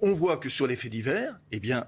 On 0.00 0.12
voit 0.12 0.36
que 0.38 0.48
sur 0.48 0.66
les 0.66 0.76
faits 0.76 0.90
divers, 0.90 1.38
eh 1.52 1.60
bien, 1.60 1.86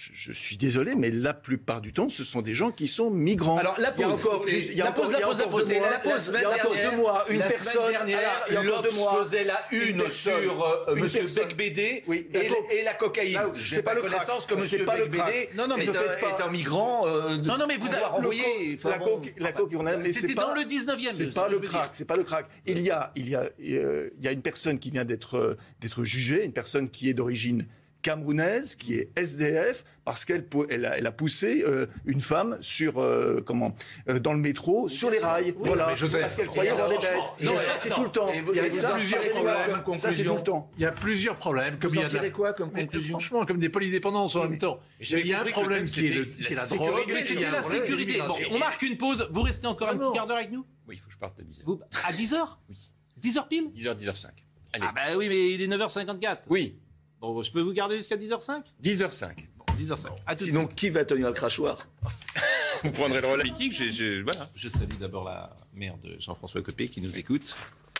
je, 0.00 0.10
je 0.14 0.32
suis 0.32 0.56
désolé, 0.56 0.94
mais 0.94 1.10
la 1.10 1.34
plupart 1.34 1.80
du 1.80 1.92
temps, 1.92 2.08
ce 2.08 2.22
sont 2.22 2.40
des 2.40 2.54
gens 2.54 2.70
qui 2.70 2.86
sont 2.86 3.10
migrants. 3.10 3.58
Alors, 3.58 3.74
la 3.80 3.92
Il 3.96 4.00
y 4.00 4.04
a 4.04 4.06
pause, 4.08 4.20
encore, 4.20 4.40
ok. 4.42 4.48
juste- 4.48 4.68
il 4.70 4.76
y 4.76 4.80
a 4.80 4.84
La 4.84 4.90
encore, 4.90 5.04
pause, 5.06 5.12
la 5.12 5.18
pause, 5.26 5.38
la 5.38 5.46
pause. 5.48 5.68
deux 5.68 5.74
mois, 5.74 5.90
la 5.90 5.98
pause, 5.98 6.32
il 6.36 6.40
y 6.40 6.44
a 6.44 6.48
encore 6.50 6.60
semaine 6.74 6.90
deux 6.90 6.96
mois, 6.96 7.24
une 7.30 7.38
la 7.40 7.46
personne. 7.48 7.72
semaine 7.72 7.90
dernière, 7.90 8.44
il 8.46 8.54
y 8.54 8.56
a 8.56 8.60
encore 8.60 8.82
deux 8.82 8.90
mois, 8.92 9.24
faisait 9.24 9.42
la 9.44 9.60
une, 9.72 10.08
sur 10.10 10.34
euh, 10.64 10.94
une 10.94 11.02
Monsieur. 11.02 11.26
Becbédé 11.34 12.04
Oui, 12.06 12.28
et, 12.70 12.82
la 12.84 12.94
cocaïne. 12.94 13.40
C'est 13.54 13.82
pas 13.82 13.94
le 13.94 14.02
connaissance 14.02 14.46
crack. 14.46 14.56
que 14.58 14.64
C'est 14.64 14.76
Monsieur 14.76 14.84
pas 14.84 14.96
le 14.96 15.06
Becbédé 15.06 15.46
crack. 15.46 15.54
non, 15.56 15.66
non, 15.66 15.76
mais 15.76 15.84
est, 15.86 15.88
un, 15.88 15.92
pas- 15.92 16.38
est 16.38 16.42
un 16.46 16.50
migrant. 16.50 17.02
euh, 17.04 17.36
Non, 17.38 17.58
non, 17.58 17.66
mais 17.66 17.76
vous 17.76 17.88
avez- 17.88 17.96
le 17.98 18.74
Enfin, 18.76 18.90
la 18.90 19.52
on 19.80 19.86
a, 19.86 19.96
mais 19.96 20.12
C'était 20.12 20.34
pas, 20.34 20.46
dans 20.46 20.54
le 20.54 20.62
19e, 20.64 21.10
C'est 21.12 21.30
ce 21.30 21.34
pas 21.34 21.48
le 21.48 21.58
crack, 21.58 21.88
c'est 21.92 22.04
pas 22.04 22.16
le 22.16 22.22
crack. 22.22 22.46
Il 22.66 22.78
y 22.80 22.90
a, 22.90 23.10
il 23.16 23.28
y 23.28 23.34
a, 23.34 23.50
il 23.58 24.12
y 24.22 24.28
a 24.28 24.32
une 24.32 24.42
personne 24.42 24.78
qui 24.78 24.90
vient 24.92 25.04
d'être, 25.04 25.36
euh, 25.36 25.56
d'être 25.80 26.04
jugée, 26.04 26.44
une 26.44 26.52
personne 26.52 26.88
qui 26.88 27.10
est 27.10 27.14
d'origine 27.14 27.66
camerounaise, 28.08 28.74
qui 28.74 28.94
est 28.94 29.10
SDF, 29.16 29.84
parce 30.06 30.24
qu'elle 30.24 30.46
elle 30.70 30.86
a, 30.86 30.96
elle 30.96 31.06
a 31.06 31.12
poussé 31.12 31.62
euh, 31.66 31.86
une 32.06 32.22
femme 32.22 32.56
sur 32.60 32.98
euh, 32.98 33.42
comment 33.44 33.74
euh, 34.08 34.18
dans 34.18 34.32
le 34.32 34.38
métro 34.38 34.88
sur 34.88 35.10
les 35.10 35.18
rails, 35.18 35.54
voilà, 35.58 35.88
mais 35.88 35.96
Joseph, 35.98 36.22
parce 36.22 36.36
qu'elle 36.36 36.46
croyait 36.46 36.72
voir 36.72 36.88
des 36.88 36.96
bêtes. 36.96 37.12
non, 37.42 37.52
Et 37.54 37.58
ça, 37.58 37.76
c'est 37.76 37.90
tout 37.90 38.04
le 38.04 38.08
temps. 38.10 38.32
Il 38.32 38.56
y 38.56 38.60
a 38.60 38.62
plusieurs 38.94 39.84
comme 39.84 39.94
Ça, 39.94 40.10
c'est 40.10 40.24
tout 40.24 40.36
le 40.36 40.42
temps. 40.42 40.70
Il 40.78 40.82
y 40.82 40.86
a 40.86 40.92
plusieurs 40.92 41.36
problèmes. 41.36 41.78
Comme 41.78 41.90
Vous 41.90 41.96
il 41.96 42.00
y 42.12 42.16
a 42.16 42.22
de 42.22 42.28
quoi 42.30 42.54
comme 42.54 42.70
Mais, 42.72 42.84
conclusion 42.86 43.18
Franchement, 43.18 43.44
comme 43.44 43.58
des 43.58 43.68
polydépendances 43.68 44.34
en 44.36 44.48
même 44.48 44.58
temps. 44.58 44.80
Il 45.00 45.26
y 45.26 45.34
a 45.34 45.42
un 45.42 45.44
problème 45.44 45.84
qui 45.84 46.06
est, 46.06 46.10
le- 46.10 46.26
c'était 46.26 46.44
qui 46.44 46.52
est 46.52 46.56
la 46.56 46.66
drogue. 46.66 47.14
C'était 47.22 47.44
un 47.44 47.50
la 47.50 47.62
sécurité. 47.62 48.22
On 48.50 48.58
marque 48.58 48.80
une 48.82 48.96
pause. 48.96 49.28
Vous 49.30 49.42
restez 49.42 49.66
encore 49.66 49.88
un 49.88 49.92
Vraiment. 49.92 50.10
petit 50.10 50.16
quart 50.18 50.26
d'heure 50.26 50.38
avec 50.38 50.50
nous? 50.50 50.64
Oui, 50.88 50.94
il 50.96 51.00
faut 51.00 51.08
que 51.08 51.12
je 51.12 51.18
parte 51.18 51.38
à 51.38 51.42
10h. 51.42 51.62
Vous- 51.66 51.80
À 52.06 52.12
10h 52.12 52.56
Oui. 52.70 52.76
10h 53.20 53.48
pile? 53.48 53.68
10h, 53.74 53.94
10h05. 53.94 54.28
Allez. 54.72 54.86
Ah 54.88 54.92
bah 54.94 55.00
oui, 55.16 55.28
mais 55.28 55.52
il 55.52 55.60
est 55.62 55.66
9h54. 55.68 56.38
Oui, 56.48 56.78
Bon, 57.20 57.42
je 57.42 57.50
peux 57.52 57.60
vous 57.60 57.72
garder 57.72 57.96
jusqu'à 57.96 58.16
10h05 58.16 58.62
10h05. 58.82 59.30
Bon, 59.58 59.64
10h05. 59.76 60.06
À 60.26 60.34
tout 60.36 60.44
de 60.44 60.48
Sinon, 60.48 60.66
suite. 60.66 60.74
qui 60.76 60.88
va 60.90 61.04
tenir 61.04 61.26
le 61.28 61.32
crachoir? 61.32 61.86
Vous 62.84 62.92
prendrez 62.92 63.20
le 63.20 63.26
relais 63.26 63.42
politique. 63.42 63.72
j'ai- 63.72 64.22
voilà. 64.22 64.48
Je 64.54 64.68
salue 64.68 64.94
d'abord 65.00 65.24
la 65.24 65.50
mère 65.74 65.96
de 65.98 66.16
Jean-François 66.20 66.62
Copé 66.62 66.88
qui 66.88 67.00
nous 67.00 67.18
écoute, 67.18 67.56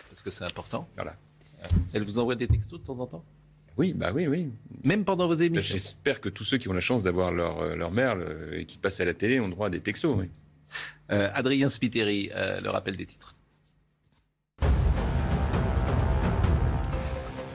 parce 0.09 0.21
que 0.21 0.29
c'est 0.29 0.45
important. 0.45 0.87
Voilà. 0.95 1.17
Elle 1.93 2.03
vous 2.03 2.17
envoie 2.17 2.35
des 2.35 2.47
textos 2.47 2.79
de 2.79 2.85
temps 2.85 2.97
en 2.99 3.05
temps? 3.07 3.25
Oui, 3.75 3.91
bah 3.93 4.11
oui, 4.15 4.27
oui. 4.27 4.49
Même 4.85 5.03
pendant 5.03 5.27
vos 5.27 5.35
Bah, 5.35 5.43
émissions? 5.43 5.75
J'espère 5.75 6.21
que 6.21 6.29
tous 6.29 6.45
ceux 6.45 6.57
qui 6.57 6.69
ont 6.69 6.73
la 6.73 6.79
chance 6.79 7.03
d'avoir 7.03 7.33
leur, 7.33 7.59
euh, 7.61 7.75
leur 7.75 7.91
mère 7.91 8.15
le- 8.15 8.57
et 8.57 8.65
qui 8.65 8.77
passent 8.77 9.01
à 9.01 9.05
la 9.05 9.13
télé 9.13 9.41
ont 9.41 9.49
droit 9.49 9.67
à 9.67 9.69
des 9.69 9.81
textos. 9.81 10.15
Oui. 10.17 10.29
Euh, 11.11 11.29
Adrien 11.33 11.67
Spiteri, 11.67 12.29
euh, 12.33 12.61
le 12.61 12.69
rappel 12.69 12.95
des 12.95 13.05
titres. 13.05 13.35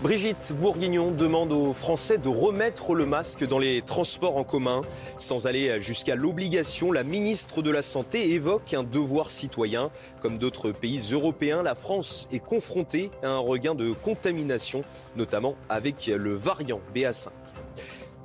Brigitte 0.05 0.53
Bourguignon 0.61 1.13
demande 1.13 1.51
aux 1.51 1.73
Français 1.73 2.19
de 2.19 2.29
remettre 2.29 2.95
le 2.95 3.07
masque 3.07 3.49
dans 3.49 3.59
les 3.59 3.81
transports 3.81 4.37
en 4.37 4.45
commun. 4.45 4.83
Sans 5.17 5.47
aller 5.47 5.81
jusqu'à 5.81 6.15
l'obligation, 6.15 6.93
la 6.93 7.05
ministre 7.05 7.63
de 7.63 7.71
la 7.71 7.81
Santé 7.81 8.33
évoque 8.33 8.75
un 8.75 8.83
devoir 8.83 9.31
citoyen. 9.31 9.91
Comme 10.21 10.37
d'autres 10.37 10.73
pays 10.73 11.01
européens, 11.13 11.63
la 11.63 11.75
France 11.75 12.29
est 12.33 12.39
confrontée 12.39 13.11
à 13.23 13.29
un 13.29 13.39
regain 13.39 13.75
de 13.75 13.93
contamination, 13.93 14.83
notamment 15.17 15.55
avec 15.71 16.09
le 16.09 16.35
variant 16.35 16.81
BA5. 16.95 17.31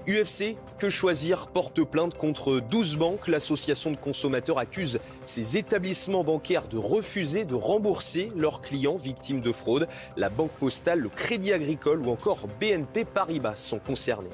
UFC, 0.10 0.57
que 0.80 0.89
choisir 0.89 1.47
porte 1.47 1.84
plainte 1.84 2.16
contre 2.16 2.60
12 2.60 2.97
banques. 2.97 3.28
L'association 3.28 3.91
de 3.91 3.97
consommateurs 3.97 4.57
accuse 4.57 4.99
ces 5.26 5.57
établissements 5.57 6.24
bancaires 6.24 6.68
de 6.68 6.78
refuser 6.78 7.45
de 7.45 7.53
rembourser 7.53 8.32
leurs 8.36 8.62
clients 8.62 8.97
victimes 8.97 9.39
de 9.39 9.51
fraude. 9.51 9.88
La 10.18 10.30
Banque 10.30 10.51
Postale, 10.51 10.99
le 10.99 11.10
Crédit 11.10 11.53
Agricole 11.53 12.01
ou 12.05 12.10
encore 12.10 12.47
BNP 12.60 13.05
Paribas 13.05 13.55
sont 13.55 13.80
concernés. 13.80 14.30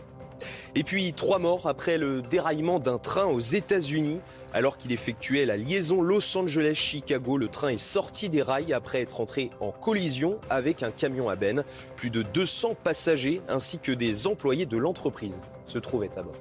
Et 0.75 0.83
puis 0.83 1.13
trois 1.13 1.39
morts 1.39 1.67
après 1.67 1.97
le 1.97 2.21
déraillement 2.21 2.79
d'un 2.79 2.97
train 2.97 3.25
aux 3.25 3.39
États-Unis. 3.39 4.21
Alors 4.55 4.77
qu'il 4.77 4.93
effectuait 4.93 5.45
la 5.45 5.57
liaison 5.57 6.01
Los 6.01 6.37
Angeles-Chicago, 6.37 7.37
le 7.37 7.49
train 7.49 7.67
est 7.67 7.77
sorti 7.77 8.29
des 8.29 8.41
rails 8.41 8.71
après 8.71 9.01
être 9.01 9.19
entré 9.19 9.49
en 9.59 9.71
collision 9.73 10.39
avec 10.49 10.81
un 10.81 10.91
camion 10.91 11.27
à 11.27 11.35
benne. 11.35 11.65
Plus 11.97 12.09
de 12.09 12.21
200 12.21 12.75
passagers 12.81 13.41
ainsi 13.49 13.79
que 13.79 13.91
des 13.91 14.27
employés 14.27 14.65
de 14.65 14.77
l'entreprise 14.77 15.37
se 15.65 15.77
trouvaient 15.77 16.17
à 16.17 16.23
bord. 16.23 16.35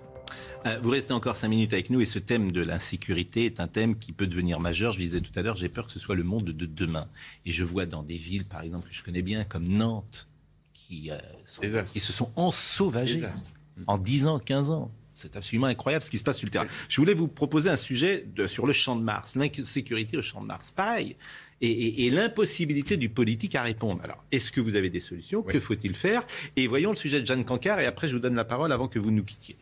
Euh, 0.64 0.78
Vous 0.80 0.90
restez 0.90 1.12
encore 1.12 1.34
cinq 1.34 1.48
minutes 1.48 1.72
avec 1.72 1.90
nous 1.90 2.00
et 2.02 2.06
ce 2.06 2.20
thème 2.20 2.52
de 2.52 2.60
l'insécurité 2.60 3.46
est 3.46 3.58
un 3.58 3.66
thème 3.66 3.98
qui 3.98 4.12
peut 4.12 4.28
devenir 4.28 4.60
majeur. 4.60 4.92
Je 4.92 4.98
disais 5.00 5.20
tout 5.20 5.32
à 5.34 5.42
l'heure, 5.42 5.56
j'ai 5.56 5.68
peur 5.68 5.86
que 5.86 5.92
ce 5.92 5.98
soit 5.98 6.14
le 6.14 6.22
monde 6.22 6.44
de 6.44 6.66
demain. 6.66 7.08
Et 7.44 7.50
je 7.50 7.64
vois 7.64 7.84
dans 7.84 8.04
des 8.04 8.16
villes, 8.16 8.44
par 8.44 8.62
exemple, 8.62 8.88
que 8.90 8.94
je 8.94 9.02
connais 9.02 9.22
bien, 9.22 9.42
comme 9.42 9.66
Nantes, 9.66 10.28
qui, 10.72 11.10
euh, 11.10 11.18
sont- 11.46 11.62
Désastre. 11.62 11.92
qui 11.92 11.98
se 12.00 12.12
sont 12.12 12.30
ensauvagés 12.36 13.14
Désastre. 13.16 13.50
en 13.88 13.98
10 13.98 14.26
ans, 14.28 14.38
15 14.38 14.70
ans. 14.70 14.92
C'est 15.14 15.36
absolument 15.36 15.68
incroyable 15.68 16.02
ce 16.04 16.10
qui 16.10 16.18
se 16.18 16.24
passe 16.24 16.38
sur 16.38 16.46
le 16.46 16.50
terrain. 16.50 16.66
Je 16.88 17.00
voulais 17.00 17.14
vous 17.14 17.28
proposer 17.28 17.70
un 17.70 17.76
sujet 17.76 18.26
de- 18.34 18.46
sur 18.48 18.66
le 18.66 18.72
champ 18.72 18.96
de 18.96 19.02
Mars, 19.02 19.36
l'insécurité 19.36 20.16
au 20.18 20.22
champ 20.22 20.40
de 20.40 20.46
Mars. 20.46 20.72
Pareil. 20.72 21.16
Et, 21.60 21.70
et- 21.70 22.06
et 22.06 22.10
l'impossibilité 22.10 22.96
du 22.96 23.08
politique 23.08 23.54
à 23.54 23.62
répondre. 23.62 24.02
Alors, 24.02 24.22
est-ce 24.32 24.50
que 24.50 24.60
vous 24.60 24.74
avez 24.74 24.90
des 24.90 24.98
solutions? 25.00 25.42
Que 25.42 25.60
faut-il 25.60 25.94
faire? 25.94 26.26
Et 26.56 26.66
voyons 26.66 26.90
le 26.90 26.96
sujet 26.96 27.20
de 27.20 27.26
Jeanne 27.26 27.44
Cancard, 27.44 27.78
et 27.80 27.86
après 27.86 28.08
je 28.08 28.14
vous 28.14 28.20
donne 28.20 28.34
la 28.34 28.44
parole 28.44 28.72
avant 28.72 28.88
que 28.88 28.98
vous 28.98 29.12
nous 29.12 29.22
quittiez. 29.24 29.56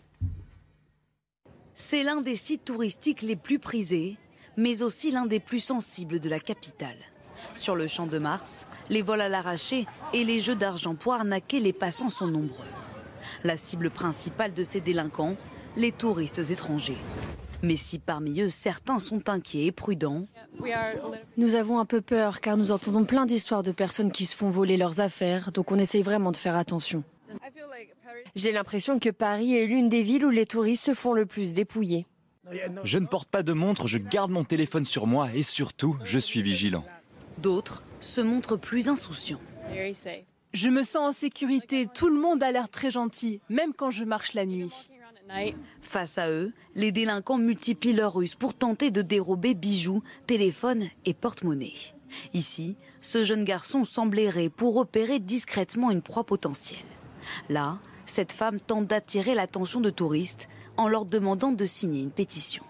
C'est 1.74 2.02
l'un 2.02 2.22
des 2.22 2.36
sites 2.36 2.64
touristiques 2.64 3.22
les 3.22 3.36
plus 3.36 3.58
prisés, 3.58 4.16
mais 4.56 4.82
aussi 4.82 5.10
l'un 5.10 5.26
des 5.26 5.40
plus 5.40 5.60
sensibles 5.60 6.18
de 6.18 6.28
la 6.28 6.40
capitale. 6.40 6.96
Sur 7.54 7.74
le 7.76 7.86
champ 7.88 8.06
de 8.06 8.18
Mars, 8.18 8.66
les 8.88 9.02
vols 9.02 9.20
à 9.20 9.28
l'arraché 9.28 9.86
et 10.14 10.24
les 10.24 10.40
jeux 10.40 10.54
d'argent 10.56 10.94
pour 10.94 11.12
arnaquer 11.14 11.60
les 11.60 11.72
passants 11.72 12.08
sont 12.10 12.26
nombreux. 12.28 12.66
La 13.44 13.56
cible 13.56 13.90
principale 13.90 14.54
de 14.54 14.64
ces 14.64 14.80
délinquants, 14.80 15.36
les 15.76 15.92
touristes 15.92 16.50
étrangers. 16.50 16.98
Mais 17.62 17.76
si 17.76 17.98
parmi 17.98 18.40
eux 18.40 18.50
certains 18.50 18.98
sont 18.98 19.28
inquiets 19.28 19.66
et 19.66 19.72
prudents, 19.72 20.26
Nous 21.36 21.54
avons 21.54 21.78
un 21.78 21.84
peu 21.84 22.00
peur 22.00 22.40
car 22.40 22.56
nous 22.56 22.72
entendons 22.72 23.04
plein 23.04 23.26
d'histoires 23.26 23.62
de 23.62 23.72
personnes 23.72 24.12
qui 24.12 24.26
se 24.26 24.36
font 24.36 24.50
voler 24.50 24.76
leurs 24.76 25.00
affaires, 25.00 25.52
donc 25.52 25.70
on 25.72 25.78
essaye 25.78 26.02
vraiment 26.02 26.32
de 26.32 26.36
faire 26.36 26.56
attention. 26.56 27.04
J'ai 28.34 28.52
l'impression 28.52 28.98
que 28.98 29.10
Paris 29.10 29.56
est 29.56 29.66
l'une 29.66 29.88
des 29.88 30.02
villes 30.02 30.24
où 30.24 30.30
les 30.30 30.46
touristes 30.46 30.84
se 30.84 30.94
font 30.94 31.12
le 31.12 31.26
plus 31.26 31.54
dépouiller. 31.54 32.06
Je 32.84 32.98
ne 32.98 33.06
porte 33.06 33.28
pas 33.28 33.42
de 33.42 33.52
montre, 33.52 33.86
je 33.86 33.98
garde 33.98 34.30
mon 34.30 34.44
téléphone 34.44 34.84
sur 34.84 35.06
moi 35.06 35.28
et 35.34 35.42
surtout, 35.42 35.96
je 36.04 36.18
suis 36.18 36.42
vigilant. 36.42 36.84
d'autres 37.38 37.82
se 38.00 38.20
montrent 38.20 38.56
plus 38.56 38.88
insouciants. 38.88 39.40
Je 40.52 40.68
me 40.68 40.82
sens 40.82 41.08
en 41.08 41.12
sécurité, 41.12 41.86
tout 41.86 42.08
le 42.08 42.20
monde 42.20 42.42
a 42.42 42.52
l'air 42.52 42.68
très 42.68 42.90
gentil, 42.90 43.40
même 43.48 43.72
quand 43.72 43.90
je 43.90 44.04
marche 44.04 44.34
la 44.34 44.44
nuit. 44.44 44.90
Face 45.80 46.18
à 46.18 46.30
eux, 46.30 46.52
les 46.74 46.92
délinquants 46.92 47.38
multiplient 47.38 47.94
leurs 47.94 48.14
ruses 48.14 48.34
pour 48.34 48.52
tenter 48.52 48.90
de 48.90 49.00
dérober 49.00 49.54
bijoux, 49.54 50.02
téléphones 50.26 50.88
et 51.06 51.14
porte-monnaie. 51.14 51.72
Ici, 52.34 52.76
ce 53.00 53.24
jeune 53.24 53.44
garçon 53.44 53.84
semble 53.84 54.18
errer 54.18 54.50
pour 54.50 54.74
repérer 54.74 55.20
discrètement 55.20 55.90
une 55.90 56.02
proie 56.02 56.24
potentielle. 56.24 56.78
Là, 57.48 57.78
cette 58.04 58.32
femme 58.32 58.60
tente 58.60 58.86
d'attirer 58.86 59.34
l'attention 59.34 59.80
de 59.80 59.88
touristes 59.88 60.50
en 60.76 60.86
leur 60.86 61.06
demandant 61.06 61.52
de 61.52 61.64
signer 61.64 62.02
une 62.02 62.10
pétition. 62.10 62.64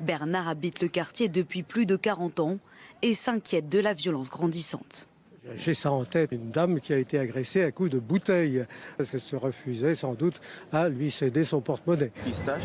Bernard 0.00 0.46
habite 0.46 0.80
le 0.80 0.88
quartier 0.88 1.28
depuis 1.28 1.64
plus 1.64 1.86
de 1.86 1.96
40 1.96 2.38
ans 2.38 2.58
et 3.02 3.14
s'inquiète 3.14 3.68
de 3.68 3.80
la 3.80 3.94
violence 3.94 4.30
grandissante. 4.30 5.07
J'ai 5.56 5.74
ça 5.74 5.90
en 5.90 6.04
tête, 6.04 6.32
une 6.32 6.50
dame 6.50 6.80
qui 6.80 6.92
a 6.92 6.98
été 6.98 7.18
agressée 7.18 7.62
à 7.62 7.70
coups 7.70 7.90
de 7.90 7.98
bouteille, 7.98 8.64
parce 8.96 9.10
qu'elle 9.10 9.20
se 9.20 9.36
refusait 9.36 9.94
sans 9.94 10.14
doute 10.14 10.40
à 10.72 10.88
lui 10.88 11.10
céder 11.10 11.44
son 11.44 11.60
porte-monnaie. 11.60 12.12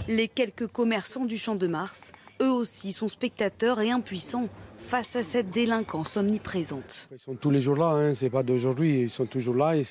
Les 0.07 0.27
quelques 0.27 0.67
commerçants 0.67 1.25
du 1.25 1.37
Champ 1.37 1.55
de 1.55 1.67
Mars, 1.67 2.11
eux 2.41 2.51
aussi, 2.51 2.91
sont 2.91 3.07
spectateurs 3.07 3.79
et 3.81 3.91
impuissants 3.91 4.49
face 4.77 5.15
à 5.15 5.23
cette 5.23 5.49
délinquance 5.49 6.17
omniprésente. 6.17 7.09
Ils 7.11 7.19
sont 7.19 7.35
tous 7.35 7.51
les 7.51 7.61
jours 7.61 7.77
là, 7.77 7.91
hein, 7.91 8.13
c'est 8.13 8.29
pas 8.29 8.43
d'aujourd'hui, 8.43 9.01
ils 9.03 9.09
sont 9.09 9.25
toujours 9.25 9.55
là 9.55 9.75
et 9.77 9.83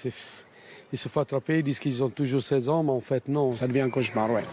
ils 0.93 0.99
se 0.99 1.09
font 1.09 1.21
attraper, 1.21 1.59
ils 1.59 1.63
disent 1.63 1.79
qu'ils 1.81 2.03
ont 2.03 2.11
toujours 2.11 2.43
16 2.43 2.69
ans, 2.69 2.83
mais 2.83 2.91
en 2.91 3.01
fait 3.01 3.29
non, 3.29 3.53
ça 3.53 3.67
devient 3.67 3.81
un 3.81 3.91
cauchemar, 3.91 4.31
ouais. 4.31 4.45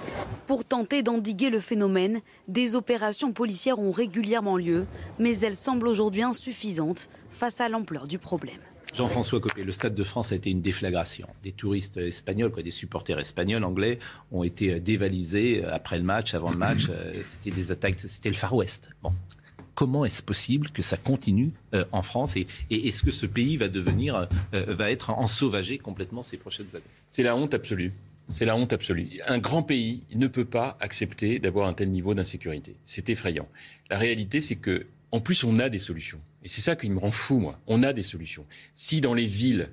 Pour 0.47 0.65
tenter 0.65 1.03
d'endiguer 1.03 1.49
le 1.49 1.59
phénomène, 1.59 2.21
des 2.47 2.75
opérations 2.75 3.33
policières 3.33 3.79
ont 3.79 3.91
régulièrement 3.91 4.57
lieu, 4.57 4.85
mais 5.19 5.37
elles 5.39 5.57
semblent 5.57 5.87
aujourd'hui 5.87 6.23
insuffisantes 6.23 7.09
face 7.29 7.61
à 7.61 7.69
l'ampleur 7.69 8.07
du 8.07 8.19
problème. 8.19 8.59
Jean-François 8.93 9.39
Copé, 9.39 9.63
le 9.63 9.71
Stade 9.71 9.93
de 9.93 10.03
France 10.03 10.31
a 10.31 10.35
été 10.35 10.49
une 10.49 10.61
déflagration. 10.61 11.27
Des 11.43 11.51
touristes 11.51 11.97
espagnols, 11.97 12.51
quoi, 12.51 12.63
des 12.63 12.71
supporters 12.71 13.19
espagnols, 13.19 13.63
anglais, 13.63 13.99
ont 14.31 14.43
été 14.43 14.79
dévalisés 14.79 15.63
après 15.65 15.97
le 15.97 16.03
match, 16.03 16.33
avant 16.33 16.51
le 16.51 16.57
match. 16.57 16.87
Euh, 16.99 17.13
c'était 17.23 17.51
des 17.51 17.71
attaques, 17.71 17.99
c'était 17.99 18.29
le 18.29 18.35
Far 18.35 18.55
West. 18.55 18.89
Bon, 19.03 19.13
comment 19.79 20.03
est-ce 20.03 20.21
possible 20.21 20.71
que 20.71 20.81
ça 20.81 20.97
continue 20.97 21.51
euh, 21.73 21.85
en 21.93 22.01
France 22.01 22.35
et, 22.35 22.47
est-ce 22.69 23.01
que 23.01 23.11
ce 23.11 23.25
pays 23.25 23.55
va 23.55 23.69
devenir, 23.69 24.27
euh, 24.53 24.65
va 24.75 24.91
être 24.91 25.09
ensauvagé 25.11 25.77
complètement 25.77 26.21
ces 26.21 26.35
prochaines 26.35 26.67
années? 26.73 26.83
C'est 27.11 27.23
la 27.23 27.33
honte 27.33 27.53
absolue. 27.53 27.93
C'est 28.27 28.43
la 28.43 28.57
honte 28.57 28.73
absolue. 28.73 29.07
Un 29.25 29.37
grand 29.37 29.63
pays 29.63 30.03
ne 30.13 30.27
peut 30.27 30.43
pas 30.43 30.75
accepter 30.81 31.39
d'avoir 31.39 31.65
un 31.65 31.73
tel 31.73 31.91
niveau 31.91 32.13
d'insécurité. 32.13 32.75
C'est 32.85 33.07
effrayant. 33.07 33.47
La 33.89 33.97
réalité, 33.97 34.41
c'est 34.41 34.57
que, 34.57 34.85
en 35.13 35.21
plus, 35.21 35.45
on 35.45 35.59
a 35.59 35.69
des 35.69 35.79
solutions. 35.79 36.19
Et 36.43 36.49
c'est 36.49 36.59
ça 36.59 36.75
qui 36.75 36.89
me 36.89 36.99
rend 36.99 37.11
fou, 37.11 37.39
moi. 37.39 37.57
On 37.65 37.81
a 37.81 37.93
des 37.93 38.03
solutions. 38.03 38.45
Si 38.75 38.99
dans 38.99 39.13
les 39.13 39.27
villes, 39.27 39.69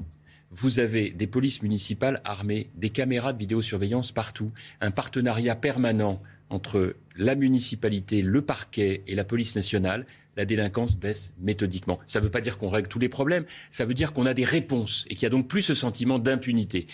vous 0.53 0.79
avez 0.79 1.11
des 1.11 1.27
polices 1.27 1.63
municipales 1.63 2.21
armées, 2.23 2.71
des 2.77 2.91
caméras 2.91 3.33
de 3.33 3.39
vidéosurveillance 3.39 4.13
partout, 4.13 4.53
un 4.81 4.93
partenariat 4.93 5.57
permanent 5.57 6.23
entre 6.51 6.97
la 7.17 7.35
municipalité, 7.35 8.23
le 8.23 8.43
parquet 8.43 9.03
et 9.07 9.15
la 9.15 9.25
police 9.25 9.57
nationale, 9.57 10.07
la 10.37 10.45
délinquance 10.45 10.97
baisse 10.97 11.33
méthodiquement. 11.41 11.99
Ça 12.07 12.21
ne 12.21 12.25
veut 12.25 12.31
pas 12.31 12.41
dire 12.41 12.59
qu'on 12.59 12.69
règle 12.69 12.89
tous 12.89 12.99
les 12.99 13.09
problèmes, 13.09 13.45
ça 13.71 13.85
veut 13.85 13.95
dire 13.95 14.13
qu'on 14.13 14.27
a 14.27 14.35
des 14.35 14.45
réponses 14.45 15.05
et 15.09 15.15
qu'il 15.15 15.23
y 15.23 15.27
a 15.27 15.31
donc 15.31 15.49
plus 15.49 15.63
ce 15.63 15.75
sentiment 15.75 16.19
d'impunité. 16.19 16.87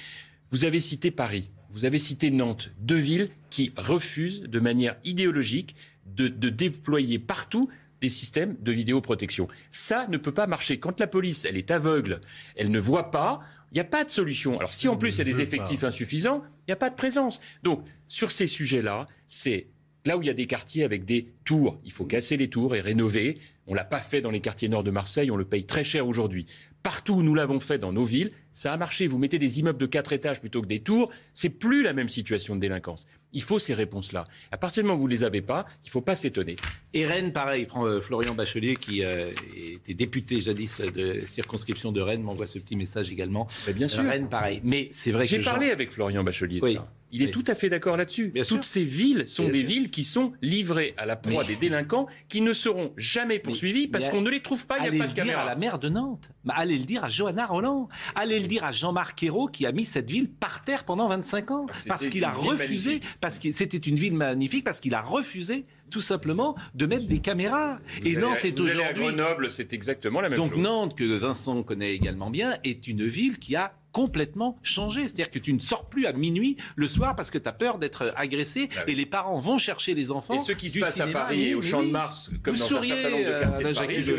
Vous 0.50 0.64
avez 0.64 0.80
cité 0.80 1.11
Paris, 1.11 1.50
vous 1.70 1.84
avez 1.84 1.98
cité 1.98 2.30
Nantes, 2.30 2.70
deux 2.78 2.96
villes 2.96 3.30
qui 3.50 3.72
refusent 3.76 4.42
de 4.42 4.61
manière 4.61 4.96
idéologique 5.05 5.74
de, 6.07 6.28
de 6.28 6.48
déployer 6.48 7.18
partout 7.18 7.68
des 8.00 8.09
systèmes 8.09 8.57
de 8.61 8.72
vidéoprotection. 8.72 9.48
Ça 9.70 10.07
ne 10.09 10.16
peut 10.16 10.32
pas 10.32 10.46
marcher. 10.46 10.78
Quand 10.78 10.98
la 11.00 11.07
police, 11.07 11.44
elle 11.44 11.57
est 11.57 11.70
aveugle, 11.70 12.20
elle 12.57 12.70
ne 12.70 12.80
voit 12.80 13.11
pas, 13.11 13.40
il 13.70 13.74
n'y 13.76 13.80
a 13.80 13.84
pas 13.84 14.05
de 14.05 14.11
solution. 14.11 14.59
Alors 14.59 14.74
si 14.74 14.88
en 14.88 14.96
plus 14.96 15.14
il 15.14 15.18
y 15.18 15.20
a 15.22 15.24
des 15.24 15.40
effectifs 15.40 15.84
insuffisants, 15.84 16.42
il 16.63 16.71
n'y 16.71 16.73
a 16.73 16.77
pas 16.77 16.91
de 16.91 16.95
présence. 16.95 17.41
Donc 17.63 17.85
sur 18.09 18.31
ces 18.31 18.47
sujets-là, 18.47 19.07
c'est 19.27 19.69
là 20.05 20.17
où 20.17 20.23
il 20.23 20.27
y 20.27 20.31
a 20.31 20.35
des 20.35 20.47
quartiers 20.47 20.85
avec 20.85 21.05
des 21.05 21.29
tours. 21.45 21.81
Il 21.85 21.93
faut 21.93 22.05
casser 22.05 22.37
les 22.37 22.49
tours 22.49 22.75
et 22.75 22.81
rénover. 22.81 23.39
On 23.67 23.75
l'a 23.75 23.85
pas 23.85 24.01
fait 24.01 24.21
dans 24.21 24.31
les 24.31 24.41
quartiers 24.41 24.69
nord 24.69 24.85
de 24.85 24.91
Marseille, 24.91 25.31
on 25.31 25.37
le 25.37 25.45
paye 25.45 25.65
très 25.65 25.85
cher 25.85 26.07
aujourd'hui. 26.07 26.47
Partout 26.83 27.15
où 27.15 27.23
nous 27.23 27.35
l'avons 27.35 27.61
fait 27.61 27.79
dans 27.79 27.93
nos 27.93 28.05
villes, 28.05 28.33
ça 28.53 28.72
a 28.72 28.76
marché. 28.76 29.07
Vous 29.07 29.18
mettez 29.18 29.38
des 29.38 29.61
immeubles 29.61 29.78
de 29.78 29.86
quatre 29.86 30.12
étages 30.12 30.40
plutôt 30.40 30.62
que 30.62 30.66
des 30.66 30.80
tours, 30.80 31.11
c'est 31.34 31.48
plus 31.48 31.82
la 31.82 31.92
même 31.92 32.09
situation 32.09 32.55
de 32.55 32.61
délinquance. 32.61 33.07
Il 33.32 33.42
faut 33.42 33.59
ces 33.59 33.74
réponses-là. 33.74 34.26
À 34.50 34.59
partir 34.59 34.82
du 34.82 34.88
moment 34.88 34.98
où 34.98 35.03
vous 35.03 35.09
ne 35.09 35.14
les 35.14 35.24
avez 35.24 35.40
pas, 35.40 35.66
il 35.84 35.86
ne 35.86 35.90
faut 35.90 36.03
pas 36.03 36.16
s'étonner. 36.16 36.57
Et 36.92 37.07
Rennes, 37.07 37.32
pareil, 37.32 37.66
euh, 37.76 38.00
Florian 38.00 38.34
Bachelier, 38.34 38.76
qui 38.76 39.03
euh, 39.05 39.30
était 39.57 39.94
député 39.94 40.40
jadis 40.42 40.80
de 40.80 41.24
circonscription 41.24 41.92
de 41.92 42.00
Rennes, 42.00 42.22
m'envoie 42.22 42.46
ce 42.46 42.59
petit 42.59 42.76
message 42.76 43.11
également. 43.11 43.46
Mais 43.66 43.72
bien 43.72 43.88
sûr. 43.88 44.05
Rennes, 44.05 44.28
pareil. 44.28 44.61
Mais 44.64 44.88
c'est 44.90 45.12
vrai 45.12 45.24
que. 45.24 45.30
J'ai 45.30 45.40
parlé 45.40 45.70
avec 45.70 45.92
Florian 45.92 46.22
Bachelier 46.22 46.61
de 46.61 46.72
ça. 46.74 46.92
Il 47.12 47.22
est 47.22 47.30
tout 47.30 47.44
à 47.46 47.55
fait 47.55 47.68
d'accord 47.68 47.98
là-dessus. 47.98 48.32
Toutes 48.48 48.64
ces 48.64 48.84
villes 48.84 49.28
sont 49.28 49.48
des 49.48 49.62
villes 49.62 49.90
qui 49.90 50.03
sont 50.03 50.32
livrées 50.40 50.94
à 50.96 51.05
la 51.05 51.16
proie 51.16 51.44
des 51.44 51.57
délinquants 51.57 52.07
qui 52.28 52.40
ne 52.40 52.55
seront 52.55 52.92
jamais 52.96 53.38
poursuivis 53.38 53.86
parce 53.86 54.09
qu'on 54.09 54.22
ne 54.22 54.30
les 54.30 54.40
trouve 54.40 54.66
pas, 54.66 54.78
il 54.78 54.90
n'y 54.90 55.00
a 55.00 55.05
pas 55.05 55.09
de 55.09 55.14
caméra. 55.14 55.42
Allez 55.42 55.44
le 55.44 55.46
dire 55.46 55.50
à 55.50 55.55
la 55.55 55.57
maire 55.57 55.78
de 55.78 55.88
Nantes. 55.90 56.30
allez 56.48 56.78
le 56.78 56.84
dire 56.84 57.05
à 57.05 57.11
Johanna 57.11 57.46
Roland. 57.46 57.88
Allez 58.14 58.40
le 58.43 58.49
dire 58.49 58.64
à 58.64 58.72
Jean-Marc 58.72 59.22
Ayrault 59.22 59.49
qui 59.49 59.66
a 59.66 59.72
mis 59.72 59.84
cette 59.84 60.11
ville 60.11 60.30
par 60.30 60.62
terre 60.62 60.84
pendant 60.84 61.09
25 61.09 61.51
ans. 61.51 61.66
Parce 61.88 62.09
qu'il 62.09 62.24
a 62.24 62.32
refusé, 62.32 63.01
parce 63.20 63.38
que 63.38 63.53
c'était 63.53 63.78
une 63.78 63.97
ville 63.97 64.14
magnifique, 64.14 64.64
parce 64.64 64.80
qu'il 64.80 64.95
a 64.95 65.03
refusé 65.03 65.64
tout 65.90 66.01
simplement 66.01 66.57
de 66.74 66.86
mettre 66.86 67.07
des 67.07 67.18
caméras. 67.18 67.78
et 68.05 68.16
Nantes 68.16 68.45
est 68.45 68.59
aujourd'hui. 68.59 69.05
Grenoble, 69.05 69.51
c'est 69.51 69.72
exactement 69.72 70.20
la 70.20 70.28
même 70.28 70.38
chose. 70.38 70.51
Donc 70.51 70.59
Nantes, 70.59 70.97
que 70.97 71.05
Vincent 71.05 71.62
connaît 71.62 71.95
également 71.95 72.30
bien, 72.30 72.57
est 72.64 72.88
une 72.88 73.07
ville 73.07 73.38
qui 73.38 73.57
a 73.57 73.74
complètement 73.93 74.59
changé. 74.62 75.03
C'est-à-dire 75.03 75.30
que 75.30 75.38
tu 75.38 75.53
ne 75.53 75.59
sors 75.59 75.88
plus 75.88 76.07
à 76.07 76.12
minuit 76.12 76.57
le 76.76 76.88
soir 76.88 77.14
parce 77.14 77.30
que 77.30 77.38
tu 77.38 77.49
as 77.49 77.53
peur 77.53 77.78
d'être 77.78 78.12
agressé 78.16 78.68
bah 78.74 78.82
et 78.88 78.95
les 78.95 79.07
parents 79.07 79.38
vont 79.38 79.59
chercher 79.59 79.95
les 79.95 80.11
enfants. 80.11 80.34
Et 80.34 80.38
ce 80.40 80.53
qui 80.53 80.70
se 80.70 80.80
passe 80.80 80.99
à 81.01 81.07
Paris 81.07 81.49
et 81.49 81.55
au 81.55 81.62
Champ 81.62 81.82
de 81.82 81.90
Mars, 81.90 82.30
comme 82.43 82.57
dans 82.57 82.64
un 82.64 82.82
certain 82.82 83.11
nombre 83.11 83.24
de 83.24 83.40
quartiers 83.40 83.64
de 83.64 83.74
Paris, 83.74 84.01
je, 84.01 84.16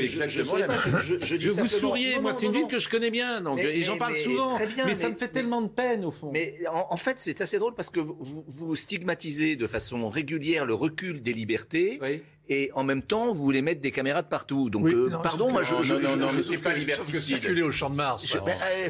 je, 1.22 1.40
je, 1.40 1.50
vous 1.50 1.68
souriez, 1.68 2.20
moi 2.20 2.34
c'est 2.34 2.46
une 2.46 2.52
ville 2.52 2.68
que 2.68 2.80
je 2.80 2.90
connais 2.90 3.12
bien 3.12 3.42
donc, 3.42 3.60
et 3.60 3.84
j'en 3.84 3.98
parle 3.98 4.16
souvent. 4.18 4.58
mais, 4.86 4.96
ça 4.96 5.10
me 5.10 5.16
fait 5.16 5.28
tellement 5.28 5.62
de 5.62 5.68
peine 5.68 6.06
au 6.06 6.12
fond. 6.12 6.30
Mais 6.32 6.56
en, 6.72 6.98
fait 6.98 7.20
c'est 7.20 7.42
assez 7.42 7.60
drôle 7.60 7.74
parce 7.76 7.90
que 7.90 8.00
vous, 8.00 8.46
vous, 8.48 8.76
stigmatisez 8.76 9.56
de 9.56 9.68
façon 9.68 10.08
régulière 10.10 10.66
le 10.66 10.74
recul 10.74 11.22
des 11.22 11.34
libertés. 11.34 12.00
Et 12.50 12.72
en 12.74 12.84
même 12.84 13.02
temps, 13.02 13.34
vous 13.34 13.44
voulez 13.44 13.62
mettre 13.62 13.80
des 13.80 13.92
caméras 13.92 14.22
de 14.22 14.28
partout. 14.28 14.70
Donc, 14.70 14.88
euh, 14.88 15.10
pardon, 15.24 15.50
moi, 15.50 15.64
je, 15.64 15.82
je, 15.82 15.96
non, 15.96 16.18
non, 16.18 16.32
mais 16.36 16.42
c'est 16.42 16.58
pas 16.58 16.74
liberticide. 16.74 17.20
Circuler 17.20 17.62
au 17.62 17.72
champ 17.72 17.90
de 17.90 17.96
Mars. 17.96 18.36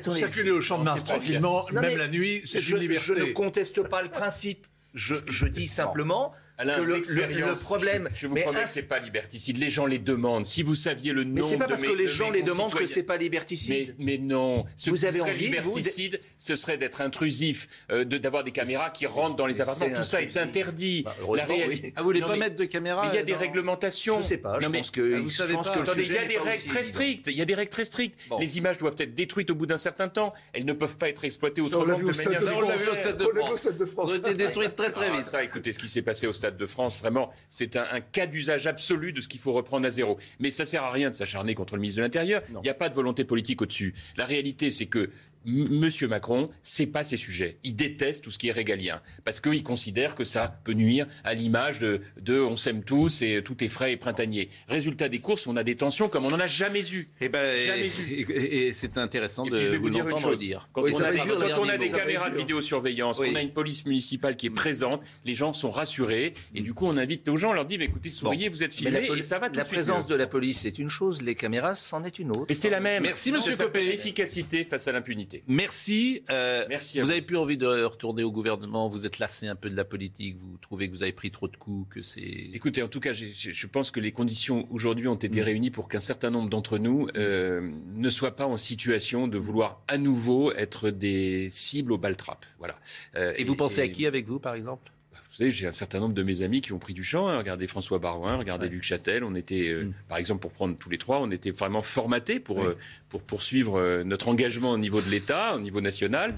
circuler 0.10 0.52
au 0.52 0.62
champ 0.62 0.80
de 0.80 0.84
Mars 0.84 1.04
tranquillement, 1.04 1.64
même 1.72 1.98
la 1.98 2.08
nuit, 2.08 2.42
c'est 2.46 2.68
une 2.68 2.78
liberté. 2.78 3.06
Je 3.06 3.14
ne 3.14 3.32
conteste 3.32 3.88
pas 3.88 4.02
le 4.02 4.10
principe. 4.10 4.66
Je, 4.94 5.48
dis 5.48 5.68
simplement 5.68 6.34
Alain, 6.58 6.78
le, 6.84 6.98
le, 6.98 7.54
problème. 7.56 8.10
Je, 8.14 8.28
vous 8.28 8.36
promets 8.36 8.62
que 8.62 8.70
c'est 8.70 8.88
pas 8.88 9.00
liberticide. 9.00 9.58
Les 9.58 9.70
gens 9.72 9.88
les 9.88 9.98
demandent. 9.98 10.46
Si 10.46 10.62
vous 10.62 10.76
saviez 10.76 11.12
le 11.12 11.24
nom. 11.24 11.34
Mais 11.34 11.42
c'est 11.42 11.58
pas 11.58 11.66
parce 11.66 11.82
que 11.82 11.92
les 11.92 12.08
gens 12.08 12.30
les 12.30 12.44
demandent 12.44 12.74
que 12.74 12.86
c'est 12.86 13.04
pas 13.04 13.18
liberticide. 13.18 13.96
Mais, 13.98 14.18
non. 14.20 14.66
Ce 14.76 14.90
vous 14.90 14.98
qui 14.98 15.06
avez 15.08 15.20
serait 15.20 15.32
envie, 15.32 15.46
liberticide, 15.46 16.22
ce 16.38 16.56
serait 16.56 16.78
d'être 16.78 17.02
intrusif, 17.02 17.68
euh, 17.92 18.06
d'avoir 18.06 18.44
des 18.44 18.52
caméras 18.52 18.92
qui 18.92 19.08
rentrent 19.08 19.36
dans 19.36 19.48
les 19.48 19.62
appartements. 19.62 19.96
Tout 19.96 20.04
ça 20.04 20.22
est 20.22 20.38
interdit. 20.38 21.04
Bah, 21.04 21.16
La 21.36 21.46
réalité. 21.46 21.94
Ah, 21.96 22.02
vous 22.02 22.08
voulez 22.08 22.22
pas 22.22 22.36
mettre 22.36 22.56
de 22.56 22.66
caméras 22.66 23.10
Il 23.12 23.16
y 23.16 23.20
a 23.20 23.24
des 23.24 23.34
réglementations. 23.36 24.22
Je 24.22 24.28
sais 24.28 24.38
pas. 24.38 24.60
Je 24.60 24.68
pense 24.68 24.92
que. 24.92 25.20
Vous 25.20 25.30
savez 25.30 25.56
pas. 25.56 25.84
Il 25.98 26.12
y 26.12 26.18
a 26.18 26.26
des 26.26 26.38
règles 26.38 26.64
très 26.68 26.84
strictes. 26.84 27.28
Il 27.28 27.38
y 27.38 27.42
a 27.42 27.46
des 27.46 27.56
règles 27.56 27.72
très 27.72 27.86
strictes. 27.86 28.20
Les 28.40 28.58
images 28.58 28.78
doivent 28.78 28.96
être 29.00 29.16
détruites 29.16 29.50
au 29.50 29.56
bout 29.56 29.66
d'un 29.66 29.78
certain 29.78 30.08
temps. 30.08 30.34
Elles 30.54 30.66
ne 30.66 30.74
peuvent 30.74 30.98
pas 30.98 31.10
être 31.10 31.24
exploitées 31.26 31.62
autrement 31.62 31.96
que 31.96 32.02
de 32.02 32.18
manière. 32.18 32.42
On 32.56 32.62
l'a 32.62 32.76
vu 32.76 32.90
au 32.90 33.58
Stade 33.58 33.78
de 33.78 33.86
France. 33.86 34.16
été 34.16 34.34
détruites 34.36 34.76
très 34.76 34.92
très 34.92 35.10
vite. 35.10 35.26
Ça, 35.26 35.44
écoutez, 35.44 35.74
ce 35.74 35.80
qui 35.80 35.90
s'est 35.90 36.02
passé 36.02 36.28
au 36.28 36.34
Stade 36.44 36.58
de 36.58 36.66
France, 36.66 37.00
vraiment 37.00 37.32
c'est 37.48 37.78
un, 37.78 38.02
cas 38.02 38.28
d'usage 38.28 38.68
absolu 38.68 39.14
de 39.14 39.22
ce 39.22 39.30
qu'il 39.30 39.40
faut 39.40 39.54
reprendre 39.54 39.88
à 39.88 39.90
zéro. 39.90 40.18
Mais 40.40 40.52
ça 40.52 40.66
sert 40.66 40.84
à 40.84 40.92
rien 40.92 41.10
de 41.10 41.16
s'acharner 41.16 41.56
contre 41.56 41.76
le 41.76 41.82
ministre 41.82 42.00
de 42.00 42.04
l'Intérieur. 42.04 42.42
Il 42.50 42.58
n'y 42.64 42.70
a 42.70 42.74
pas 42.74 42.90
de 42.90 42.96
volonté 42.96 43.24
politique 43.24 43.62
au-dessus. 43.62 43.96
La 44.18 44.26
réalité, 44.26 44.70
c'est 44.70 44.88
que 44.88 45.10
Monsieur 45.46 46.08
Macron, 46.08 46.50
c'est 46.62 46.86
pas 46.86 47.04
ses 47.04 47.18
sujets. 47.18 47.58
Il 47.64 47.76
déteste 47.76 48.24
tout 48.24 48.32
ce 48.32 48.40
qui 48.40 48.48
est 48.48 48.52
régalien 48.52 49.02
parce 49.26 49.42
qu'il 49.42 49.64
considère 49.64 50.16
que 50.16 50.24
ça 50.24 50.60
peut 50.64 50.74
nuire 50.74 51.08
à 51.24 51.34
l'image 51.34 51.80
de, 51.80 52.02
on 52.40 52.56
s'aime 52.56 52.84
tous 52.84 53.22
et 53.22 53.42
tout 53.44 53.64
est 53.64 53.68
frais 53.68 53.94
et 53.94 53.98
printanier. 53.98 54.50
Résultat 54.68 55.10
des 55.10 55.20
courses, 55.20 55.48
on 55.48 55.56
a 55.58 55.64
des 55.64 55.76
tensions 55.76 56.10
comme 56.10 56.26
on 56.26 56.32
n'en 56.32 56.40
a 56.40 56.48
jamais 56.48 56.88
eu. 56.92 57.08
Eh 57.22 57.30
ben, 57.30 57.58
jamais 57.58 57.92
et, 58.10 58.68
Et, 58.68 58.74
c'est 58.74 58.98
intéressant 58.98 59.46
de 59.46 59.78
vous, 59.78 59.90
l'entendre 59.90 60.36
dire. 60.36 60.70
Quand 60.74 60.84
on 60.84 61.70
a, 61.70 61.78
des 61.78 61.90
caméras 61.90 62.30
de 62.30 62.38
vidéosurveillance, 62.38 63.20
on 63.20 63.36
a 63.36 63.42
une 63.42 63.54
police 63.54 63.86
municipale 63.86 64.36
qui 64.36 64.48
est 64.48 64.52
présente, 64.52 65.02
les 65.26 65.36
gens 65.36 65.54
sont 65.54 65.72
rassurés 65.72 66.34
et 66.56 66.62
du 66.62 66.74
coup 66.74 66.86
on 66.86 66.98
invite 66.98 67.28
aux 67.30 67.38
gens, 67.38 67.52
on 67.52 67.54
leur 67.54 67.66
dit 67.66 67.76
écoutez, 67.76 68.10
souriez, 68.10 68.50
vous 68.50 68.64
êtes 68.64 68.74
filmés 68.74 69.10
et 69.16 69.22
ça 69.22 69.40
va 69.40 69.50
tout 69.50 69.58
La 69.58 69.66
présence 69.66 70.08
de 70.08 70.16
la 70.16 70.28
police 70.28 70.60
c'est 70.60 70.80
une 70.80 70.90
chose, 70.90 71.22
les 71.22 71.36
caméras 71.36 71.76
c'en 71.76 72.04
est 72.04 72.20
une 72.20 72.32
autre. 72.32 72.46
Et 72.50 72.54
c'est 72.54 72.70
la 72.70 72.80
même. 72.80 73.04
Merci 73.04 73.32
Monsieur 73.32 73.56
Copé. 73.56 73.94
Efficacité 73.94 74.64
face 74.64 74.88
à 74.88 74.92
l'impunité. 74.92 75.33
Merci. 75.48 76.24
Euh, 76.30 76.66
Merci 76.70 77.00
vous 77.00 77.12
avez 77.12 77.22
plus 77.22 77.38
envie 77.38 77.58
de 77.58 77.66
retourner 77.66 78.24
au 78.24 78.32
gouvernement 78.32 78.88
Vous 78.88 79.06
êtes 79.06 79.20
lassé 79.20 79.48
un 79.48 79.56
peu 79.56 79.70
de 79.70 79.76
la 79.76 79.86
politique 79.86 80.38
Vous 80.38 80.58
trouvez 80.62 80.88
que 80.88 80.94
vous 80.94 81.04
avez 81.04 81.12
pris 81.12 81.32
trop 81.32 81.48
de 81.48 81.58
coups 81.58 81.96
Que 81.96 82.02
c'est. 82.02 82.22
Écoutez, 82.22 82.84
en 82.84 82.88
tout 82.88 83.00
cas, 83.00 83.14
je 83.14 83.68
pense 83.68 83.92
que 83.92 84.00
les 84.00 84.12
conditions 84.12 84.68
aujourd'hui 84.72 85.08
ont 85.08 85.16
été 85.16 85.42
mm. 85.42 85.44
réunies 85.44 85.72
pour 85.72 85.88
qu'un 85.88 86.00
certain 86.00 86.30
nombre 86.30 86.50
d'entre 86.50 86.78
nous 86.78 87.08
euh, 87.18 87.72
ne 87.96 88.10
soient 88.10 88.36
pas 88.36 88.46
en 88.46 88.58
situation 88.58 89.28
de 89.28 89.38
vouloir 89.38 89.84
à 89.88 89.98
nouveau 89.98 90.52
être 90.54 90.90
des 90.90 91.50
cibles 91.52 91.92
au 91.92 91.98
baltrap. 91.98 92.46
Voilà. 92.60 92.76
Euh, 93.16 93.34
et, 93.38 93.44
vous 93.44 93.56
pensez 93.56 93.82
à 93.82 93.88
qui 93.88 94.06
avec 94.06 94.26
vous, 94.26 94.40
par 94.40 94.56
exemple? 94.56 94.92
Vous 95.34 95.38
savez, 95.38 95.52
j'ai 95.52 95.66
un 95.66 95.72
certain 95.72 96.00
nombre 96.00 96.14
de 96.14 96.22
mes 96.22 96.44
amis 96.44 96.62
qui 96.62 96.74
ont 96.74 96.80
pris 96.80 96.94
du 96.94 97.04
champ. 97.04 97.28
Hein. 97.28 97.40
Regardez 97.40 97.66
François 97.66 97.98
Barouin, 97.98 98.36
regardez 98.36 98.70
Luc 98.70 98.84
Châtel. 98.84 99.24
On 99.24 99.34
était, 99.34 99.70
euh, 99.70 99.86
mm. 99.86 99.94
par 100.08 100.20
exemple, 100.20 100.42
pour 100.42 100.52
prendre 100.52 100.78
tous 100.78 100.90
les 100.90 101.00
trois, 101.00 101.20
on 101.22 101.32
était 101.32 101.52
vraiment 101.52 101.82
formatés 101.82 102.40
pour, 102.40 102.62
euh, 102.62 102.78
pour 103.10 103.22
poursuivre 103.24 103.80
euh, 103.80 104.04
notre 104.04 104.28
engagement 104.28 104.72
au 104.72 104.78
niveau 104.78 105.02
de 105.02 105.10
l'État, 105.10 105.56
au 105.56 105.60
niveau 105.60 105.82
national. 105.82 106.36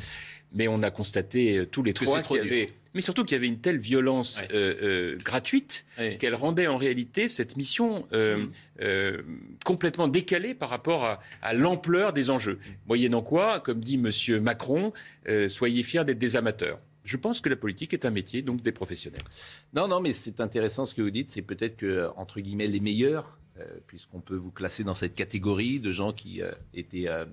mais 0.54 0.70
on 0.70 0.82
a 0.82 0.92
constaté 0.92 1.66
tous 1.70 1.84
les 1.84 1.92
Que 1.92 2.06
trois 2.06 2.22
qu'il 2.22 2.38
y 2.38 2.40
avait 2.40 2.72
mais 2.96 3.02
surtout 3.02 3.26
qu'il 3.26 3.36
y 3.36 3.38
avait 3.38 3.48
une 3.48 3.60
telle 3.60 3.78
violence 3.78 4.42
euh, 4.54 4.74
euh, 4.82 5.18
gratuite 5.18 5.86
qu'elle 6.18 6.34
rendait 6.34 6.68
en 6.68 6.78
réalité 6.78 7.30
cette 7.30 7.58
mission 7.58 8.08
euh, 8.14 8.48
Mm. 8.82 9.22
complètement 9.64 10.10
décalée 10.10 10.54
par 10.54 10.70
rapport 10.70 11.06
à, 11.06 11.22
à 11.42 11.54
l'ampleur 11.54 12.12
des 12.12 12.30
enjeux. 12.30 12.60
Moyennant 12.88 13.22
quoi, 13.22 13.62
comme 13.62 13.80
dit 13.80 13.98
Monsieur 13.98 14.42
Macron, 14.42 14.92
soyez 15.48 15.82
fiers 15.84 16.04
d'être 16.04 16.20
des 16.20 16.36
amateurs. 16.36 16.80
Je 17.06 17.18
pense 17.18 17.40
que 17.40 17.50
la 17.50 17.56
politique 17.56 17.94
est 17.94 18.06
un 18.06 18.10
métier, 18.10 18.42
donc 18.42 18.62
des 18.62 18.72
professionnels. 18.72 19.22
Non, 19.74 19.88
non, 19.88 20.02
mais 20.02 20.14
c'est 20.14 20.42
intéressant 20.42 20.86
ce 20.86 20.96
que 20.96 21.02
vous 21.02 21.12
dites. 21.12 21.30
C'est 21.30 21.42
peut-être 21.42 21.78
que, 21.78 22.10
entre 22.18 22.40
guillemets, 22.42 22.68
les 22.68 22.80
meilleurs, 22.80 23.38
euh, 23.60 23.64
puisqu'on 23.88 24.20
peut 24.20 24.36
vous 24.36 24.52
classer 24.52 24.84
dans 24.84 24.96
cette 24.96 25.16
catégorie 25.16 25.80
de 25.80 25.92
gens 25.92 26.12
qui 26.12 26.42
euh, 26.42 26.52
étaient, 26.74 27.08
euh, 27.08 27.26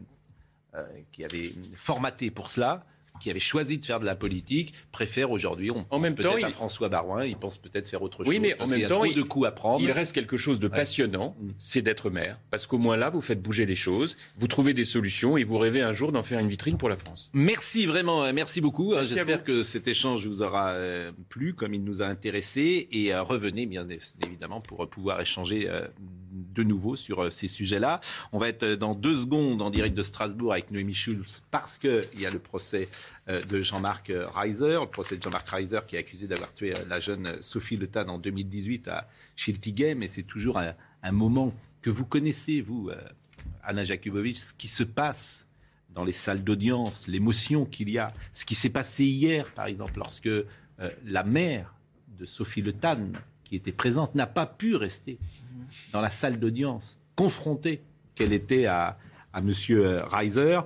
qui 1.10 1.24
avaient 1.24 1.50
formaté 1.74 2.30
pour 2.30 2.50
cela, 2.50 2.84
qui 3.20 3.30
avaient 3.30 3.38
choisi 3.40 3.78
de 3.78 3.86
faire 3.86 4.00
de 4.00 4.04
la 4.04 4.14
politique, 4.16 4.72
préfèrent 4.90 5.30
aujourd'hui. 5.30 5.70
On 5.70 5.84
pense 5.84 6.00
même 6.00 6.14
peut-être 6.14 6.30
temps, 6.38 6.44
à 6.44 6.48
il- 6.48 6.52
François 6.52 6.88
Barouin. 6.88 7.24
Il 7.24 7.36
pense 7.36 7.58
peut-être 7.58 7.88
faire 7.88 8.02
autre 8.02 8.24
Oui, 8.26 8.34
chose. 8.36 8.42
mais 8.42 8.54
en 8.60 8.66
même 8.66 8.70
qu'il 8.70 8.80
y 8.82 8.84
a 8.84 8.88
temps, 8.88 8.96
trop 8.96 9.04
il- 9.06 9.14
de 9.14 9.22
coups 9.22 9.46
à 9.46 9.52
prendre. 9.52 9.80
Il 9.82 9.90
reste 9.92 10.12
quelque 10.12 10.36
chose 10.36 10.58
de 10.58 10.66
Ouais. 10.68 10.74
passionnant, 10.74 11.36
c'est 11.58 11.82
d'être 11.82 12.10
maire, 12.10 12.38
parce 12.50 12.66
qu'au 12.66 12.78
moins 12.78 12.96
là, 12.96 13.10
vous 13.10 13.20
faites 13.20 13.40
bouger 13.40 13.66
les 13.66 13.76
choses, 13.76 14.16
vous 14.38 14.48
trouvez 14.48 14.74
des 14.74 14.84
solutions 14.84 15.36
et 15.36 15.44
vous 15.44 15.58
rêvez 15.58 15.82
un 15.82 15.92
jour 15.92 16.10
d'en 16.12 16.22
faire 16.22 16.40
une 16.40 16.48
vitrine 16.48 16.76
pour 16.78 16.88
la 16.88 16.96
France. 16.96 17.30
Merci 17.32 17.86
vraiment, 17.86 18.24
euh, 18.24 18.32
merci 18.34 18.60
beaucoup. 18.60 18.94
hein. 18.96 19.04
J'espère 19.04 19.44
que 19.44 19.62
cet 19.62 19.86
échange 19.88 20.26
vous 20.26 20.42
aura 20.42 20.70
euh, 20.72 21.12
plu, 21.28 21.54
comme 21.54 21.74
il 21.74 21.84
nous 21.84 22.02
a 22.02 22.06
intéressés, 22.06 22.88
et 22.90 23.14
euh, 23.14 23.22
revenez 23.22 23.66
bien 23.66 23.86
évidemment 24.24 24.60
pour 24.60 24.88
pouvoir 24.88 25.20
échanger 25.20 25.68
euh, 25.68 25.86
de 26.32 26.62
nouveau 26.62 26.96
sur 26.96 27.22
euh, 27.22 27.30
ces 27.30 27.48
sujets-là. 27.48 28.00
On 28.32 28.38
va 28.38 28.48
être 28.48 28.62
euh, 28.62 28.76
dans 28.76 28.94
deux 28.94 29.16
secondes 29.16 29.60
en 29.62 29.70
direct 29.70 29.96
de 29.96 30.02
Strasbourg 30.02 30.52
avec 30.52 30.70
Noémie 30.70 30.94
Schulz 30.94 31.42
parce 31.50 31.78
qu'il 31.78 32.18
y 32.18 32.26
a 32.26 32.30
le 32.30 32.38
procès 32.38 32.88
euh, 33.28 33.42
de 33.44 33.62
Jean-Marc 33.62 34.12
Reiser, 34.34 34.78
le 34.80 34.86
procès 34.86 35.16
de 35.16 35.22
Jean-Marc 35.22 35.48
Reiser 35.48 35.80
qui 35.86 35.96
est 35.96 36.00
accusé 36.00 36.26
d'avoir 36.26 36.52
tué 36.54 36.72
la 36.88 37.00
jeune 37.00 37.36
Sophie 37.42 37.76
Le 37.76 37.86
Tan 37.86 38.08
en 38.08 38.18
2018 38.18 38.88
à 38.88 39.08
Schiltigheim, 39.36 40.02
et 40.02 40.08
c'est 40.08 40.22
toujours 40.22 40.58
un, 40.58 41.12
moment 41.12 41.52
que 41.80 41.90
vous 41.90 42.06
connaissez, 42.06 42.60
vous, 42.60 42.90
Anna 43.62 43.84
Jakubovic, 43.84 44.38
ce 44.38 44.54
qui 44.54 44.68
se 44.68 44.82
passe 44.82 45.46
dans 45.90 46.04
les 46.04 46.12
salles 46.12 46.44
d'audience, 46.44 47.06
l'émotion 47.06 47.64
qu'il 47.64 47.90
y 47.90 47.98
a, 47.98 48.08
ce 48.32 48.44
qui 48.44 48.54
s'est 48.54 48.70
passé 48.70 49.04
hier, 49.04 49.52
par 49.52 49.66
exemple, 49.66 49.98
lorsque 49.98 50.30
la 51.04 51.24
mère 51.24 51.74
de 52.18 52.24
Sophie 52.24 52.62
Le 52.62 52.72
Tan, 52.72 53.08
qui 53.44 53.56
était 53.56 53.72
présente, 53.72 54.14
n'a 54.14 54.26
pas 54.26 54.46
pu 54.46 54.76
rester 54.76 55.18
dans 55.92 56.00
la 56.00 56.10
salle 56.10 56.38
d'audience, 56.38 56.98
confrontée 57.16 57.82
qu'elle 58.14 58.32
était 58.32 58.66
à, 58.66 58.98
à 59.32 59.40
Monsieur 59.40 59.86
euh, 59.86 60.04
Reiser. 60.04 60.60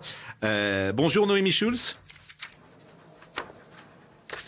Euh, 0.44 0.92
bonjour 0.92 1.26
Noémie 1.26 1.52
Schulz. 1.52 1.96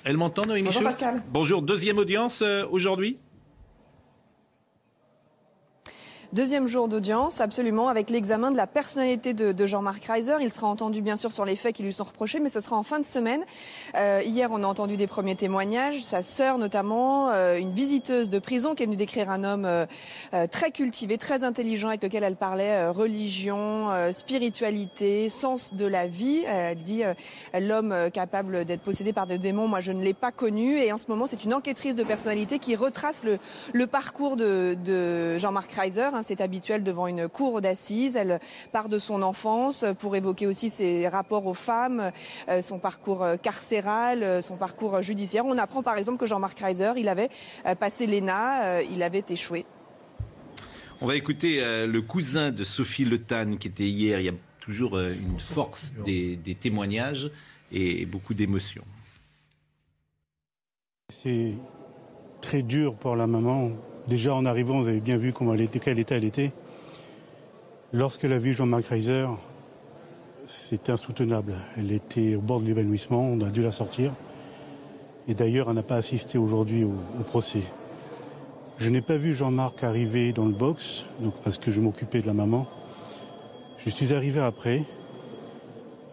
Elle 0.05 0.17
m'entend, 0.17 0.47
Noémie 0.47 0.67
Bonjour, 0.67 0.83
Schulz 0.83 0.93
Pascal. 0.93 1.23
Bonjour, 1.29 1.63
deuxième 1.63 1.99
audience 1.99 2.43
euh, 2.43 2.67
aujourd'hui? 2.71 3.19
Deuxième 6.35 6.67
jour 6.67 6.89
d'audience, 6.89 7.41
absolument, 7.41 7.89
avec 7.89 8.11
l'examen 8.11 8.51
de 8.51 8.57
la 8.59 8.67
personnalité 8.67 9.33
de, 9.33 9.53
de 9.53 9.67
Jean-Marc 9.67 10.05
Reiser. 10.05 10.37
Il 10.43 10.53
sera 10.53 10.67
entendu 10.67 11.01
bien 11.01 11.17
sûr 11.17 11.33
sur 11.33 11.47
les 11.47 11.57
faits 11.57 11.75
qui 11.75 11.83
lui 11.83 11.93
sont 11.95 12.05
reprochés, 12.05 12.39
mais 12.39 12.51
ce 12.51 12.61
sera 12.61 12.77
en 12.77 12.83
fin 12.83 12.99
de 12.99 13.05
semaine. 13.07 13.41
Euh, 13.97 14.21
hier, 14.23 14.51
on 14.53 14.63
a 14.63 14.67
entendu 14.67 14.99
des 14.99 15.07
premiers 15.07 15.37
témoignages, 15.37 16.03
sa 16.03 16.23
sœur 16.23 16.59
notamment, 16.59 17.31
euh, 17.31 17.57
une 17.57 17.73
visiteuse 17.73 18.29
de 18.29 18.39
prison 18.39 18.75
qui 18.75 18.83
est 18.83 18.87
venue 18.87 18.99
décrire 18.99 19.31
un 19.31 19.43
homme 19.43 19.65
euh, 19.65 19.87
euh, 20.35 20.47
très 20.47 20.71
cultivé, 20.71 21.17
très 21.17 21.45
intelligent, 21.45 21.89
avec 21.89 22.03
lequel 22.03 22.23
elle 22.23 22.37
parlait 22.37 22.73
euh, 22.73 22.93
religion, 22.93 23.89
euh, 23.89 24.13
spiritualité, 24.13 25.31
sens 25.31 25.73
de 25.73 25.87
la 25.87 26.09
vie. 26.09 26.43
Elle 26.47 26.83
dit 26.83 27.05
l'homme 27.59 27.95
capable 28.13 28.67
d'être 28.67 28.83
possédé 28.83 29.15
par 29.15 29.27
des 29.27 29.39
démons, 29.39 29.67
moi 29.67 29.81
je 29.81 29.93
ne 29.93 30.03
l'ai 30.03 30.13
pas 30.13 30.31
connu. 30.31 30.77
Et 30.77 30.93
en 30.93 30.99
ce 30.99 31.07
moment, 31.09 31.27
c'est 31.27 31.45
une 31.45 31.55
enquêtrice 31.55 31.95
de 31.95 32.05
personnalité 32.05 32.59
qui 32.59 32.77
retrace 32.77 33.25
le, 33.25 33.39
le 33.73 33.87
parcours 33.87 34.37
de, 34.37 34.77
de 34.85 35.39
Jean-Marc 35.39 35.73
Reiser. 35.73 36.11
Hein. 36.19 36.23
c'est 36.25 36.41
habituel 36.41 36.83
devant 36.83 37.07
une 37.07 37.29
cour 37.29 37.61
d'assises. 37.61 38.17
Elle 38.17 38.41
part 38.73 38.89
de 38.89 38.99
son 38.99 39.23
enfance 39.23 39.85
pour 39.99 40.17
évoquer 40.17 40.47
aussi 40.47 40.71
ses 40.71 41.09
rapports 41.09 41.47
aux 41.47 41.55
femmes, 41.55 42.11
euh, 42.49 42.63
son 42.63 42.79
parcours 42.79 43.23
euh, 43.23 43.37
carcéral, 43.37 44.23
euh, 44.23 44.43
son 44.43 44.57
parcours 44.57 45.01
judiciaire. 45.03 45.47
On 45.47 45.59
apprend 45.59 45.83
par 45.83 45.97
exemple 45.97 46.19
que 46.19 46.27
Jean-Marc 46.27 46.59
Reiser, 46.61 46.93
il 46.97 47.09
avait 47.09 47.31
passé 47.79 48.07
l'ENA, 48.07 48.65
euh, 48.65 48.83
il 48.91 49.03
avait 49.03 49.25
échoué. 49.29 49.65
On 51.01 51.07
va 51.07 51.17
écouter 51.17 51.63
euh, 51.63 51.87
le 51.87 52.03
cousin 52.03 52.51
de 52.51 52.65
Sophie 52.65 53.05
Le 53.05 53.19
Tan 53.19 53.57
qui 53.57 53.69
était 53.69 53.89
hier. 53.89 54.21
Il 54.21 54.27
y 54.27 54.29
a 54.29 54.35
toujours 54.61 54.97
euh, 54.97 55.13
une 55.13 55.39
force 55.39 55.93
des, 56.05 56.37
des 56.37 56.55
témoignages 56.55 57.31
et 57.71 58.05
beaucoup 58.05 58.35
d'émotions. 58.35 58.85
C'est 61.13 61.55
très 62.41 62.63
dur 62.63 62.95
pour 62.95 63.17
la 63.17 63.27
maman. 63.27 63.71
Déjà 64.09 64.35
en 64.35 64.47
arrivant, 64.47 64.81
vous 64.81 64.89
avez 64.89 65.01
bien 65.01 65.19
vu 65.19 65.35
comment 65.35 65.53
elle 65.53 65.61
était, 65.61 65.81
quel 65.81 65.99
état 65.99 66.17
elle 66.17 66.25
était. 66.25 66.51
Lorsqu'elle 67.93 68.33
a 68.33 68.39
vu 68.39 68.55
Jean-Marc 68.55 68.87
Reiser, 68.87 69.27
c'était 70.47 70.93
insoutenable. 70.93 71.55
Elle 71.77 71.93
était 71.93 72.35
au 72.35 72.41
bord 72.41 72.61
de 72.61 72.67
l'évanouissement, 72.67 73.21
on 73.21 73.39
a 73.43 73.51
dû 73.51 73.63
la 73.63 73.71
sortir. 73.71 74.13
Et 75.29 75.35
d'ailleurs, 75.35 75.69
elle 75.69 75.75
n'a 75.75 75.83
pas 75.83 75.97
assisté 75.97 76.39
aujourd'hui 76.39 76.85
au, 76.85 76.95
procès. 77.29 77.63
Je 78.79 78.89
n'ai 78.89 79.03
pas 79.03 79.19
vu 79.19 79.35
Jean-Marc 79.35 79.85
arriver 79.85 80.33
dans 80.33 80.47
le 80.47 80.55
box, 80.55 81.05
donc 81.21 81.35
parce 81.45 81.59
que 81.59 81.71
je 81.71 81.83
m'occupais 81.83 82.23
de 82.23 82.27
la 82.27 82.33
maman. 82.33 82.67
Je 83.77 83.91
suis 83.91 84.15
arrivé 84.15 84.41
après. 84.41 84.85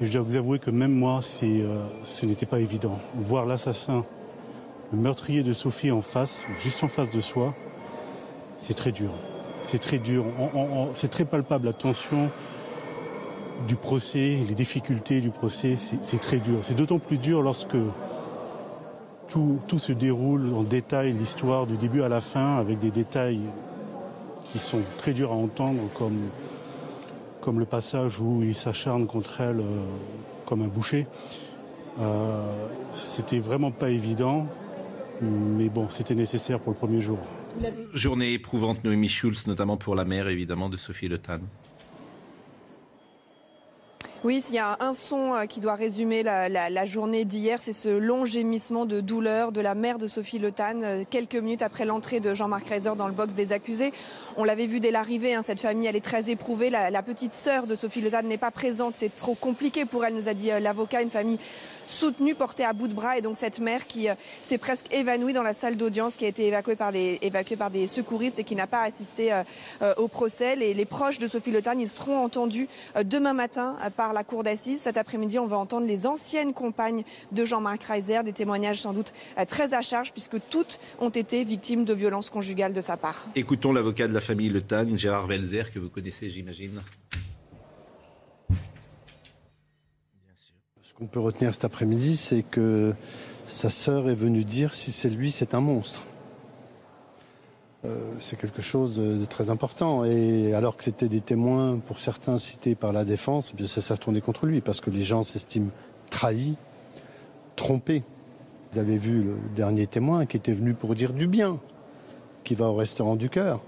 Et 0.01 0.05
je 0.05 0.11
dois 0.11 0.21
vous 0.21 0.35
avouer 0.35 0.59
que 0.59 0.69
même 0.69 0.91
moi, 0.91 1.21
euh, 1.43 1.87
ce 2.03 2.25
n'était 2.25 2.45
pas 2.45 2.59
évident. 2.59 2.99
Voir 3.15 3.45
l'assassin, 3.45 4.03
le 4.91 4.97
meurtrier 4.99 5.43
de 5.43 5.53
Sophie 5.53 5.91
en 5.91 6.01
face, 6.01 6.43
juste 6.61 6.83
en 6.83 6.89
face 6.89 7.09
de 7.11 7.21
soi, 7.21 7.55
c'est 8.57 8.73
très 8.73 8.91
dur. 8.91 9.11
C'est 9.63 9.79
très 9.79 9.97
dur. 9.97 10.25
C'est 10.93 11.09
très 11.09 11.25
palpable 11.25 11.65
la 11.65 11.73
tension 11.73 12.29
du 13.67 13.75
procès, 13.75 14.37
les 14.47 14.55
difficultés 14.55 15.21
du 15.21 15.29
procès. 15.29 15.75
C'est, 15.75 16.19
très 16.19 16.37
dur. 16.37 16.59
C'est 16.61 16.75
d'autant 16.75 16.99
plus 16.99 17.17
dur 17.17 17.41
lorsque 17.41 17.77
tout, 19.29 19.59
tout 19.67 19.79
se 19.79 19.91
déroule 19.91 20.53
en 20.53 20.63
détail, 20.63 21.13
l'histoire 21.13 21.65
du 21.65 21.77
début 21.77 22.01
à 22.01 22.09
la 22.09 22.21
fin, 22.21 22.57
avec 22.57 22.79
des 22.79 22.91
détails 22.91 23.39
qui 24.45 24.59
sont 24.59 24.81
très 24.97 25.13
durs 25.13 25.31
à 25.31 25.35
entendre, 25.35 25.81
comme, 25.95 26.19
comme 27.41 27.59
le 27.59 27.65
passage 27.65 28.19
où 28.19 28.43
il 28.43 28.55
s'acharne 28.55 29.07
contre 29.07 29.41
elle 29.41 29.59
euh, 29.59 29.83
comme 30.45 30.61
un 30.61 30.67
boucher. 30.67 31.07
Euh, 31.99 32.43
c'était 32.93 33.39
vraiment 33.39 33.71
pas 33.71 33.89
évident, 33.89 34.45
mais 35.21 35.69
bon, 35.69 35.87
c'était 35.89 36.15
nécessaire 36.15 36.59
pour 36.59 36.71
le 36.73 36.77
premier 36.77 37.01
jour. 37.01 37.17
Journée 37.93 38.33
éprouvante, 38.33 38.83
Noémie 38.83 39.09
Schulz, 39.09 39.47
notamment 39.47 39.77
pour 39.77 39.95
la 39.95 40.05
mère, 40.05 40.27
évidemment, 40.27 40.69
de 40.69 40.77
Sophie 40.77 41.07
Le 41.07 41.17
Tan. 41.17 41.39
Oui, 44.25 44.41
s'il 44.41 44.55
y 44.55 44.59
a 44.59 44.75
un 44.79 44.95
son 44.95 45.35
euh, 45.35 45.45
qui 45.45 45.59
doit 45.59 45.75
résumer 45.75 46.23
la, 46.23 46.85
journée 46.85 47.25
d'hier, 47.25 47.61
c'est 47.61 47.73
ce 47.73 47.89
long 47.89 48.25
gémissement 48.25 48.87
de 48.87 48.99
douleur 48.99 49.51
de 49.51 49.61
la 49.61 49.75
mère 49.75 49.99
de 49.99 50.07
Sophie 50.07 50.39
Le 50.39 50.51
Tan, 50.51 50.81
euh, 50.81 51.03
quelques 51.07 51.35
minutes 51.35 51.61
après 51.61 51.85
l'entrée 51.85 52.19
de 52.19 52.33
Jean-Marc 52.33 52.67
Reiser 52.67 52.95
dans 52.97 53.07
le 53.07 53.13
box 53.13 53.35
des 53.35 53.51
accusés. 53.51 53.93
On 54.35 54.43
l'avait 54.43 54.65
vu 54.65 54.79
dès 54.79 54.89
l'arrivée, 54.89 55.35
hein, 55.35 55.43
cette 55.45 55.59
famille, 55.59 55.87
elle 55.87 55.95
est 55.95 56.03
très 56.03 56.31
éprouvée. 56.31 56.71
La, 56.71 57.03
petite 57.03 57.33
sœur 57.33 57.67
de 57.67 57.75
Sophie 57.75 58.01
Le 58.01 58.09
Tan 58.09 58.23
n'est 58.23 58.39
pas 58.39 58.49
présente, 58.49 58.95
c'est 58.97 59.13
trop 59.13 59.35
compliqué 59.35 59.85
pour 59.85 60.03
elle, 60.03 60.15
nous 60.15 60.27
a 60.27 60.33
dit 60.33 60.51
euh, 60.51 60.59
l'avocat, 60.59 61.03
une 61.03 61.11
famille 61.11 61.37
soutenue, 61.87 62.35
portée 62.35 62.63
à 62.63 62.73
bout 62.73 62.87
de 62.87 62.93
bras, 62.93 63.17
et 63.17 63.21
donc 63.21 63.37
cette 63.37 63.59
mère 63.59 63.87
qui 63.87 64.09
euh, 64.09 64.15
s'est 64.43 64.57
presque 64.57 64.93
évanouie 64.93 65.33
dans 65.33 65.43
la 65.43 65.53
salle 65.53 65.77
d'audience, 65.77 66.15
qui 66.15 66.25
a 66.25 66.27
été 66.27 66.47
évacuée 66.47 66.75
par 66.75 66.91
des, 66.91 67.87
secouristes 67.87 68.39
et 68.39 68.43
qui 68.43 68.55
n'a 68.55 68.67
pas 68.67 68.81
assisté 68.81 69.31
euh, 69.31 69.43
euh, 69.81 69.93
au 69.97 70.07
procès. 70.07 70.55
Les, 70.55 70.73
les 70.73 70.85
proches 70.85 71.19
de 71.19 71.27
Sophie 71.27 71.51
Le 71.51 71.61
ils 71.79 71.89
seront 71.89 72.23
entendus 72.23 72.67
demain 73.03 73.33
matin 73.33 73.75
par 73.97 74.13
la 74.13 74.23
cour 74.23 74.43
d'assises. 74.43 74.81
Cet 74.81 74.97
après-midi, 74.97 75.39
on 75.39 75.47
va 75.47 75.57
entendre 75.57 75.87
les 75.87 76.05
anciennes 76.05 76.53
compagnes 76.53 77.03
de 77.31 77.43
Jean-Marc 77.43 77.83
Reiser, 77.85 78.21
des 78.23 78.33
témoignages 78.33 78.81
sans 78.81 78.93
doute 78.93 79.13
très 79.47 79.73
à 79.73 79.81
charge, 79.81 80.11
puisque 80.11 80.37
toutes 80.49 80.79
ont 80.99 81.09
été 81.09 81.43
victimes 81.43 81.85
de 81.85 81.93
violences 81.93 82.29
conjugales 82.29 82.73
de 82.73 82.81
sa 82.81 82.97
part. 82.97 83.25
Écoutons 83.35 83.73
l'avocat 83.73 84.07
de 84.07 84.13
la 84.13 84.21
famille 84.21 84.49
Le 84.49 84.61
Gérard 84.95 85.27
Welzer, 85.27 85.71
que 85.73 85.79
vous 85.79 85.89
connaissez, 85.89 86.29
j'imagine. 86.29 86.81
Qu'on 90.95 91.07
peut 91.07 91.19
retenir 91.19 91.53
cet 91.53 91.65
après-midi, 91.65 92.15
c'est 92.15 92.43
que 92.43 92.93
sa 93.47 93.69
sœur 93.69 94.09
est 94.09 94.15
venue 94.15 94.45
dire 94.45 94.73
si 94.73 94.91
c'est 94.91 95.09
lui, 95.09 95.29
c'est 95.29 95.53
un 95.53 95.59
monstre. 95.59 96.03
Euh, 97.83 98.13
c'est 98.19 98.39
quelque 98.39 98.61
chose 98.61 98.95
de 98.97 99.25
très 99.25 99.49
important. 99.49 100.05
Et 100.05 100.53
alors 100.53 100.77
que 100.77 100.83
c'était 100.83 101.09
des 101.09 101.19
témoins, 101.19 101.77
pour 101.77 101.99
certains 101.99 102.37
cités 102.37 102.75
par 102.75 102.93
la 102.93 103.03
défense, 103.03 103.53
eh 103.59 103.67
ça 103.67 103.81
s'est 103.81 103.93
retourné 103.93 104.21
contre 104.21 104.45
lui 104.45 104.61
parce 104.61 104.79
que 104.79 104.89
les 104.89 105.03
gens 105.03 105.23
s'estiment 105.23 105.69
trahis, 106.09 106.55
trompés. 107.57 108.03
Vous 108.71 108.79
avez 108.79 108.97
vu 108.97 109.21
le 109.21 109.35
dernier 109.55 109.87
témoin 109.87 110.25
qui 110.25 110.37
était 110.37 110.53
venu 110.53 110.73
pour 110.73 110.95
dire 110.95 111.11
du 111.11 111.27
bien, 111.27 111.59
qui 112.45 112.55
va 112.55 112.67
au 112.67 112.75
restaurant 112.75 113.17
du 113.17 113.29
cœur 113.29 113.61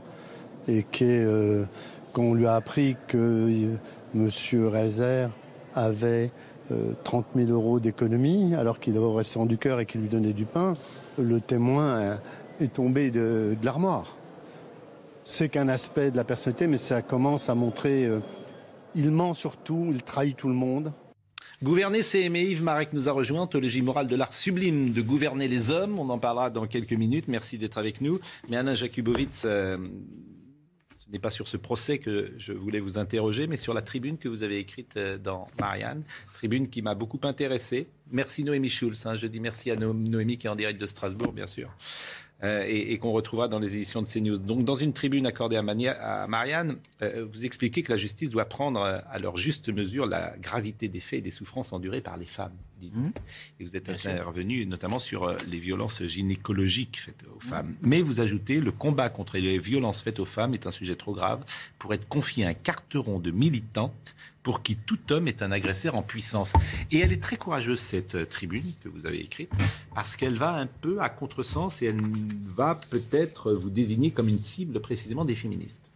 et 0.69 0.84
qui 0.84 1.03
est, 1.03 1.23
euh, 1.23 1.65
quand 2.13 2.23
on 2.23 2.34
lui 2.34 2.47
a 2.47 2.55
appris 2.55 2.95
que 3.07 3.17
euh, 3.17 3.75
Monsieur 4.13 4.69
Reiser 4.69 5.28
avait 5.75 6.32
30 7.03 7.26
000 7.36 7.49
euros 7.51 7.80
d'économie 7.80 8.55
alors 8.55 8.80
qu'il 8.80 8.95
avait 8.97 9.05
au 9.05 9.13
restaurant 9.13 9.45
du 9.45 9.57
cœur 9.57 9.80
et 9.80 9.86
qu'il 9.86 10.01
lui 10.01 10.09
donnait 10.09 10.34
du 10.34 10.45
pain. 10.45 10.74
Le 11.18 11.39
témoin 11.39 12.18
est 12.59 12.74
tombé 12.74 13.11
de, 13.11 13.55
l'armoire. 13.63 14.15
C'est 15.24 15.49
qu'un 15.49 15.68
aspect 15.68 16.11
de 16.11 16.18
la 16.18 16.24
personnalité, 16.24 16.68
mais 16.68 16.78
ça 16.78 17.01
commence 17.01 17.49
à 17.49 17.55
montrer. 17.55 18.05
euh, 18.05 18.20
il 18.95 19.11
ment 19.11 19.34
surtout, 19.34 19.88
il 19.91 20.01
trahit 20.01 20.36
tout 20.36 20.47
le 20.47 20.53
monde. 20.53 20.93
Gouverner, 21.63 22.03
c'est 22.03 22.22
aimer. 22.22 22.43
Yves 22.43 22.63
Marek 22.63 22.93
nous 22.93 23.09
a 23.09 23.11
rejoint. 23.11 23.41
Ontologie 23.41 23.82
morale 23.82 24.07
de 24.07 24.15
l'art 24.15 24.34
sublime 24.34 24.91
de 24.91 25.01
gouverner 25.01 25.47
les 25.47 25.72
hommes. 25.72 25.97
On 25.97 26.09
en 26.09 26.20
parlera 26.20 26.49
dans 26.49 26.68
quelques 26.68 26.93
minutes. 26.93 27.28
Merci 27.28 27.57
d'être 27.57 27.80
avec 27.80 27.99
nous. 27.99 28.20
Mais 28.47 28.57
Alain 28.57 28.76
Jakubowicz, 28.76 29.41
euh, 29.45 29.78
ce 31.08 31.12
n'est 31.14 31.20
pas 31.20 31.30
sur 31.30 31.47
ce 31.47 31.55
procès 31.55 31.99
que 31.99 32.34
je 32.38 32.51
voulais 32.51 32.82
vous 32.82 32.97
interroger, 32.97 33.47
mais 33.47 33.55
sur 33.58 33.74
la 33.74 33.82
tribune 33.82 34.18
que 34.18 34.28
vous 34.28 34.43
avez 34.43 34.58
écrite 34.58 34.97
euh, 34.97 35.18
dans 35.18 35.47
Marianne. 35.60 36.03
Tribune 36.34 36.68
qui 36.70 36.82
m'a 36.82 36.95
beaucoup 36.95 37.20
intéressé. 37.24 37.88
Merci 38.12 38.43
Noémie 38.43 38.70
Schulz. 38.70 39.05
hein. 39.05 39.16
Je 39.16 39.26
dis 39.28 39.39
merci 39.39 39.72
à 39.72 39.78
No- 39.78 39.93
Noémie 39.93 40.38
qui 40.38 40.47
est 40.47 40.49
en 40.49 40.55
direct 40.55 40.80
de 40.82 40.86
Strasbourg, 40.86 41.32
bien 41.32 41.47
sûr. 41.47 41.70
Euh, 42.43 42.64
et, 42.68 42.97
qu'on 42.99 43.14
retrouvera 43.14 43.47
dans 43.47 43.58
les 43.58 43.74
éditions 43.74 44.01
de 44.03 44.08
CNews. 44.08 44.38
Donc, 44.38 44.64
dans 44.64 44.76
une 44.76 44.93
tribune 44.93 45.26
accordée 45.26 45.55
à, 45.55 45.64
Marianne, 46.28 46.78
euh, 47.01 47.26
vous 47.32 47.45
expliquez 47.45 47.82
que 47.82 47.91
la 47.91 47.97
justice 47.97 48.30
doit 48.30 48.45
prendre 48.45 48.80
à 48.82 49.18
leur 49.18 49.38
juste 49.38 49.70
mesure 49.70 50.05
la 50.05 50.36
gravité 50.38 50.88
des 50.88 50.99
faits 50.99 51.20
et 51.20 51.22
des 51.24 51.32
souffrances 51.32 51.74
endurées 51.74 52.01
par 52.01 52.16
les 52.16 52.28
femmes. 52.28 52.53
Dites-vous. 52.80 53.11
Et 53.59 53.63
vous 53.63 53.75
êtes 53.75 53.89
intervenu 53.89 54.65
notamment 54.65 54.99
sur 54.99 55.23
euh, 55.23 55.38
les 55.47 55.59
violences 55.59 56.03
gynécologiques 56.03 56.99
faites 56.99 57.23
aux 57.36 57.39
femmes. 57.39 57.75
Mais 57.84 58.01
vous 58.01 58.19
ajoutez, 58.19 58.59
le 58.59 58.71
combat 58.71 59.09
contre 59.09 59.38
les 59.38 59.59
violences 59.59 60.01
faites 60.01 60.19
aux 60.19 60.25
femmes 60.25 60.53
est 60.53 60.67
un 60.67 60.71
sujet 60.71 60.95
trop 60.95 61.13
grave 61.13 61.43
pour 61.80 61.93
être 61.93 62.07
confié 62.07 62.45
à 62.45 62.49
un 62.49 62.53
carteron 62.53 63.19
de 63.19 63.32
militantes 63.32 64.15
pour 64.43 64.63
qui 64.63 64.78
tout 64.78 65.11
homme 65.11 65.28
est 65.28 65.41
un 65.41 65.51
agresseur 65.51 65.95
en 65.95 66.01
puissance. 66.01 66.53
Et 66.89 66.99
elle 66.99 67.11
est 67.11 67.21
très 67.21 67.36
courageuse, 67.36 67.82
cette 67.82 68.15
euh, 68.15 68.25
tribune 68.25 68.63
que 68.82 68.88
vous 68.88 69.05
avez 69.05 69.19
écrite, 69.19 69.51
parce 69.93 70.15
qu'elle 70.15 70.36
va 70.36 70.51
un 70.51 70.67
peu 70.67 71.01
à 71.01 71.09
contresens 71.09 71.82
et 71.82 71.88
elle 71.88 72.01
va 72.45 72.80
peut-être 72.89 73.51
vous 73.51 73.69
désigner 73.69 74.11
comme 74.11 74.30
une 74.30 74.39
cible 74.39 74.80
précisément 74.80 75.25
des 75.25 75.36
féministes. 75.36 75.91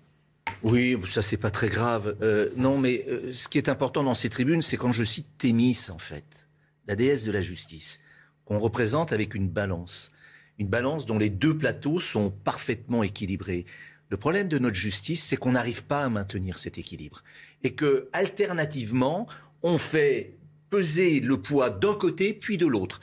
Oui, 0.64 0.98
ça 1.08 1.22
c'est 1.22 1.38
pas 1.38 1.52
très 1.52 1.70
grave. 1.70 2.18
Euh, 2.22 2.50
non, 2.58 2.78
mais 2.78 3.06
euh, 3.08 3.32
ce 3.32 3.48
qui 3.48 3.58
est 3.58 3.70
important 3.70 4.04
dans 4.04 4.14
ces 4.14 4.30
tribunes, 4.30 4.62
c'est 4.62 4.78
quand 4.78 4.92
je 4.92 5.04
cite 5.04 5.28
Thémis, 5.38 5.88
en 5.90 5.98
fait, 5.98 6.48
la 6.88 6.96
déesse 6.96 7.24
de 7.24 7.32
la 7.32 7.42
justice, 7.42 8.00
qu'on 8.46 8.60
représente 8.60 9.12
avec 9.12 9.36
une 9.36 9.50
balance. 9.50 10.12
Une 10.58 10.68
balance 10.68 11.06
dont 11.06 11.18
les 11.18 11.30
deux 11.30 11.58
plateaux 11.58 12.00
sont 12.00 12.30
parfaitement 12.30 13.04
équilibrés. 13.04 13.66
Le 14.10 14.18
problème 14.18 14.48
de 14.48 14.60
notre 14.60 14.76
justice, 14.76 15.24
c'est 15.24 15.38
qu'on 15.38 15.54
n'arrive 15.54 15.86
pas 15.86 16.04
à 16.04 16.10
maintenir 16.10 16.58
cet 16.58 16.78
équilibre. 16.78 17.24
Et 17.64 17.74
que, 17.74 18.10
alternativement, 18.14 19.28
on 19.64 19.78
fait 19.78 20.38
peser 20.70 21.20
le 21.20 21.42
poids 21.42 21.70
d'un 21.70 21.96
côté 21.96 22.34
puis 22.34 22.58
de 22.58 22.66
l'autre. 22.66 23.00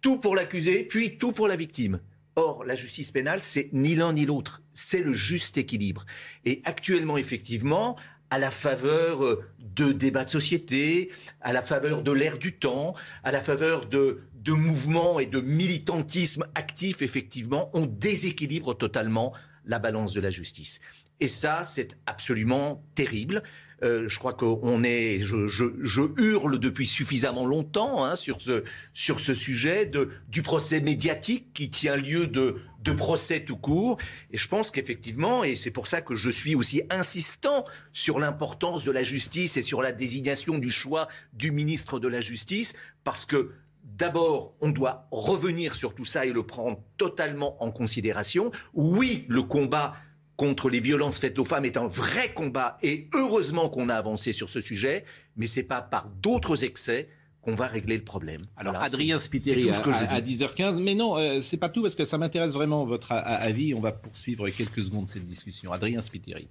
Tout 0.00 0.18
pour 0.18 0.34
l'accusé, 0.34 0.84
puis 0.84 1.18
tout 1.18 1.32
pour 1.32 1.48
la 1.48 1.56
victime. 1.56 2.00
Or, 2.36 2.64
la 2.64 2.74
justice 2.74 3.12
pénale, 3.12 3.42
c'est 3.42 3.70
ni 3.72 3.94
l'un 3.94 4.12
ni 4.12 4.26
l'autre. 4.26 4.62
C'est 4.72 5.02
le 5.02 5.12
juste 5.12 5.56
équilibre. 5.56 6.04
Et 6.44 6.60
actuellement, 6.64 7.16
effectivement, 7.16 7.96
à 8.30 8.38
la 8.38 8.50
faveur 8.50 9.24
euh, 9.24 9.44
de 9.58 9.92
débats 9.92 10.24
de 10.24 10.30
société, 10.30 11.10
à 11.40 11.52
la 11.52 11.62
faveur 11.62 12.02
de 12.02 12.12
l'ère 12.12 12.38
du 12.38 12.56
temps, 12.56 12.94
à 13.22 13.32
la 13.32 13.42
faveur 13.42 13.86
de, 13.86 14.20
de 14.34 14.52
mouvements 14.52 15.20
et 15.20 15.26
de 15.26 15.40
militantisme 15.40 16.46
actif, 16.54 17.02
effectivement, 17.02 17.70
on 17.72 17.86
déséquilibre 17.86 18.74
totalement 18.74 19.32
la 19.64 19.78
balance 19.78 20.12
de 20.12 20.20
la 20.20 20.30
justice. 20.30 20.80
Et 21.20 21.28
ça, 21.28 21.62
c'est 21.64 21.96
absolument 22.06 22.84
terrible. 22.94 23.42
Euh, 23.84 24.08
je 24.08 24.18
crois 24.18 24.32
qu'on 24.32 24.82
est, 24.82 25.20
je, 25.20 26.20
hurle 26.20 26.58
depuis 26.58 26.86
suffisamment 26.86 27.44
longtemps 27.44 28.04
hein, 28.04 28.16
sur 28.16 28.40
ce 28.40 28.64
sur 28.94 29.20
ce 29.20 29.34
sujet 29.34 29.84
de 29.84 30.08
du 30.28 30.42
procès 30.42 30.80
médiatique 30.80 31.52
qui 31.52 31.68
tient 31.68 31.96
lieu 31.96 32.26
de 32.26 32.56
de 32.82 32.92
procès 32.92 33.44
tout 33.44 33.56
court. 33.56 33.98
Et 34.30 34.38
je 34.38 34.48
pense 34.48 34.70
qu'effectivement, 34.70 35.44
et 35.44 35.54
c'est 35.54 35.70
pour 35.70 35.86
ça 35.86 36.00
que 36.00 36.14
je 36.14 36.30
suis 36.30 36.54
aussi 36.54 36.82
insistant 36.88 37.66
sur 37.92 38.18
l'importance 38.18 38.84
de 38.84 38.90
la 38.90 39.02
justice 39.02 39.56
et 39.58 39.62
sur 39.62 39.82
la 39.82 39.92
désignation 39.92 40.58
du 40.58 40.70
choix 40.70 41.08
du 41.34 41.50
ministre 41.50 41.98
de 41.98 42.08
la 42.08 42.20
Justice, 42.20 42.72
parce 43.04 43.26
que 43.26 43.52
D'abord, 43.84 44.54
on 44.62 44.70
doit 44.70 45.06
revenir 45.10 45.74
sur 45.74 45.94
tout 45.94 46.06
ça 46.06 46.24
et 46.24 46.32
le 46.32 46.42
prendre 46.42 46.80
totalement 46.96 47.62
en 47.62 47.70
considération. 47.70 48.50
Oui, 48.72 49.26
le 49.28 49.42
combat 49.42 49.92
contre 50.36 50.68
les 50.68 50.80
violences 50.80 51.18
faites 51.18 51.38
aux 51.38 51.44
femmes 51.44 51.64
est 51.64 51.76
un 51.76 51.86
vrai 51.86 52.32
combat 52.32 52.78
et 52.82 53.08
heureusement 53.14 53.68
qu'on 53.68 53.88
a 53.88 53.94
avancé 53.94 54.32
sur 54.32 54.48
ce 54.48 54.60
sujet, 54.60 55.04
mais 55.36 55.46
c'est 55.46 55.62
pas 55.62 55.80
par 55.80 56.08
d'autres 56.22 56.64
excès 56.64 57.08
qu'on 57.40 57.54
va 57.54 57.66
régler 57.66 57.96
le 57.98 58.04
problème. 58.04 58.40
Alors 58.56 58.72
Voilà, 58.72 58.86
Adrien 58.86 59.20
Spiteri 59.20 59.68
à, 59.68 59.74
ce 59.74 59.80
que 59.80 59.92
je 59.92 59.96
à- 59.96 60.12
à 60.14 60.20
dis. 60.20 60.36
10h15, 60.36 60.80
mais 60.82 60.94
non, 60.94 61.18
euh, 61.18 61.40
c'est 61.40 61.58
pas 61.58 61.68
tout 61.68 61.82
parce 61.82 61.94
que 61.94 62.04
ça 62.06 62.16
m'intéresse 62.18 62.54
vraiment 62.54 62.84
votre 62.86 63.12
avis. 63.12 63.74
On 63.74 63.80
va 63.80 63.92
poursuivre 63.92 64.48
quelques 64.48 64.82
secondes 64.82 65.08
cette 65.08 65.26
discussion. 65.26 65.70
Adrien 65.72 66.00
Spiteri. 66.00 66.48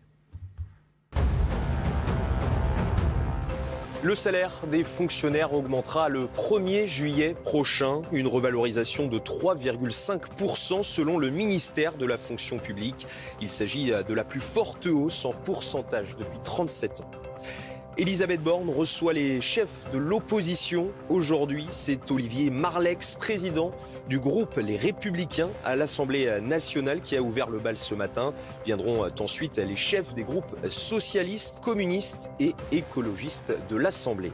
Le 4.04 4.16
salaire 4.16 4.51
des 4.70 4.84
fonctionnaires 4.84 5.54
augmentera 5.54 6.10
le 6.10 6.26
1er 6.26 6.86
juillet 6.86 7.38
prochain, 7.45 8.01
une 8.12 8.28
revalorisation 8.28 9.08
de 9.08 9.18
3,5% 9.18 10.84
selon 10.84 11.18
le 11.18 11.30
ministère 11.30 11.95
de 11.95 12.06
la 12.06 12.18
fonction 12.18 12.58
publique. 12.58 13.08
Il 13.39 13.49
s'agit 13.49 13.91
de 13.91 14.14
la 14.14 14.26
plus 14.26 14.41
forte 14.41 14.88
hausse 14.88 15.24
en 15.24 15.32
pourcentage 15.32 16.18
depuis 16.18 16.39
37 16.43 16.99
ans. 16.99 17.33
Elisabeth 17.96 18.41
Borne 18.41 18.72
reçoit 18.72 19.14
les 19.14 19.39
chefs 19.39 19.89
de 19.91 20.00
l'opposition. 20.00 20.88
Aujourd'hui, 21.10 21.68
c'est 21.70 22.10
Olivier 22.10 22.50
Marlex, 22.50 23.14
président 23.14 23.70
du 24.10 24.20
groupe 24.20 24.56
Les 24.58 24.78
Républicains 24.78 25.50
à 25.64 25.76
l'Assemblée 25.76 26.41
nationale 26.41 27.02
qui 27.02 27.16
a 27.16 27.22
ouvert 27.22 27.52
le 27.52 27.60
bal 27.60 27.78
ce 27.78 27.94
matin. 27.94 28.34
Viendront 28.66 29.08
ensuite 29.20 29.58
les 29.60 29.76
chefs 29.76 30.16
des 30.16 30.24
groupes 30.24 30.56
socialistes, 30.70 31.60
communistes 31.60 32.32
et 32.39 32.56
écologistes 32.72 33.54
de 33.70 33.76
l'Assemblée. 33.76 34.32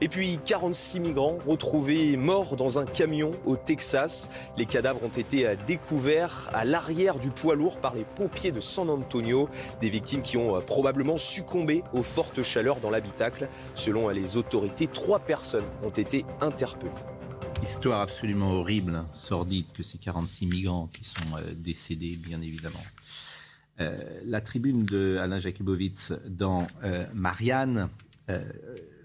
Et 0.00 0.08
puis 0.08 0.38
46 0.44 1.00
migrants 1.00 1.38
retrouvés 1.46 2.16
morts 2.16 2.56
dans 2.56 2.78
un 2.78 2.84
camion 2.84 3.30
au 3.46 3.56
Texas. 3.56 4.28
Les 4.56 4.66
cadavres 4.66 5.04
ont 5.04 5.08
été 5.08 5.56
découverts 5.66 6.50
à 6.52 6.64
l'arrière 6.64 7.18
du 7.18 7.30
poids 7.30 7.54
lourd 7.54 7.78
par 7.78 7.94
les 7.94 8.04
pompiers 8.04 8.52
de 8.52 8.60
San 8.60 8.90
Antonio. 8.90 9.48
Des 9.80 9.88
victimes 9.88 10.22
qui 10.22 10.36
ont 10.36 10.60
probablement 10.60 11.16
succombé 11.16 11.82
aux 11.94 12.02
fortes 12.02 12.42
chaleurs 12.42 12.80
dans 12.80 12.90
l'habitacle. 12.90 13.48
Selon 13.74 14.10
les 14.10 14.36
autorités, 14.36 14.86
trois 14.86 15.20
personnes 15.20 15.64
ont 15.82 15.90
été 15.90 16.26
interpellées. 16.42 16.92
Histoire 17.62 18.02
absolument 18.02 18.52
horrible, 18.52 18.94
hein, 18.94 19.06
sordide, 19.12 19.72
que 19.72 19.82
ces 19.82 19.96
46 19.96 20.46
migrants 20.46 20.90
qui 20.92 21.04
sont 21.04 21.36
euh, 21.38 21.54
décédés, 21.54 22.16
bien 22.16 22.42
évidemment. 22.42 22.82
Euh, 23.80 23.96
la 24.24 24.40
tribune 24.40 24.84
de 24.84 25.18
Alain 25.18 25.38
Jakubowicz 25.38 26.12
dans 26.26 26.66
euh, 26.82 27.06
Marianne, 27.14 27.88
euh, 28.30 28.42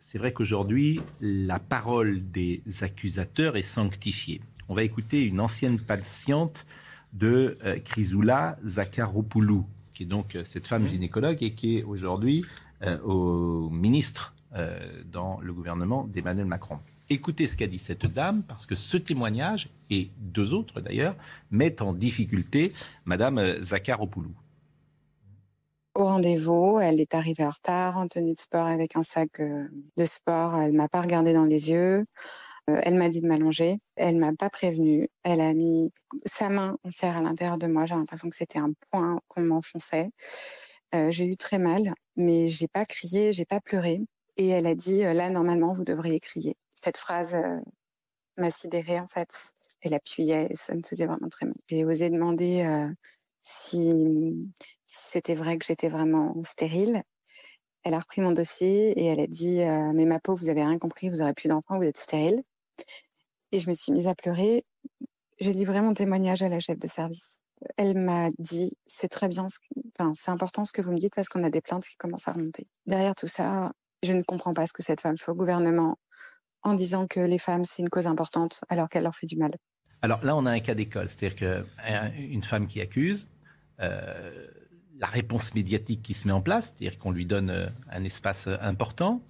c'est 0.01 0.17
vrai 0.17 0.33
qu'aujourd'hui, 0.33 0.99
la 1.21 1.59
parole 1.59 2.31
des 2.31 2.63
accusateurs 2.81 3.55
est 3.55 3.61
sanctifiée. 3.61 4.41
On 4.67 4.73
va 4.73 4.83
écouter 4.83 5.21
une 5.21 5.39
ancienne 5.39 5.79
patiente 5.79 6.65
de 7.13 7.59
euh, 7.63 7.77
Chrysoula 7.79 8.57
Zakharopoulou, 8.65 9.67
qui 9.93 10.03
est 10.03 10.07
donc 10.07 10.35
euh, 10.35 10.43
cette 10.43 10.67
femme 10.67 10.87
gynécologue 10.87 11.43
et 11.43 11.53
qui 11.53 11.77
est 11.77 11.83
aujourd'hui 11.83 12.43
euh, 12.81 12.97
au 13.03 13.69
ministre 13.69 14.33
euh, 14.55 15.03
dans 15.05 15.39
le 15.39 15.53
gouvernement 15.53 16.05
d'Emmanuel 16.05 16.47
Macron. 16.47 16.79
Écoutez 17.11 17.45
ce 17.45 17.55
qu'a 17.55 17.67
dit 17.67 17.77
cette 17.77 18.07
dame, 18.07 18.41
parce 18.41 18.65
que 18.65 18.75
ce 18.75 18.97
témoignage, 18.97 19.69
et 19.91 20.09
deux 20.17 20.55
autres 20.55 20.81
d'ailleurs, 20.81 21.15
mettent 21.51 21.83
en 21.83 21.93
difficulté 21.93 22.73
Madame 23.05 23.61
Zakharopoulou. 23.61 24.33
Au 25.95 26.05
rendez-vous. 26.05 26.79
Elle 26.81 26.99
est 26.99 27.13
arrivée 27.13 27.45
en 27.45 27.49
retard, 27.49 27.97
en 27.97 28.07
tenue 28.07 28.33
de 28.33 28.39
sport 28.39 28.67
avec 28.67 28.95
un 28.95 29.03
sac 29.03 29.39
euh, 29.39 29.67
de 29.97 30.05
sport. 30.05 30.55
Elle 30.57 30.73
m'a 30.73 30.87
pas 30.87 31.01
regardé 31.01 31.33
dans 31.33 31.45
les 31.45 31.71
yeux. 31.71 32.05
Euh, 32.69 32.79
elle 32.83 32.95
m'a 32.95 33.09
dit 33.09 33.21
de 33.21 33.27
m'allonger. 33.27 33.77
Elle 33.95 34.17
m'a 34.17 34.33
pas 34.33 34.49
prévenue. 34.49 35.09
Elle 35.23 35.41
a 35.41 35.53
mis 35.53 35.91
sa 36.25 36.49
main 36.49 36.77
entière 36.83 37.17
à 37.17 37.21
l'intérieur 37.21 37.57
de 37.57 37.67
moi. 37.67 37.85
J'ai 37.85 37.95
l'impression 37.95 38.29
que 38.29 38.35
c'était 38.35 38.59
un 38.59 38.71
point 38.91 39.19
qu'on 39.27 39.41
m'enfonçait. 39.41 40.09
Euh, 40.95 41.09
j'ai 41.11 41.25
eu 41.25 41.37
très 41.37 41.57
mal, 41.57 41.93
mais 42.15 42.47
j'ai 42.47 42.67
pas 42.67 42.85
crié, 42.85 43.33
j'ai 43.33 43.45
pas 43.45 43.61
pleuré. 43.61 44.01
Et 44.37 44.49
elle 44.49 44.67
a 44.67 44.75
dit 44.75 45.03
là 45.03 45.29
normalement 45.29 45.73
vous 45.73 45.83
devriez 45.83 46.19
crier. 46.19 46.55
Cette 46.73 46.97
phrase 46.97 47.37
m'a 48.37 48.49
sidérée 48.49 48.99
en 48.99 49.07
fait. 49.07 49.53
Elle 49.81 49.95
appuyait, 49.95 50.47
et 50.49 50.55
ça 50.55 50.75
me 50.75 50.81
faisait 50.83 51.05
vraiment 51.05 51.29
très 51.29 51.45
mal. 51.45 51.55
J'ai 51.67 51.85
osé 51.85 52.09
demander 52.09 52.61
euh, 52.61 52.87
si, 53.41 54.51
c'était 54.85 55.35
vrai 55.35 55.57
que 55.57 55.65
j'étais 55.65 55.89
vraiment 55.89 56.35
stérile. 56.43 57.03
Elle 57.83 57.95
a 57.95 57.99
repris 57.99 58.21
mon 58.21 58.31
dossier 58.31 58.91
et 58.99 59.05
elle 59.05 59.19
a 59.19 59.27
dit 59.27 59.61
euh, 59.61 59.91
Mais 59.93 60.05
ma 60.05 60.19
peau, 60.19 60.35
vous 60.35 60.49
avez 60.49 60.63
rien 60.63 60.77
compris, 60.77 61.09
vous 61.09 61.21
aurez 61.21 61.33
plus 61.33 61.47
d'enfants, 61.47 61.77
vous 61.77 61.83
êtes 61.83 61.97
stérile. 61.97 62.41
Et 63.51 63.59
je 63.59 63.67
me 63.67 63.73
suis 63.73 63.91
mise 63.91 64.07
à 64.07 64.15
pleurer. 64.15 64.63
J'ai 65.39 65.53
livré 65.53 65.81
mon 65.81 65.93
témoignage 65.93 66.43
à 66.43 66.49
la 66.49 66.59
chef 66.59 66.77
de 66.77 66.87
service. 66.87 67.41
Elle 67.77 67.97
m'a 67.97 68.29
dit 68.37 68.71
C'est 68.85 69.09
très 69.09 69.27
bien, 69.27 69.47
enfin, 69.99 70.13
c'est 70.15 70.31
important 70.31 70.65
ce 70.65 70.73
que 70.73 70.81
vous 70.81 70.91
me 70.91 70.97
dites 70.97 71.15
parce 71.15 71.29
qu'on 71.29 71.43
a 71.43 71.49
des 71.49 71.61
plaintes 71.61 71.85
qui 71.85 71.95
commencent 71.97 72.27
à 72.27 72.33
remonter. 72.33 72.67
Derrière 72.85 73.15
tout 73.15 73.27
ça, 73.27 73.71
Je 74.03 74.13
ne 74.13 74.23
comprends 74.23 74.53
pas 74.53 74.67
ce 74.67 74.73
que 74.73 74.83
cette 74.83 75.01
femme 75.01 75.17
fait 75.17 75.31
au 75.31 75.35
gouvernement 75.35 75.97
en 76.63 76.73
disant 76.75 77.07
que 77.07 77.19
les 77.19 77.37
femmes, 77.37 77.63
c'est 77.63 77.81
une 77.81 77.89
cause 77.89 78.07
importante 78.07 78.61
alors 78.69 78.89
qu'elle 78.89 79.03
leur 79.03 79.15
fait 79.15 79.27
du 79.27 79.37
mal. 79.37 79.51
Alors 80.01 80.23
là, 80.25 80.35
on 80.35 80.45
a 80.45 80.51
un 80.51 80.59
cas 80.59 80.73
d'école, 80.73 81.09
c'est-à-dire 81.09 81.35
qu'une 81.35 82.43
femme 82.43 82.67
qui 82.67 82.81
accuse, 82.81 83.27
euh, 83.81 84.47
la 84.99 85.07
réponse 85.07 85.53
médiatique 85.53 86.01
qui 86.01 86.13
se 86.13 86.27
met 86.27 86.33
en 86.33 86.41
place, 86.41 86.73
c'est-à-dire 86.75 86.97
qu'on 86.97 87.11
lui 87.11 87.25
donne 87.25 87.49
euh, 87.51 87.67
un 87.91 88.03
espace 88.03 88.47
important, 88.61 89.21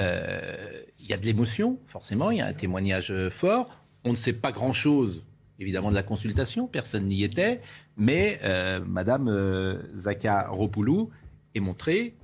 euh, 0.00 0.82
il 1.00 1.06
y 1.06 1.12
a 1.12 1.16
de 1.16 1.24
l'émotion, 1.24 1.78
forcément, 1.84 2.30
il 2.30 2.38
y 2.38 2.40
a 2.40 2.46
un 2.46 2.52
témoignage 2.52 3.12
fort, 3.30 3.70
on 4.04 4.10
ne 4.10 4.16
sait 4.16 4.32
pas 4.32 4.50
grand-chose, 4.50 5.24
évidemment, 5.60 5.90
de 5.90 5.94
la 5.94 6.02
consultation, 6.02 6.66
personne 6.66 7.06
n'y 7.06 7.22
était, 7.22 7.60
mais 7.96 8.40
Madame 8.86 9.80
Zaka 9.94 10.48
Ropoulou 10.48 11.10
est 11.54 11.60
montrée 11.60 12.14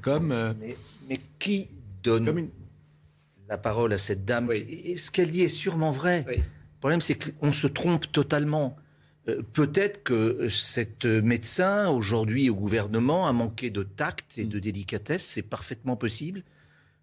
comme... 0.00 0.54
Mais, 1.06 1.18
qui 1.38 1.68
donne 2.02 2.48
la 3.46 3.58
parole 3.58 3.92
à 3.92 3.98
cette 3.98 4.24
dame 4.24 4.50
Et 4.52 4.96
ce 4.96 5.10
qu'elle 5.10 5.30
dit 5.30 5.42
est 5.42 5.48
sûrement 5.48 5.90
vrai. 5.90 6.24
Le 6.78 6.80
problème, 6.80 7.00
c'est 7.00 7.16
qu'on 7.16 7.50
se 7.50 7.66
trompe 7.66 8.10
totalement. 8.12 8.76
Euh, 9.28 9.42
peut-être 9.52 10.04
que 10.04 10.48
cette 10.48 11.06
médecin, 11.06 11.88
aujourd'hui 11.88 12.48
au 12.50 12.54
gouvernement, 12.54 13.26
a 13.26 13.32
manqué 13.32 13.70
de 13.70 13.82
tact 13.82 14.38
et 14.38 14.44
de 14.44 14.60
délicatesse, 14.60 15.24
c'est 15.24 15.42
parfaitement 15.42 15.96
possible. 15.96 16.44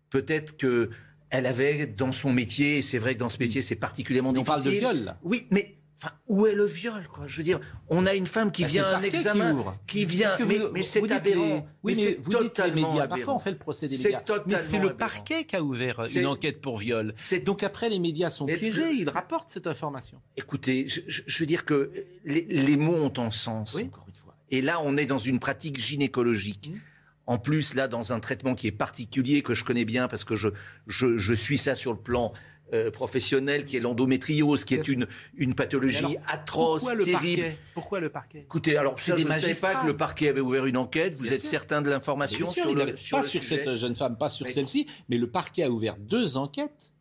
Peut-être 0.09 0.55
qu'elle 0.55 1.45
avait 1.45 1.87
dans 1.87 2.13
son 2.13 2.31
métier, 2.31 2.77
et 2.77 2.81
c'est 2.81 2.99
vrai 2.99 3.15
que 3.15 3.19
dans 3.19 3.27
ce 3.27 3.37
métier 3.39 3.61
c'est 3.61 3.75
particulièrement 3.75 4.31
difficile. 4.31 4.51
On 4.51 4.55
parle 4.55 4.63
de 4.63 4.79
viol 4.79 5.03
là. 5.03 5.19
Oui, 5.23 5.45
mais 5.51 5.74
Enfin, 5.97 6.11
où 6.27 6.45
est 6.45 6.55
le 6.55 6.65
viol 6.65 7.07
quoi? 7.07 7.25
Je 7.25 7.37
veux 7.37 7.43
dire, 7.43 7.59
on 7.87 8.05
a 8.05 8.13
une 8.13 8.27
femme 8.27 8.51
qui 8.51 8.63
bah, 8.63 8.67
vient 8.67 8.83
à 8.83 8.97
un 8.97 9.01
examen, 9.01 9.77
qui, 9.87 10.03
vient, 10.05 10.35
mais, 10.45 10.59
mais 10.73 10.83
c'est 10.83 11.09
aberrant. 11.09 11.65
Oui, 11.83 11.93
mais, 11.95 12.17
vous 12.21 12.43
dites 12.43 12.59
les 12.59 12.71
médias. 12.71 13.07
Parfois, 13.07 13.35
on 13.35 13.39
fait 13.39 13.51
le 13.51 13.57
procès 13.57 13.87
des 13.87 13.97
médias. 13.97 14.21
Mais 14.45 14.57
c'est 14.57 14.79
le 14.79 14.93
parquet 14.93 15.45
qui 15.45 15.55
a 15.55 15.63
ouvert 15.63 16.01
une 16.15 16.27
enquête 16.27 16.61
pour 16.61 16.77
viol. 16.77 17.13
Donc 17.45 17.63
après, 17.63 17.89
les 17.89 17.99
médias 17.99 18.29
sont 18.29 18.45
piégés. 18.45 18.91
Ils 18.91 19.09
rapportent 19.09 19.49
cette 19.49 19.67
information. 19.67 20.19
Écoutez, 20.37 20.87
je, 20.87 21.39
veux 21.39 21.45
dire 21.45 21.65
que 21.65 21.91
les, 22.25 22.77
mots 22.77 22.95
ont 22.95 23.13
un 23.17 23.31
sens. 23.31 23.75
Encore 23.75 24.05
une 24.07 24.15
fois. 24.15 24.35
Et 24.51 24.61
là, 24.61 24.79
on 24.83 24.95
est 24.97 25.05
dans 25.05 25.17
une 25.17 25.39
pratique 25.39 25.79
gynécologique. 25.79 26.69
Mmh. 26.71 26.79
En 27.27 27.39
plus, 27.39 27.73
là, 27.73 27.87
dans 27.87 28.13
un 28.13 28.19
traitement 28.19 28.53
qui 28.53 28.67
est 28.67 28.71
particulier, 28.71 29.41
que 29.41 29.55
je 29.55 29.63
connais 29.63 29.85
bien 29.85 30.07
parce 30.07 30.23
que 30.23 30.35
je, 30.35 30.49
je, 30.85 31.17
je 31.17 31.33
suis 31.33 31.57
ça 31.57 31.73
sur 31.73 31.91
le 31.91 31.97
plan 31.97 32.31
euh, 32.73 32.89
professionnel 32.89 33.63
qui 33.63 33.77
est 33.77 33.79
l'endométriose, 33.79 34.65
qui 34.65 34.73
est 34.73 34.87
une, 34.87 35.07
une 35.37 35.53
pathologie 35.53 36.17
atroce, 36.27 36.81
pourquoi 36.81 36.95
le 36.95 37.05
terrible. 37.05 37.41
Parquet 37.41 37.57
pourquoi 37.73 37.99
le 37.99 38.09
parquet 38.09 38.39
Écoutez, 38.39 38.77
alors 38.77 38.99
ça, 38.99 39.15
je 39.15 39.27
ne 39.27 39.35
savais 39.35 39.53
pas 39.53 39.75
que 39.75 39.85
le 39.85 39.95
parquet 39.95 40.29
avait 40.29 40.41
ouvert 40.41 40.65
une 40.65 40.77
enquête. 40.77 41.15
Vous 41.15 41.31
êtes 41.31 41.43
certain 41.43 41.81
de 41.81 41.89
l'information 41.89 42.47
sur 42.47 42.73
le 42.73 42.97
sur 42.97 43.17
Pas 43.17 43.23
sur 43.23 43.43
cette 43.43 43.75
jeune 43.75 43.95
femme, 43.95 44.17
pas 44.17 44.29
sur 44.29 44.47
celle-ci, 44.49 44.87
mais 45.09 45.17
le 45.17 45.29
parquet 45.29 45.63
a 45.63 45.69
ouvert 45.69 45.97
deux 45.97 46.37
enquêtes 46.37 46.93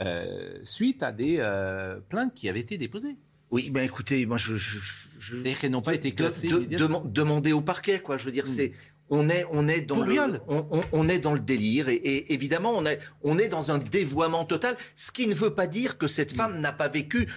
euh, 0.00 0.58
suite 0.64 1.02
à 1.02 1.12
des 1.12 1.36
euh, 1.38 2.00
plaintes 2.08 2.34
qui 2.34 2.48
avaient 2.48 2.60
été 2.60 2.78
déposées. 2.78 3.16
Oui, 3.50 3.68
ben 3.68 3.82
écoutez, 3.82 4.24
moi 4.26 4.36
je, 4.38 4.56
je, 4.56 4.78
je 5.18 5.36
qu'elles 5.54 5.72
n'ont 5.72 5.82
pas 5.82 5.94
été 5.94 6.12
classées. 6.12 6.48
demander 6.48 7.52
au 7.52 7.60
parquet, 7.60 8.00
quoi. 8.00 8.16
Je 8.16 8.24
veux 8.24 8.32
dire, 8.32 8.44
hmm. 8.44 8.48
c'est 8.48 8.72
on 9.10 9.28
est, 9.28 9.44
on 9.50 9.68
est 9.68 9.80
dans 9.80 10.02
le, 10.02 10.40
on, 10.92 11.08
est 11.08 11.18
dans 11.18 11.34
le 11.34 11.40
délire 11.40 11.88
et, 11.88 12.32
évidemment 12.32 12.72
on 12.76 12.86
est, 12.86 13.00
on 13.22 13.38
est 13.38 13.48
dans 13.48 13.70
un 13.72 13.78
dévoiement 13.78 14.44
total. 14.44 14.76
Ce 14.94 15.12
qui 15.12 15.26
ne 15.26 15.34
veut 15.34 15.54
pas 15.54 15.66
dire 15.66 15.98
que 15.98 16.06
cette 16.06 16.32
femme 16.32 16.60
n'a 16.60 16.72
pas 16.72 16.88
vécu 16.88 17.28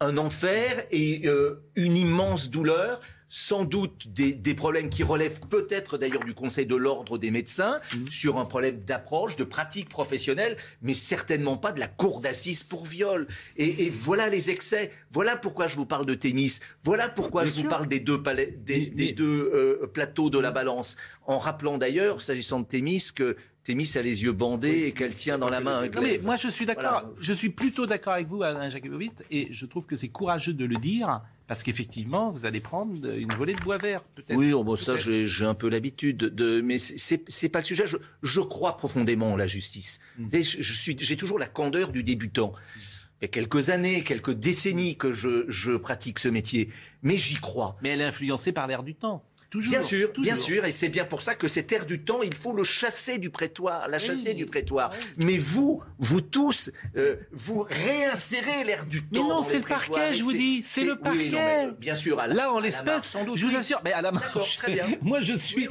un 0.00 0.16
enfer 0.16 0.84
et 0.92 1.26
euh, 1.26 1.64
une 1.74 1.96
immense 1.96 2.50
douleur 2.50 3.00
sans 3.28 3.64
doute 3.64 4.08
des, 4.08 4.54
problèmes 4.54 4.88
qui 4.88 5.02
relèvent 5.02 5.40
peut-être 5.40 5.98
d'ailleurs 5.98 6.24
du 6.24 6.34
Conseil 6.34 6.66
de 6.66 6.76
l'ordre 6.76 7.18
des 7.18 7.30
médecins 7.30 7.80
mmh. 7.94 8.08
sur 8.10 8.38
un 8.38 8.44
problème 8.44 8.80
d'approche, 8.80 9.36
de 9.36 9.44
pratique 9.44 9.88
professionnelle, 9.88 10.56
mais 10.82 10.94
certainement 10.94 11.56
pas 11.56 11.72
de 11.72 11.80
la 11.80 11.88
cour 11.88 12.20
d'assises 12.20 12.62
pour 12.62 12.86
viol. 12.86 13.26
Et, 13.56 13.90
voilà 13.90 14.28
les 14.28 14.50
excès. 14.50 14.90
Voilà 15.12 15.36
pourquoi 15.36 15.68
je 15.68 15.76
vous 15.76 15.86
parle 15.86 16.06
de 16.06 16.14
Thémis. 16.14 16.58
Voilà 16.84 17.08
pourquoi 17.08 17.44
je 17.44 17.50
vous 17.50 17.68
parle 17.68 17.86
des 17.86 18.00
deux, 18.00 18.18
des, 18.18 19.12
deux 19.12 19.50
euh, 19.54 19.86
plateaux 19.86 20.30
de 20.30 20.38
la 20.38 20.50
balance. 20.50 20.96
En 21.26 21.38
rappelant 21.38 21.78
d'ailleurs, 21.78 22.22
s'agissant 22.22 22.60
de 22.60 22.66
Thémis, 22.66 23.08
que 23.14 23.36
Thémis 23.62 23.90
a 23.96 24.02
les 24.02 24.22
yeux 24.22 24.32
bandés 24.32 24.84
et 24.86 24.92
qu'elle 24.92 25.12
tient 25.12 25.38
dans 25.38 25.50
la 25.50 25.60
main 25.60 25.80
un 25.80 25.88
glaive. 25.88 26.24
moi, 26.24 26.36
je 26.36 26.48
suis 26.48 26.64
d'accord. 26.64 27.04
Je 27.20 27.32
suis 27.34 27.50
plutôt 27.50 27.86
d'accord 27.86 28.14
avec 28.14 28.26
vous, 28.26 28.42
Alain 28.42 28.70
Jacobovitch, 28.70 29.18
et 29.30 29.48
je 29.50 29.66
trouve 29.66 29.86
que 29.86 29.96
c'est 29.96 30.08
courageux 30.08 30.54
de 30.54 30.64
le 30.64 30.76
dire 30.76 31.20
parce 31.48 31.62
qu'effectivement, 31.62 32.30
vous 32.30 32.44
allez 32.44 32.60
prendre 32.60 32.94
une 33.10 33.32
volée 33.32 33.54
de 33.54 33.60
bois 33.60 33.78
vert, 33.78 34.04
peut-être. 34.14 34.36
Oui, 34.36 34.52
oh, 34.52 34.62
bon, 34.62 34.76
ça, 34.76 34.96
j'ai 34.96 35.46
un 35.46 35.54
peu 35.54 35.68
l'habitude 35.70 36.18
de, 36.18 36.60
mais 36.60 36.76
c'est 36.78 37.48
pas 37.48 37.60
le 37.60 37.64
sujet. 37.64 37.84
Je, 38.22 38.40
crois 38.40 38.76
profondément 38.76 39.32
en 39.32 39.36
la 39.36 39.46
justice. 39.46 39.98
Mm. 40.18 40.28
Je 40.30 40.72
suis, 40.74 40.96
j'ai 40.98 41.16
toujours 41.16 41.38
la 41.38 41.48
candeur 41.48 41.90
du 41.90 42.04
débutant. 42.04 42.52
Il 43.20 43.24
y 43.24 43.24
a 43.24 43.28
quelques 43.28 43.70
années, 43.70 44.04
quelques 44.04 44.34
décennies 44.34 44.96
que 44.96 45.12
je, 45.12 45.46
je 45.48 45.72
pratique 45.72 46.18
ce 46.18 46.28
métier, 46.28 46.68
mais 47.02 47.16
j'y 47.16 47.34
crois. 47.36 47.76
Mais 47.82 47.88
elle 47.88 48.02
est 48.02 48.04
influencée 48.04 48.52
par 48.52 48.66
l'air 48.66 48.82
du 48.82 48.94
temps 48.94 49.24
bien 49.54 49.80
sûr, 49.80 50.10
bien 50.18 50.36
sûr, 50.36 50.64
et 50.64 50.72
c'est 50.72 50.88
bien 50.88 51.04
pour 51.04 51.22
ça 51.22 51.34
que 51.34 51.48
cet 51.48 51.72
air 51.72 51.86
du 51.86 52.00
temps, 52.00 52.22
il 52.22 52.34
faut 52.34 52.52
le 52.52 52.64
chasser 52.64 53.18
du 53.18 53.30
prétoire, 53.30 53.88
la 53.88 53.98
chasser 53.98 54.34
du 54.34 54.46
prétoire. 54.46 54.90
Mais 55.16 55.38
vous, 55.38 55.82
vous 55.98 56.20
tous, 56.20 56.70
euh, 56.96 57.16
vous 57.32 57.66
réinsérez 57.68 58.64
l'air 58.64 58.86
du 58.86 59.02
temps. 59.02 59.08
Mais 59.12 59.20
non, 59.20 59.42
c'est 59.42 59.58
le 59.58 59.64
parquet, 59.64 60.14
je 60.14 60.22
vous 60.22 60.32
dis, 60.32 60.62
c'est 60.62 60.84
le 60.84 60.96
parquet. 60.96 61.70
bien 61.78 61.94
sûr, 61.94 62.16
là 62.16 62.52
en 62.52 62.60
l'espèce, 62.60 63.16
je 63.34 63.46
vous 63.46 63.56
assure, 63.56 63.80
mais 63.84 63.92
à 63.92 64.02
la 64.02 64.12
marche. 64.12 64.58
Très 64.58 64.74
bien. 64.74 64.86
Moi, 65.02 65.20
je 65.20 65.34
suis. 65.34 65.68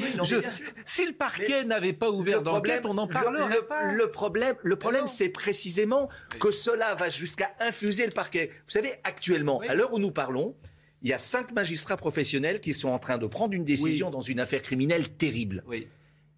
si 0.86 1.06
le 1.06 1.14
parquet 1.14 1.64
n'avait 1.64 1.94
pas 1.94 2.10
ouvert 2.10 2.42
d'enquête, 2.42 2.86
on 2.86 2.94
n'en 2.96 3.08
parlerait 3.08 3.56
le, 3.56 3.66
pas. 3.66 3.92
Le 3.92 4.12
problème, 4.12 4.56
le 4.64 4.76
problème, 4.76 5.08
c'est 5.08 5.30
précisément 5.30 6.10
que 6.40 6.52
cela 6.52 6.96
va 6.96 7.10
jusqu'à 7.10 7.52
infuser 7.60 8.06
le 8.06 8.12
parquet. 8.12 8.52
Vous 8.66 8.72
savez, 8.72 8.94
actuellement, 9.04 9.62
à 9.68 9.74
l'heure 9.74 9.94
où 9.94 10.00
nous 10.00 10.12
parlons 10.12 10.56
il 11.02 11.10
y 11.10 11.14
a 11.14 11.18
cinq 11.18 11.52
magistrats 11.52 11.98
professionnels 11.98 12.60
qui 12.60 12.74
sont 12.74 12.90
en 12.90 13.00
train 13.00 13.18
de 13.18 13.28
prendre 13.28 13.54
une 13.54 13.64
décision 13.64 14.10
dans 14.10 14.22
une 14.22 14.40
affaire 14.40 14.62
criminelle 14.62 15.10
terrible. 15.10 15.64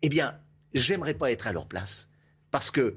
Eh 0.02 0.10
bien, 0.10 0.38
j'aimerais 0.73 1.14
pas 1.14 1.31
être 1.31 1.48
à 1.48 1.53
leur 1.53 1.68
place. 1.68 2.10
Parce 2.52 2.72
que 2.72 2.95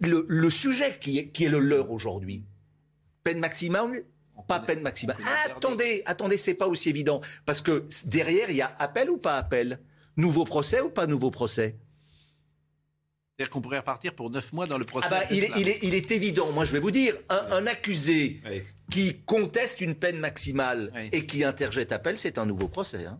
le, 0.00 0.50
sujet 0.50 0.98
qui 1.00 1.18
est, 1.18 1.28
qui 1.28 1.44
est 1.44 1.48
le 1.48 1.60
leur 1.60 1.90
aujourd'hui, 1.90 2.44
peine 3.24 3.38
maximale, 3.38 4.04
pas 4.48 4.60
peine 4.60 4.80
maximale. 4.80 5.16
attendez, 5.54 6.02
attendez, 6.04 6.36
c'est 6.36 6.54
pas 6.54 6.66
aussi 6.66 6.88
évident. 6.88 7.20
Parce 7.46 7.60
que 7.60 7.86
derrière, 8.04 8.50
il 8.50 8.56
y 8.56 8.62
a 8.62 8.74
appel 8.78 9.10
ou 9.10 9.18
pas 9.18 9.36
appel? 9.36 9.80
Nouveau 10.16 10.44
procès 10.44 10.80
ou 10.80 10.90
pas 10.90 11.06
nouveau 11.06 11.30
procès? 11.30 11.76
C'est-à-dire 13.36 13.50
qu'on 13.50 13.62
pourrait 13.62 13.78
repartir 13.78 14.14
pour 14.14 14.30
neuf 14.30 14.52
mois 14.52 14.66
dans 14.66 14.76
le 14.76 14.84
procès. 14.84 15.08
Ah 15.10 15.20
bah, 15.20 15.24
il, 15.30 15.44
est, 15.94 16.10
évident, 16.10 16.52
moi 16.52 16.66
je 16.66 16.72
vais 16.72 16.78
vous 16.80 16.90
dire, 16.90 17.14
un, 17.30 17.66
accusé 17.66 18.42
qui 18.90 19.20
conteste 19.24 19.80
une 19.80 19.94
peine 19.94 20.18
maximale 20.18 20.92
et 21.12 21.24
qui 21.24 21.42
interjette 21.42 21.92
appel, 21.92 22.18
c'est 22.18 22.36
un 22.36 22.44
nouveau 22.44 22.68
procès. 22.68 23.06
Hein. 23.06 23.18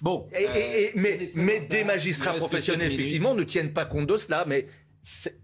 Bon. 0.00 0.28
Et, 0.32 0.92
mais, 0.94 1.32
mais 1.34 1.60
des 1.60 1.82
magistrats 1.82 2.34
professionnels, 2.34 2.92
effectivement, 2.92 3.34
ne 3.34 3.42
tiennent 3.42 3.72
pas 3.72 3.84
compte 3.84 4.06
de 4.06 4.16
cela. 4.16 4.44
Mais 4.46 4.68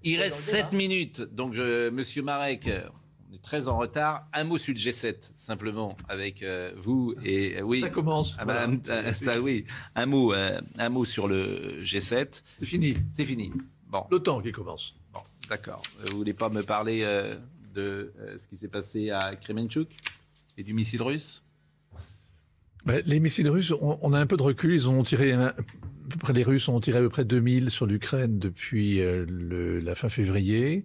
il 0.05 0.20
reste 0.20 0.36
sept 0.36 0.72
minutes. 0.72 1.20
Donc, 1.20 1.55
je, 1.55 1.90
Monsieur 1.90 2.22
Marek, 2.22 2.68
est 3.35 3.43
très 3.43 3.69
en 3.69 3.78
retard. 3.78 4.27
Un 4.32 4.44
mot 4.44 4.59
sur 4.59 4.73
le 4.73 4.78
G7, 4.78 5.32
simplement, 5.36 5.97
avec 6.09 6.43
euh, 6.43 6.73
vous. 6.77 7.15
Et 7.24 7.59
euh, 7.59 7.62
oui. 7.62 7.81
Ça 7.81 7.90
commence. 7.90 8.35
Ah 8.39 8.44
bah, 8.44 8.66
euh, 8.89 9.12
ça, 9.12 9.40
oui. 9.40 9.65
Un 9.94 10.06
mot, 10.06 10.32
un 10.32 10.89
mot 10.89 11.05
sur 11.05 11.28
le 11.28 11.78
G7. 11.81 12.43
C'est 12.59 12.65
fini. 12.65 12.94
C'est 13.11 13.24
fini. 13.24 13.52
Bon. 13.86 14.05
L'OTAN 14.11 14.40
qui 14.40 14.52
commence. 14.52 14.97
Bon, 15.12 15.20
d'accord. 15.48 15.82
Vous 16.11 16.16
voulez 16.16 16.35
pas 16.35 16.48
me 16.48 16.62
parler 16.62 17.05
de 17.74 18.12
ce 18.36 18.47
qui 18.47 18.56
s'est 18.56 18.69
passé 18.69 19.11
à 19.11 19.36
Kremenchuk 19.36 19.89
et 20.56 20.62
du 20.62 20.74
missile 20.74 21.02
russe? 21.02 21.43
Ben, 22.85 23.02
Les 23.06 23.20
missiles 23.20 23.48
russes, 23.48 23.73
on, 23.81 24.12
a 24.12 24.19
un 24.19 24.27
peu 24.27 24.36
de 24.36 24.43
recul. 24.43 24.74
Ils 24.74 24.89
ont 24.89 25.02
tiré, 25.05 25.32
à 25.32 25.52
peu 25.52 26.19
près, 26.19 26.32
les 26.32 26.43
Russes 26.43 26.69
ont 26.69 26.81
tiré 26.81 26.98
à 26.98 27.01
peu 27.01 27.09
près 27.09 27.24
2000 27.24 27.70
sur 27.70 27.86
l'Ukraine 27.86 28.39
depuis 28.39 28.98
le, 28.98 29.81
la 29.81 29.94
fin 29.94 30.09
février. 30.09 30.85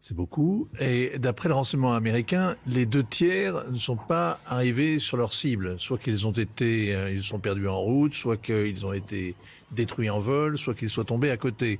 C'est 0.00 0.16
beaucoup. 0.16 0.68
Et 0.80 1.18
d'après 1.18 1.48
le 1.48 1.54
renseignement 1.54 1.92
américain, 1.92 2.56
les 2.66 2.86
deux 2.86 3.04
tiers 3.04 3.70
ne 3.70 3.76
sont 3.76 3.96
pas 3.96 4.40
arrivés 4.46 4.98
sur 4.98 5.16
leur 5.18 5.32
cible. 5.32 5.78
Soit 5.78 5.98
qu'ils 5.98 6.26
ont 6.26 6.32
été, 6.32 6.94
euh, 6.94 7.12
ils 7.12 7.22
sont 7.22 7.38
perdus 7.38 7.68
en 7.68 7.78
route, 7.78 8.14
soit 8.14 8.38
qu'ils 8.38 8.86
ont 8.86 8.94
été 8.94 9.34
détruits 9.70 10.10
en 10.10 10.18
vol, 10.18 10.56
soit 10.56 10.74
qu'ils 10.74 10.90
soient 10.90 11.04
tombés 11.04 11.30
à 11.30 11.36
côté. 11.36 11.78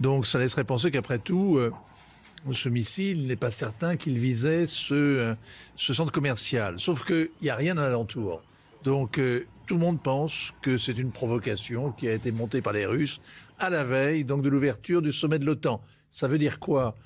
Donc 0.00 0.26
ça 0.26 0.40
laisserait 0.40 0.64
penser 0.64 0.90
qu'après 0.90 1.20
tout, 1.20 1.58
ce 2.50 2.68
missile 2.68 3.26
n'est 3.26 3.36
pas 3.36 3.50
certain 3.50 3.96
qu'il 3.96 4.18
visait 4.18 4.66
ce, 4.66 4.94
euh, 4.94 5.34
ce 5.76 5.94
centre 5.94 6.10
commercial. 6.10 6.80
Sauf 6.80 7.04
qu'il 7.04 7.30
n'y 7.40 7.50
a 7.50 7.56
rien 7.56 7.78
à 7.78 7.82
l'alentour. 7.82 8.42
Donc 8.82 9.18
euh, 9.18 9.46
tout 9.66 9.74
le 9.74 9.80
monde 9.80 10.02
pense 10.02 10.52
que 10.60 10.76
c'est 10.76 10.98
une 10.98 11.12
provocation 11.12 11.92
qui 11.92 12.08
a 12.08 12.12
été 12.12 12.32
montée 12.32 12.60
par 12.60 12.72
les 12.72 12.84
Russes 12.84 13.20
à 13.60 13.70
la 13.70 13.84
veille 13.84 14.24
donc 14.24 14.42
de 14.42 14.48
l'ouverture 14.48 15.02
du 15.02 15.12
sommet 15.12 15.38
de 15.38 15.44
l'OTAN. 15.44 15.80
Ça 16.10 16.26
veut 16.26 16.38
dire 16.38 16.58
quoi? 16.58 16.96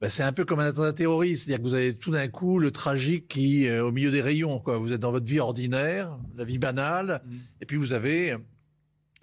Ben, 0.00 0.10
c'est 0.10 0.22
un 0.22 0.32
peu 0.32 0.44
comme 0.44 0.60
un 0.60 0.66
attentat 0.66 0.92
terroriste, 0.92 1.44
c'est-à-dire 1.44 1.62
que 1.62 1.68
vous 1.68 1.74
avez 1.74 1.96
tout 1.96 2.10
d'un 2.10 2.28
coup 2.28 2.58
le 2.58 2.70
tragique 2.70 3.28
qui 3.28 3.66
euh, 3.66 3.84
au 3.84 3.92
milieu 3.92 4.10
des 4.10 4.20
rayons. 4.20 4.58
Quoi. 4.58 4.78
Vous 4.78 4.92
êtes 4.92 5.00
dans 5.00 5.12
votre 5.12 5.26
vie 5.26 5.40
ordinaire, 5.40 6.18
la 6.36 6.44
vie 6.44 6.58
banale, 6.58 7.22
mmh. 7.24 7.36
et 7.62 7.66
puis 7.66 7.76
vous 7.76 7.92
avez 7.92 8.36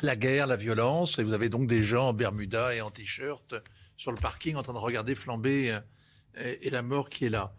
la 0.01 0.15
guerre, 0.15 0.47
la 0.47 0.55
violence, 0.55 1.19
et 1.19 1.23
vous 1.23 1.33
avez 1.33 1.49
donc 1.49 1.67
des 1.67 1.83
gens 1.83 2.09
en 2.09 2.13
Bermuda 2.13 2.75
et 2.75 2.81
en 2.81 2.89
t-shirt 2.89 3.55
sur 3.95 4.11
le 4.11 4.17
parking 4.17 4.55
en 4.55 4.63
train 4.63 4.73
de 4.73 4.79
regarder 4.79 5.15
flamber 5.15 5.79
euh, 6.37 6.55
et, 6.61 6.69
la 6.69 6.81
mort 6.81 7.09
qui 7.09 7.25
est 7.25 7.29
là. 7.29 7.55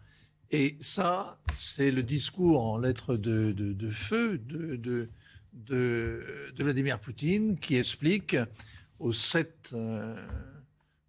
Et 0.51 0.77
ça, 0.81 1.41
c'est 1.57 1.91
le 1.91 2.03
discours 2.03 2.62
en 2.62 2.78
lettres 2.78 3.16
de, 3.16 3.53
de, 3.53 3.91
feu 3.91 4.39
de, 4.39 4.77
de, 4.77 5.09
de, 5.53 6.62
Vladimir 6.62 7.01
Poutine 7.01 7.59
qui 7.59 7.77
explique 7.77 8.36
aux 8.99 9.12
sept 9.12 9.70
euh, 9.73 10.15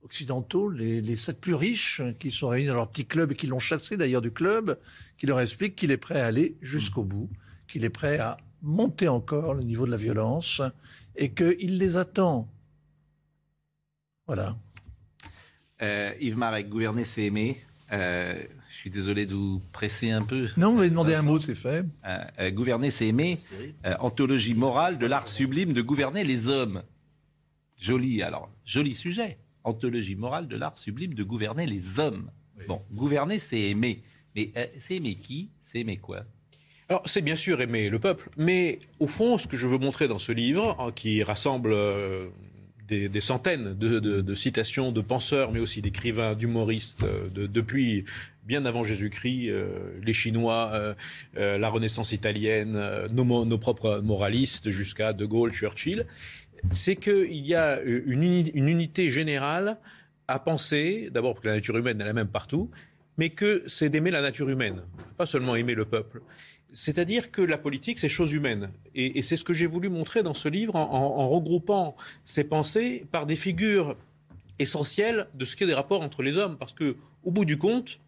occidentaux, 0.06 0.70
les, 0.70 1.02
les, 1.02 1.16
sept 1.16 1.42
plus 1.42 1.56
riches 1.56 2.02
qui 2.20 2.32
sont 2.32 2.48
réunis 2.48 2.68
dans 2.68 2.76
leur 2.76 2.90
petit 2.90 3.06
club 3.06 3.32
et 3.32 3.36
qui 3.36 3.48
l'ont 3.48 3.60
chassé 3.60 3.98
d'ailleurs 3.98 4.22
du 4.22 4.32
club, 4.32 4.78
qui 5.18 5.26
leur 5.26 5.40
explique 5.42 5.76
qu'il 5.76 5.92
est 5.92 5.98
prêt 5.98 6.22
à 6.22 6.28
aller 6.28 6.56
jusqu'au 6.62 7.04
bout, 7.04 7.30
qu'il 7.68 7.84
est 7.84 7.90
prêt 7.90 8.20
à 8.20 8.38
monter 8.62 9.08
encore 9.08 9.54
le 9.54 9.64
niveau 9.64 9.86
de 9.86 9.92
la 9.92 9.98
violence 9.98 10.62
et 11.16 11.32
qu'il 11.32 11.78
les 11.78 11.98
attend. 11.98 12.50
Voilà. 14.28 14.56
Euh, 15.82 16.14
Yves 16.20 16.38
Marek, 16.38 16.70
gouverner, 16.70 17.04
c'est 17.04 17.24
aimer. 17.24 17.62
Euh, 17.92 18.42
je 18.70 18.76
suis 18.76 18.90
désolé 18.90 19.26
de 19.26 19.36
vous 19.36 19.62
presser 19.72 20.12
un 20.12 20.24
peu. 20.24 20.48
Non, 20.58 20.72
vous 20.72 20.78
m'avez 20.78 20.90
demandé 20.90 21.14
un 21.14 21.22
mot, 21.22 21.38
c'est 21.38 21.56
fait. 21.56 21.86
Euh, 22.06 22.52
gouverner, 22.52 22.90
c'est 22.90 23.08
aimer. 23.08 23.38
anthologie 24.00 24.54
morale 24.56 24.98
de 24.98 25.06
l'art 25.06 25.28
sublime 25.28 25.74
de 25.74 25.82
gouverner 25.82 26.24
les 26.24 26.50
hommes. 26.50 26.84
Joli, 27.78 28.22
alors, 28.22 28.50
joli 28.64 28.96
sujet. 28.96 29.38
Anthologie 29.66 30.16
morale 30.16 30.48
de 30.48 30.56
l'art 30.56 30.78
sublime 30.78 31.14
de 31.14 31.24
gouverner 31.24 31.66
les 31.66 32.00
hommes. 32.00 32.32
Bon, 32.68 32.82
gouverner, 32.94 33.40
c'est 33.40 33.60
aimer. 33.60 34.02
Mais 34.36 34.52
c'est 34.80 34.96
aimer 34.96 35.16
qui? 35.16 35.50
C'est 35.62 35.80
aimer 35.80 35.98
quoi? 35.98 36.26
Alors, 36.88 37.02
c'est 37.06 37.22
bien 37.22 37.36
sûr 37.36 37.62
aimer 37.62 37.90
le 37.90 37.98
peuple, 37.98 38.30
mais 38.38 38.78
au 39.00 39.08
fond, 39.08 39.40
ce 39.40 39.48
que 39.48 39.58
je 39.58 39.66
veux 39.66 39.80
montrer 39.80 40.08
dans 40.08 40.20
ce 40.20 40.32
livre, 40.32 40.76
hein, 40.80 40.92
qui 40.96 41.24
rassemble 41.24 41.74
euh, 41.74 42.28
des, 42.88 43.22
centaines 43.22 43.74
de, 43.74 44.36
citations 44.36 44.92
de 44.92 45.02
penseurs, 45.02 45.52
mais 45.52 45.60
aussi 45.60 45.82
d'écrivains, 45.82 46.36
d'humoristes, 46.36 47.04
euh, 47.04 47.28
depuis 47.48 48.06
bien 48.44 48.66
avant 48.66 48.84
Jésus-Christ, 48.84 49.50
euh, 49.50 50.00
les 50.04 50.14
Chinois, 50.14 50.96
la 51.36 51.70
Renaissance 51.70 52.12
italienne, 52.12 52.80
nos, 53.12 53.46
nos 53.46 53.58
propres 53.58 54.02
moralistes, 54.04 54.70
jusqu'à 54.70 55.14
De 55.14 55.26
Gaulle, 55.26 55.52
Churchill, 55.52 56.06
c'est 56.72 56.96
qu'il 56.96 57.46
y 57.46 57.56
a 57.56 57.82
une, 57.82 58.24
une 58.54 58.70
unité 58.70 59.10
générale 59.10 59.78
à 60.28 60.40
penser, 60.40 61.10
d'abord 61.12 61.40
que 61.40 61.48
la 61.48 61.56
nature 61.56 61.78
humaine 61.78 62.02
est 62.02 62.06
la 62.06 62.14
même 62.14 62.28
partout, 62.28 62.70
mais 63.18 63.30
que 63.30 63.64
c'est 63.68 63.90
d'aimer 63.90 64.12
la 64.12 64.22
nature 64.22 64.50
humaine, 64.50 64.82
pas 65.18 65.26
seulement 65.26 65.56
aimer 65.56 65.76
le 65.76 65.86
peuple. 65.86 66.22
C'est-à-dire 66.74 67.32
que 67.32 67.42
la 67.42 67.58
politique, 67.58 68.00
c'est 68.00 68.10
chose 68.10 68.34
humaine. 68.34 68.70
Et, 68.96 69.22
c'est 69.22 69.38
ce 69.38 69.46
que 69.46 69.54
j'ai 69.54 69.66
voulu 69.66 69.88
montrer 69.88 70.24
dans 70.24 70.34
ce 70.34 70.50
livre 70.50 70.76
en, 70.76 71.26
regroupant 71.28 71.96
ces 72.26 72.44
pensées 72.44 73.06
par 73.14 73.26
des 73.26 73.38
figures 73.38 73.96
essentielles 74.60 75.28
de 75.36 75.46
ce 75.46 75.56
qu'est 75.56 75.68
des 75.68 75.74
rapports 75.74 76.02
entre 76.02 76.22
les 76.22 76.38
hommes. 76.38 76.58
Parce 76.58 76.74
que, 76.74 76.98
au 77.24 77.32
bout 77.32 77.46
du 77.46 77.58
compte, 77.58 78.02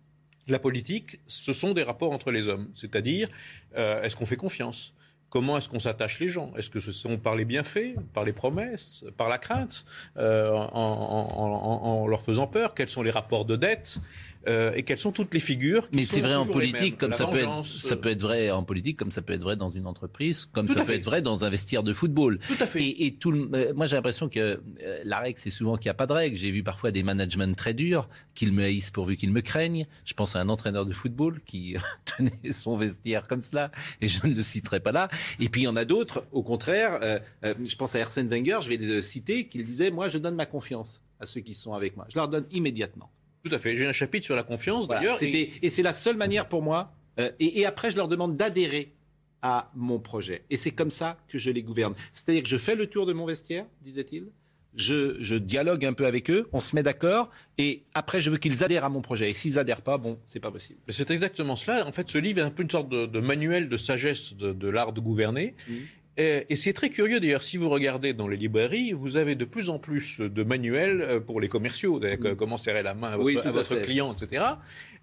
la 0.50 0.60
politique, 0.60 1.20
ce 1.28 1.54
sont 1.54 1.74
des 1.74 1.84
rapports 1.84 2.12
entre 2.12 2.30
les 2.30 2.50
hommes. 2.50 2.68
C'est-à-dire, 2.74 3.30
euh, 3.78 4.02
est-ce 4.04 4.18
qu'on 4.18 4.26
fait 4.26 4.36
confiance? 4.36 4.94
Comment 5.30 5.58
est-ce 5.58 5.68
qu'on 5.68 5.80
s'attache 5.80 6.20
les 6.20 6.30
gens? 6.30 6.54
Est-ce 6.58 6.70
que 6.70 6.80
ce 6.80 6.94
sont 6.94 7.18
par 7.18 7.36
les 7.36 7.44
bienfaits, 7.44 7.96
par 8.14 8.24
les 8.24 8.32
promesses, 8.32 9.04
par 9.18 9.28
la 9.28 9.38
crainte, 9.38 9.84
euh, 10.16 10.52
en, 10.54 12.08
leur 12.08 12.22
faisant 12.22 12.48
peur? 12.48 12.74
Quels 12.74 12.88
sont 12.88 13.04
les 13.04 13.12
rapports 13.12 13.44
de 13.44 13.58
dette? 13.58 14.00
Euh, 14.48 14.72
et 14.76 14.84
quelles 14.84 14.98
sont 14.98 15.12
toutes 15.12 15.34
les 15.34 15.40
figures. 15.40 15.88
Mais 15.92 16.06
c'est 16.06 16.22
vrai 16.22 16.36
en 16.36 16.46
politique, 16.46 16.98
comme 16.98 17.14
ça 17.14 17.28
peut, 17.28 17.38
être, 17.38 17.66
ça 17.66 17.96
peut 17.96 18.10
être 18.10 18.22
vrai 18.22 18.50
en 18.52 18.64
politique, 18.64 18.98
comme 18.98 19.12
ça 19.12 19.22
peut 19.22 19.34
être 19.34 19.42
vrai 19.42 19.56
dans 19.56 19.70
une 19.70 19.88
entreprise, 19.88 20.46
comme 20.46 20.68
ça 20.68 20.84
peut 20.84 20.94
être 20.94 21.06
vrai 21.06 21.22
dans 21.22 21.44
un 21.44 21.50
vestiaire 21.50 21.84
de 21.84 21.94
football. 21.94 22.40
Tout 22.48 22.56
à 22.60 22.66
fait. 22.66 22.84
Et, 22.84 23.16
tout, 23.16 23.34
euh, 23.34 23.74
moi 23.74 23.86
j'ai 23.86 23.96
l'impression 23.96 24.30
que 24.30 24.40
euh, 24.84 25.02
la 25.04 25.20
règle, 25.20 25.40
c'est 25.40 25.50
souvent 25.50 25.76
qu'il 25.76 25.88
n'y 25.88 25.92
a 25.92 25.96
pas 25.96 26.08
de 26.08 26.14
règle. 26.14 26.38
J'ai 26.38 26.52
vu 26.52 26.64
parfois 26.64 26.92
des 26.92 27.04
managements 27.04 27.54
très 27.54 27.74
durs, 27.74 28.08
qu'ils 28.36 28.54
me 28.54 28.64
haïssent 28.64 28.92
pourvu 28.92 29.18
qu'ils 29.18 29.32
me 29.32 29.42
craignent. 29.42 29.86
Je 30.06 30.14
pense 30.14 30.36
à 30.36 30.42
un 30.42 30.50
entraîneur 30.50 30.86
de 30.86 30.94
football 30.94 31.42
qui 31.46 31.76
tenait 32.18 32.52
son 32.52 32.78
vestiaire 32.78 33.28
comme 33.28 33.42
cela, 33.42 33.72
et 34.02 34.08
je 34.08 34.26
ne 34.26 34.34
le 34.34 34.42
citerai 34.42 34.80
pas 34.80 34.92
là. 34.92 35.10
Et 35.40 35.50
puis 35.50 35.62
il 35.62 35.66
y 35.66 35.68
en 35.68 35.76
a 35.76 35.86
d'autres, 35.86 36.26
au 36.32 36.44
contraire, 36.44 37.00
je 37.44 37.76
pense 37.76 37.96
à 37.96 38.00
Arsène 38.00 38.30
Wenger, 38.30 38.60
je 38.62 38.70
vais 38.70 38.78
le 38.78 39.02
citer, 39.02 39.48
qu'il 39.48 39.66
disait, 39.66 39.92
moi 39.92 40.08
je 40.08 40.18
donne 40.18 40.36
ma 40.36 40.46
confiance 40.46 41.02
à 41.20 41.26
ceux 41.26 41.42
qui 41.42 41.56
sont 41.56 41.74
avec 41.74 41.96
moi. 41.98 42.06
Je 42.10 42.18
leur 42.18 42.28
donne 42.28 42.46
immédiatement. 42.52 43.10
Tout 43.44 43.54
à 43.54 43.58
fait. 43.58 43.78
J'ai 43.78 43.88
un 43.88 43.94
chapitre 43.94 44.26
sur 44.26 44.36
la 44.36 44.44
confiance 44.44 44.88
d'ailleurs. 44.88 45.18
Et, 45.22 45.70
c'est 45.70 45.84
la 45.84 45.94
seule 45.94 46.18
manière 46.18 46.48
pour 46.48 46.62
moi. 46.62 46.94
Euh, 47.20 47.32
et, 47.40 47.66
après, 47.66 47.92
je 47.92 47.98
leur 47.98 48.08
demande 48.08 48.36
d'adhérer 48.36 48.94
à 49.42 49.72
mon 49.76 50.00
projet. 50.00 50.44
Et 50.50 50.58
c'est 50.58 50.72
comme 50.72 50.92
ça 50.92 51.18
que 51.28 51.38
je 51.38 51.50
les 51.50 51.64
gouverne. 51.64 51.94
C'est-à-dire 52.12 52.44
que 52.44 52.50
je 52.50 52.58
fais 52.58 52.76
le 52.76 52.88
tour 52.88 53.06
de 53.06 53.14
mon 53.14 53.26
vestiaire, 53.26 53.66
disait-il. 53.82 54.28
Je, 54.76 55.38
dialogue 55.38 55.86
un 55.86 55.94
peu 55.94 56.06
avec 56.06 56.30
eux, 56.30 56.48
on 56.54 56.60
se 56.60 56.76
met 56.76 56.84
d'accord, 56.84 57.32
et 57.58 57.84
après 57.96 58.22
je 58.22 58.30
veux 58.30 58.38
qu'ils 58.38 58.64
adhèrent 58.64 58.86
à 58.86 58.90
mon 58.90 59.02
projet. 59.02 59.32
Et 59.32 59.34
s'ils 59.34 59.58
adhèrent 59.58 59.82
pas, 59.82 59.98
bon, 59.98 60.20
c'est 60.24 60.40
pas 60.40 60.52
possible. 60.52 60.80
C'est 60.90 61.10
exactement 61.10 61.56
cela. 61.56 61.88
En 61.88 61.92
fait, 61.92 62.08
ce 62.10 62.20
livre 62.20 62.40
est 62.40 62.44
un 62.44 62.52
peu 62.52 62.62
une 62.62 62.70
sorte 62.70 62.90
de, 62.90 63.20
manuel 63.20 63.70
de 63.70 63.78
sagesse 63.78 64.36
de, 64.36 64.70
l'art 64.70 64.94
de 64.94 65.00
gouverner. 65.00 65.54
Mmh. 65.68 65.74
Et 66.18 66.56
c'est 66.56 66.74
très 66.74 66.90
curieux 66.90 67.20
d'ailleurs, 67.20 67.44
si 67.44 67.58
vous 67.58 67.70
regardez 67.70 68.14
dans 68.14 68.28
les 68.28 68.38
librairies, 68.38 68.92
vous 68.92 69.18
avez 69.18 69.36
de 69.36 69.46
plus 69.46 69.70
en 69.70 69.78
plus 69.78 70.20
de 70.20 70.44
manuels 70.44 71.02
euh, 71.02 71.20
pour 71.20 71.40
les 71.40 71.48
commerciaux, 71.48 72.00
mm. 72.00 72.36
comment 72.36 72.58
serrer 72.58 72.82
la 72.82 72.96
main 72.96 73.10
à 73.10 73.18
votre, 73.18 73.76
client, 73.82 74.14
etc. 74.14 74.44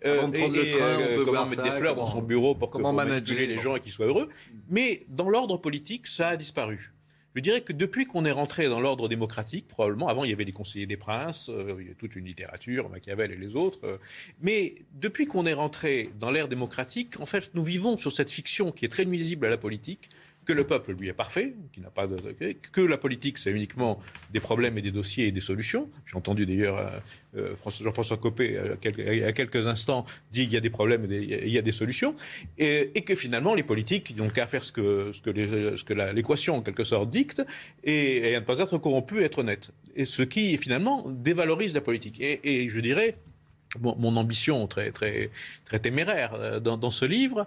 Euh, 0.04 0.26
et, 0.32 0.74
euh, 0.80 1.24
comment 1.24 1.46
mettre 1.46 1.62
des 1.62 1.70
fleurs 1.70 1.94
dans 1.94 2.06
son 2.06 2.20
bureau 2.20 2.56
pour, 2.56 2.70
comment 2.70 2.92
manipuler 2.92 3.46
les 3.46 3.58
gens 3.58 3.76
et 3.76 3.80
qu'ils 3.80 3.92
soient 3.92 4.06
heureux. 4.06 4.28
Mais 4.68 5.06
dans 5.08 5.28
l'ordre 5.28 5.56
politique, 5.56 6.08
ça 6.08 6.30
a 6.30 6.36
disparu. 6.36 6.92
Je 7.36 7.40
dirais 7.40 7.62
que 7.62 7.72
depuis 7.72 8.06
qu'on 8.06 8.24
est 8.24 8.32
rentré 8.32 8.68
dans 8.68 8.80
l'ordre 8.80 9.08
démocratique, 9.08 9.66
probablement, 9.68 10.08
avant 10.08 10.24
il 10.24 10.30
y 10.30 10.32
avait 10.32 10.44
les 10.44 10.52
conseillers 10.52 10.86
des 10.86 10.96
princes, 10.96 11.50
il 11.78 11.86
y 11.86 11.90
a 11.90 11.94
toute 11.94 12.14
une 12.14 12.26
littérature, 12.26 12.88
Machiavel 12.88 13.32
et 13.32 13.36
les 13.36 13.56
autres, 13.56 13.98
mais 14.40 14.74
depuis 14.92 15.26
qu'on 15.26 15.44
est 15.44 15.54
rentré 15.54 16.10
dans 16.20 16.30
l'ère 16.30 16.46
démocratique, 16.46 17.18
en 17.18 17.26
fait, 17.26 17.50
nous 17.54 17.64
vivons 17.64 17.96
sur 17.96 18.12
cette 18.12 18.30
fiction 18.30 18.70
qui 18.70 18.84
est 18.84 18.88
très 18.88 19.04
nuisible 19.04 19.46
à 19.46 19.48
la 19.50 19.58
politique, 19.58 20.10
que 20.44 20.52
le 20.52 20.64
peuple, 20.64 20.92
lui, 20.92 21.08
est 21.08 21.14
parfait, 21.14 21.54
n'a 21.78 21.90
pas 21.90 22.06
que 22.72 22.80
la 22.80 22.98
politique, 22.98 23.38
c'est 23.38 23.50
uniquement 23.50 24.00
des 24.32 24.40
problèmes 24.40 24.78
et 24.78 24.82
des 24.82 24.90
dossiers 24.90 25.26
et 25.26 25.32
des 25.32 25.40
solutions. 25.40 25.88
J'ai 26.06 26.16
entendu 26.16 26.46
d'ailleurs 26.46 26.78
euh, 26.78 27.54
euh, 27.54 27.70
Jean-François 27.80 28.16
Copé, 28.16 28.56
euh, 28.56 28.76
il 28.98 29.18
y 29.18 29.24
a 29.24 29.32
quelques 29.32 29.66
instants, 29.66 30.04
dit 30.30 30.44
qu'il 30.44 30.54
y 30.54 30.56
a 30.56 30.60
des 30.60 30.70
problèmes 30.70 31.10
et 31.10 31.18
il 31.18 31.52
y 31.52 31.58
a 31.58 31.62
des 31.62 31.72
solutions, 31.72 32.14
et, 32.58 32.90
que 33.04 33.14
finalement, 33.14 33.54
les 33.54 33.62
politiques 33.62 34.16
n'ont 34.16 34.30
qu'à 34.30 34.46
faire 34.46 34.64
ce 34.64 34.72
que, 34.72 36.10
l'équation, 36.12 36.56
en 36.56 36.62
quelque 36.62 36.84
sorte, 36.84 37.10
dicte, 37.10 37.42
et, 37.82 38.34
à 38.34 38.40
ne 38.40 38.44
pas 38.44 38.58
être 38.58 38.78
corrompu 38.78 39.20
et 39.20 39.24
être 39.24 39.38
honnête. 39.38 39.72
Et 39.94 40.06
ce 40.06 40.22
qui, 40.22 40.56
finalement, 40.56 41.04
dévalorise 41.10 41.74
la 41.74 41.80
politique. 41.80 42.20
Et, 42.20 42.68
je 42.68 42.80
dirais, 42.80 43.16
mon, 43.80 44.16
ambition 44.16 44.66
très, 44.66 44.90
très, 44.90 45.30
très 45.64 45.80
téméraire 45.80 46.60
dans, 46.60 46.76
dans 46.76 46.90
ce 46.90 47.04
livre, 47.04 47.46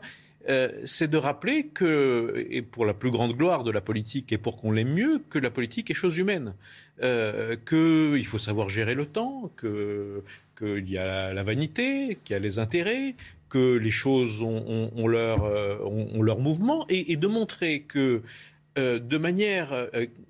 euh, 0.50 0.70
c'est 0.86 1.10
de 1.10 1.18
rappeler 1.18 1.68
que, 1.68 2.48
et 2.50 2.62
pour 2.62 2.86
la 2.86 2.94
plus 2.94 3.12
grande 3.12 3.36
gloire 3.36 3.64
de 3.64 3.72
la 3.72 3.82
politique 3.82 4.32
et 4.32 4.38
pour 4.38 4.58
qu'on 4.58 4.72
l'aime 4.72 4.94
mieux, 4.94 5.22
que 5.30 5.40
la 5.40 5.50
politique 5.50 5.92
est 5.92 5.94
chose 5.94 6.18
humaine, 6.18 6.54
euh, 7.04 7.58
qu'il 7.68 8.26
faut 8.26 8.38
savoir 8.38 8.70
gérer 8.70 8.96
le 8.96 9.06
temps, 9.06 9.52
qu'il 9.60 10.90
y 10.90 10.98
a 10.98 11.34
la, 11.34 11.44
vanité, 11.44 12.18
qu'il 12.24 12.34
y 12.34 12.38
a 12.38 12.40
les 12.40 12.60
intérêts, 12.60 13.16
que 13.50 13.76
les 13.76 13.92
choses 13.92 14.42
ont, 14.42 15.08
leur, 15.08 15.44
euh, 15.44 15.78
leur, 16.22 16.40
mouvement, 16.40 16.86
et, 16.88 17.18
de 17.18 17.28
montrer 17.28 17.82
que 17.82 18.22
de 18.78 19.18
manière 19.18 19.90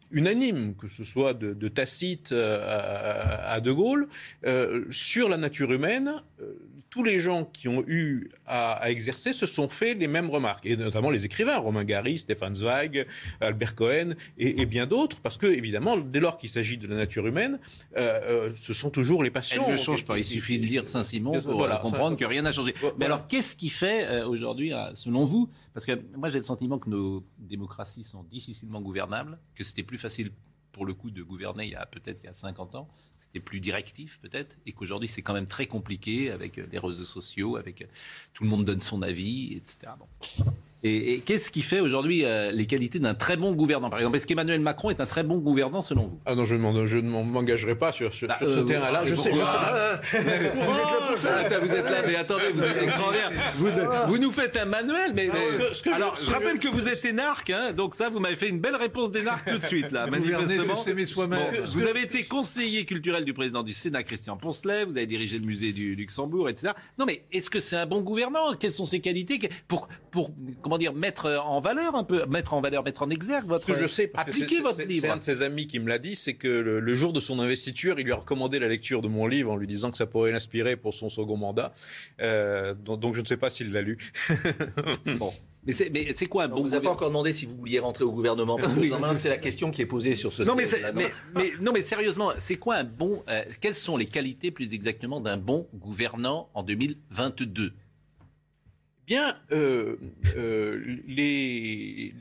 unanime, 0.09 0.73
que 0.75 0.87
ce 0.87 1.03
soit 1.03 1.33
de, 1.33 1.67
Tacite 1.67 2.31
à, 2.31 3.59
De 3.61 3.71
Gaulle, 3.71 4.07
sur 4.89 5.29
la 5.29 5.37
nature 5.37 5.73
humaine, 5.73 6.13
tous 6.97 7.03
les 7.03 7.19
gens 7.19 7.45
qui 7.45 7.67
ont 7.67 7.83
eu 7.85 8.27
à, 8.47 8.89
exercer 8.89 9.31
se 9.31 9.45
sont 9.45 9.69
fait 9.69 9.93
les 9.93 10.07
mêmes 10.07 10.31
remarques, 10.31 10.65
et 10.65 10.75
notamment 10.75 11.11
les 11.11 11.25
écrivains, 11.25 11.57
Romain 11.57 11.83
Gary, 11.83 12.17
Stéphane 12.17 12.55
Zweig, 12.55 13.05
Albert 13.39 13.75
Cohen 13.75 14.15
et, 14.39 14.65
bien 14.65 14.87
d'autres, 14.87 15.21
parce 15.21 15.37
que 15.37 15.45
évidemment, 15.45 15.95
dès 15.95 16.19
lors 16.19 16.39
qu'il 16.39 16.49
s'agit 16.49 16.79
de 16.79 16.87
la 16.87 16.95
nature 16.95 17.27
humaine, 17.27 17.59
euh, 17.97 18.47
euh, 18.47 18.51
ce 18.55 18.73
sont 18.73 18.89
toujours 18.89 19.21
les 19.21 19.29
passions. 19.29 19.63
Elle 19.67 19.73
ne 19.73 19.77
change 19.77 20.05
pas. 20.05 20.17
Il 20.17 20.25
suffit 20.25 20.57
de 20.57 20.65
lire 20.65 20.89
Saint-Simon 20.89 21.39
pour 21.39 21.63
euh, 21.63 21.75
comprendre 21.75 22.17
que 22.17 22.25
rien 22.25 22.41
n'a 22.41 22.51
changé. 22.51 22.73
Mais 22.97 23.05
alors, 23.05 23.27
qu'est-ce 23.27 23.55
qui 23.55 23.69
fait 23.69 24.23
aujourd'hui, 24.23 24.73
selon 24.95 25.23
vous 25.23 25.51
Parce 25.75 25.85
que 25.85 25.91
moi, 26.15 26.31
j'ai 26.31 26.39
le 26.39 26.43
sentiment 26.43 26.79
que 26.79 26.89
nos 26.89 27.23
démocraties 27.37 28.03
sont 28.03 28.23
difficilement 28.23 28.81
gouvernables, 28.81 29.37
que 29.53 29.63
c'était 29.63 29.83
plus 29.83 29.99
facile 29.99 30.31
pour 30.77 30.85
le 30.85 30.93
coup 30.93 31.09
de 31.09 31.23
gouverner 31.23 31.65
il 31.65 31.71
y 31.71 31.75
a 31.75 31.87
peut-être 31.87 32.21
il 32.21 32.27
y 32.27 32.29
a 32.29 32.35
50 32.35 32.75
ans, 32.75 32.87
c'était 33.17 33.39
plus 33.39 33.59
directif 33.59 34.19
peut-être, 34.21 34.59
et 34.67 34.73
qu'aujourd'hui 34.73 35.09
c'est 35.09 35.23
quand 35.23 35.33
même 35.33 35.47
très 35.47 35.65
compliqué 35.65 36.29
avec 36.29 36.59
euh, 36.59 36.67
les 36.71 36.77
réseaux 36.77 37.03
sociaux, 37.03 37.57
avec 37.57 37.81
euh, 37.81 37.85
tout 38.35 38.43
le 38.43 38.49
monde 38.49 38.63
donne 38.63 38.79
son 38.79 39.01
avis, 39.01 39.55
etc. 39.55 39.93
Et, 40.83 41.21
qu'est-ce 41.25 41.49
qui 41.49 41.63
fait 41.63 41.79
aujourd'hui 41.79 42.23
euh, 42.23 42.51
les 42.51 42.67
qualités 42.67 42.99
d'un 42.99 43.15
très 43.15 43.35
bon 43.35 43.53
gouvernant? 43.53 43.89
Par 43.89 43.99
exemple, 43.99 44.17
est-ce 44.17 44.27
qu'Emmanuel 44.27 44.61
Macron 44.61 44.91
est 44.91 45.01
un 45.01 45.07
très 45.07 45.23
bon 45.23 45.37
gouvernant 45.37 45.81
selon 45.81 46.05
vous? 46.07 46.19
Ah 46.25 46.35
non, 46.35 46.45
je, 46.45 46.55
ne 46.55 47.01
m'engagerai 47.01 47.75
pas 47.75 47.91
sur, 47.91 48.13
sur, 48.13 48.27
bah, 48.27 48.37
ce 48.39 48.45
euh, 48.45 48.63
terrain-là. 48.63 49.03
Je 49.03 49.15
sais, 49.15 49.31
je 49.31 49.37
sais. 49.37 49.43
Ah, 49.43 49.99
vous 51.59 51.71
êtes 51.71 51.89
là, 51.89 51.97
mais 52.05 52.15
attendez, 52.15 52.51
vous 52.53 52.63
êtes 52.63 52.83
extraordinaire. 52.83 53.31
Vous, 53.55 53.69
vous 54.07 54.17
nous 54.19 54.31
faites 54.31 54.55
un 54.57 54.65
manuel, 54.65 55.13
mais, 55.15 55.29
ah, 55.31 55.95
alors 55.95 56.15
je, 56.15 56.29
rappelle 56.29 56.59
que 56.59 56.67
vous 56.67 56.87
êtes 56.87 57.03
énarque, 57.05 57.49
hein, 57.49 57.73
donc 57.73 57.95
ça, 57.95 58.09
vous 58.09 58.19
m'avez 58.19 58.35
fait 58.35 58.49
une 58.49 58.59
belle 58.59 58.75
réponse 58.75 59.11
d'énarque 59.11 59.49
tout 59.49 59.57
de 59.57 59.65
suite 59.65 59.91
là. 59.91 60.05
manifestement. 60.11 60.75
vous 61.65 61.87
avez 61.87 62.01
été 62.01 62.23
conseiller 62.23 62.85
culturel 62.85 63.25
du 63.25 63.33
président 63.33 63.63
du 63.63 63.73
Sénat, 63.73 64.03
Christian 64.03 64.37
Poncelet. 64.37 64.85
Vous 64.85 64.97
avez 64.97 65.07
dirigé 65.07 65.39
le 65.39 65.45
musée 65.45 65.73
du 65.73 65.95
Luxembourg, 65.95 66.49
etc. 66.49 66.73
Non, 66.99 67.05
mais 67.05 67.25
est-ce 67.31 67.49
que 67.49 67.59
c'est 67.59 67.77
un 67.77 67.85
bon 67.87 68.01
gouvernant? 68.01 68.53
Quelles 68.53 68.71
sont 68.71 68.85
ses 68.85 68.99
qualités? 68.99 69.39
Pour 69.67 69.87
pour 70.11 70.31
comment 70.67 70.77
dire, 70.77 70.93
mettre 70.93 71.41
en 71.45 71.61
valeur 71.61 71.95
un 71.95 72.03
peu, 72.03 72.25
mettre 72.25 72.53
en 72.53 72.59
valeur, 72.59 72.83
mettre 72.83 73.01
en 73.01 73.09
exergue 73.09 73.45
votre. 73.47 73.65
Ce 73.65 73.71
que 73.71 73.77
je 73.77 73.87
sais, 73.87 74.07
parce 74.07 74.27
appliquer 74.27 74.59
votre 74.59 74.81
livre. 74.81 75.03
C'est 75.05 75.09
un 75.09 75.17
de 75.17 75.21
ses 75.21 75.41
amis 75.41 75.65
qui 75.65 75.79
me 75.79 75.87
l'a 75.87 75.97
dit, 75.97 76.17
c'est 76.17 76.33
que 76.33 76.47
le, 76.49 76.95
jour 76.95 77.13
de 77.13 77.21
son 77.21 77.39
investiture, 77.39 77.99
il 77.99 78.03
lui 78.03 78.11
a 78.11 78.17
recommandé 78.17 78.59
la 78.59 78.67
lecture 78.67 79.01
de 79.01 79.07
mon 79.07 79.27
livre 79.27 79.51
en 79.51 79.55
lui 79.55 79.67
disant 79.67 79.91
que 79.91 79.97
ça 79.97 80.05
pourrait 80.05 80.31
l'inspirer 80.31 80.75
pour 80.75 80.93
son 80.93 81.07
second 81.07 81.37
mandat. 81.37 81.71
Euh, 82.21 82.73
donc, 82.73 83.15
je 83.15 83.21
ne 83.21 83.25
sais 83.25 83.37
pas 83.37 83.49
s'il 83.49 83.71
l'a 83.71 83.81
lu. 83.81 83.97
bon. 85.17 85.31
Mais 85.65 85.73
c'est 85.73 86.25
quoi 86.27 86.43
un 86.43 86.47
bon 86.49 86.61
Vous 86.61 86.69
n'avez 86.69 86.83
pas 86.83 86.91
encore 86.91 87.09
demandé 87.09 87.31
si 87.31 87.45
vous 87.45 87.55
vouliez 87.55 87.79
rentrer 87.79 88.03
au 88.03 88.11
gouvernement. 88.11 88.57
Parce 88.57 88.73
que 88.73 88.79
c'est 89.15 89.29
la 89.29 89.37
question 89.37 89.71
qui 89.71 89.81
est 89.81 89.85
posée 89.85 90.15
sur 90.15 90.33
ce 90.33 90.43
non, 90.43 90.55
mais, 90.55 90.65
mais, 91.35 91.51
non, 91.61 91.71
mais 91.71 91.81
sérieusement, 91.81 92.31
c'est 92.39 92.55
quoi 92.55 92.75
un 92.75 92.83
bon. 92.83 93.23
Euh, 93.29 93.43
quelles 93.61 93.73
sont 93.73 93.95
les 93.95 94.05
qualités 94.05 94.51
plus 94.51 94.73
exactement 94.73 95.21
d'un 95.21 95.37
bon 95.37 95.67
gouvernant 95.73 96.49
en 96.53 96.63
2022 96.63 97.73
bien, 99.07 99.35
euh, 99.53 99.95
euh, 100.35 100.99
les, 101.07 102.13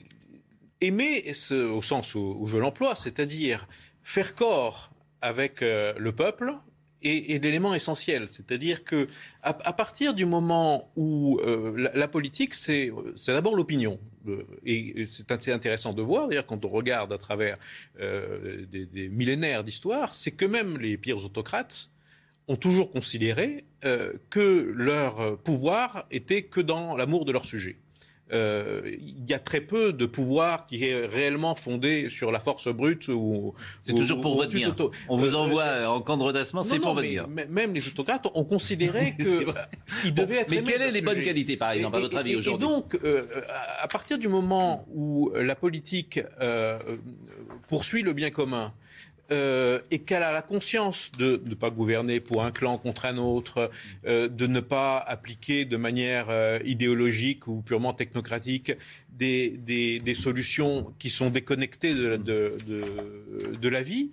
aimer 0.80 1.32
au 1.52 1.82
sens 1.82 2.14
où, 2.14 2.46
je 2.46 2.56
l'emploie, 2.56 2.94
c'est-à-dire 2.94 3.66
faire 4.02 4.34
corps 4.34 4.90
avec 5.20 5.62
euh, 5.62 5.92
le 5.98 6.12
peuple, 6.12 6.54
est, 7.02 7.42
l'élément 7.42 7.74
essentiel. 7.74 8.28
C'est-à-dire 8.28 8.84
que 8.84 9.06
à, 9.42 9.52
partir 9.52 10.14
du 10.14 10.24
moment 10.24 10.90
où 10.96 11.40
la, 11.76 12.08
politique, 12.08 12.54
c'est 12.54 12.90
d'abord 13.28 13.54
l'opinion. 13.54 14.00
et 14.64 15.04
c'est 15.06 15.30
intéressant 15.50 15.92
de 15.92 16.02
voir, 16.02 16.26
d'ailleurs, 16.26 16.46
quand 16.46 16.64
on 16.64 16.68
regarde 16.68 17.12
à 17.12 17.18
travers 17.18 17.56
des 17.98 19.08
millénaires 19.08 19.62
d'histoire, 19.62 20.14
c'est 20.14 20.32
que 20.32 20.46
même 20.46 20.78
les 20.78 20.96
pires 20.96 21.24
autocrates 21.24 21.90
ont 22.48 22.56
toujours 22.56 22.90
considéré 22.90 23.64
euh, 23.84 24.12
que 24.30 24.72
leur 24.74 25.38
pouvoir 25.38 26.06
était 26.10 26.42
que 26.42 26.60
dans 26.60 26.96
l'amour 26.96 27.24
de 27.24 27.32
leur 27.32 27.44
sujet. 27.44 27.76
Euh, 28.32 28.82
il 28.98 29.24
y 29.28 29.34
a 29.34 29.38
très 29.38 29.60
peu 29.60 29.92
de 29.92 30.04
pouvoir 30.04 30.66
qui 30.66 30.84
est 30.84 31.06
réellement 31.06 31.54
fondé 31.54 32.08
sur 32.08 32.32
la 32.32 32.40
force 32.40 32.66
brute 32.66 33.06
ou 33.06 33.54
c'est 33.84 33.92
toujours 33.92 34.20
pour 34.20 34.34
votre 34.36 34.52
bien. 34.52 34.74
On 35.08 35.16
vous 35.16 35.34
euh, 35.34 35.38
envoie 35.38 35.88
en 35.88 36.00
camp 36.00 36.16
de 36.16 36.24
redressement, 36.24 36.64
c'est 36.64 36.80
pour 36.80 36.94
votre 36.94 37.06
bien. 37.06 37.28
Même 37.28 37.72
les 37.72 37.86
autocrates 37.86 38.26
ont 38.34 38.44
considéré 38.44 39.14
qu'il 40.02 40.12
devait 40.12 40.38
être. 40.38 40.50
Mais 40.50 40.62
quelles 40.62 40.86
sont 40.86 40.92
les 40.92 41.02
bonnes 41.02 41.22
qualités, 41.22 41.56
par 41.56 41.70
exemple, 41.70 41.96
à 41.96 42.00
votre 42.00 42.16
avis 42.16 42.34
aujourd'hui 42.34 42.66
Et 42.66 42.68
donc, 42.68 42.98
à 43.80 43.86
partir 43.86 44.18
du 44.18 44.26
moment 44.26 44.84
où 44.92 45.30
la 45.34 45.54
politique 45.54 46.20
poursuit 47.68 48.02
le 48.02 48.12
bien 48.12 48.30
commun, 48.30 48.72
euh, 49.32 49.80
et 49.90 50.00
qu'elle 50.00 50.22
a 50.22 50.30
la 50.30 50.42
conscience 50.42 51.10
de 51.18 51.42
ne 51.46 51.54
pas 51.54 51.70
gouverner 51.70 52.20
pour 52.20 52.44
un 52.44 52.52
clan 52.52 52.78
contre 52.78 53.06
un 53.06 53.16
autre, 53.16 53.70
euh, 54.06 54.28
de 54.28 54.46
ne 54.46 54.60
pas 54.60 54.98
appliquer 54.98 55.64
de 55.64 55.76
manière 55.76 56.26
euh, 56.30 56.60
idéologique 56.64 57.48
ou 57.48 57.60
purement 57.60 57.92
technocratique 57.92 58.72
des, 59.10 59.50
des, 59.58 60.14
solutions 60.14 60.94
qui 60.98 61.10
sont 61.10 61.30
déconnectées 61.30 61.94
de, 61.94 62.16
de, 62.16 62.56
de, 63.60 63.68
la 63.68 63.82
vie, 63.82 64.10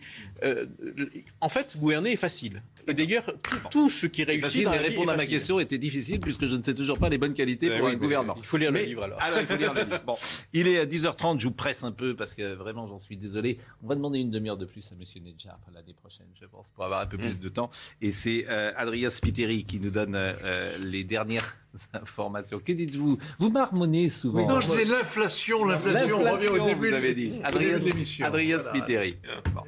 en 1.41 1.49
fait, 1.49 1.76
gouverner 1.77 2.14
est 2.14 2.15
facile. 2.15 2.64
Et 2.88 2.93
d'ailleurs, 2.93 3.26
tout, 3.72 3.89
ce 3.89 4.07
qui 4.07 4.23
réussit. 4.23 4.43
Facile, 4.43 4.68
répondre 4.68 5.11
à 5.11 5.18
ma 5.18 5.26
question 5.26 5.60
était 5.60 5.77
difficile 5.77 6.19
puisque 6.19 6.45
je 6.45 6.55
ne 6.55 6.61
sais 6.61 6.73
toujours 6.73 6.99
pas 6.99 7.10
les 7.10 7.18
bonnes 7.18 7.34
qualités 7.34 7.69
pour 7.77 7.88
un 7.88 7.95
gouvernant. 7.95 8.35
Il 8.38 8.45
faut 8.45 8.57
lire 8.57 8.72
le 8.72 8.81
livre 8.81 9.03
alors. 9.03 9.22
alors. 9.22 9.39
il 9.39 9.47
faut 9.47 9.57
lire 9.57 9.73
le 9.73 9.84
livre. 9.84 10.01
Bon, 10.05 10.15
il 10.53 10.68
est 10.68 10.80
à 10.80 10.85
10h30, 10.85 11.39
je 11.39 11.47
vous 11.47 11.53
presse 11.53 11.84
un 11.84 11.91
peu 11.91 12.15
parce 12.15 12.34
que 12.34 12.53
vraiment 12.53 12.88
j'en 12.88 12.99
suis 12.99 13.18
désolé. 13.18 13.57
On 13.84 13.88
va 13.88 13.95
demander 13.95 14.19
une 14.19 14.30
demi-heure 14.31 14.57
de 14.57 14.65
plus 14.65 14.91
à 14.91 14.95
Monsieur 14.95 15.19
Nedjar 15.19 15.60
l'année 15.73 15.93
prochaine, 15.93 16.27
je 16.39 16.45
pense, 16.45 16.72
pour 16.72 16.84
avoir 16.85 17.01
un 17.01 17.07
peu 17.07 17.18
plus 17.18 17.35
mm. 17.35 17.39
de 17.39 17.49
temps. 17.49 17.69
Et 18.01 18.11
c'est 18.11 18.45
euh, 18.49 18.72
Adrien 18.76 19.10
Spiteri 19.10 19.65
qui 19.65 19.80
nous 19.80 19.89
donne 19.89 20.15
euh, 20.15 20.77
les 20.80 21.03
dernières 21.03 21.55
informations. 21.93 22.60
Que 22.60 22.73
dites-vous? 22.73 23.18
Vous 23.39 23.49
marmonnez 23.49 24.10
souvent. 24.10 24.47
non, 24.47 24.61
c'est 24.61 24.85
l'inflation, 24.85 25.65
l'inflation. 25.65 26.22
On 26.22 26.31
revient 26.31 26.47
au 26.47 26.65
début. 26.65 26.89
Vous 26.89 26.95
avez 26.95 27.14
dit. 27.14 27.34
Adrien, 27.43 27.80
Adrien 28.22 28.60
Spiteri. 28.60 29.18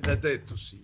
La 0.05 0.15
dette 0.15 0.51
aussi. 0.51 0.79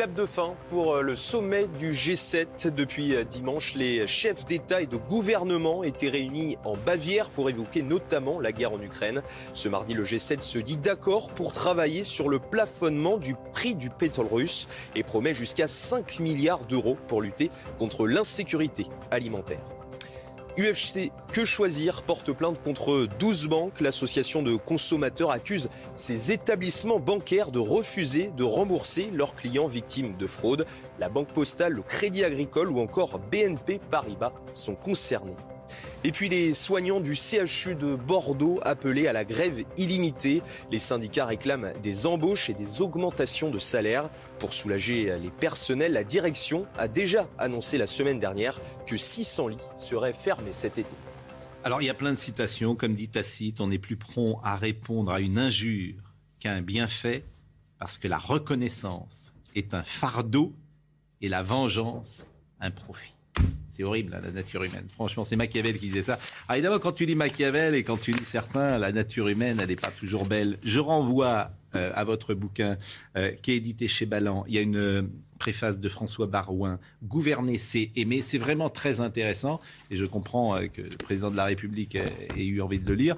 Clap 0.00 0.14
de 0.14 0.24
fin 0.24 0.54
pour 0.70 0.94
euh, 0.94 1.02
le 1.02 1.14
sommet 1.14 1.66
du 1.78 1.92
G7. 1.92 2.70
Depuis 2.70 3.14
euh, 3.14 3.22
dimanche, 3.22 3.74
les 3.74 4.06
chefs 4.06 4.46
d'État 4.46 4.80
et 4.80 4.86
de 4.86 4.96
gouvernement 4.96 5.84
étaient 5.84 6.08
réunis 6.08 6.56
en 6.64 6.74
Bavière 6.74 7.28
pour 7.28 7.50
évoquer 7.50 7.82
notamment 7.82 8.40
la 8.40 8.50
guerre 8.50 8.72
en 8.72 8.80
Ukraine. 8.80 9.20
Ce 9.52 9.68
mardi, 9.68 9.92
le 9.92 10.04
G7 10.04 10.40
se 10.40 10.58
dit 10.58 10.78
d'accord 10.78 11.28
pour 11.32 11.52
travailler 11.52 12.02
sur 12.02 12.30
le 12.30 12.38
plafonnement 12.38 13.18
du 13.18 13.34
prix 13.52 13.74
du 13.74 13.90
pétrole 13.90 14.28
russe 14.32 14.68
et 14.96 15.02
promet 15.02 15.34
jusqu'à 15.34 15.68
5 15.68 16.18
milliards 16.18 16.64
d'euros 16.64 16.96
pour 17.06 17.20
lutter 17.20 17.50
contre 17.78 18.06
l'insécurité 18.06 18.86
alimentaire. 19.10 19.60
UFC 20.60 21.10
Que 21.32 21.46
Choisir 21.46 22.02
porte 22.02 22.32
plainte 22.32 22.62
contre 22.62 23.08
12 23.18 23.48
banques. 23.48 23.80
L'association 23.80 24.42
de 24.42 24.56
consommateurs 24.56 25.30
accuse 25.30 25.70
ces 25.94 26.32
établissements 26.32 27.00
bancaires 27.00 27.50
de 27.50 27.58
refuser 27.58 28.30
de 28.36 28.44
rembourser 28.44 29.10
leurs 29.12 29.34
clients 29.34 29.68
victimes 29.68 30.16
de 30.18 30.26
fraude. 30.26 30.66
La 30.98 31.08
Banque 31.08 31.32
Postale, 31.32 31.72
le 31.72 31.82
Crédit 31.82 32.24
Agricole 32.24 32.70
ou 32.70 32.80
encore 32.80 33.18
BNP 33.30 33.80
Paribas 33.90 34.32
sont 34.52 34.74
concernés. 34.74 35.36
Et 36.02 36.12
puis 36.12 36.30
les 36.30 36.54
soignants 36.54 37.00
du 37.00 37.14
CHU 37.14 37.74
de 37.74 37.94
Bordeaux 37.94 38.58
appelés 38.62 39.06
à 39.06 39.12
la 39.12 39.26
grève 39.26 39.62
illimitée. 39.76 40.42
Les 40.70 40.78
syndicats 40.78 41.26
réclament 41.26 41.72
des 41.82 42.06
embauches 42.06 42.48
et 42.48 42.54
des 42.54 42.80
augmentations 42.80 43.50
de 43.50 43.58
salaire. 43.58 44.08
Pour 44.38 44.54
soulager 44.54 45.18
les 45.18 45.30
personnels, 45.30 45.92
la 45.92 46.04
direction 46.04 46.66
a 46.78 46.88
déjà 46.88 47.28
annoncé 47.38 47.76
la 47.76 47.86
semaine 47.86 48.18
dernière 48.18 48.58
que 48.86 48.96
600 48.96 49.48
lits 49.48 49.56
seraient 49.76 50.14
fermés 50.14 50.52
cet 50.52 50.78
été. 50.78 50.94
Alors 51.64 51.82
il 51.82 51.84
y 51.84 51.90
a 51.90 51.94
plein 51.94 52.14
de 52.14 52.18
citations, 52.18 52.74
comme 52.74 52.94
dit 52.94 53.08
Tacite, 53.08 53.60
on 53.60 53.70
est 53.70 53.78
plus 53.78 53.98
prompt 53.98 54.40
à 54.42 54.56
répondre 54.56 55.12
à 55.12 55.20
une 55.20 55.38
injure 55.38 56.14
qu'à 56.38 56.52
un 56.52 56.62
bienfait, 56.62 57.26
parce 57.78 57.98
que 57.98 58.08
la 58.08 58.16
reconnaissance 58.16 59.34
est 59.54 59.74
un 59.74 59.82
fardeau 59.82 60.54
et 61.20 61.28
la 61.28 61.42
vengeance 61.42 62.26
un 62.60 62.70
profit. 62.70 63.14
Horrible, 63.84 64.14
hein, 64.14 64.20
la 64.22 64.30
nature 64.30 64.62
humaine. 64.62 64.86
Franchement, 64.94 65.24
c'est 65.24 65.36
Machiavel 65.36 65.78
qui 65.78 65.86
disait 65.86 66.02
ça. 66.02 66.18
Alors 66.48 66.56
évidemment, 66.56 66.78
quand 66.78 66.92
tu 66.92 67.06
lis 67.06 67.14
Machiavel 67.14 67.74
et 67.74 67.82
quand 67.82 68.00
tu 68.00 68.12
lis 68.12 68.24
certains, 68.24 68.78
la 68.78 68.92
nature 68.92 69.28
humaine, 69.28 69.58
elle 69.60 69.68
n'est 69.68 69.76
pas 69.76 69.90
toujours 69.90 70.26
belle. 70.26 70.58
Je 70.62 70.80
renvoie 70.80 71.50
euh, 71.76 71.92
à 71.94 72.02
votre 72.02 72.34
bouquin 72.34 72.78
euh, 73.16 73.30
qui 73.30 73.52
est 73.52 73.56
édité 73.56 73.86
chez 73.86 74.04
Ballant. 74.04 74.44
Il 74.48 74.54
y 74.54 74.58
a 74.58 74.60
une 74.60 74.76
euh, 74.76 75.02
préface 75.38 75.78
de 75.78 75.88
François 75.88 76.26
Barouin, 76.26 76.80
Gouverner, 77.04 77.58
c'est 77.58 77.92
aimer. 77.94 78.22
C'est 78.22 78.38
vraiment 78.38 78.70
très 78.70 79.00
intéressant 79.00 79.60
et 79.90 79.96
je 79.96 80.04
comprends 80.04 80.60
que 80.66 80.82
le 80.82 80.96
président 80.96 81.30
de 81.30 81.36
la 81.36 81.44
République 81.44 81.94
ait 81.94 82.44
eu 82.44 82.60
envie 82.60 82.80
de 82.80 82.88
le 82.88 82.94
lire. 82.94 83.16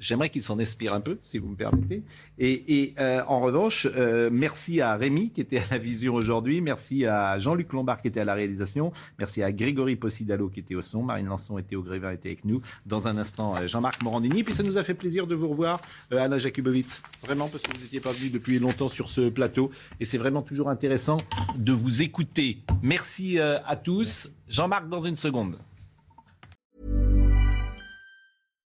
J'aimerais 0.00 0.30
qu'il 0.30 0.42
s'en 0.42 0.58
inspire 0.58 0.94
un 0.94 1.00
peu, 1.00 1.18
si 1.22 1.38
vous 1.38 1.48
me 1.48 1.56
permettez. 1.56 2.02
Et, 2.38 2.94
euh, 2.98 3.22
en 3.26 3.40
revanche, 3.40 3.86
euh, 3.96 4.30
merci 4.32 4.80
à 4.80 4.96
Rémi 4.96 5.30
qui 5.30 5.40
était 5.40 5.58
à 5.58 5.64
la 5.70 5.78
vision 5.78 6.14
aujourd'hui, 6.14 6.60
merci 6.60 7.06
à 7.06 7.38
Jean-Luc 7.38 7.72
Lombard 7.72 8.00
qui 8.00 8.08
était 8.08 8.20
à 8.20 8.24
la 8.24 8.34
réalisation, 8.34 8.92
merci 9.18 9.42
à 9.42 9.52
Grégory 9.52 9.96
Possidalo 9.96 10.48
qui 10.48 10.60
était 10.60 10.74
au 10.74 10.82
son, 10.82 11.02
Marine 11.02 11.26
Lançon 11.26 11.58
était 11.58 11.76
au 11.76 11.82
Grévin, 11.82 12.10
était 12.12 12.28
avec 12.28 12.44
nous. 12.44 12.60
Dans 12.86 13.08
un 13.08 13.16
instant, 13.16 13.56
euh, 13.56 13.66
Jean-Marc 13.66 14.02
Morandini. 14.02 14.44
Puis 14.44 14.54
ça 14.54 14.62
nous 14.62 14.78
a 14.78 14.82
fait 14.82 14.94
plaisir 14.94 15.26
de 15.26 15.34
vous 15.34 15.48
revoir, 15.48 15.80
Anna 16.10 16.38
Jakubowicz. 16.38 17.02
Vraiment, 17.24 17.48
parce 17.48 17.62
que 17.62 17.76
vous 17.76 17.82
n'étiez 17.82 18.00
pas 18.00 18.12
venu 18.12 18.30
depuis 18.30 18.58
longtemps 18.58 18.88
sur 18.88 19.08
ce 19.08 19.28
plateau. 19.28 19.70
Et 20.00 20.04
c'est 20.04 20.18
vraiment 20.18 20.42
toujours 20.42 20.70
intéressant 20.70 21.18
de 21.56 21.72
vous 21.72 22.02
écouter. 22.02 22.58
Merci 22.82 23.38
à 23.38 23.76
tous. 23.76 24.30
Jean-Marc, 24.48 24.88
dans 24.88 25.00
une 25.00 25.16
seconde. 25.16 25.56